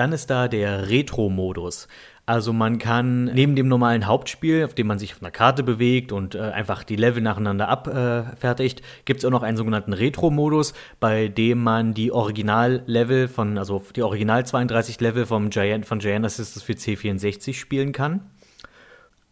Dann 0.00 0.12
ist 0.12 0.30
da 0.30 0.48
der 0.48 0.88
Retro-Modus. 0.88 1.86
Also 2.24 2.54
man 2.54 2.78
kann 2.78 3.24
neben 3.24 3.54
dem 3.54 3.68
normalen 3.68 4.06
Hauptspiel, 4.06 4.64
auf 4.64 4.72
dem 4.72 4.86
man 4.86 4.98
sich 4.98 5.12
auf 5.12 5.20
einer 5.20 5.30
Karte 5.30 5.62
bewegt 5.62 6.10
und 6.10 6.34
äh, 6.34 6.38
einfach 6.38 6.84
die 6.84 6.96
Level 6.96 7.22
nacheinander 7.22 7.68
abfertigt, 7.68 8.80
äh, 8.80 8.82
gibt 9.04 9.18
es 9.20 9.26
auch 9.26 9.30
noch 9.30 9.42
einen 9.42 9.58
sogenannten 9.58 9.92
Retro-Modus, 9.92 10.72
bei 11.00 11.28
dem 11.28 11.62
man 11.62 11.92
die 11.92 12.12
Original-Level 12.12 13.28
von, 13.28 13.58
also 13.58 13.84
die 13.94 14.02
Original 14.02 14.46
32 14.46 14.98
Level 15.02 15.26
vom 15.26 15.50
Giant, 15.50 15.84
von 15.84 15.98
Giant 15.98 16.24
Assistance 16.24 16.64
für 16.64 16.72
C64 16.72 17.52
spielen 17.52 17.92
kann. 17.92 18.22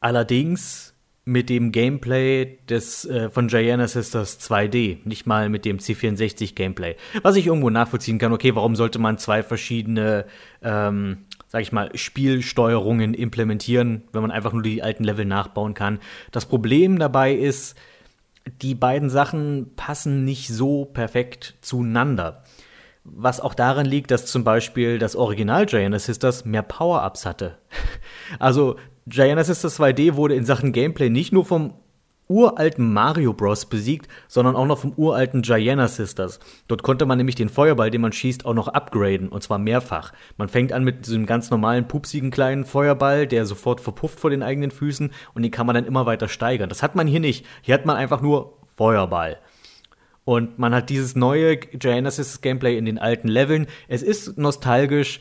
Allerdings 0.00 0.87
mit 1.28 1.50
dem 1.50 1.72
Gameplay 1.72 2.58
des 2.68 3.04
äh, 3.04 3.28
von 3.28 3.48
Gianna 3.48 3.86
Sisters 3.86 4.40
2D, 4.40 4.98
nicht 5.04 5.26
mal 5.26 5.50
mit 5.50 5.66
dem 5.66 5.76
C64 5.76 6.54
Gameplay. 6.54 6.96
Was 7.22 7.36
ich 7.36 7.46
irgendwo 7.46 7.68
nachvollziehen 7.68 8.18
kann, 8.18 8.32
okay, 8.32 8.54
warum 8.54 8.74
sollte 8.74 8.98
man 8.98 9.18
zwei 9.18 9.42
verschiedene 9.42 10.24
ähm, 10.62 11.18
sag 11.48 11.62
ich 11.62 11.72
mal, 11.72 11.90
Spielsteuerungen 11.94 13.14
implementieren, 13.14 14.04
wenn 14.12 14.22
man 14.22 14.30
einfach 14.30 14.52
nur 14.52 14.62
die 14.62 14.82
alten 14.82 15.04
Level 15.04 15.24
nachbauen 15.24 15.74
kann. 15.74 15.98
Das 16.30 16.46
Problem 16.46 16.98
dabei 16.98 17.32
ist, 17.32 17.76
die 18.62 18.74
beiden 18.74 19.10
Sachen 19.10 19.74
passen 19.76 20.24
nicht 20.24 20.48
so 20.48 20.86
perfekt 20.86 21.56
zueinander. 21.60 22.44
Was 23.04 23.40
auch 23.40 23.54
daran 23.54 23.86
liegt, 23.86 24.10
dass 24.10 24.26
zum 24.26 24.44
Beispiel 24.44 24.98
das 24.98 25.16
Original 25.16 25.66
Giant 25.66 25.98
Sisters 26.00 26.44
mehr 26.44 26.62
Power-Ups 26.62 27.26
hatte. 27.26 27.58
Also 28.38 28.76
Giant 29.08 29.44
Sisters 29.44 29.80
2D 29.80 30.16
wurde 30.16 30.34
in 30.34 30.44
Sachen 30.44 30.72
Gameplay 30.72 31.08
nicht 31.08 31.32
nur 31.32 31.46
vom 31.46 31.72
uralten 32.28 32.92
Mario 32.92 33.32
Bros. 33.32 33.64
besiegt, 33.64 34.06
sondern 34.28 34.54
auch 34.54 34.66
noch 34.66 34.78
vom 34.78 34.92
uralten 34.96 35.40
Gianna 35.40 35.88
Sisters. 35.88 36.40
Dort 36.66 36.82
konnte 36.82 37.06
man 37.06 37.16
nämlich 37.16 37.36
den 37.36 37.48
Feuerball, 37.48 37.90
den 37.90 38.02
man 38.02 38.12
schießt, 38.12 38.44
auch 38.44 38.52
noch 38.52 38.68
upgraden, 38.68 39.30
und 39.30 39.42
zwar 39.42 39.58
mehrfach. 39.58 40.12
Man 40.36 40.48
fängt 40.48 40.72
an 40.74 40.84
mit 40.84 41.06
diesem 41.06 41.24
ganz 41.24 41.50
normalen, 41.50 41.88
pupsigen 41.88 42.30
kleinen 42.30 42.66
Feuerball, 42.66 43.26
der 43.26 43.46
sofort 43.46 43.80
verpufft 43.80 44.20
vor 44.20 44.28
den 44.28 44.42
eigenen 44.42 44.70
Füßen, 44.70 45.10
und 45.32 45.42
den 45.42 45.50
kann 45.50 45.64
man 45.64 45.74
dann 45.74 45.86
immer 45.86 46.04
weiter 46.04 46.28
steigern. 46.28 46.68
Das 46.68 46.82
hat 46.82 46.94
man 46.94 47.06
hier 47.06 47.20
nicht. 47.20 47.46
Hier 47.62 47.74
hat 47.74 47.86
man 47.86 47.96
einfach 47.96 48.20
nur 48.20 48.58
Feuerball. 48.76 49.38
Und 50.28 50.58
man 50.58 50.74
hat 50.74 50.90
dieses 50.90 51.16
neue 51.16 51.56
Gianna 51.56 52.10
Sisters 52.10 52.42
Gameplay 52.42 52.76
in 52.76 52.84
den 52.84 52.98
alten 52.98 53.28
Leveln. 53.28 53.66
Es 53.88 54.02
ist 54.02 54.36
nostalgisch. 54.36 55.20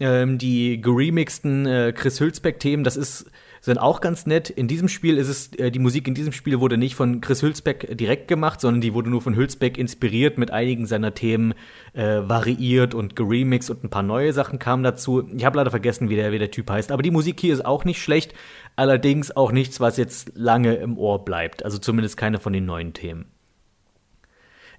Ähm, 0.00 0.38
die 0.38 0.80
geremixten 0.80 1.66
äh, 1.66 1.92
Chris 1.94 2.20
Hülsbeck-Themen, 2.20 2.84
das 2.84 2.96
ist 2.96 3.30
sind 3.64 3.78
auch 3.78 4.02
ganz 4.02 4.26
nett. 4.26 4.50
In 4.50 4.68
diesem 4.68 4.88
Spiel 4.88 5.16
ist 5.16 5.28
es, 5.28 5.54
äh, 5.54 5.70
die 5.70 5.78
Musik 5.78 6.06
in 6.06 6.12
diesem 6.12 6.34
Spiel 6.34 6.60
wurde 6.60 6.76
nicht 6.76 6.94
von 6.94 7.22
Chris 7.22 7.40
Hülsbeck 7.40 7.96
direkt 7.96 8.28
gemacht, 8.28 8.60
sondern 8.60 8.82
die 8.82 8.92
wurde 8.92 9.08
nur 9.08 9.22
von 9.22 9.36
Hülsbeck 9.36 9.78
inspiriert, 9.78 10.36
mit 10.36 10.50
einigen 10.50 10.84
seiner 10.84 11.14
Themen 11.14 11.54
äh, 11.94 12.20
variiert 12.28 12.92
und 12.92 13.16
geremixed 13.16 13.70
und 13.70 13.82
ein 13.82 13.88
paar 13.88 14.02
neue 14.02 14.34
Sachen 14.34 14.58
kamen 14.58 14.82
dazu. 14.82 15.26
Ich 15.34 15.46
habe 15.46 15.56
leider 15.56 15.70
vergessen, 15.70 16.10
wie 16.10 16.16
der, 16.16 16.30
wie 16.30 16.38
der 16.38 16.50
Typ 16.50 16.68
heißt. 16.68 16.92
Aber 16.92 17.02
die 17.02 17.10
Musik 17.10 17.40
hier 17.40 17.54
ist 17.54 17.64
auch 17.64 17.86
nicht 17.86 18.02
schlecht, 18.02 18.34
allerdings 18.76 19.34
auch 19.34 19.50
nichts, 19.50 19.80
was 19.80 19.96
jetzt 19.96 20.32
lange 20.34 20.74
im 20.74 20.98
Ohr 20.98 21.24
bleibt. 21.24 21.64
Also 21.64 21.78
zumindest 21.78 22.18
keine 22.18 22.40
von 22.40 22.52
den 22.52 22.66
neuen 22.66 22.92
Themen. 22.92 23.24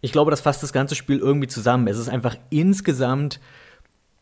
Ich 0.01 0.11
glaube, 0.11 0.29
das 0.29 0.41
fasst 0.41 0.61
das 0.61 0.73
ganze 0.73 0.93
Spiel 0.93 1.17
irgendwie 1.17 1.47
zusammen. 1.47 1.87
Es 1.87 1.97
ist 1.97 2.09
einfach 2.09 2.37
insgesamt 2.51 3.39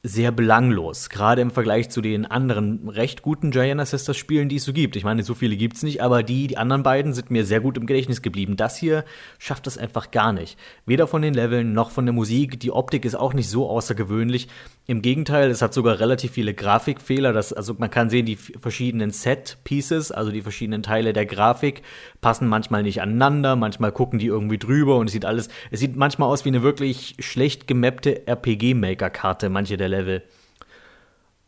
sehr 0.06 0.34
belanglos, 0.34 1.08
gerade 1.08 1.42
im 1.42 1.50
Vergleich 1.50 1.90
zu 1.90 2.02
den 2.02 2.26
anderen 2.26 2.90
recht 2.90 3.22
guten 3.22 3.52
Giant 3.52 3.88
Sisters 3.88 4.18
Spielen, 4.18 4.50
die 4.50 4.58
es 4.58 4.66
so 4.66 4.74
gibt. 4.74 4.98
Ich 4.98 5.06
meine, 5.06 5.24
so 5.24 5.34
viele 5.34 5.56
gibt's 5.56 5.82
nicht, 5.82 6.02
aber 6.02 6.24
die, 6.24 6.48
die 6.48 6.58
anderen 6.58 6.84
beiden 6.84 7.14
sind 7.14 7.32
mir 7.32 7.46
sehr 7.46 7.62
gut 7.62 7.78
im 7.78 7.86
Gedächtnis 7.86 8.22
geblieben. 8.22 8.58
Das 8.58 8.76
hier 8.76 9.06
schafft 9.40 9.66
es 9.66 9.78
einfach 9.78 10.12
gar 10.12 10.34
nicht. 10.34 10.60
Weder 10.86 11.08
von 11.08 11.22
den 11.22 11.34
Leveln 11.34 11.72
noch 11.72 11.90
von 11.90 12.06
der 12.06 12.12
Musik. 12.12 12.60
Die 12.60 12.72
Optik 12.72 13.06
ist 13.06 13.16
auch 13.16 13.34
nicht 13.34 13.50
so 13.50 13.70
außergewöhnlich. 13.70 14.50
Im 14.86 15.02
Gegenteil, 15.02 15.50
es 15.50 15.62
hat 15.62 15.74
sogar 15.74 16.02
relativ 16.02 16.32
viele 16.32 16.54
Grafikfehler. 16.54 17.32
Das, 17.32 17.54
also 17.54 17.74
man 17.78 17.90
kann 17.90 18.10
sehen, 18.10 18.26
die 18.26 18.36
verschiedenen 18.36 19.12
Set-Pieces, 19.12 20.12
also 20.12 20.30
die 20.30 20.42
verschiedenen 20.42 20.84
Teile 20.84 21.14
der 21.14 21.26
Grafik, 21.26 21.84
passen 22.20 22.50
manchmal 22.50 22.84
nicht 22.84 23.02
aneinander, 23.02 23.56
manchmal 23.56 23.94
gucken 23.94 24.20
die 24.20 24.26
irgendwie 24.26 24.58
drüber 24.58 24.98
und 24.98 25.08
es 25.08 25.14
sieht 25.14 25.24
alles, 25.24 25.48
es 25.72 25.80
sieht 25.80 25.96
manchmal 25.96 26.28
aus 26.28 26.44
wie 26.44 26.50
eine 26.50 26.64
wirklich 26.64 27.16
schlecht 27.20 27.66
gemappte 27.66 28.28
RPG-Maker-Karte, 28.28 29.48
manche 29.48 29.78
der 29.78 29.88
Level. 29.88 30.24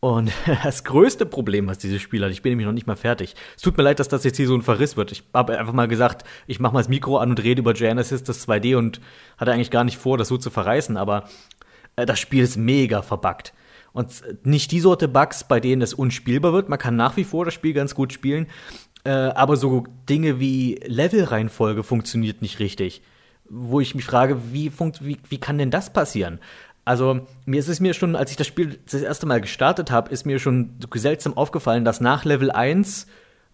Und 0.06 0.32
das 0.64 0.84
größte 0.84 1.26
Problem, 1.26 1.68
was 1.68 1.80
dieses 1.80 2.00
Spiel 2.02 2.24
hat, 2.24 2.32
ich 2.32 2.42
bin 2.42 2.52
nämlich 2.52 2.68
noch 2.68 2.74
nicht 2.74 2.86
mal 2.86 2.96
fertig. 2.96 3.34
Es 3.56 3.64
tut 3.64 3.76
mir 3.76 3.84
leid, 3.84 4.00
dass 4.00 4.08
das 4.08 4.24
jetzt 4.24 4.38
hier 4.38 4.48
so 4.48 4.56
ein 4.56 4.62
Verriss 4.62 4.98
wird. 4.98 5.12
Ich 5.12 5.24
habe 5.34 5.58
einfach 5.58 5.74
mal 5.74 5.88
gesagt, 5.88 6.24
ich 6.48 6.60
mache 6.60 6.74
mal 6.74 6.80
das 6.80 6.90
Mikro 6.90 7.18
an 7.18 7.32
und 7.32 7.44
rede 7.44 7.62
über 7.62 7.74
Genesis, 7.74 8.24
das 8.24 8.48
2D 8.48 8.78
und 8.78 9.02
hatte 9.38 9.52
eigentlich 9.52 9.72
gar 9.72 9.84
nicht 9.84 9.98
vor, 9.98 10.20
das 10.20 10.28
so 10.28 10.38
zu 10.38 10.52
verreißen, 10.52 10.96
aber 10.96 11.28
das 11.96 12.20
Spiel 12.20 12.44
ist 12.44 12.58
mega 12.58 13.02
verbuggt. 13.02 13.54
Und 13.94 14.24
nicht 14.44 14.72
die 14.72 14.82
Sorte 14.82 15.08
Bugs, 15.08 15.46
bei 15.46 15.60
denen 15.60 15.82
es 15.82 15.94
unspielbar 15.94 16.52
wird. 16.52 16.68
Man 16.68 16.80
kann 16.80 16.96
nach 16.96 17.16
wie 17.16 17.24
vor 17.24 17.46
das 17.46 17.54
Spiel 17.54 17.74
ganz 17.74 17.96
gut 17.96 18.12
spielen. 18.12 18.48
Äh, 19.06 19.12
aber 19.12 19.56
so 19.56 19.86
Dinge 20.10 20.40
wie 20.40 20.82
Levelreihenfolge 20.86 21.84
funktioniert 21.84 22.42
nicht 22.42 22.60
richtig. 22.60 23.02
Wo 23.48 23.80
ich 23.80 23.96
mich 23.96 24.04
frage, 24.04 24.52
wie, 24.52 24.72
wie, 25.02 25.18
wie 25.30 25.38
kann 25.38 25.58
denn 25.58 25.72
das 25.72 25.94
passieren? 25.94 26.40
Also, 26.84 27.26
mir 27.46 27.60
ist 27.60 27.68
es 27.68 27.80
mir 27.80 27.94
schon, 27.94 28.16
als 28.16 28.32
ich 28.32 28.38
das 28.38 28.48
Spiel 28.48 28.80
das 28.90 29.02
erste 29.02 29.26
Mal 29.26 29.42
gestartet 29.42 29.92
habe, 29.92 30.12
ist 30.12 30.26
mir 30.26 30.40
schon 30.40 30.76
seltsam 30.94 31.36
aufgefallen, 31.36 31.86
dass 31.86 32.02
nach 32.02 32.26
Level 32.26 32.52
1 32.52 33.08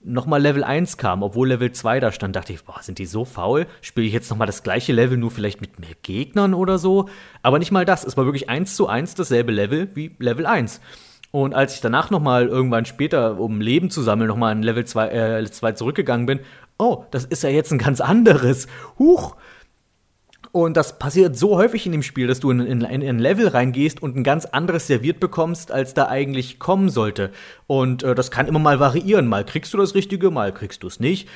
nochmal 0.04 0.41
Level 0.41 0.64
1 0.64 0.97
kam, 0.97 1.24
obwohl 1.24 1.49
Level 1.49 1.72
2 1.72 1.99
da 1.99 2.12
stand, 2.12 2.36
dachte 2.36 2.54
ich, 2.54 2.64
boah, 2.64 2.82
sind 2.82 2.97
die 2.97 3.06
so 3.06 3.26
faul? 3.26 3.68
Spiele 3.82 4.08
ich 4.08 4.14
jetzt 4.14 4.30
nochmal 4.30 4.47
das 4.47 4.64
gleiche 4.64 4.93
Level, 4.93 5.18
nur 5.18 5.32
vielleicht 5.32 5.62
mit 5.62 5.80
mehr 5.80 5.95
Gegnern 6.02 6.54
oder 6.54 6.78
so? 6.78 7.10
Aber 7.43 7.60
nicht 7.60 7.72
mal 7.72 7.86
das. 7.86 8.04
Es 8.04 8.18
war 8.18 8.26
wirklich 8.26 8.49
eins 8.49 8.76
zu 8.76 8.88
eins 8.88 9.16
dasselbe 9.16 9.52
Level 9.52 9.89
wie 9.93 10.16
Level 10.20 10.45
1. 10.45 10.82
Und 11.32 11.56
als 11.56 11.76
ich 11.76 11.82
danach 11.82 12.10
nochmal 12.10 12.47
irgendwann 12.47 12.86
später, 12.86 13.39
um 13.39 13.62
Leben 13.62 13.89
zu 13.89 14.02
sammeln, 14.02 14.28
nochmal 14.28 14.54
in 14.54 14.64
Level 14.64 14.86
2, 14.86 15.08
äh, 15.10 15.49
2 15.49 15.72
zurückgegangen 15.74 16.26
bin, 16.26 16.39
oh, 16.78 17.06
das 17.12 17.26
ist 17.26 17.43
ja 17.43 17.49
jetzt 17.49 17.72
ein 17.72 17.78
ganz 17.78 18.02
anderes. 18.02 18.68
Huch! 18.99 19.36
Und 20.52 20.76
das 20.76 20.99
passiert 20.99 21.38
so 21.38 21.56
häufig 21.58 21.86
in 21.86 21.93
dem 21.93 22.04
Spiel, 22.04 22.28
dass 22.28 22.41
du 22.41 22.52
in, 22.52 22.60
in, 22.60 22.82
in, 22.82 23.04
ein 23.04 23.20
Level 23.20 23.47
reingehst 23.47 24.04
und 24.04 24.18
ein 24.18 24.24
ganz 24.24 24.45
anderes 24.45 24.88
serviert 24.88 25.22
bekommst, 25.22 25.72
als 25.72 25.93
da 25.93 26.08
eigentlich 26.08 26.60
kommen 26.60 26.89
sollte. 26.89 27.32
Und 27.68 28.04
äh, 28.04 28.16
das 28.16 28.32
kann 28.32 28.47
immer 28.47 28.60
mal 28.60 28.80
variieren. 28.80 29.28
Mal 29.28 29.45
kriegst 29.45 29.74
du 29.74 29.78
das 29.78 29.95
Richtige, 29.95 30.30
mal 30.30 30.54
kriegst 30.54 30.84
du 30.84 30.88
es 30.88 30.99
nicht. 30.99 31.30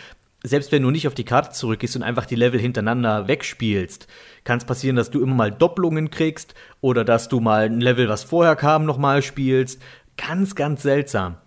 Selbst 0.44 0.72
wenn 0.72 0.84
du 0.84 0.92
nicht 0.92 1.08
auf 1.08 1.16
die 1.16 1.24
Karte 1.24 1.52
zurückgehst 1.52 1.96
und 1.96 2.04
einfach 2.04 2.26
die 2.26 2.36
Level 2.36 2.60
hintereinander 2.60 3.28
wegspielst, 3.28 4.08
kann 4.44 4.58
es 4.58 4.66
passieren, 4.66 4.96
dass 4.96 5.10
du 5.10 5.22
immer 5.22 5.34
mal 5.34 5.52
Doppelungen 5.52 6.12
kriegst 6.12 6.54
oder 6.82 7.06
dass 7.06 7.30
du 7.30 7.40
mal 7.40 7.66
ein 7.66 7.82
Level, 7.82 8.10
was 8.10 8.26
vorher 8.26 8.56
kam, 8.56 8.86
nochmal 8.86 9.24
spielst. 9.24 9.82
Ganz, 10.18 10.56
ganz 10.56 10.84
seltsam 10.84 11.38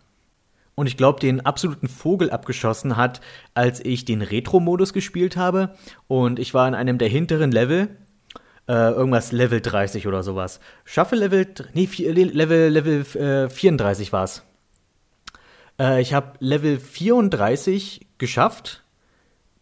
und 0.78 0.86
ich 0.86 0.96
glaube, 0.96 1.18
den 1.18 1.44
absoluten 1.44 1.88
Vogel 1.88 2.30
abgeschossen 2.30 2.96
hat, 2.96 3.20
als 3.52 3.84
ich 3.84 4.04
den 4.04 4.22
Retro-Modus 4.22 4.92
gespielt 4.92 5.36
habe. 5.36 5.74
Und 6.06 6.38
ich 6.38 6.54
war 6.54 6.68
in 6.68 6.76
einem 6.76 6.98
der 6.98 7.08
hinteren 7.08 7.50
Level. 7.50 7.88
Äh, 8.68 8.92
irgendwas 8.92 9.32
Level 9.32 9.60
30 9.60 10.06
oder 10.06 10.22
sowas. 10.22 10.60
Schaffe 10.84 11.16
Level. 11.16 11.48
Nee, 11.74 11.88
Level, 11.96 12.68
Level 12.68 13.00
äh, 13.16 13.50
34 13.50 14.12
war's. 14.12 14.44
Äh, 15.80 16.00
ich 16.00 16.14
habe 16.14 16.34
Level 16.38 16.78
34 16.78 18.06
geschafft. 18.18 18.84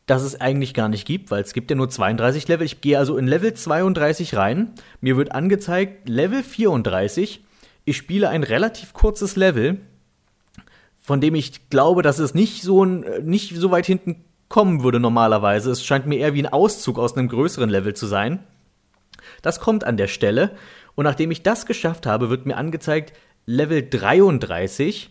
Das 0.05 0.23
es 0.23 0.39
eigentlich 0.39 0.75
gar 0.75 0.91
nicht 0.91 1.07
gibt, 1.07 1.31
weil 1.31 1.43
es 1.43 1.55
gibt 1.55 1.71
ja 1.71 1.77
nur 1.77 1.89
32 1.89 2.47
Level. 2.47 2.67
Ich 2.67 2.83
gehe 2.83 2.99
also 2.99 3.17
in 3.17 3.27
Level 3.27 3.55
32 3.55 4.37
rein. 4.37 4.73
Mir 5.01 5.17
wird 5.17 5.33
angezeigt, 5.33 6.11
Level 6.11 6.43
34. 6.43 7.43
Ich 7.87 7.97
spiele 7.97 8.29
ein 8.29 8.43
relativ 8.43 8.93
kurzes 8.93 9.35
Level 9.37 9.81
von 11.07 11.21
dem 11.21 11.37
ich 11.37 11.71
glaube, 11.71 12.03
dass 12.03 12.19
es 12.19 12.35
nicht 12.35 12.63
so, 12.65 12.85
nicht 12.85 13.55
so 13.55 13.71
weit 13.71 13.87
hinten 13.87 14.25
kommen 14.49 14.83
würde 14.83 14.99
normalerweise. 14.99 15.71
Es 15.71 15.85
scheint 15.85 16.05
mir 16.05 16.19
eher 16.19 16.35
wie 16.35 16.45
ein 16.45 16.53
Auszug 16.53 16.99
aus 16.99 17.17
einem 17.17 17.29
größeren 17.29 17.71
Level 17.71 17.95
zu 17.95 18.07
sein. 18.07 18.41
Das 19.41 19.61
kommt 19.61 19.85
an 19.85 19.97
der 19.97 20.09
Stelle. 20.09 20.57
Und 20.97 21.05
nachdem 21.05 21.31
ich 21.31 21.45
das 21.45 21.65
geschafft 21.65 22.07
habe, 22.07 22.29
wird 22.29 22.45
mir 22.45 22.57
angezeigt 22.57 23.13
Level 23.47 23.89
33. 23.89 25.11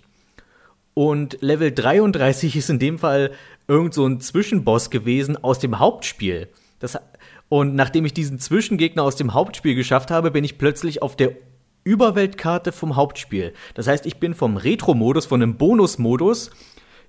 Und 0.95 1.37
Level 1.39 1.71
33 1.71 2.57
ist 2.57 2.69
in 2.69 2.79
dem 2.79 2.99
Fall 2.99 3.31
irgend 3.69 3.93
so 3.93 4.05
ein 4.05 4.19
Zwischenboss 4.19 4.89
gewesen 4.89 5.41
aus 5.41 5.59
dem 5.59 5.79
Hauptspiel. 5.79 6.49
Das, 6.79 6.99
und 7.47 7.73
nachdem 7.73 8.03
ich 8.03 8.13
diesen 8.13 8.39
Zwischengegner 8.39 9.03
aus 9.03 9.15
dem 9.15 9.33
Hauptspiel 9.33 9.75
geschafft 9.75 10.11
habe, 10.11 10.31
bin 10.31 10.43
ich 10.43 10.57
plötzlich 10.57 11.01
auf 11.01 11.15
der 11.15 11.37
Überweltkarte 11.85 12.71
vom 12.71 12.97
Hauptspiel. 12.97 13.53
Das 13.75 13.87
heißt, 13.87 14.05
ich 14.05 14.19
bin 14.19 14.33
vom 14.33 14.57
Retro-Modus, 14.57 15.27
von 15.27 15.41
einem 15.41 15.55
Bonus-Modus, 15.55 16.49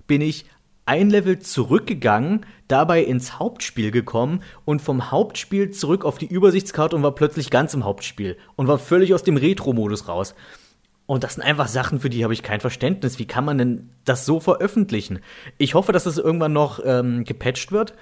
bin 0.05 0.21
ich 0.21 0.45
ein 0.85 1.09
Level 1.09 1.39
zurückgegangen, 1.39 2.45
dabei 2.69 3.03
ins 3.03 3.39
Hauptspiel 3.39 3.91
gekommen 3.91 4.43
und 4.63 4.81
vom 4.81 5.11
Hauptspiel 5.11 5.71
zurück 5.71 6.05
auf 6.05 6.17
die 6.17 6.27
Übersichtskarte 6.27 6.95
und 6.95 7.03
war 7.03 7.15
plötzlich 7.15 7.49
ganz 7.49 7.73
im 7.73 7.83
Hauptspiel 7.83 8.37
und 8.55 8.67
war 8.67 8.77
völlig 8.77 9.13
aus 9.13 9.23
dem 9.23 9.35
Retro-Modus 9.35 10.07
raus. 10.07 10.35
Und 11.07 11.23
das 11.23 11.35
sind 11.35 11.43
einfach 11.43 11.69
Sachen, 11.69 12.01
für 12.01 12.09
die 12.09 12.23
habe 12.23 12.33
ich 12.33 12.43
kein 12.43 12.59
Verständnis. 12.59 13.17
Wie 13.17 13.25
kann 13.25 13.45
man 13.45 13.57
denn 13.57 13.89
das 14.03 14.25
so 14.25 14.41
veröffentlichen? 14.41 15.19
Ich 15.57 15.73
hoffe, 15.73 15.93
dass 15.93 16.05
es 16.05 16.17
irgendwann 16.17 16.53
noch 16.53 16.81
ähm, 16.83 17.23
gepatcht 17.23 17.71
wird. 17.71 17.93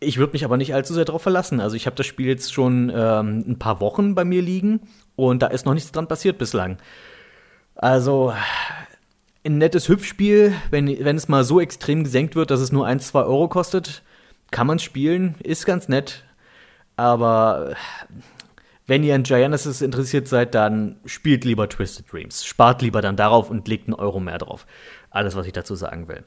Ich 0.00 0.18
würde 0.18 0.32
mich 0.32 0.44
aber 0.44 0.56
nicht 0.56 0.74
allzu 0.74 0.92
sehr 0.94 1.04
darauf 1.04 1.22
verlassen. 1.22 1.60
Also 1.60 1.76
ich 1.76 1.86
habe 1.86 1.96
das 1.96 2.06
Spiel 2.06 2.26
jetzt 2.26 2.52
schon 2.52 2.90
ähm, 2.94 3.44
ein 3.46 3.58
paar 3.58 3.80
Wochen 3.80 4.14
bei 4.14 4.24
mir 4.24 4.42
liegen 4.42 4.80
und 5.16 5.42
da 5.42 5.46
ist 5.46 5.64
noch 5.66 5.74
nichts 5.74 5.92
dran 5.92 6.08
passiert 6.08 6.38
bislang. 6.38 6.78
Also 7.74 8.34
ein 9.44 9.58
nettes 9.58 9.88
Hüpfspiel, 9.88 10.54
wenn, 10.70 10.86
wenn 11.04 11.16
es 11.16 11.28
mal 11.28 11.44
so 11.44 11.60
extrem 11.60 12.04
gesenkt 12.04 12.36
wird, 12.36 12.50
dass 12.50 12.60
es 12.60 12.72
nur 12.72 12.86
1, 12.86 13.08
2 13.08 13.22
Euro 13.22 13.48
kostet, 13.48 14.02
kann 14.50 14.66
man 14.66 14.78
spielen, 14.78 15.34
ist 15.42 15.66
ganz 15.66 15.88
nett. 15.88 16.24
Aber 16.96 17.74
wenn 18.86 19.02
ihr 19.02 19.14
an 19.14 19.22
Giannis 19.22 19.80
interessiert 19.80 20.28
seid, 20.28 20.54
dann 20.54 20.96
spielt 21.04 21.44
lieber 21.44 21.68
Twisted 21.68 22.10
Dreams. 22.12 22.44
Spart 22.44 22.82
lieber 22.82 23.02
dann 23.02 23.16
darauf 23.16 23.50
und 23.50 23.66
legt 23.68 23.88
einen 23.88 23.94
Euro 23.94 24.20
mehr 24.20 24.38
drauf. 24.38 24.66
Alles, 25.10 25.36
was 25.36 25.46
ich 25.46 25.52
dazu 25.52 25.74
sagen 25.74 26.08
will. 26.08 26.24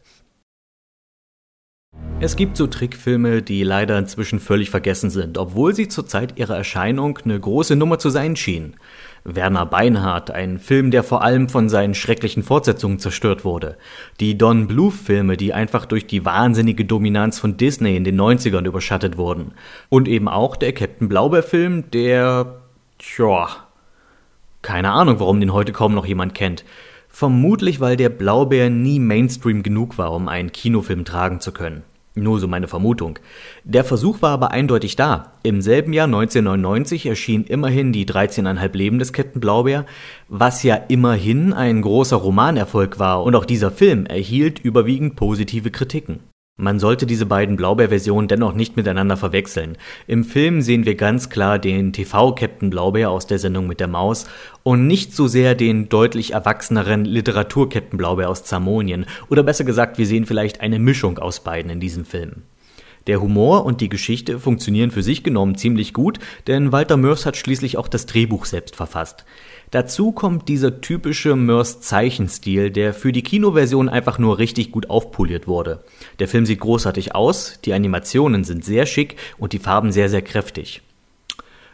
Es 2.20 2.36
gibt 2.36 2.58
so 2.58 2.66
Trickfilme, 2.66 3.44
die 3.44 3.62
leider 3.62 3.96
inzwischen 3.96 4.40
völlig 4.40 4.72
vergessen 4.72 5.12
sind, 5.12 5.38
obwohl 5.38 5.76
sie 5.76 5.88
zur 5.88 6.08
Zeit 6.08 6.40
ihrer 6.40 6.58
Erscheinung 6.58 7.20
eine 7.24 7.40
große 7.40 7.76
Nummer 7.76 8.00
zu 8.00 8.10
sein 8.10 8.36
schienen. 8.36 8.76
Werner 9.24 9.68
Beinhardt, 9.68 10.32
ein 10.32 10.58
Film, 10.58 10.90
der 10.90 11.04
vor 11.04 11.22
allem 11.22 11.48
von 11.48 11.70
seinen 11.70 11.94
schrecklichen 11.94 12.42
Fortsetzungen 12.42 12.98
zerstört 12.98 13.46
wurde. 13.46 13.78
Die 14.20 14.36
Don 14.36 14.66
Bluth-Filme, 14.68 15.38
die 15.38 15.54
einfach 15.54 15.86
durch 15.86 16.08
die 16.08 16.26
wahnsinnige 16.26 16.86
Dominanz 16.86 17.38
von 17.38 17.56
Disney 17.56 17.96
in 17.96 18.04
den 18.04 18.20
90ern 18.20 18.66
überschattet 18.66 19.18
wurden. 19.18 19.54
Und 19.90 20.08
eben 20.08 20.28
auch 20.28 20.56
der 20.56 20.74
Captain 20.74 21.10
Blaubeer-Film, 21.10 21.92
der, 21.92 22.62
tja, 22.98 23.48
keine 24.64 24.92
Ahnung, 24.92 25.20
warum 25.20 25.40
den 25.40 25.54
heute 25.54 25.72
kaum 25.72 25.94
noch 25.94 26.08
jemand 26.08 26.34
kennt. 26.34 26.66
Vermutlich, 27.18 27.80
weil 27.80 27.98
der 27.98 28.10
Blaubeer 28.10 28.70
nie 28.70 29.00
Mainstream 29.00 29.64
genug 29.64 29.98
war, 29.98 30.14
um 30.14 30.28
einen 30.28 30.52
Kinofilm 30.52 31.04
tragen 31.04 31.40
zu 31.40 31.52
können. 31.52 31.82
Nur 32.14 32.40
so 32.40 32.48
meine 32.48 32.68
Vermutung. 32.68 33.18
Der 33.64 33.84
Versuch 33.84 34.22
war 34.22 34.30
aber 34.30 34.52
eindeutig 34.52 34.98
da. 34.98 35.32
Im 35.42 35.62
selben 35.62 35.94
Jahr 35.94 36.06
1999 36.06 37.08
erschien 37.08 37.44
immerhin 37.44 37.92
die 37.92 38.06
13,5 38.06 38.78
Leben 38.78 39.00
des 39.00 39.14
Captain 39.14 39.42
Blaubeer, 39.42 39.88
was 40.28 40.62
ja 40.62 40.76
immerhin 40.76 41.54
ein 41.54 41.82
großer 41.82 42.18
Romanerfolg 42.18 43.00
war 43.00 43.24
und 43.24 43.34
auch 43.36 43.46
dieser 43.46 43.72
Film 43.72 44.06
erhielt 44.06 44.60
überwiegend 44.60 45.16
positive 45.16 45.72
Kritiken. 45.72 46.20
Man 46.60 46.80
sollte 46.80 47.06
diese 47.06 47.28
beiden 47.28 47.56
Blaubeer-Versionen 47.56 48.28
dennoch 48.28 48.54
nicht 48.54 48.78
miteinander 48.78 49.16
verwechseln. 49.16 49.78
Im 50.08 50.24
Film 50.24 50.64
sehen 50.64 50.86
wir 50.86 50.96
ganz 50.96 51.30
klar 51.30 51.60
den 51.60 51.94
TV-Captain 51.94 52.72
Blaubeer 52.72 53.12
aus 53.12 53.28
der 53.28 53.38
Sendung 53.38 53.68
mit 53.68 53.80
der 53.80 53.88
Maus 53.88 54.26
und 54.64 54.88
nicht 54.88 55.14
so 55.14 55.28
sehr 55.28 55.54
den 55.54 55.88
deutlich 55.88 56.34
erwachseneren 56.34 57.06
Literatur-Captain 57.06 58.00
Blaubeer 58.00 58.28
aus 58.28 58.44
Zamonien. 58.44 59.06
Oder 59.30 59.44
besser 59.44 59.66
gesagt, 59.66 60.00
wir 60.00 60.08
sehen 60.08 60.26
vielleicht 60.26 60.60
eine 60.60 60.80
Mischung 60.80 61.20
aus 61.20 61.42
beiden 61.42 61.70
in 61.70 61.80
diesem 61.80 62.06
Film. 62.06 62.42
Der 63.08 63.22
Humor 63.22 63.66
und 63.66 63.80
die 63.80 63.90
Geschichte 63.90 64.40
funktionieren 64.40 64.92
für 64.92 65.02
sich 65.02 65.24
genommen 65.24 65.56
ziemlich 65.56 65.94
gut, 65.94 66.20
denn 66.46 66.74
Walter 66.74 66.98
Mörs 66.98 67.26
hat 67.26 67.38
schließlich 67.38 67.78
auch 67.78 67.88
das 67.88 68.06
Drehbuch 68.06 68.46
selbst 68.46 68.76
verfasst. 68.76 69.26
Dazu 69.72 70.12
kommt 70.12 70.48
dieser 70.50 70.82
typische 70.82 71.36
Mörs-Zeichenstil, 71.36 72.70
der 72.70 72.94
für 72.94 73.12
die 73.12 73.24
Kinoversion 73.24 73.90
einfach 73.90 74.20
nur 74.20 74.38
richtig 74.38 74.72
gut 74.72 74.90
aufpoliert 74.90 75.48
wurde. 75.48 75.84
Der 76.20 76.28
Film 76.28 76.46
sieht 76.46 76.60
großartig 76.60 77.16
aus, 77.16 77.60
die 77.64 77.74
Animationen 77.74 78.44
sind 78.44 78.64
sehr 78.64 78.86
schick 78.86 79.16
und 79.38 79.54
die 79.54 79.60
Farben 79.60 79.92
sehr, 79.92 80.10
sehr 80.10 80.22
kräftig. 80.22 80.82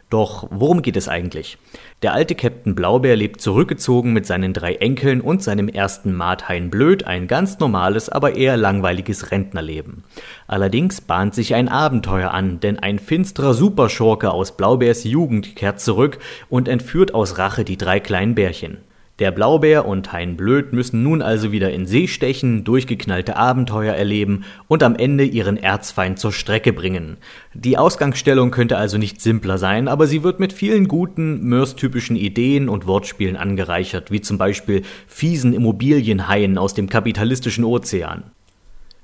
Doch 0.09 0.47
worum 0.51 0.83
geht 0.83 0.95
es 0.95 1.07
eigentlich? 1.07 1.57
Der 2.03 2.11
alte 2.11 2.35
Captain 2.35 2.75
Blaubeer 2.75 3.15
lebt 3.15 3.39
zurückgezogen 3.39 4.11
mit 4.11 4.25
seinen 4.25 4.51
drei 4.51 4.75
Enkeln 4.75 5.21
und 5.21 5.41
seinem 5.41 5.69
ersten 5.69 6.13
Marthain 6.13 6.69
Blöd 6.69 7.05
ein 7.05 7.27
ganz 7.27 7.59
normales, 7.59 8.09
aber 8.09 8.35
eher 8.35 8.57
langweiliges 8.57 9.31
Rentnerleben. 9.31 10.03
Allerdings 10.45 10.99
bahnt 10.99 11.33
sich 11.33 11.55
ein 11.55 11.69
Abenteuer 11.69 12.31
an, 12.31 12.59
denn 12.59 12.77
ein 12.77 12.99
finsterer 12.99 13.53
Superschurke 13.53 14.31
aus 14.31 14.57
Blaubeers 14.57 15.05
Jugend 15.05 15.55
kehrt 15.55 15.79
zurück 15.79 16.19
und 16.49 16.67
entführt 16.67 17.13
aus 17.15 17.37
Rache 17.37 17.63
die 17.63 17.77
drei 17.77 18.01
kleinen 18.01 18.35
Bärchen. 18.35 18.79
Der 19.19 19.29
Blaubeer 19.29 19.85
und 19.85 20.11
Hein 20.11 20.35
Blöd 20.37 20.73
müssen 20.73 21.03
nun 21.03 21.21
also 21.21 21.51
wieder 21.51 21.71
in 21.71 21.85
See 21.85 22.07
stechen, 22.07 22.63
durchgeknallte 22.63 23.35
Abenteuer 23.35 23.93
erleben 23.93 24.43
und 24.67 24.81
am 24.81 24.95
Ende 24.95 25.23
ihren 25.23 25.55
Erzfeind 25.55 26.17
zur 26.17 26.31
Strecke 26.31 26.73
bringen. 26.73 27.17
Die 27.53 27.77
Ausgangsstellung 27.77 28.49
könnte 28.49 28.75
also 28.77 28.97
nicht 28.97 29.21
simpler 29.21 29.59
sein, 29.59 29.87
aber 29.87 30.07
sie 30.07 30.23
wird 30.23 30.39
mit 30.39 30.51
vielen 30.51 30.87
guten, 30.87 31.47
Mörs-typischen 31.47 32.15
Ideen 32.15 32.69
und 32.69 32.87
Wortspielen 32.87 33.37
angereichert, 33.37 34.09
wie 34.09 34.21
zum 34.21 34.39
Beispiel 34.39 34.81
fiesen 35.05 35.53
Immobilienhaien 35.53 36.57
aus 36.57 36.73
dem 36.73 36.89
kapitalistischen 36.89 37.65
Ozean. 37.65 38.23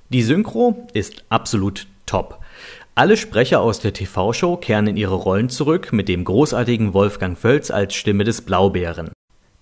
Die 0.09 0.23
Synchro 0.23 0.87
ist 0.93 1.23
absolut 1.29 1.85
top. 2.07 2.39
Alle 2.95 3.15
Sprecher 3.15 3.61
aus 3.61 3.79
der 3.79 3.93
TV-Show 3.93 4.57
kehren 4.57 4.87
in 4.87 4.97
ihre 4.97 5.13
Rollen 5.13 5.49
zurück, 5.49 5.93
mit 5.93 6.09
dem 6.09 6.23
großartigen 6.23 6.95
Wolfgang 6.95 7.37
Völz 7.37 7.69
als 7.69 7.93
Stimme 7.93 8.23
des 8.23 8.41
Blaubeeren. 8.41 9.11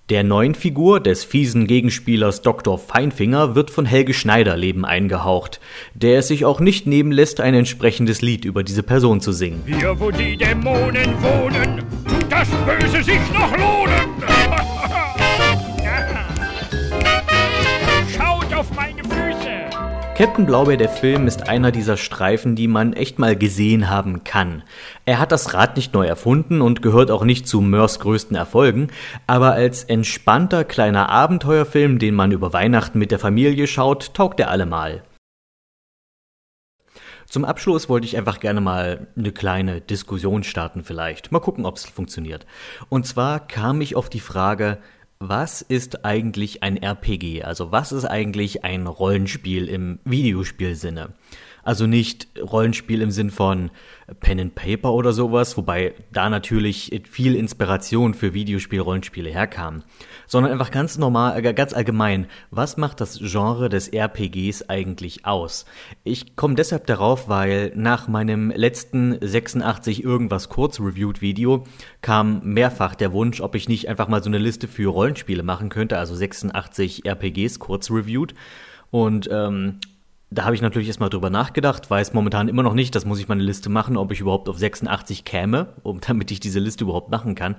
Der 0.09 0.23
neuen 0.23 0.55
Figur 0.55 1.01
des 1.01 1.25
fiesen 1.25 1.67
Gegenspielers 1.67 2.41
Dr. 2.41 2.79
Feinfinger 2.79 3.55
wird 3.55 3.69
von 3.69 3.85
Helge 3.85 4.13
Schneider 4.13 4.55
Leben 4.55 4.85
eingehaucht, 4.85 5.59
der 5.95 6.19
es 6.19 6.29
sich 6.29 6.45
auch 6.45 6.61
nicht 6.61 6.87
nehmen 6.87 7.11
lässt, 7.11 7.41
ein 7.41 7.53
entsprechendes 7.53 8.21
Lied 8.21 8.45
über 8.45 8.63
diese 8.63 8.83
Person 8.83 9.19
zu 9.19 9.33
singen. 9.33 9.63
Hier, 9.65 9.99
wo 9.99 10.09
die 10.09 10.37
Dämonen 10.37 11.13
wohnen, 11.21 11.83
tut 12.07 12.31
das 12.31 12.47
Böse 12.65 13.03
sich 13.03 13.19
noch 13.33 13.51
lohnen. 13.57 14.66
Captain 20.17 20.47
Blaubeer, 20.47 20.77
der 20.77 20.89
Film, 20.89 21.27
ist 21.27 21.47
einer 21.47 21.71
dieser 21.71 21.95
Streifen, 21.95 22.55
die 22.55 22.67
man 22.67 22.93
echt 22.93 23.19
mal 23.19 23.35
gesehen 23.35 23.87
haben 23.87 24.23
kann. 24.23 24.63
Er 25.05 25.19
hat 25.19 25.31
das 25.31 25.53
Rad 25.53 25.75
nicht 25.75 25.93
neu 25.93 26.07
erfunden 26.07 26.59
und 26.59 26.81
gehört 26.81 27.11
auch 27.11 27.23
nicht 27.23 27.47
zu 27.47 27.61
Mörs 27.61 27.99
größten 27.99 28.35
Erfolgen, 28.35 28.87
aber 29.27 29.51
als 29.51 29.83
entspannter 29.83 30.63
kleiner 30.63 31.09
Abenteuerfilm, 31.09 31.99
den 31.99 32.15
man 32.15 32.31
über 32.31 32.51
Weihnachten 32.51 32.97
mit 32.97 33.11
der 33.11 33.19
Familie 33.19 33.67
schaut, 33.67 34.15
taugt 34.15 34.39
er 34.39 34.49
allemal. 34.49 35.03
Zum 37.27 37.45
Abschluss 37.45 37.87
wollte 37.87 38.07
ich 38.07 38.17
einfach 38.17 38.39
gerne 38.39 38.61
mal 38.61 39.05
eine 39.15 39.31
kleine 39.31 39.81
Diskussion 39.81 40.43
starten 40.43 40.83
vielleicht. 40.83 41.31
Mal 41.31 41.41
gucken, 41.41 41.63
ob 41.63 41.75
es 41.75 41.85
funktioniert. 41.85 42.47
Und 42.89 43.05
zwar 43.05 43.45
kam 43.45 43.81
ich 43.81 43.95
auf 43.95 44.09
die 44.09 44.21
Frage, 44.21 44.79
was 45.19 45.61
ist 45.61 46.05
eigentlich 46.05 46.63
ein 46.63 46.77
RPG? 46.77 47.43
Also 47.43 47.71
was 47.71 47.91
ist 47.91 48.05
eigentlich 48.05 48.63
ein 48.63 48.87
Rollenspiel 48.87 49.67
im 49.67 49.99
Videospielsinne? 50.05 51.13
Also 51.67 51.85
nicht 51.85 52.29
Rollenspiel 52.41 53.01
im 53.01 53.11
Sinn 53.11 53.29
von 53.29 53.71
Pen 54.21 54.39
and 54.39 54.55
Paper 54.55 54.93
oder 54.93 55.11
sowas, 55.11 55.57
wobei 55.57 55.95
da 56.13 56.29
natürlich 56.29 57.01
viel 57.11 57.35
Inspiration 57.35 58.13
für 58.13 58.33
Videospiel-Rollenspiele 58.33 59.29
herkam, 59.29 59.83
sondern 60.27 60.53
einfach 60.53 60.71
ganz 60.71 60.97
normal, 60.97 61.43
äh, 61.43 61.53
ganz 61.53 61.73
allgemein, 61.73 62.27
was 62.51 62.77
macht 62.77 63.01
das 63.01 63.19
Genre 63.19 63.67
des 63.67 63.89
RPGs 63.89 64.69
eigentlich 64.69 65.25
aus? 65.25 65.65
Ich 66.05 66.37
komme 66.37 66.55
deshalb 66.55 66.87
darauf, 66.87 67.27
weil 67.27 67.73
nach 67.75 68.07
meinem 68.07 68.49
letzten 68.51 69.17
86 69.19 70.05
irgendwas 70.05 70.47
kurz 70.47 70.79
reviewed 70.79 71.21
Video 71.21 71.65
kam 72.01 72.39
mehrfach 72.45 72.95
der 72.95 73.11
Wunsch, 73.11 73.41
ob 73.41 73.55
ich 73.55 73.67
nicht 73.67 73.89
einfach 73.89 74.07
mal 74.07 74.23
so 74.23 74.29
eine 74.29 74.37
Liste 74.37 74.69
für 74.69 74.87
Rollenspiele 74.89 75.43
machen 75.43 75.67
könnte, 75.67 75.97
also 75.97 76.15
86 76.15 77.05
RPGs 77.05 77.59
kurz 77.59 77.91
reviewed. 77.91 78.35
Und 78.89 79.27
ähm, 79.29 79.81
da 80.29 80.43
habe 80.43 80.55
ich 80.55 80.61
natürlich 80.61 80.89
erstmal 80.89 81.09
drüber 81.09 81.29
nachgedacht, 81.29 81.89
weiß 81.89 82.13
momentan 82.13 82.49
immer 82.49 82.63
noch 82.63 82.73
nicht, 82.73 82.93
das 82.95 83.05
muss 83.05 83.19
ich 83.19 83.29
meine 83.29 83.43
Liste 83.43 83.69
machen, 83.69 83.95
ob 83.95 84.11
ich 84.11 84.19
überhaupt 84.19 84.49
auf 84.49 84.57
86 84.57 85.23
käme, 85.23 85.73
um, 85.83 86.01
damit 86.05 86.31
ich 86.31 86.39
diese 86.39 86.59
Liste 86.59 86.83
überhaupt 86.83 87.09
machen 87.09 87.35
kann. 87.35 87.55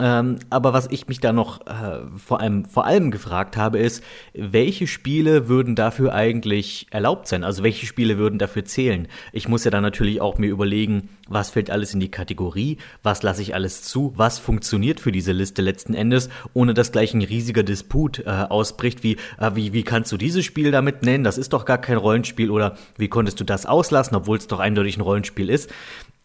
Ähm, 0.00 0.38
aber 0.50 0.72
was 0.72 0.88
ich 0.90 1.06
mich 1.06 1.20
da 1.20 1.32
noch 1.32 1.66
äh, 1.66 2.00
vor, 2.16 2.40
allem, 2.40 2.64
vor 2.64 2.86
allem 2.86 3.10
gefragt 3.10 3.56
habe, 3.56 3.78
ist, 3.78 4.02
welche 4.32 4.86
Spiele 4.86 5.48
würden 5.48 5.76
dafür 5.76 6.14
eigentlich 6.14 6.86
erlaubt 6.90 7.28
sein? 7.28 7.44
Also 7.44 7.62
welche 7.62 7.86
Spiele 7.86 8.18
würden 8.18 8.38
dafür 8.38 8.64
zählen? 8.64 9.06
Ich 9.32 9.48
muss 9.48 9.64
ja 9.64 9.70
dann 9.70 9.82
natürlich 9.82 10.20
auch 10.20 10.38
mir 10.38 10.48
überlegen, 10.48 11.10
was 11.28 11.50
fällt 11.50 11.70
alles 11.70 11.94
in 11.94 12.00
die 12.00 12.10
Kategorie, 12.10 12.78
was 13.02 13.22
lasse 13.22 13.42
ich 13.42 13.54
alles 13.54 13.82
zu, 13.82 14.12
was 14.16 14.38
funktioniert 14.38 14.98
für 14.98 15.12
diese 15.12 15.32
Liste 15.32 15.62
letzten 15.62 15.94
Endes, 15.94 16.28
ohne 16.52 16.74
dass 16.74 16.92
gleich 16.92 17.14
ein 17.14 17.22
riesiger 17.22 17.62
Disput 17.62 18.20
äh, 18.20 18.30
ausbricht, 18.30 19.02
wie, 19.02 19.18
äh, 19.38 19.50
wie, 19.54 19.72
wie 19.72 19.82
kannst 19.82 20.10
du 20.10 20.16
dieses 20.16 20.44
Spiel 20.44 20.70
damit 20.70 21.02
nennen? 21.02 21.24
Das 21.24 21.38
ist 21.38 21.52
doch 21.52 21.64
gar 21.64 21.78
kein 21.78 21.96
Rollenspiel 21.96 22.50
oder 22.50 22.76
wie 22.96 23.08
konntest 23.08 23.40
du 23.40 23.44
das 23.44 23.66
auslassen, 23.66 24.16
obwohl 24.16 24.38
es 24.38 24.46
doch 24.46 24.58
eindeutig 24.58 24.96
ein 24.96 25.02
Rollenspiel 25.02 25.48
ist? 25.48 25.70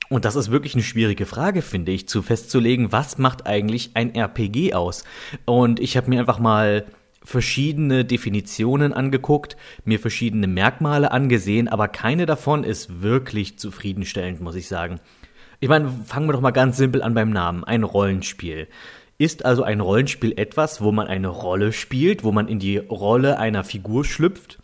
Und 0.09 0.23
das 0.23 0.35
ist 0.35 0.51
wirklich 0.51 0.73
eine 0.73 0.83
schwierige 0.83 1.25
Frage, 1.25 1.61
finde 1.61 1.91
ich, 1.91 2.07
zu 2.07 2.21
festzulegen, 2.21 2.91
was 2.91 3.17
macht 3.17 3.45
eigentlich 3.45 3.91
ein 3.93 4.15
RPG 4.15 4.73
aus? 4.73 5.03
Und 5.45 5.79
ich 5.79 5.97
habe 5.97 6.09
mir 6.09 6.19
einfach 6.19 6.39
mal 6.39 6.85
verschiedene 7.23 8.05
Definitionen 8.05 8.93
angeguckt, 8.93 9.57
mir 9.83 9.99
verschiedene 9.99 10.47
Merkmale 10.47 11.11
angesehen, 11.11 11.67
aber 11.67 11.89
keine 11.89 12.25
davon 12.25 12.63
ist 12.63 13.01
wirklich 13.01 13.59
zufriedenstellend, 13.59 14.39
muss 14.39 14.55
ich 14.55 14.69
sagen. 14.69 15.01
Ich 15.59 15.67
meine, 15.67 15.89
fangen 16.05 16.29
wir 16.29 16.33
doch 16.33 16.41
mal 16.41 16.51
ganz 16.51 16.77
simpel 16.77 17.01
an 17.01 17.13
beim 17.13 17.31
Namen. 17.31 17.65
Ein 17.65 17.83
Rollenspiel. 17.83 18.67
Ist 19.17 19.43
also 19.43 19.63
ein 19.63 19.81
Rollenspiel 19.81 20.33
etwas, 20.37 20.81
wo 20.81 20.91
man 20.91 21.07
eine 21.07 21.27
Rolle 21.27 21.73
spielt, 21.73 22.23
wo 22.23 22.31
man 22.31 22.47
in 22.47 22.59
die 22.59 22.77
Rolle 22.77 23.39
einer 23.39 23.63
Figur 23.63 24.05
schlüpft? 24.05 24.59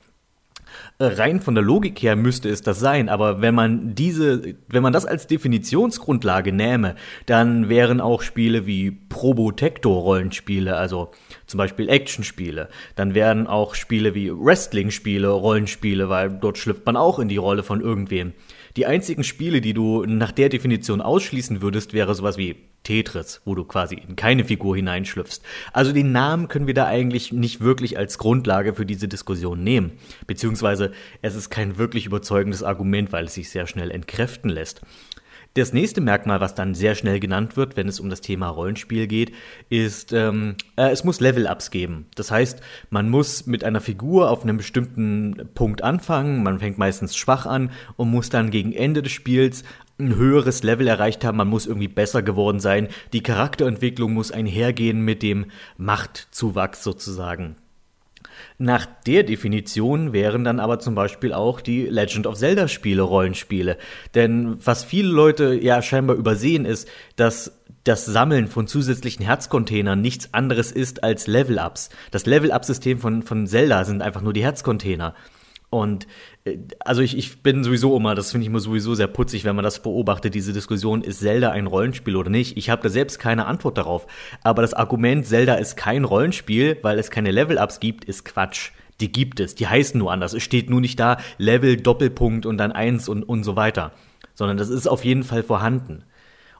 Rein 0.99 1.40
von 1.40 1.56
der 1.56 1.64
Logik 1.64 2.02
her 2.02 2.15
müsste 2.15 2.49
es 2.49 2.61
das 2.61 2.80
sein, 2.80 3.10
aber 3.10 3.41
wenn 3.41 3.56
man 3.56 3.95
diese, 3.95 4.56
wenn 4.68 4.84
man 4.84 4.94
das 4.94 5.06
als 5.06 5.28
Definitionsgrundlage 5.28 6.52
nähme, 6.52 6.95
dann 7.26 7.70
wären 7.70 7.99
auch 7.99 8.22
Spiele 8.22 8.65
wie 8.65 8.91
Probotector-Rollenspiele, 8.91 10.76
also 10.76 11.11
zum 11.45 11.57
Beispiel 11.57 11.90
Actionspiele, 11.90 12.70
dann 12.95 13.15
wären 13.15 13.48
auch 13.48 13.76
Spiele 13.76 14.15
wie 14.15 14.32
Wrestling-Spiele 14.32 15.30
Rollenspiele, 15.30 16.10
weil 16.10 16.30
dort 16.30 16.57
schlüpft 16.57 16.86
man 16.86 16.98
auch 16.98 17.20
in 17.20 17.28
die 17.28 17.38
Rolle 17.38 17.64
von 17.64 17.82
irgendwem. 17.82 18.34
Die 18.76 18.86
einzigen 18.86 19.24
Spiele, 19.24 19.61
die 19.61 19.74
du 19.74 20.06
nach 20.06 20.32
der 20.32 20.49
Definition 20.49 21.02
ausschließen 21.02 21.61
würdest, 21.61 21.94
wäre 21.94 22.15
sowas 22.15 22.38
wie 22.38 22.56
Tetris, 22.84 23.41
wo 23.45 23.55
du 23.55 23.64
quasi 23.64 23.95
in 23.95 24.15
keine 24.15 24.43
Figur 24.43 24.76
hineinschlüpfst. 24.76 25.41
Also 25.72 25.93
den 25.93 26.11
Namen 26.11 26.47
können 26.47 26.68
wir 26.68 26.73
da 26.73 26.85
eigentlich 26.85 27.31
nicht 27.31 27.61
wirklich 27.61 27.97
als 27.97 28.18
Grundlage 28.18 28.73
für 28.73 28.85
diese 28.85 29.07
Diskussion 29.07 29.64
nehmen. 29.64 29.93
Beziehungsweise 30.27 30.91
es 31.22 31.35
ist 31.35 31.49
kein 31.49 31.77
wirklich 31.77 32.05
überzeugendes 32.05 32.64
Argument, 32.64 33.11
weil 33.11 33.26
es 33.26 33.34
sich 33.34 33.49
sehr 33.49 33.68
schnell 33.68 33.91
entkräften 33.91 34.49
lässt. 34.49 34.81
Das 35.55 35.72
nächste 35.72 36.01
Merkmal, 36.01 36.41
was 36.41 36.55
dann 36.55 36.73
sehr 36.73 36.95
schnell 36.95 37.19
genannt 37.19 37.57
wird, 37.57 37.77
wenn 37.77 37.88
es 37.88 37.99
um 37.99 38.10
das 38.10 38.22
Thema 38.22 38.47
Rollenspiel 38.47 39.05
geht, 39.05 39.34
ist, 39.69 40.11
ähm, 40.11 40.55
äh, 40.77 40.89
es 40.89 41.03
muss 41.03 41.19
Level-Ups 41.19 41.69
geben. 41.69 42.07
Das 42.15 42.31
heißt, 42.31 42.60
man 42.89 43.07
muss 43.07 43.45
mit 43.45 43.64
einer 43.64 43.80
Figur 43.80 44.31
auf 44.31 44.41
einem 44.41 44.57
bestimmten 44.57 45.49
Punkt 45.53 45.84
anfangen, 45.84 46.41
man 46.41 46.57
fängt 46.57 46.80
meistens 46.80 47.15
schwach 47.15 47.45
an 47.45 47.69
und 47.97 48.10
muss 48.10 48.30
dann 48.30 48.49
gegen 48.49 48.73
Ende 48.73 49.03
des 49.03 49.11
Spiels 49.11 49.64
ein 49.99 50.15
höheres 50.15 50.64
Level 50.64 50.88
erreicht 50.88 51.24
haben, 51.24 51.38
man 51.38 51.48
muss 51.48 51.68
irgendwie 51.68 51.88
besser 51.88 52.24
geworden 52.24 52.60
sein, 52.60 52.88
die 53.14 53.24
Charakterentwicklung 53.24 54.14
muss 54.14 54.32
einhergehen 54.32 55.02
mit 55.02 55.22
dem 55.22 55.45
Machtzuwachs 55.78 56.84
sozusagen. 56.84 57.56
Nach 58.57 58.86
der 59.06 59.24
Definition 59.24 60.14
wären 60.14 60.44
dann 60.44 60.60
aber 60.60 60.80
zum 60.80 60.95
Beispiel 60.95 61.34
auch 61.34 61.61
die 61.61 61.86
Legend 61.86 62.28
of 62.28 62.38
Zelda 62.38 62.68
Spiele 62.68 63.02
Rollenspiele. 63.02 63.78
Denn 64.15 64.57
was 64.64 64.84
viele 64.84 65.10
Leute 65.10 65.53
ja 65.53 65.82
scheinbar 65.82 66.15
übersehen 66.15 66.65
ist, 66.65 66.88
dass 67.15 67.60
das 67.84 68.06
Sammeln 68.06 68.48
von 68.48 68.65
zusätzlichen 68.65 69.26
Herzcontainern 69.26 69.99
nichts 69.99 70.34
anderes 70.34 70.72
ist 70.72 71.03
als 71.03 71.28
Level-Ups. 71.28 71.90
Das 72.11 72.26
Level-Up-System 72.26 72.99
von, 72.99 73.24
von 73.24 73.45
Zelda 73.45 73.84
sind 73.84 74.02
einfach 74.02 74.22
nur 74.22 74.34
die 74.34 74.44
Herzcontainer. 74.44 75.15
Und 75.74 76.08
äh, 76.45 76.60
also 76.80 77.02
ich, 77.02 77.18
ich 77.18 77.41
bin 77.41 77.64
sowieso 77.64 77.98
immer, 77.98 78.14
das 78.14 78.32
finde 78.32 78.44
ich 78.44 78.50
immer 78.50 78.60
sowieso 78.60 78.94
sehr 78.94 79.08
putzig, 79.08 79.44
wenn 79.44 79.56
man 79.56 79.64
das 79.64 79.82
beobachtet, 79.82 80.36
diese 80.36 80.54
Diskussion, 80.54 81.02
ist 81.02 81.20
Zelda 81.20 81.50
ein 81.50 81.68
Rollenspiel 81.68 82.16
oder 82.16 82.30
nicht? 82.30 82.58
Ich 82.58 82.70
habe 82.70 82.84
da 82.84 82.90
selbst 82.90 83.20
keine 83.20 83.48
Antwort 83.48 83.78
darauf. 83.78 84.06
Aber 84.44 84.62
das 84.62 84.76
Argument, 84.76 85.26
Zelda 85.26 85.56
ist 85.56 85.76
kein 85.76 86.04
Rollenspiel, 86.04 86.78
weil 86.84 87.00
es 87.00 87.10
keine 87.10 87.32
Level-Ups 87.32 87.80
gibt, 87.80 88.06
ist 88.06 88.24
Quatsch. 88.24 88.72
Die 89.02 89.12
gibt 89.12 89.40
es, 89.40 89.56
die 89.56 89.68
heißen 89.68 89.98
nur 89.98 90.12
anders. 90.12 90.34
Es 90.34 90.44
steht 90.44 90.70
nur 90.70 90.80
nicht 90.80 91.00
da 91.00 91.18
Level, 91.40 91.76
Doppelpunkt 91.78 92.45
und 92.45 92.58
dann 92.58 92.72
eins 92.72 93.10
und, 93.10 93.24
und 93.24 93.44
so 93.44 93.56
weiter. 93.56 93.91
Sondern 94.36 94.58
das 94.58 94.70
ist 94.70 94.88
auf 94.88 95.04
jeden 95.04 95.24
Fall 95.24 95.41
vorhanden. 95.41 96.04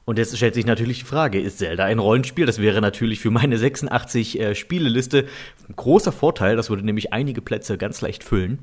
Und 0.04 0.18
jetzt 0.18 0.36
stellt 0.36 0.54
sich 0.54 0.66
natürlich 0.66 0.98
die 0.98 1.04
Frage, 1.04 1.40
ist 1.40 1.58
Zelda 1.58 1.84
ein 1.84 2.00
Rollenspiel? 2.00 2.46
Das 2.46 2.60
wäre 2.60 2.80
natürlich 2.80 3.20
für 3.20 3.30
meine 3.30 3.56
86 3.58 4.40
äh, 4.40 4.54
Spieleliste 4.56 5.26
ein 5.68 5.76
großer 5.76 6.12
Vorteil. 6.12 6.56
Das 6.56 6.68
würde 6.68 6.84
nämlich 6.84 7.12
einige 7.12 7.40
Plätze 7.40 7.78
ganz 7.78 8.00
leicht 8.00 8.24
füllen 8.24 8.58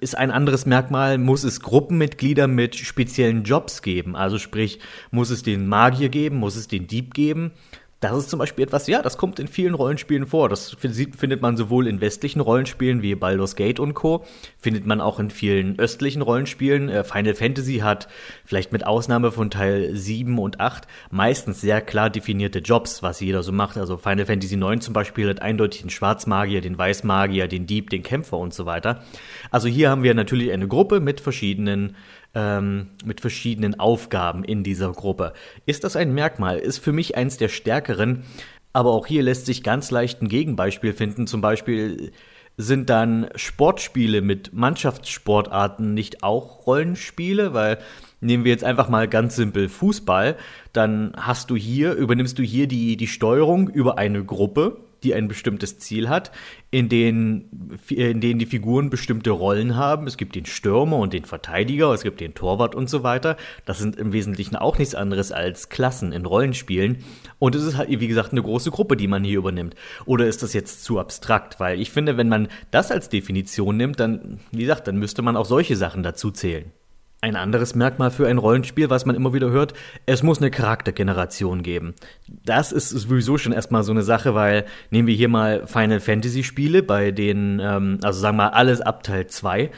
ist 0.00 0.16
ein 0.16 0.30
anderes 0.30 0.66
Merkmal, 0.66 1.18
muss 1.18 1.44
es 1.44 1.60
Gruppenmitglieder 1.60 2.46
mit 2.46 2.76
speziellen 2.76 3.44
Jobs 3.44 3.82
geben. 3.82 4.16
Also 4.16 4.38
sprich, 4.38 4.80
muss 5.10 5.30
es 5.30 5.42
den 5.42 5.66
Magier 5.66 6.08
geben, 6.08 6.36
muss 6.36 6.56
es 6.56 6.68
den 6.68 6.86
Dieb 6.86 7.14
geben, 7.14 7.52
das 8.00 8.16
ist 8.16 8.30
zum 8.30 8.38
Beispiel 8.38 8.64
etwas, 8.64 8.86
ja, 8.86 9.02
das 9.02 9.18
kommt 9.18 9.40
in 9.40 9.48
vielen 9.48 9.74
Rollenspielen 9.74 10.26
vor. 10.26 10.48
Das 10.48 10.76
findet 10.78 11.42
man 11.42 11.56
sowohl 11.56 11.88
in 11.88 12.00
westlichen 12.00 12.40
Rollenspielen 12.40 13.02
wie 13.02 13.16
Baldur's 13.16 13.56
Gate 13.56 13.80
und 13.80 13.94
Co. 13.94 14.24
Findet 14.56 14.86
man 14.86 15.00
auch 15.00 15.18
in 15.18 15.30
vielen 15.30 15.78
östlichen 15.80 16.22
Rollenspielen. 16.22 16.88
Äh, 16.88 17.02
Final 17.02 17.34
Fantasy 17.34 17.78
hat, 17.78 18.06
vielleicht 18.44 18.72
mit 18.72 18.86
Ausnahme 18.86 19.32
von 19.32 19.50
Teil 19.50 19.96
7 19.96 20.38
und 20.38 20.60
8, 20.60 20.86
meistens 21.10 21.60
sehr 21.60 21.80
klar 21.80 22.08
definierte 22.08 22.60
Jobs, 22.60 23.02
was 23.02 23.18
jeder 23.18 23.42
so 23.42 23.50
macht. 23.50 23.76
Also 23.76 23.96
Final 23.96 24.26
Fantasy 24.26 24.56
9 24.56 24.80
zum 24.80 24.94
Beispiel 24.94 25.28
hat 25.28 25.42
eindeutig 25.42 25.80
den 25.80 25.90
Schwarzmagier, 25.90 26.60
den 26.60 26.78
Weißmagier, 26.78 27.48
den 27.48 27.66
Dieb, 27.66 27.90
den 27.90 28.04
Kämpfer 28.04 28.38
und 28.38 28.54
so 28.54 28.64
weiter. 28.64 29.02
Also 29.50 29.66
hier 29.66 29.90
haben 29.90 30.04
wir 30.04 30.14
natürlich 30.14 30.52
eine 30.52 30.68
Gruppe 30.68 31.00
mit 31.00 31.20
verschiedenen 31.20 31.96
ähm, 32.34 32.88
mit 33.04 33.20
verschiedenen 33.20 33.78
Aufgaben 33.78 34.44
in 34.44 34.62
dieser 34.62 34.92
Gruppe. 34.92 35.32
Ist 35.66 35.84
das 35.84 35.96
ein 35.96 36.12
Merkmal? 36.14 36.58
Ist 36.58 36.78
für 36.78 36.92
mich 36.92 37.16
eins 37.16 37.36
der 37.36 37.48
stärkeren, 37.48 38.24
aber 38.72 38.90
auch 38.90 39.06
hier 39.06 39.22
lässt 39.22 39.46
sich 39.46 39.62
ganz 39.62 39.90
leicht 39.90 40.22
ein 40.22 40.28
Gegenbeispiel 40.28 40.92
finden. 40.92 41.26
Zum 41.26 41.40
Beispiel 41.40 42.12
sind 42.56 42.90
dann 42.90 43.28
Sportspiele 43.36 44.20
mit 44.20 44.52
Mannschaftssportarten 44.52 45.94
nicht 45.94 46.22
auch 46.22 46.66
Rollenspiele? 46.66 47.54
Weil 47.54 47.78
nehmen 48.20 48.44
wir 48.44 48.52
jetzt 48.52 48.64
einfach 48.64 48.88
mal 48.88 49.08
ganz 49.08 49.36
simpel 49.36 49.68
Fußball, 49.68 50.36
dann 50.72 51.12
hast 51.16 51.50
du 51.50 51.56
hier, 51.56 51.94
übernimmst 51.94 52.38
du 52.38 52.42
hier 52.42 52.66
die, 52.66 52.96
die 52.96 53.06
Steuerung 53.06 53.68
über 53.68 53.96
eine 53.96 54.24
Gruppe 54.24 54.87
die 55.02 55.14
ein 55.14 55.28
bestimmtes 55.28 55.78
Ziel 55.78 56.08
hat, 56.08 56.32
in 56.70 56.88
denen, 56.88 57.78
in 57.88 58.20
denen 58.20 58.38
die 58.38 58.46
Figuren 58.46 58.90
bestimmte 58.90 59.30
Rollen 59.30 59.76
haben. 59.76 60.06
Es 60.06 60.16
gibt 60.16 60.34
den 60.34 60.46
Stürmer 60.46 60.98
und 60.98 61.12
den 61.12 61.24
Verteidiger, 61.24 61.92
es 61.92 62.02
gibt 62.02 62.20
den 62.20 62.34
Torwart 62.34 62.74
und 62.74 62.90
so 62.90 63.02
weiter. 63.02 63.36
Das 63.64 63.78
sind 63.78 63.96
im 63.96 64.12
Wesentlichen 64.12 64.56
auch 64.56 64.78
nichts 64.78 64.94
anderes 64.94 65.32
als 65.32 65.68
Klassen 65.68 66.12
in 66.12 66.26
Rollenspielen. 66.26 66.98
Und 67.38 67.54
es 67.54 67.64
ist 67.64 67.76
halt, 67.76 67.88
wie 67.88 68.08
gesagt, 68.08 68.32
eine 68.32 68.42
große 68.42 68.70
Gruppe, 68.70 68.96
die 68.96 69.08
man 69.08 69.24
hier 69.24 69.38
übernimmt. 69.38 69.74
Oder 70.04 70.26
ist 70.26 70.42
das 70.42 70.52
jetzt 70.52 70.84
zu 70.84 70.98
abstrakt? 70.98 71.60
Weil 71.60 71.80
ich 71.80 71.90
finde, 71.90 72.16
wenn 72.16 72.28
man 72.28 72.48
das 72.70 72.90
als 72.90 73.08
Definition 73.08 73.76
nimmt, 73.76 74.00
dann, 74.00 74.40
wie 74.50 74.62
gesagt, 74.62 74.88
dann 74.88 74.98
müsste 74.98 75.22
man 75.22 75.36
auch 75.36 75.46
solche 75.46 75.76
Sachen 75.76 76.02
dazu 76.02 76.30
zählen. 76.30 76.72
Ein 77.20 77.34
anderes 77.34 77.74
Merkmal 77.74 78.12
für 78.12 78.28
ein 78.28 78.38
Rollenspiel, 78.38 78.90
was 78.90 79.04
man 79.04 79.16
immer 79.16 79.34
wieder 79.34 79.50
hört, 79.50 79.74
es 80.06 80.22
muss 80.22 80.38
eine 80.38 80.52
Charaktergeneration 80.52 81.64
geben. 81.64 81.94
Das 82.28 82.70
ist 82.70 82.90
sowieso 82.90 83.38
schon 83.38 83.50
erstmal 83.52 83.82
so 83.82 83.90
eine 83.90 84.02
Sache, 84.02 84.36
weil 84.36 84.66
nehmen 84.90 85.08
wir 85.08 85.16
hier 85.16 85.28
mal 85.28 85.66
Final 85.66 85.98
Fantasy 85.98 86.44
Spiele, 86.44 86.84
bei 86.84 87.10
denen, 87.10 87.58
ähm, 87.58 87.98
also 88.04 88.20
sagen 88.20 88.36
wir 88.36 88.44
mal 88.44 88.50
alles 88.50 88.80
ab 88.80 89.02
Teil 89.02 89.26
2, 89.26 89.68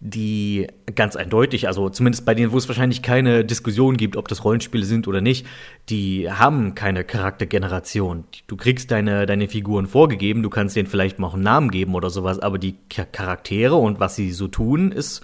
die 0.00 0.66
ganz 0.94 1.16
eindeutig, 1.16 1.68
also 1.68 1.88
zumindest 1.88 2.26
bei 2.26 2.34
denen, 2.34 2.52
wo 2.52 2.58
es 2.58 2.68
wahrscheinlich 2.68 3.00
keine 3.00 3.46
Diskussion 3.46 3.96
gibt, 3.96 4.16
ob 4.16 4.28
das 4.28 4.44
Rollenspiele 4.44 4.84
sind 4.84 5.08
oder 5.08 5.22
nicht, 5.22 5.46
die 5.88 6.30
haben 6.30 6.74
keine 6.74 7.04
Charaktergeneration. 7.04 8.24
Du 8.46 8.56
kriegst 8.56 8.90
deine, 8.90 9.24
deine 9.24 9.48
Figuren 9.48 9.86
vorgegeben, 9.86 10.42
du 10.42 10.50
kannst 10.50 10.76
denen 10.76 10.88
vielleicht 10.88 11.18
mal 11.18 11.28
auch 11.28 11.34
einen 11.34 11.42
Namen 11.44 11.70
geben 11.70 11.94
oder 11.94 12.10
sowas, 12.10 12.38
aber 12.38 12.58
die 12.58 12.76
Charaktere 12.90 13.76
und 13.76 14.00
was 14.00 14.16
sie 14.16 14.32
so 14.32 14.48
tun, 14.48 14.92
ist 14.92 15.22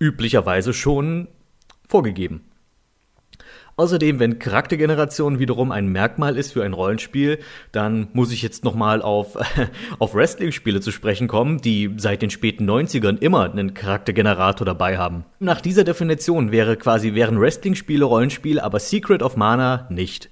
üblicherweise 0.00 0.72
schon 0.72 1.28
vorgegeben. 1.86 2.40
Außerdem, 3.76 4.18
wenn 4.18 4.38
Charaktergeneration 4.38 5.38
wiederum 5.38 5.72
ein 5.72 5.86
Merkmal 5.86 6.36
ist 6.36 6.52
für 6.52 6.64
ein 6.64 6.74
Rollenspiel, 6.74 7.38
dann 7.72 8.08
muss 8.12 8.30
ich 8.30 8.42
jetzt 8.42 8.62
nochmal 8.62 9.00
auf, 9.00 9.38
auf 9.98 10.14
Wrestling-Spiele 10.14 10.82
zu 10.82 10.90
sprechen 10.90 11.28
kommen, 11.28 11.62
die 11.62 11.94
seit 11.96 12.20
den 12.20 12.28
späten 12.28 12.68
90ern 12.68 13.18
immer 13.20 13.50
einen 13.50 13.72
Charaktergenerator 13.72 14.66
dabei 14.66 14.98
haben. 14.98 15.24
Nach 15.38 15.62
dieser 15.62 15.84
Definition 15.84 16.52
wäre 16.52 16.76
quasi, 16.76 17.14
wären 17.14 17.40
Wrestling-Spiele 17.40 18.04
Rollenspiele, 18.04 18.62
aber 18.62 18.80
Secret 18.80 19.22
of 19.22 19.36
Mana 19.36 19.86
nicht. 19.88 20.28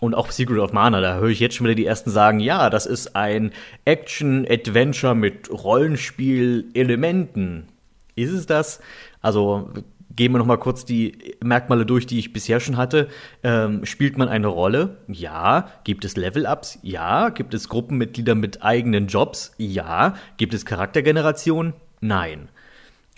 Und 0.00 0.14
auch 0.14 0.30
Secret 0.30 0.58
of 0.58 0.74
Mana, 0.74 1.00
da 1.00 1.18
höre 1.18 1.30
ich 1.30 1.40
jetzt 1.40 1.54
schon 1.54 1.66
wieder 1.66 1.76
die 1.76 1.86
ersten 1.86 2.10
sagen, 2.10 2.40
ja, 2.40 2.68
das 2.68 2.84
ist 2.84 3.16
ein 3.16 3.52
Action-Adventure 3.86 5.14
mit 5.14 5.48
Rollenspiel-Elementen. 5.50 7.68
Ist 8.14 8.32
es 8.32 8.46
das? 8.46 8.80
Also 9.20 9.70
gehen 10.16 10.32
wir 10.32 10.38
noch 10.38 10.46
mal 10.46 10.56
kurz 10.56 10.84
die 10.84 11.36
Merkmale 11.42 11.86
durch, 11.86 12.06
die 12.06 12.18
ich 12.18 12.32
bisher 12.32 12.60
schon 12.60 12.76
hatte. 12.76 13.08
Ähm, 13.42 13.84
spielt 13.84 14.18
man 14.18 14.28
eine 14.28 14.48
Rolle? 14.48 14.98
Ja. 15.08 15.70
Gibt 15.84 16.04
es 16.04 16.16
Level-Ups? 16.16 16.78
Ja. 16.82 17.28
Gibt 17.30 17.54
es 17.54 17.68
Gruppenmitglieder 17.68 18.34
mit 18.34 18.62
eigenen 18.62 19.06
Jobs? 19.06 19.52
Ja. 19.58 20.14
Gibt 20.36 20.54
es 20.54 20.64
Charaktergeneration? 20.64 21.74
Nein. 22.00 22.48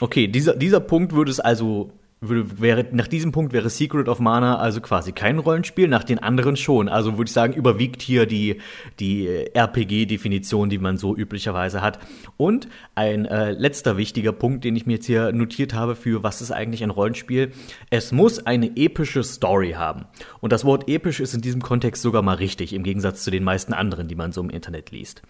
Okay, 0.00 0.26
dieser, 0.26 0.54
dieser 0.56 0.80
Punkt 0.80 1.12
würde 1.12 1.30
es 1.30 1.40
also 1.40 1.92
würde, 2.22 2.60
wäre, 2.60 2.86
nach 2.92 3.08
diesem 3.08 3.32
Punkt 3.32 3.52
wäre 3.52 3.68
Secret 3.68 4.08
of 4.08 4.20
Mana 4.20 4.58
also 4.58 4.80
quasi 4.80 5.12
kein 5.12 5.38
Rollenspiel, 5.38 5.88
nach 5.88 6.04
den 6.04 6.20
anderen 6.20 6.56
schon. 6.56 6.88
Also 6.88 7.18
würde 7.18 7.28
ich 7.28 7.32
sagen, 7.32 7.52
überwiegt 7.52 8.00
hier 8.00 8.26
die, 8.26 8.60
die 9.00 9.28
RPG-Definition, 9.28 10.70
die 10.70 10.78
man 10.78 10.96
so 10.96 11.16
üblicherweise 11.16 11.82
hat. 11.82 11.98
Und 12.36 12.68
ein 12.94 13.26
äh, 13.26 13.50
letzter 13.50 13.96
wichtiger 13.96 14.32
Punkt, 14.32 14.64
den 14.64 14.76
ich 14.76 14.86
mir 14.86 14.94
jetzt 14.94 15.06
hier 15.06 15.32
notiert 15.32 15.74
habe 15.74 15.96
für 15.96 16.22
was 16.22 16.40
ist 16.40 16.52
eigentlich 16.52 16.84
ein 16.84 16.90
Rollenspiel. 16.90 17.52
Es 17.90 18.12
muss 18.12 18.46
eine 18.46 18.76
epische 18.76 19.24
Story 19.24 19.72
haben. 19.72 20.04
Und 20.40 20.52
das 20.52 20.64
Wort 20.64 20.88
episch 20.88 21.20
ist 21.20 21.34
in 21.34 21.40
diesem 21.40 21.62
Kontext 21.62 22.02
sogar 22.02 22.22
mal 22.22 22.36
richtig, 22.36 22.72
im 22.72 22.84
Gegensatz 22.84 23.24
zu 23.24 23.30
den 23.30 23.44
meisten 23.44 23.72
anderen, 23.72 24.08
die 24.08 24.14
man 24.14 24.32
so 24.32 24.40
im 24.40 24.50
Internet 24.50 24.90
liest. 24.92 25.22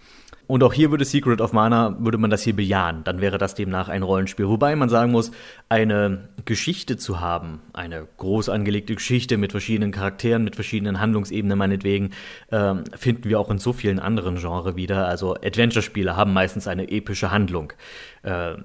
Und 0.45 0.63
auch 0.63 0.73
hier 0.73 0.91
würde 0.91 1.05
Secret 1.05 1.39
of 1.39 1.53
Mana, 1.53 1.95
würde 1.99 2.17
man 2.17 2.29
das 2.29 2.43
hier 2.43 2.55
bejahen. 2.55 3.03
Dann 3.03 3.21
wäre 3.21 3.37
das 3.37 3.55
demnach 3.55 3.89
ein 3.89 4.03
Rollenspiel. 4.03 4.47
Wobei 4.47 4.75
man 4.75 4.89
sagen 4.89 5.11
muss, 5.11 5.31
eine 5.69 6.29
Geschichte 6.45 6.97
zu 6.97 7.21
haben, 7.21 7.61
eine 7.71 8.07
groß 8.17 8.49
angelegte 8.49 8.95
Geschichte 8.95 9.37
mit 9.37 9.51
verschiedenen 9.51 9.91
Charakteren, 9.91 10.43
mit 10.43 10.55
verschiedenen 10.55 10.99
Handlungsebenen 10.99 11.57
meinetwegen, 11.57 12.11
äh, 12.51 12.75
finden 12.95 13.29
wir 13.29 13.39
auch 13.39 13.49
in 13.49 13.57
so 13.57 13.71
vielen 13.73 13.99
anderen 13.99 14.35
Genres 14.35 14.75
wieder. 14.75 15.07
Also 15.07 15.35
Adventure-Spiele 15.35 16.15
haben 16.15 16.33
meistens 16.33 16.67
eine 16.67 16.89
epische 16.91 17.31
Handlung. 17.31 17.73
Äh, 18.23 18.55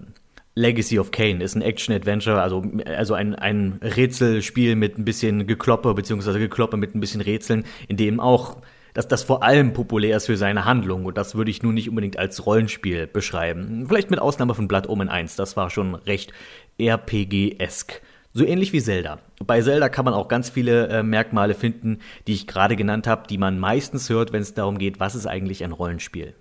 Legacy 0.59 0.99
of 0.99 1.13
Kane 1.13 1.43
ist 1.43 1.55
ein 1.55 1.63
Action-Adventure, 1.63 2.43
also, 2.43 2.65
also 2.85 3.15
ein, 3.15 3.37
ein 3.37 3.79
Rätselspiel 3.81 4.75
mit 4.75 4.99
ein 4.99 5.05
bisschen 5.05 5.47
Gekloppe, 5.47 5.95
beziehungsweise 5.95 6.41
Gekloppe 6.41 6.77
mit 6.77 6.97
ein 6.97 7.01
bisschen 7.01 7.21
Rätseln, 7.21 7.65
in 7.87 7.97
dem 7.97 8.19
auch 8.19 8.57
dass 8.99 9.07
das 9.07 9.23
vor 9.23 9.45
allem 9.45 9.75
populär 9.75 10.17
ist 10.17 10.27
für 10.27 10.37
seine 10.37 10.65
Handlung 10.65 11.05
und 11.05 11.17
das 11.17 11.37
würde 11.37 11.53
ich 11.53 11.63
nun 11.63 11.75
nicht 11.75 11.89
unbedingt 11.89 12.19
als 12.19 12.47
Rollenspiel 12.47 13.07
beschreiben. 13.07 13.85
Vielleicht 13.87 14.11
mit 14.11 14.19
Ausnahme 14.19 14.57
von 14.57 14.67
Blood 14.67 14.89
Omen 14.89 15.09
1, 15.09 15.37
das 15.37 15.57
war 15.57 15.71
schon 15.71 15.95
recht 15.95 16.33
RPG-esk. 16.81 18.03
So 18.33 18.45
ähnlich 18.45 18.73
wie 18.73 18.83
Zelda. 18.83 19.21
Bei 19.47 19.63
Zelda 19.63 19.89
kann 19.89 20.05
man 20.05 20.15
auch 20.15 20.27
ganz 20.27 20.51
viele 20.51 20.89
äh, 20.89 21.05
Merkmale 21.05 21.55
finden, 21.55 22.01
die 22.27 22.33
ich 22.33 22.49
gerade 22.49 22.75
genannt 22.75 23.07
habe, 23.07 23.29
die 23.29 23.39
man 23.39 23.61
meistens 23.61 24.11
hört, 24.11 24.33
wenn 24.33 24.43
es 24.43 24.55
darum 24.55 24.79
geht, 24.79 24.99
was 24.99 25.15
ist 25.15 25.27
eigentlich 25.27 25.63
ein 25.63 25.71
Rollenspiel. 25.71 26.35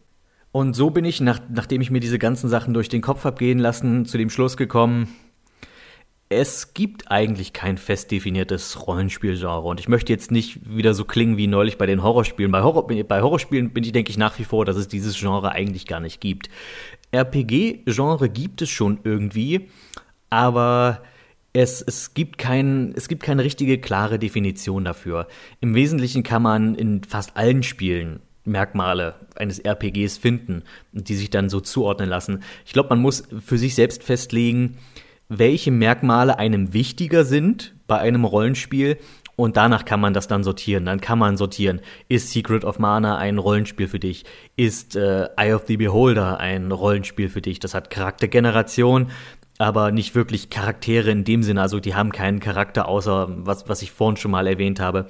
Und 0.51 0.75
so 0.75 0.89
bin 0.89 1.05
ich, 1.05 1.21
nach, 1.21 1.39
nachdem 1.53 1.81
ich 1.81 1.91
mir 1.91 1.99
diese 1.99 2.17
ganzen 2.17 2.49
Sachen 2.49 2.73
durch 2.73 2.89
den 2.89 3.03
Kopf 3.03 3.23
habe 3.23 3.37
gehen 3.37 3.59
lassen, 3.59 4.07
zu 4.07 4.17
dem 4.17 4.31
Schluss 4.31 4.57
gekommen, 4.57 5.09
es 6.29 6.73
gibt 6.73 7.09
eigentlich 7.09 7.53
kein 7.53 7.77
fest 7.77 8.11
definiertes 8.11 8.85
Rollenspielgenre 8.85 9.61
und 9.61 9.79
ich 9.79 9.87
möchte 9.87 10.11
jetzt 10.11 10.29
nicht 10.29 10.59
wieder 10.75 10.93
so 10.93 11.05
klingen 11.05 11.37
wie 11.37 11.47
neulich 11.47 11.77
bei 11.77 11.85
den 11.85 12.03
Horrorspielen. 12.03 12.51
Bei, 12.51 12.63
Horror, 12.63 12.85
bei 12.85 13.21
Horrorspielen 13.21 13.71
bin 13.71 13.83
ich, 13.83 13.93
denke 13.93 14.11
ich, 14.11 14.17
nach 14.17 14.37
wie 14.37 14.43
vor, 14.43 14.65
dass 14.65 14.75
es 14.75 14.89
dieses 14.89 15.17
Genre 15.17 15.53
eigentlich 15.53 15.87
gar 15.87 16.01
nicht 16.01 16.19
gibt. 16.19 16.49
RPG-Genre 17.11 18.29
gibt 18.29 18.61
es 18.61 18.69
schon 18.69 18.99
irgendwie, 19.03 19.69
aber 20.29 21.01
es, 21.53 21.81
es, 21.81 22.13
gibt 22.13 22.37
kein, 22.37 22.93
es 22.97 23.07
gibt 23.07 23.23
keine 23.23 23.45
richtige 23.45 23.77
klare 23.77 24.19
Definition 24.19 24.83
dafür. 24.83 25.27
Im 25.61 25.75
Wesentlichen 25.75 26.23
kann 26.23 26.41
man 26.41 26.75
in 26.75 27.05
fast 27.05 27.37
allen 27.37 27.63
Spielen 27.63 28.19
Merkmale 28.43 29.15
eines 29.35 29.59
RPGs 29.59 30.17
finden, 30.17 30.63
die 30.91 31.15
sich 31.15 31.29
dann 31.29 31.49
so 31.49 31.61
zuordnen 31.61 32.09
lassen. 32.09 32.43
Ich 32.65 32.73
glaube, 32.73 32.89
man 32.89 32.99
muss 32.99 33.23
für 33.45 33.57
sich 33.57 33.75
selbst 33.75 34.03
festlegen, 34.03 34.77
welche 35.29 35.71
Merkmale 35.71 36.39
einem 36.39 36.73
wichtiger 36.73 37.25
sind 37.25 37.75
bei 37.87 37.99
einem 37.99 38.25
Rollenspiel 38.25 38.97
und 39.35 39.55
danach 39.55 39.85
kann 39.85 39.99
man 39.99 40.13
das 40.13 40.27
dann 40.27 40.43
sortieren. 40.43 40.85
Dann 40.85 40.99
kann 40.99 41.19
man 41.19 41.37
sortieren, 41.37 41.81
ist 42.09 42.31
Secret 42.31 42.65
of 42.65 42.79
Mana 42.79 43.17
ein 43.17 43.37
Rollenspiel 43.37 43.87
für 43.87 43.99
dich? 43.99 44.25
Ist 44.55 44.95
äh, 44.95 45.29
Eye 45.37 45.53
of 45.53 45.65
the 45.67 45.77
Beholder 45.77 46.39
ein 46.39 46.71
Rollenspiel 46.71 47.29
für 47.29 47.41
dich? 47.41 47.59
Das 47.59 47.75
hat 47.75 47.91
Charaktergeneration, 47.91 49.11
aber 49.59 49.91
nicht 49.91 50.15
wirklich 50.15 50.49
Charaktere 50.49 51.11
in 51.11 51.23
dem 51.23 51.43
Sinne. 51.43 51.61
Also 51.61 51.79
die 51.79 51.93
haben 51.93 52.11
keinen 52.11 52.39
Charakter, 52.39 52.87
außer 52.87 53.27
was, 53.29 53.69
was 53.69 53.83
ich 53.83 53.91
vorhin 53.91 54.17
schon 54.17 54.31
mal 54.31 54.47
erwähnt 54.47 54.79
habe, 54.79 55.07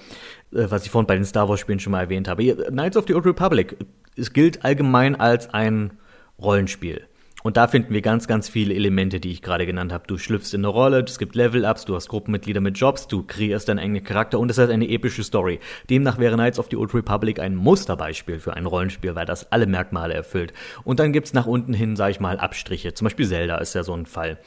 äh, 0.52 0.66
was 0.70 0.84
ich 0.84 0.92
vorhin 0.92 1.08
bei 1.08 1.16
den 1.16 1.26
Star 1.26 1.48
Wars 1.48 1.62
Spielen 1.62 1.80
schon 1.80 1.92
mal 1.92 2.02
erwähnt 2.02 2.28
habe. 2.28 2.54
Knights 2.70 2.98
of 2.98 3.06
the 3.08 3.14
Old 3.14 3.26
Republic, 3.26 3.78
es 4.18 4.34
gilt 4.34 4.66
allgemein 4.66 5.16
als 5.16 5.54
ein 5.54 5.94
Rollenspiel. 6.38 7.08
Und 7.44 7.56
da 7.56 7.68
finden 7.68 7.94
wir 7.94 8.02
ganz, 8.02 8.28
ganz 8.28 8.50
viele 8.50 8.74
Elemente, 8.74 9.20
die 9.20 9.32
ich 9.32 9.42
gerade 9.42 9.66
genannt 9.66 9.94
habe. 9.94 10.06
Du 10.08 10.18
schlüpfst 10.18 10.54
in 10.54 10.62
eine 10.62 10.70
Rolle, 10.70 11.04
es 11.08 11.20
gibt 11.20 11.36
Level-Ups, 11.36 11.86
du 11.86 11.96
hast 11.96 12.10
Gruppenmitglieder 12.10 12.62
mit 12.62 12.78
Jobs, 12.78 13.08
du 13.08 13.24
kreierst 13.24 13.70
deinen 13.70 13.80
eigenen 13.80 14.04
Charakter 14.04 14.40
und 14.40 14.50
es 14.50 14.58
hat 14.58 14.72
eine 14.72 14.90
epische 14.90 15.24
Story. 15.24 15.60
Demnach 15.90 16.18
wäre 16.18 16.34
Knights 16.34 16.58
of 16.58 16.68
the 16.72 16.78
Old 16.78 16.94
Republic 16.94 17.40
ein 17.40 17.56
Musterbeispiel 17.56 18.40
für 18.40 18.56
ein 18.56 18.66
Rollenspiel, 18.66 19.14
weil 19.16 19.28
das 19.28 19.52
alle 19.52 19.68
Merkmale 19.68 20.16
erfüllt. 20.16 20.52
Und 20.84 21.00
dann 21.00 21.14
gibt's 21.14 21.34
nach 21.34 21.46
unten 21.46 21.74
hin, 21.74 21.96
sag 21.96 22.10
ich 22.10 22.20
mal, 22.20 22.40
Abstriche. 22.40 22.94
Zum 22.94 23.06
Beispiel 23.06 23.28
Zelda 23.28 23.60
ist 23.60 23.76
ja 23.76 23.84
so 23.84 23.94
ein 23.94 24.08
Fall. 24.08 24.40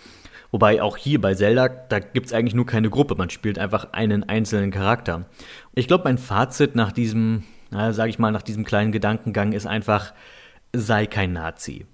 Wobei 0.50 0.82
auch 0.82 0.96
hier 0.96 1.20
bei 1.20 1.34
Zelda, 1.34 1.68
da 1.68 2.00
gibt's 2.00 2.32
eigentlich 2.32 2.54
nur 2.54 2.66
keine 2.66 2.90
Gruppe, 2.90 3.14
man 3.14 3.30
spielt 3.30 3.58
einfach 3.58 3.92
einen 3.92 4.24
einzelnen 4.24 4.72
Charakter. 4.72 5.26
Ich 5.74 5.86
glaube, 5.86 6.04
mein 6.04 6.18
Fazit 6.18 6.74
nach 6.74 6.90
diesem, 6.90 7.44
na, 7.70 7.92
sag 7.92 8.08
ich 8.08 8.18
mal, 8.18 8.32
nach 8.32 8.42
diesem 8.42 8.64
kleinen 8.64 8.90
Gedankengang 8.90 9.52
ist 9.52 9.66
einfach, 9.66 10.12
sei 10.72 11.06
kein 11.06 11.32
Nazi. 11.32 11.86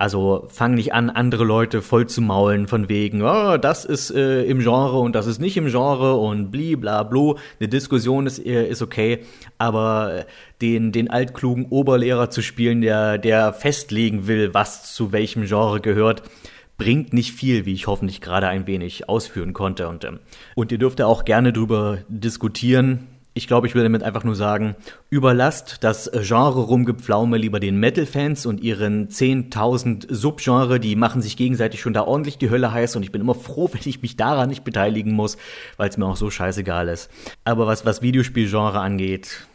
Also 0.00 0.46
fang 0.48 0.72
nicht 0.72 0.94
an, 0.94 1.10
andere 1.10 1.44
Leute 1.44 1.82
voll 1.82 2.06
zu 2.06 2.22
maulen 2.22 2.66
von 2.66 2.88
wegen, 2.88 3.20
oh, 3.20 3.58
das 3.58 3.84
ist 3.84 4.10
äh, 4.10 4.44
im 4.44 4.60
Genre 4.60 4.98
und 4.98 5.14
das 5.14 5.26
ist 5.26 5.40
nicht 5.40 5.58
im 5.58 5.66
Genre 5.66 6.16
und 6.16 6.50
bli 6.50 6.74
bla 6.74 7.02
blu. 7.02 7.34
Eine 7.58 7.68
Diskussion 7.68 8.26
ist, 8.26 8.38
äh, 8.38 8.66
ist 8.66 8.80
okay, 8.80 9.18
aber 9.58 10.24
den, 10.62 10.90
den 10.92 11.10
altklugen 11.10 11.66
Oberlehrer 11.66 12.30
zu 12.30 12.40
spielen, 12.40 12.80
der, 12.80 13.18
der 13.18 13.52
festlegen 13.52 14.26
will, 14.26 14.54
was 14.54 14.94
zu 14.94 15.12
welchem 15.12 15.44
Genre 15.44 15.82
gehört, 15.82 16.22
bringt 16.78 17.12
nicht 17.12 17.32
viel, 17.32 17.66
wie 17.66 17.74
ich 17.74 17.86
hoffentlich 17.86 18.22
gerade 18.22 18.48
ein 18.48 18.66
wenig 18.66 19.06
ausführen 19.06 19.52
konnte. 19.52 19.86
Und, 19.86 20.06
ähm, 20.06 20.18
und 20.54 20.72
ihr 20.72 20.78
dürft 20.78 20.98
ja 20.98 21.04
auch 21.04 21.26
gerne 21.26 21.52
drüber 21.52 21.98
diskutieren, 22.08 23.06
Ich 23.32 23.46
glaube, 23.46 23.68
ich 23.68 23.76
will 23.76 23.84
damit 23.84 24.02
einfach 24.02 24.24
nur 24.24 24.34
sagen, 24.34 24.74
überlasst 25.08 25.84
das 25.84 26.10
Genre 26.12 26.62
Rumgepflaume 26.62 27.38
lieber 27.38 27.60
den 27.60 27.76
Metal-Fans 27.78 28.44
und 28.44 28.60
ihren 28.60 29.08
10.000 29.08 30.12
Subgenre, 30.12 30.80
die 30.80 30.96
machen 30.96 31.22
sich 31.22 31.36
gegenseitig 31.36 31.80
schon 31.80 31.92
da 31.92 32.02
ordentlich 32.02 32.38
die 32.38 32.50
Hölle 32.50 32.72
heiß 32.72 32.96
und 32.96 33.04
ich 33.04 33.12
bin 33.12 33.20
immer 33.20 33.36
froh, 33.36 33.68
wenn 33.72 33.82
ich 33.84 34.02
mich 34.02 34.16
daran 34.16 34.48
nicht 34.48 34.64
beteiligen 34.64 35.12
muss, 35.12 35.36
weil 35.76 35.88
es 35.88 35.96
mir 35.96 36.06
auch 36.06 36.16
so 36.16 36.28
scheißegal 36.28 36.88
ist. 36.88 37.08
Aber 37.44 37.68
was, 37.68 37.86
was 37.86 38.02
Videospielgenre 38.02 38.80
angeht, 38.80 39.46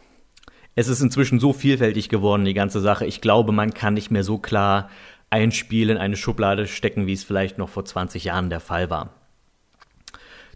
es 0.74 0.88
ist 0.88 1.02
inzwischen 1.02 1.38
so 1.38 1.52
vielfältig 1.52 2.08
geworden, 2.08 2.44
die 2.44 2.54
ganze 2.54 2.80
Sache. 2.80 3.04
Ich 3.04 3.20
glaube, 3.20 3.52
man 3.52 3.74
kann 3.74 3.94
nicht 3.94 4.10
mehr 4.10 4.24
so 4.24 4.38
klar 4.38 4.88
ein 5.28 5.52
Spiel 5.52 5.90
in 5.90 5.98
eine 5.98 6.16
Schublade 6.16 6.66
stecken, 6.66 7.06
wie 7.06 7.12
es 7.12 7.24
vielleicht 7.24 7.58
noch 7.58 7.68
vor 7.68 7.84
20 7.84 8.24
Jahren 8.24 8.48
der 8.48 8.60
Fall 8.60 8.88
war. 8.90 9.10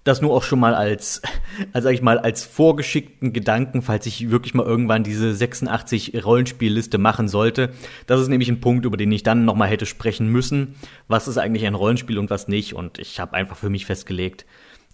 Das 0.02 0.22
nur 0.22 0.32
auch 0.32 0.42
schon 0.42 0.60
mal 0.60 0.74
als, 0.74 1.20
als 1.72 1.84
sag 1.84 1.92
ich 1.92 2.02
mal, 2.02 2.18
als 2.18 2.44
vorgeschickten 2.44 3.32
Gedanken, 3.32 3.82
falls 3.82 4.06
ich 4.06 4.30
wirklich 4.30 4.54
mal 4.54 4.64
irgendwann 4.64 5.04
diese 5.04 5.34
86 5.34 6.24
Rollenspielliste 6.24 6.98
machen 6.98 7.28
sollte. 7.28 7.70
Das 8.06 8.20
ist 8.20 8.28
nämlich 8.28 8.48
ein 8.48 8.60
Punkt, 8.60 8.84
über 8.84 8.96
den 8.96 9.12
ich 9.12 9.22
dann 9.22 9.44
nochmal 9.44 9.68
hätte 9.68 9.86
sprechen 9.86 10.28
müssen. 10.28 10.74
Was 11.08 11.28
ist 11.28 11.38
eigentlich 11.38 11.66
ein 11.66 11.74
Rollenspiel 11.74 12.18
und 12.18 12.30
was 12.30 12.48
nicht? 12.48 12.74
Und 12.74 12.98
ich 12.98 13.20
habe 13.20 13.34
einfach 13.34 13.56
für 13.56 13.70
mich 13.70 13.86
festgelegt, 13.86 14.46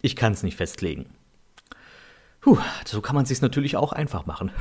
ich 0.02 0.16
kann 0.16 0.32
es 0.32 0.42
nicht 0.42 0.56
festlegen. 0.56 1.06
Puh, 2.40 2.58
so 2.84 3.00
kann 3.00 3.16
man 3.16 3.24
es 3.24 3.28
sich 3.28 3.42
natürlich 3.42 3.76
auch 3.76 3.92
einfach 3.92 4.26
machen. 4.26 4.52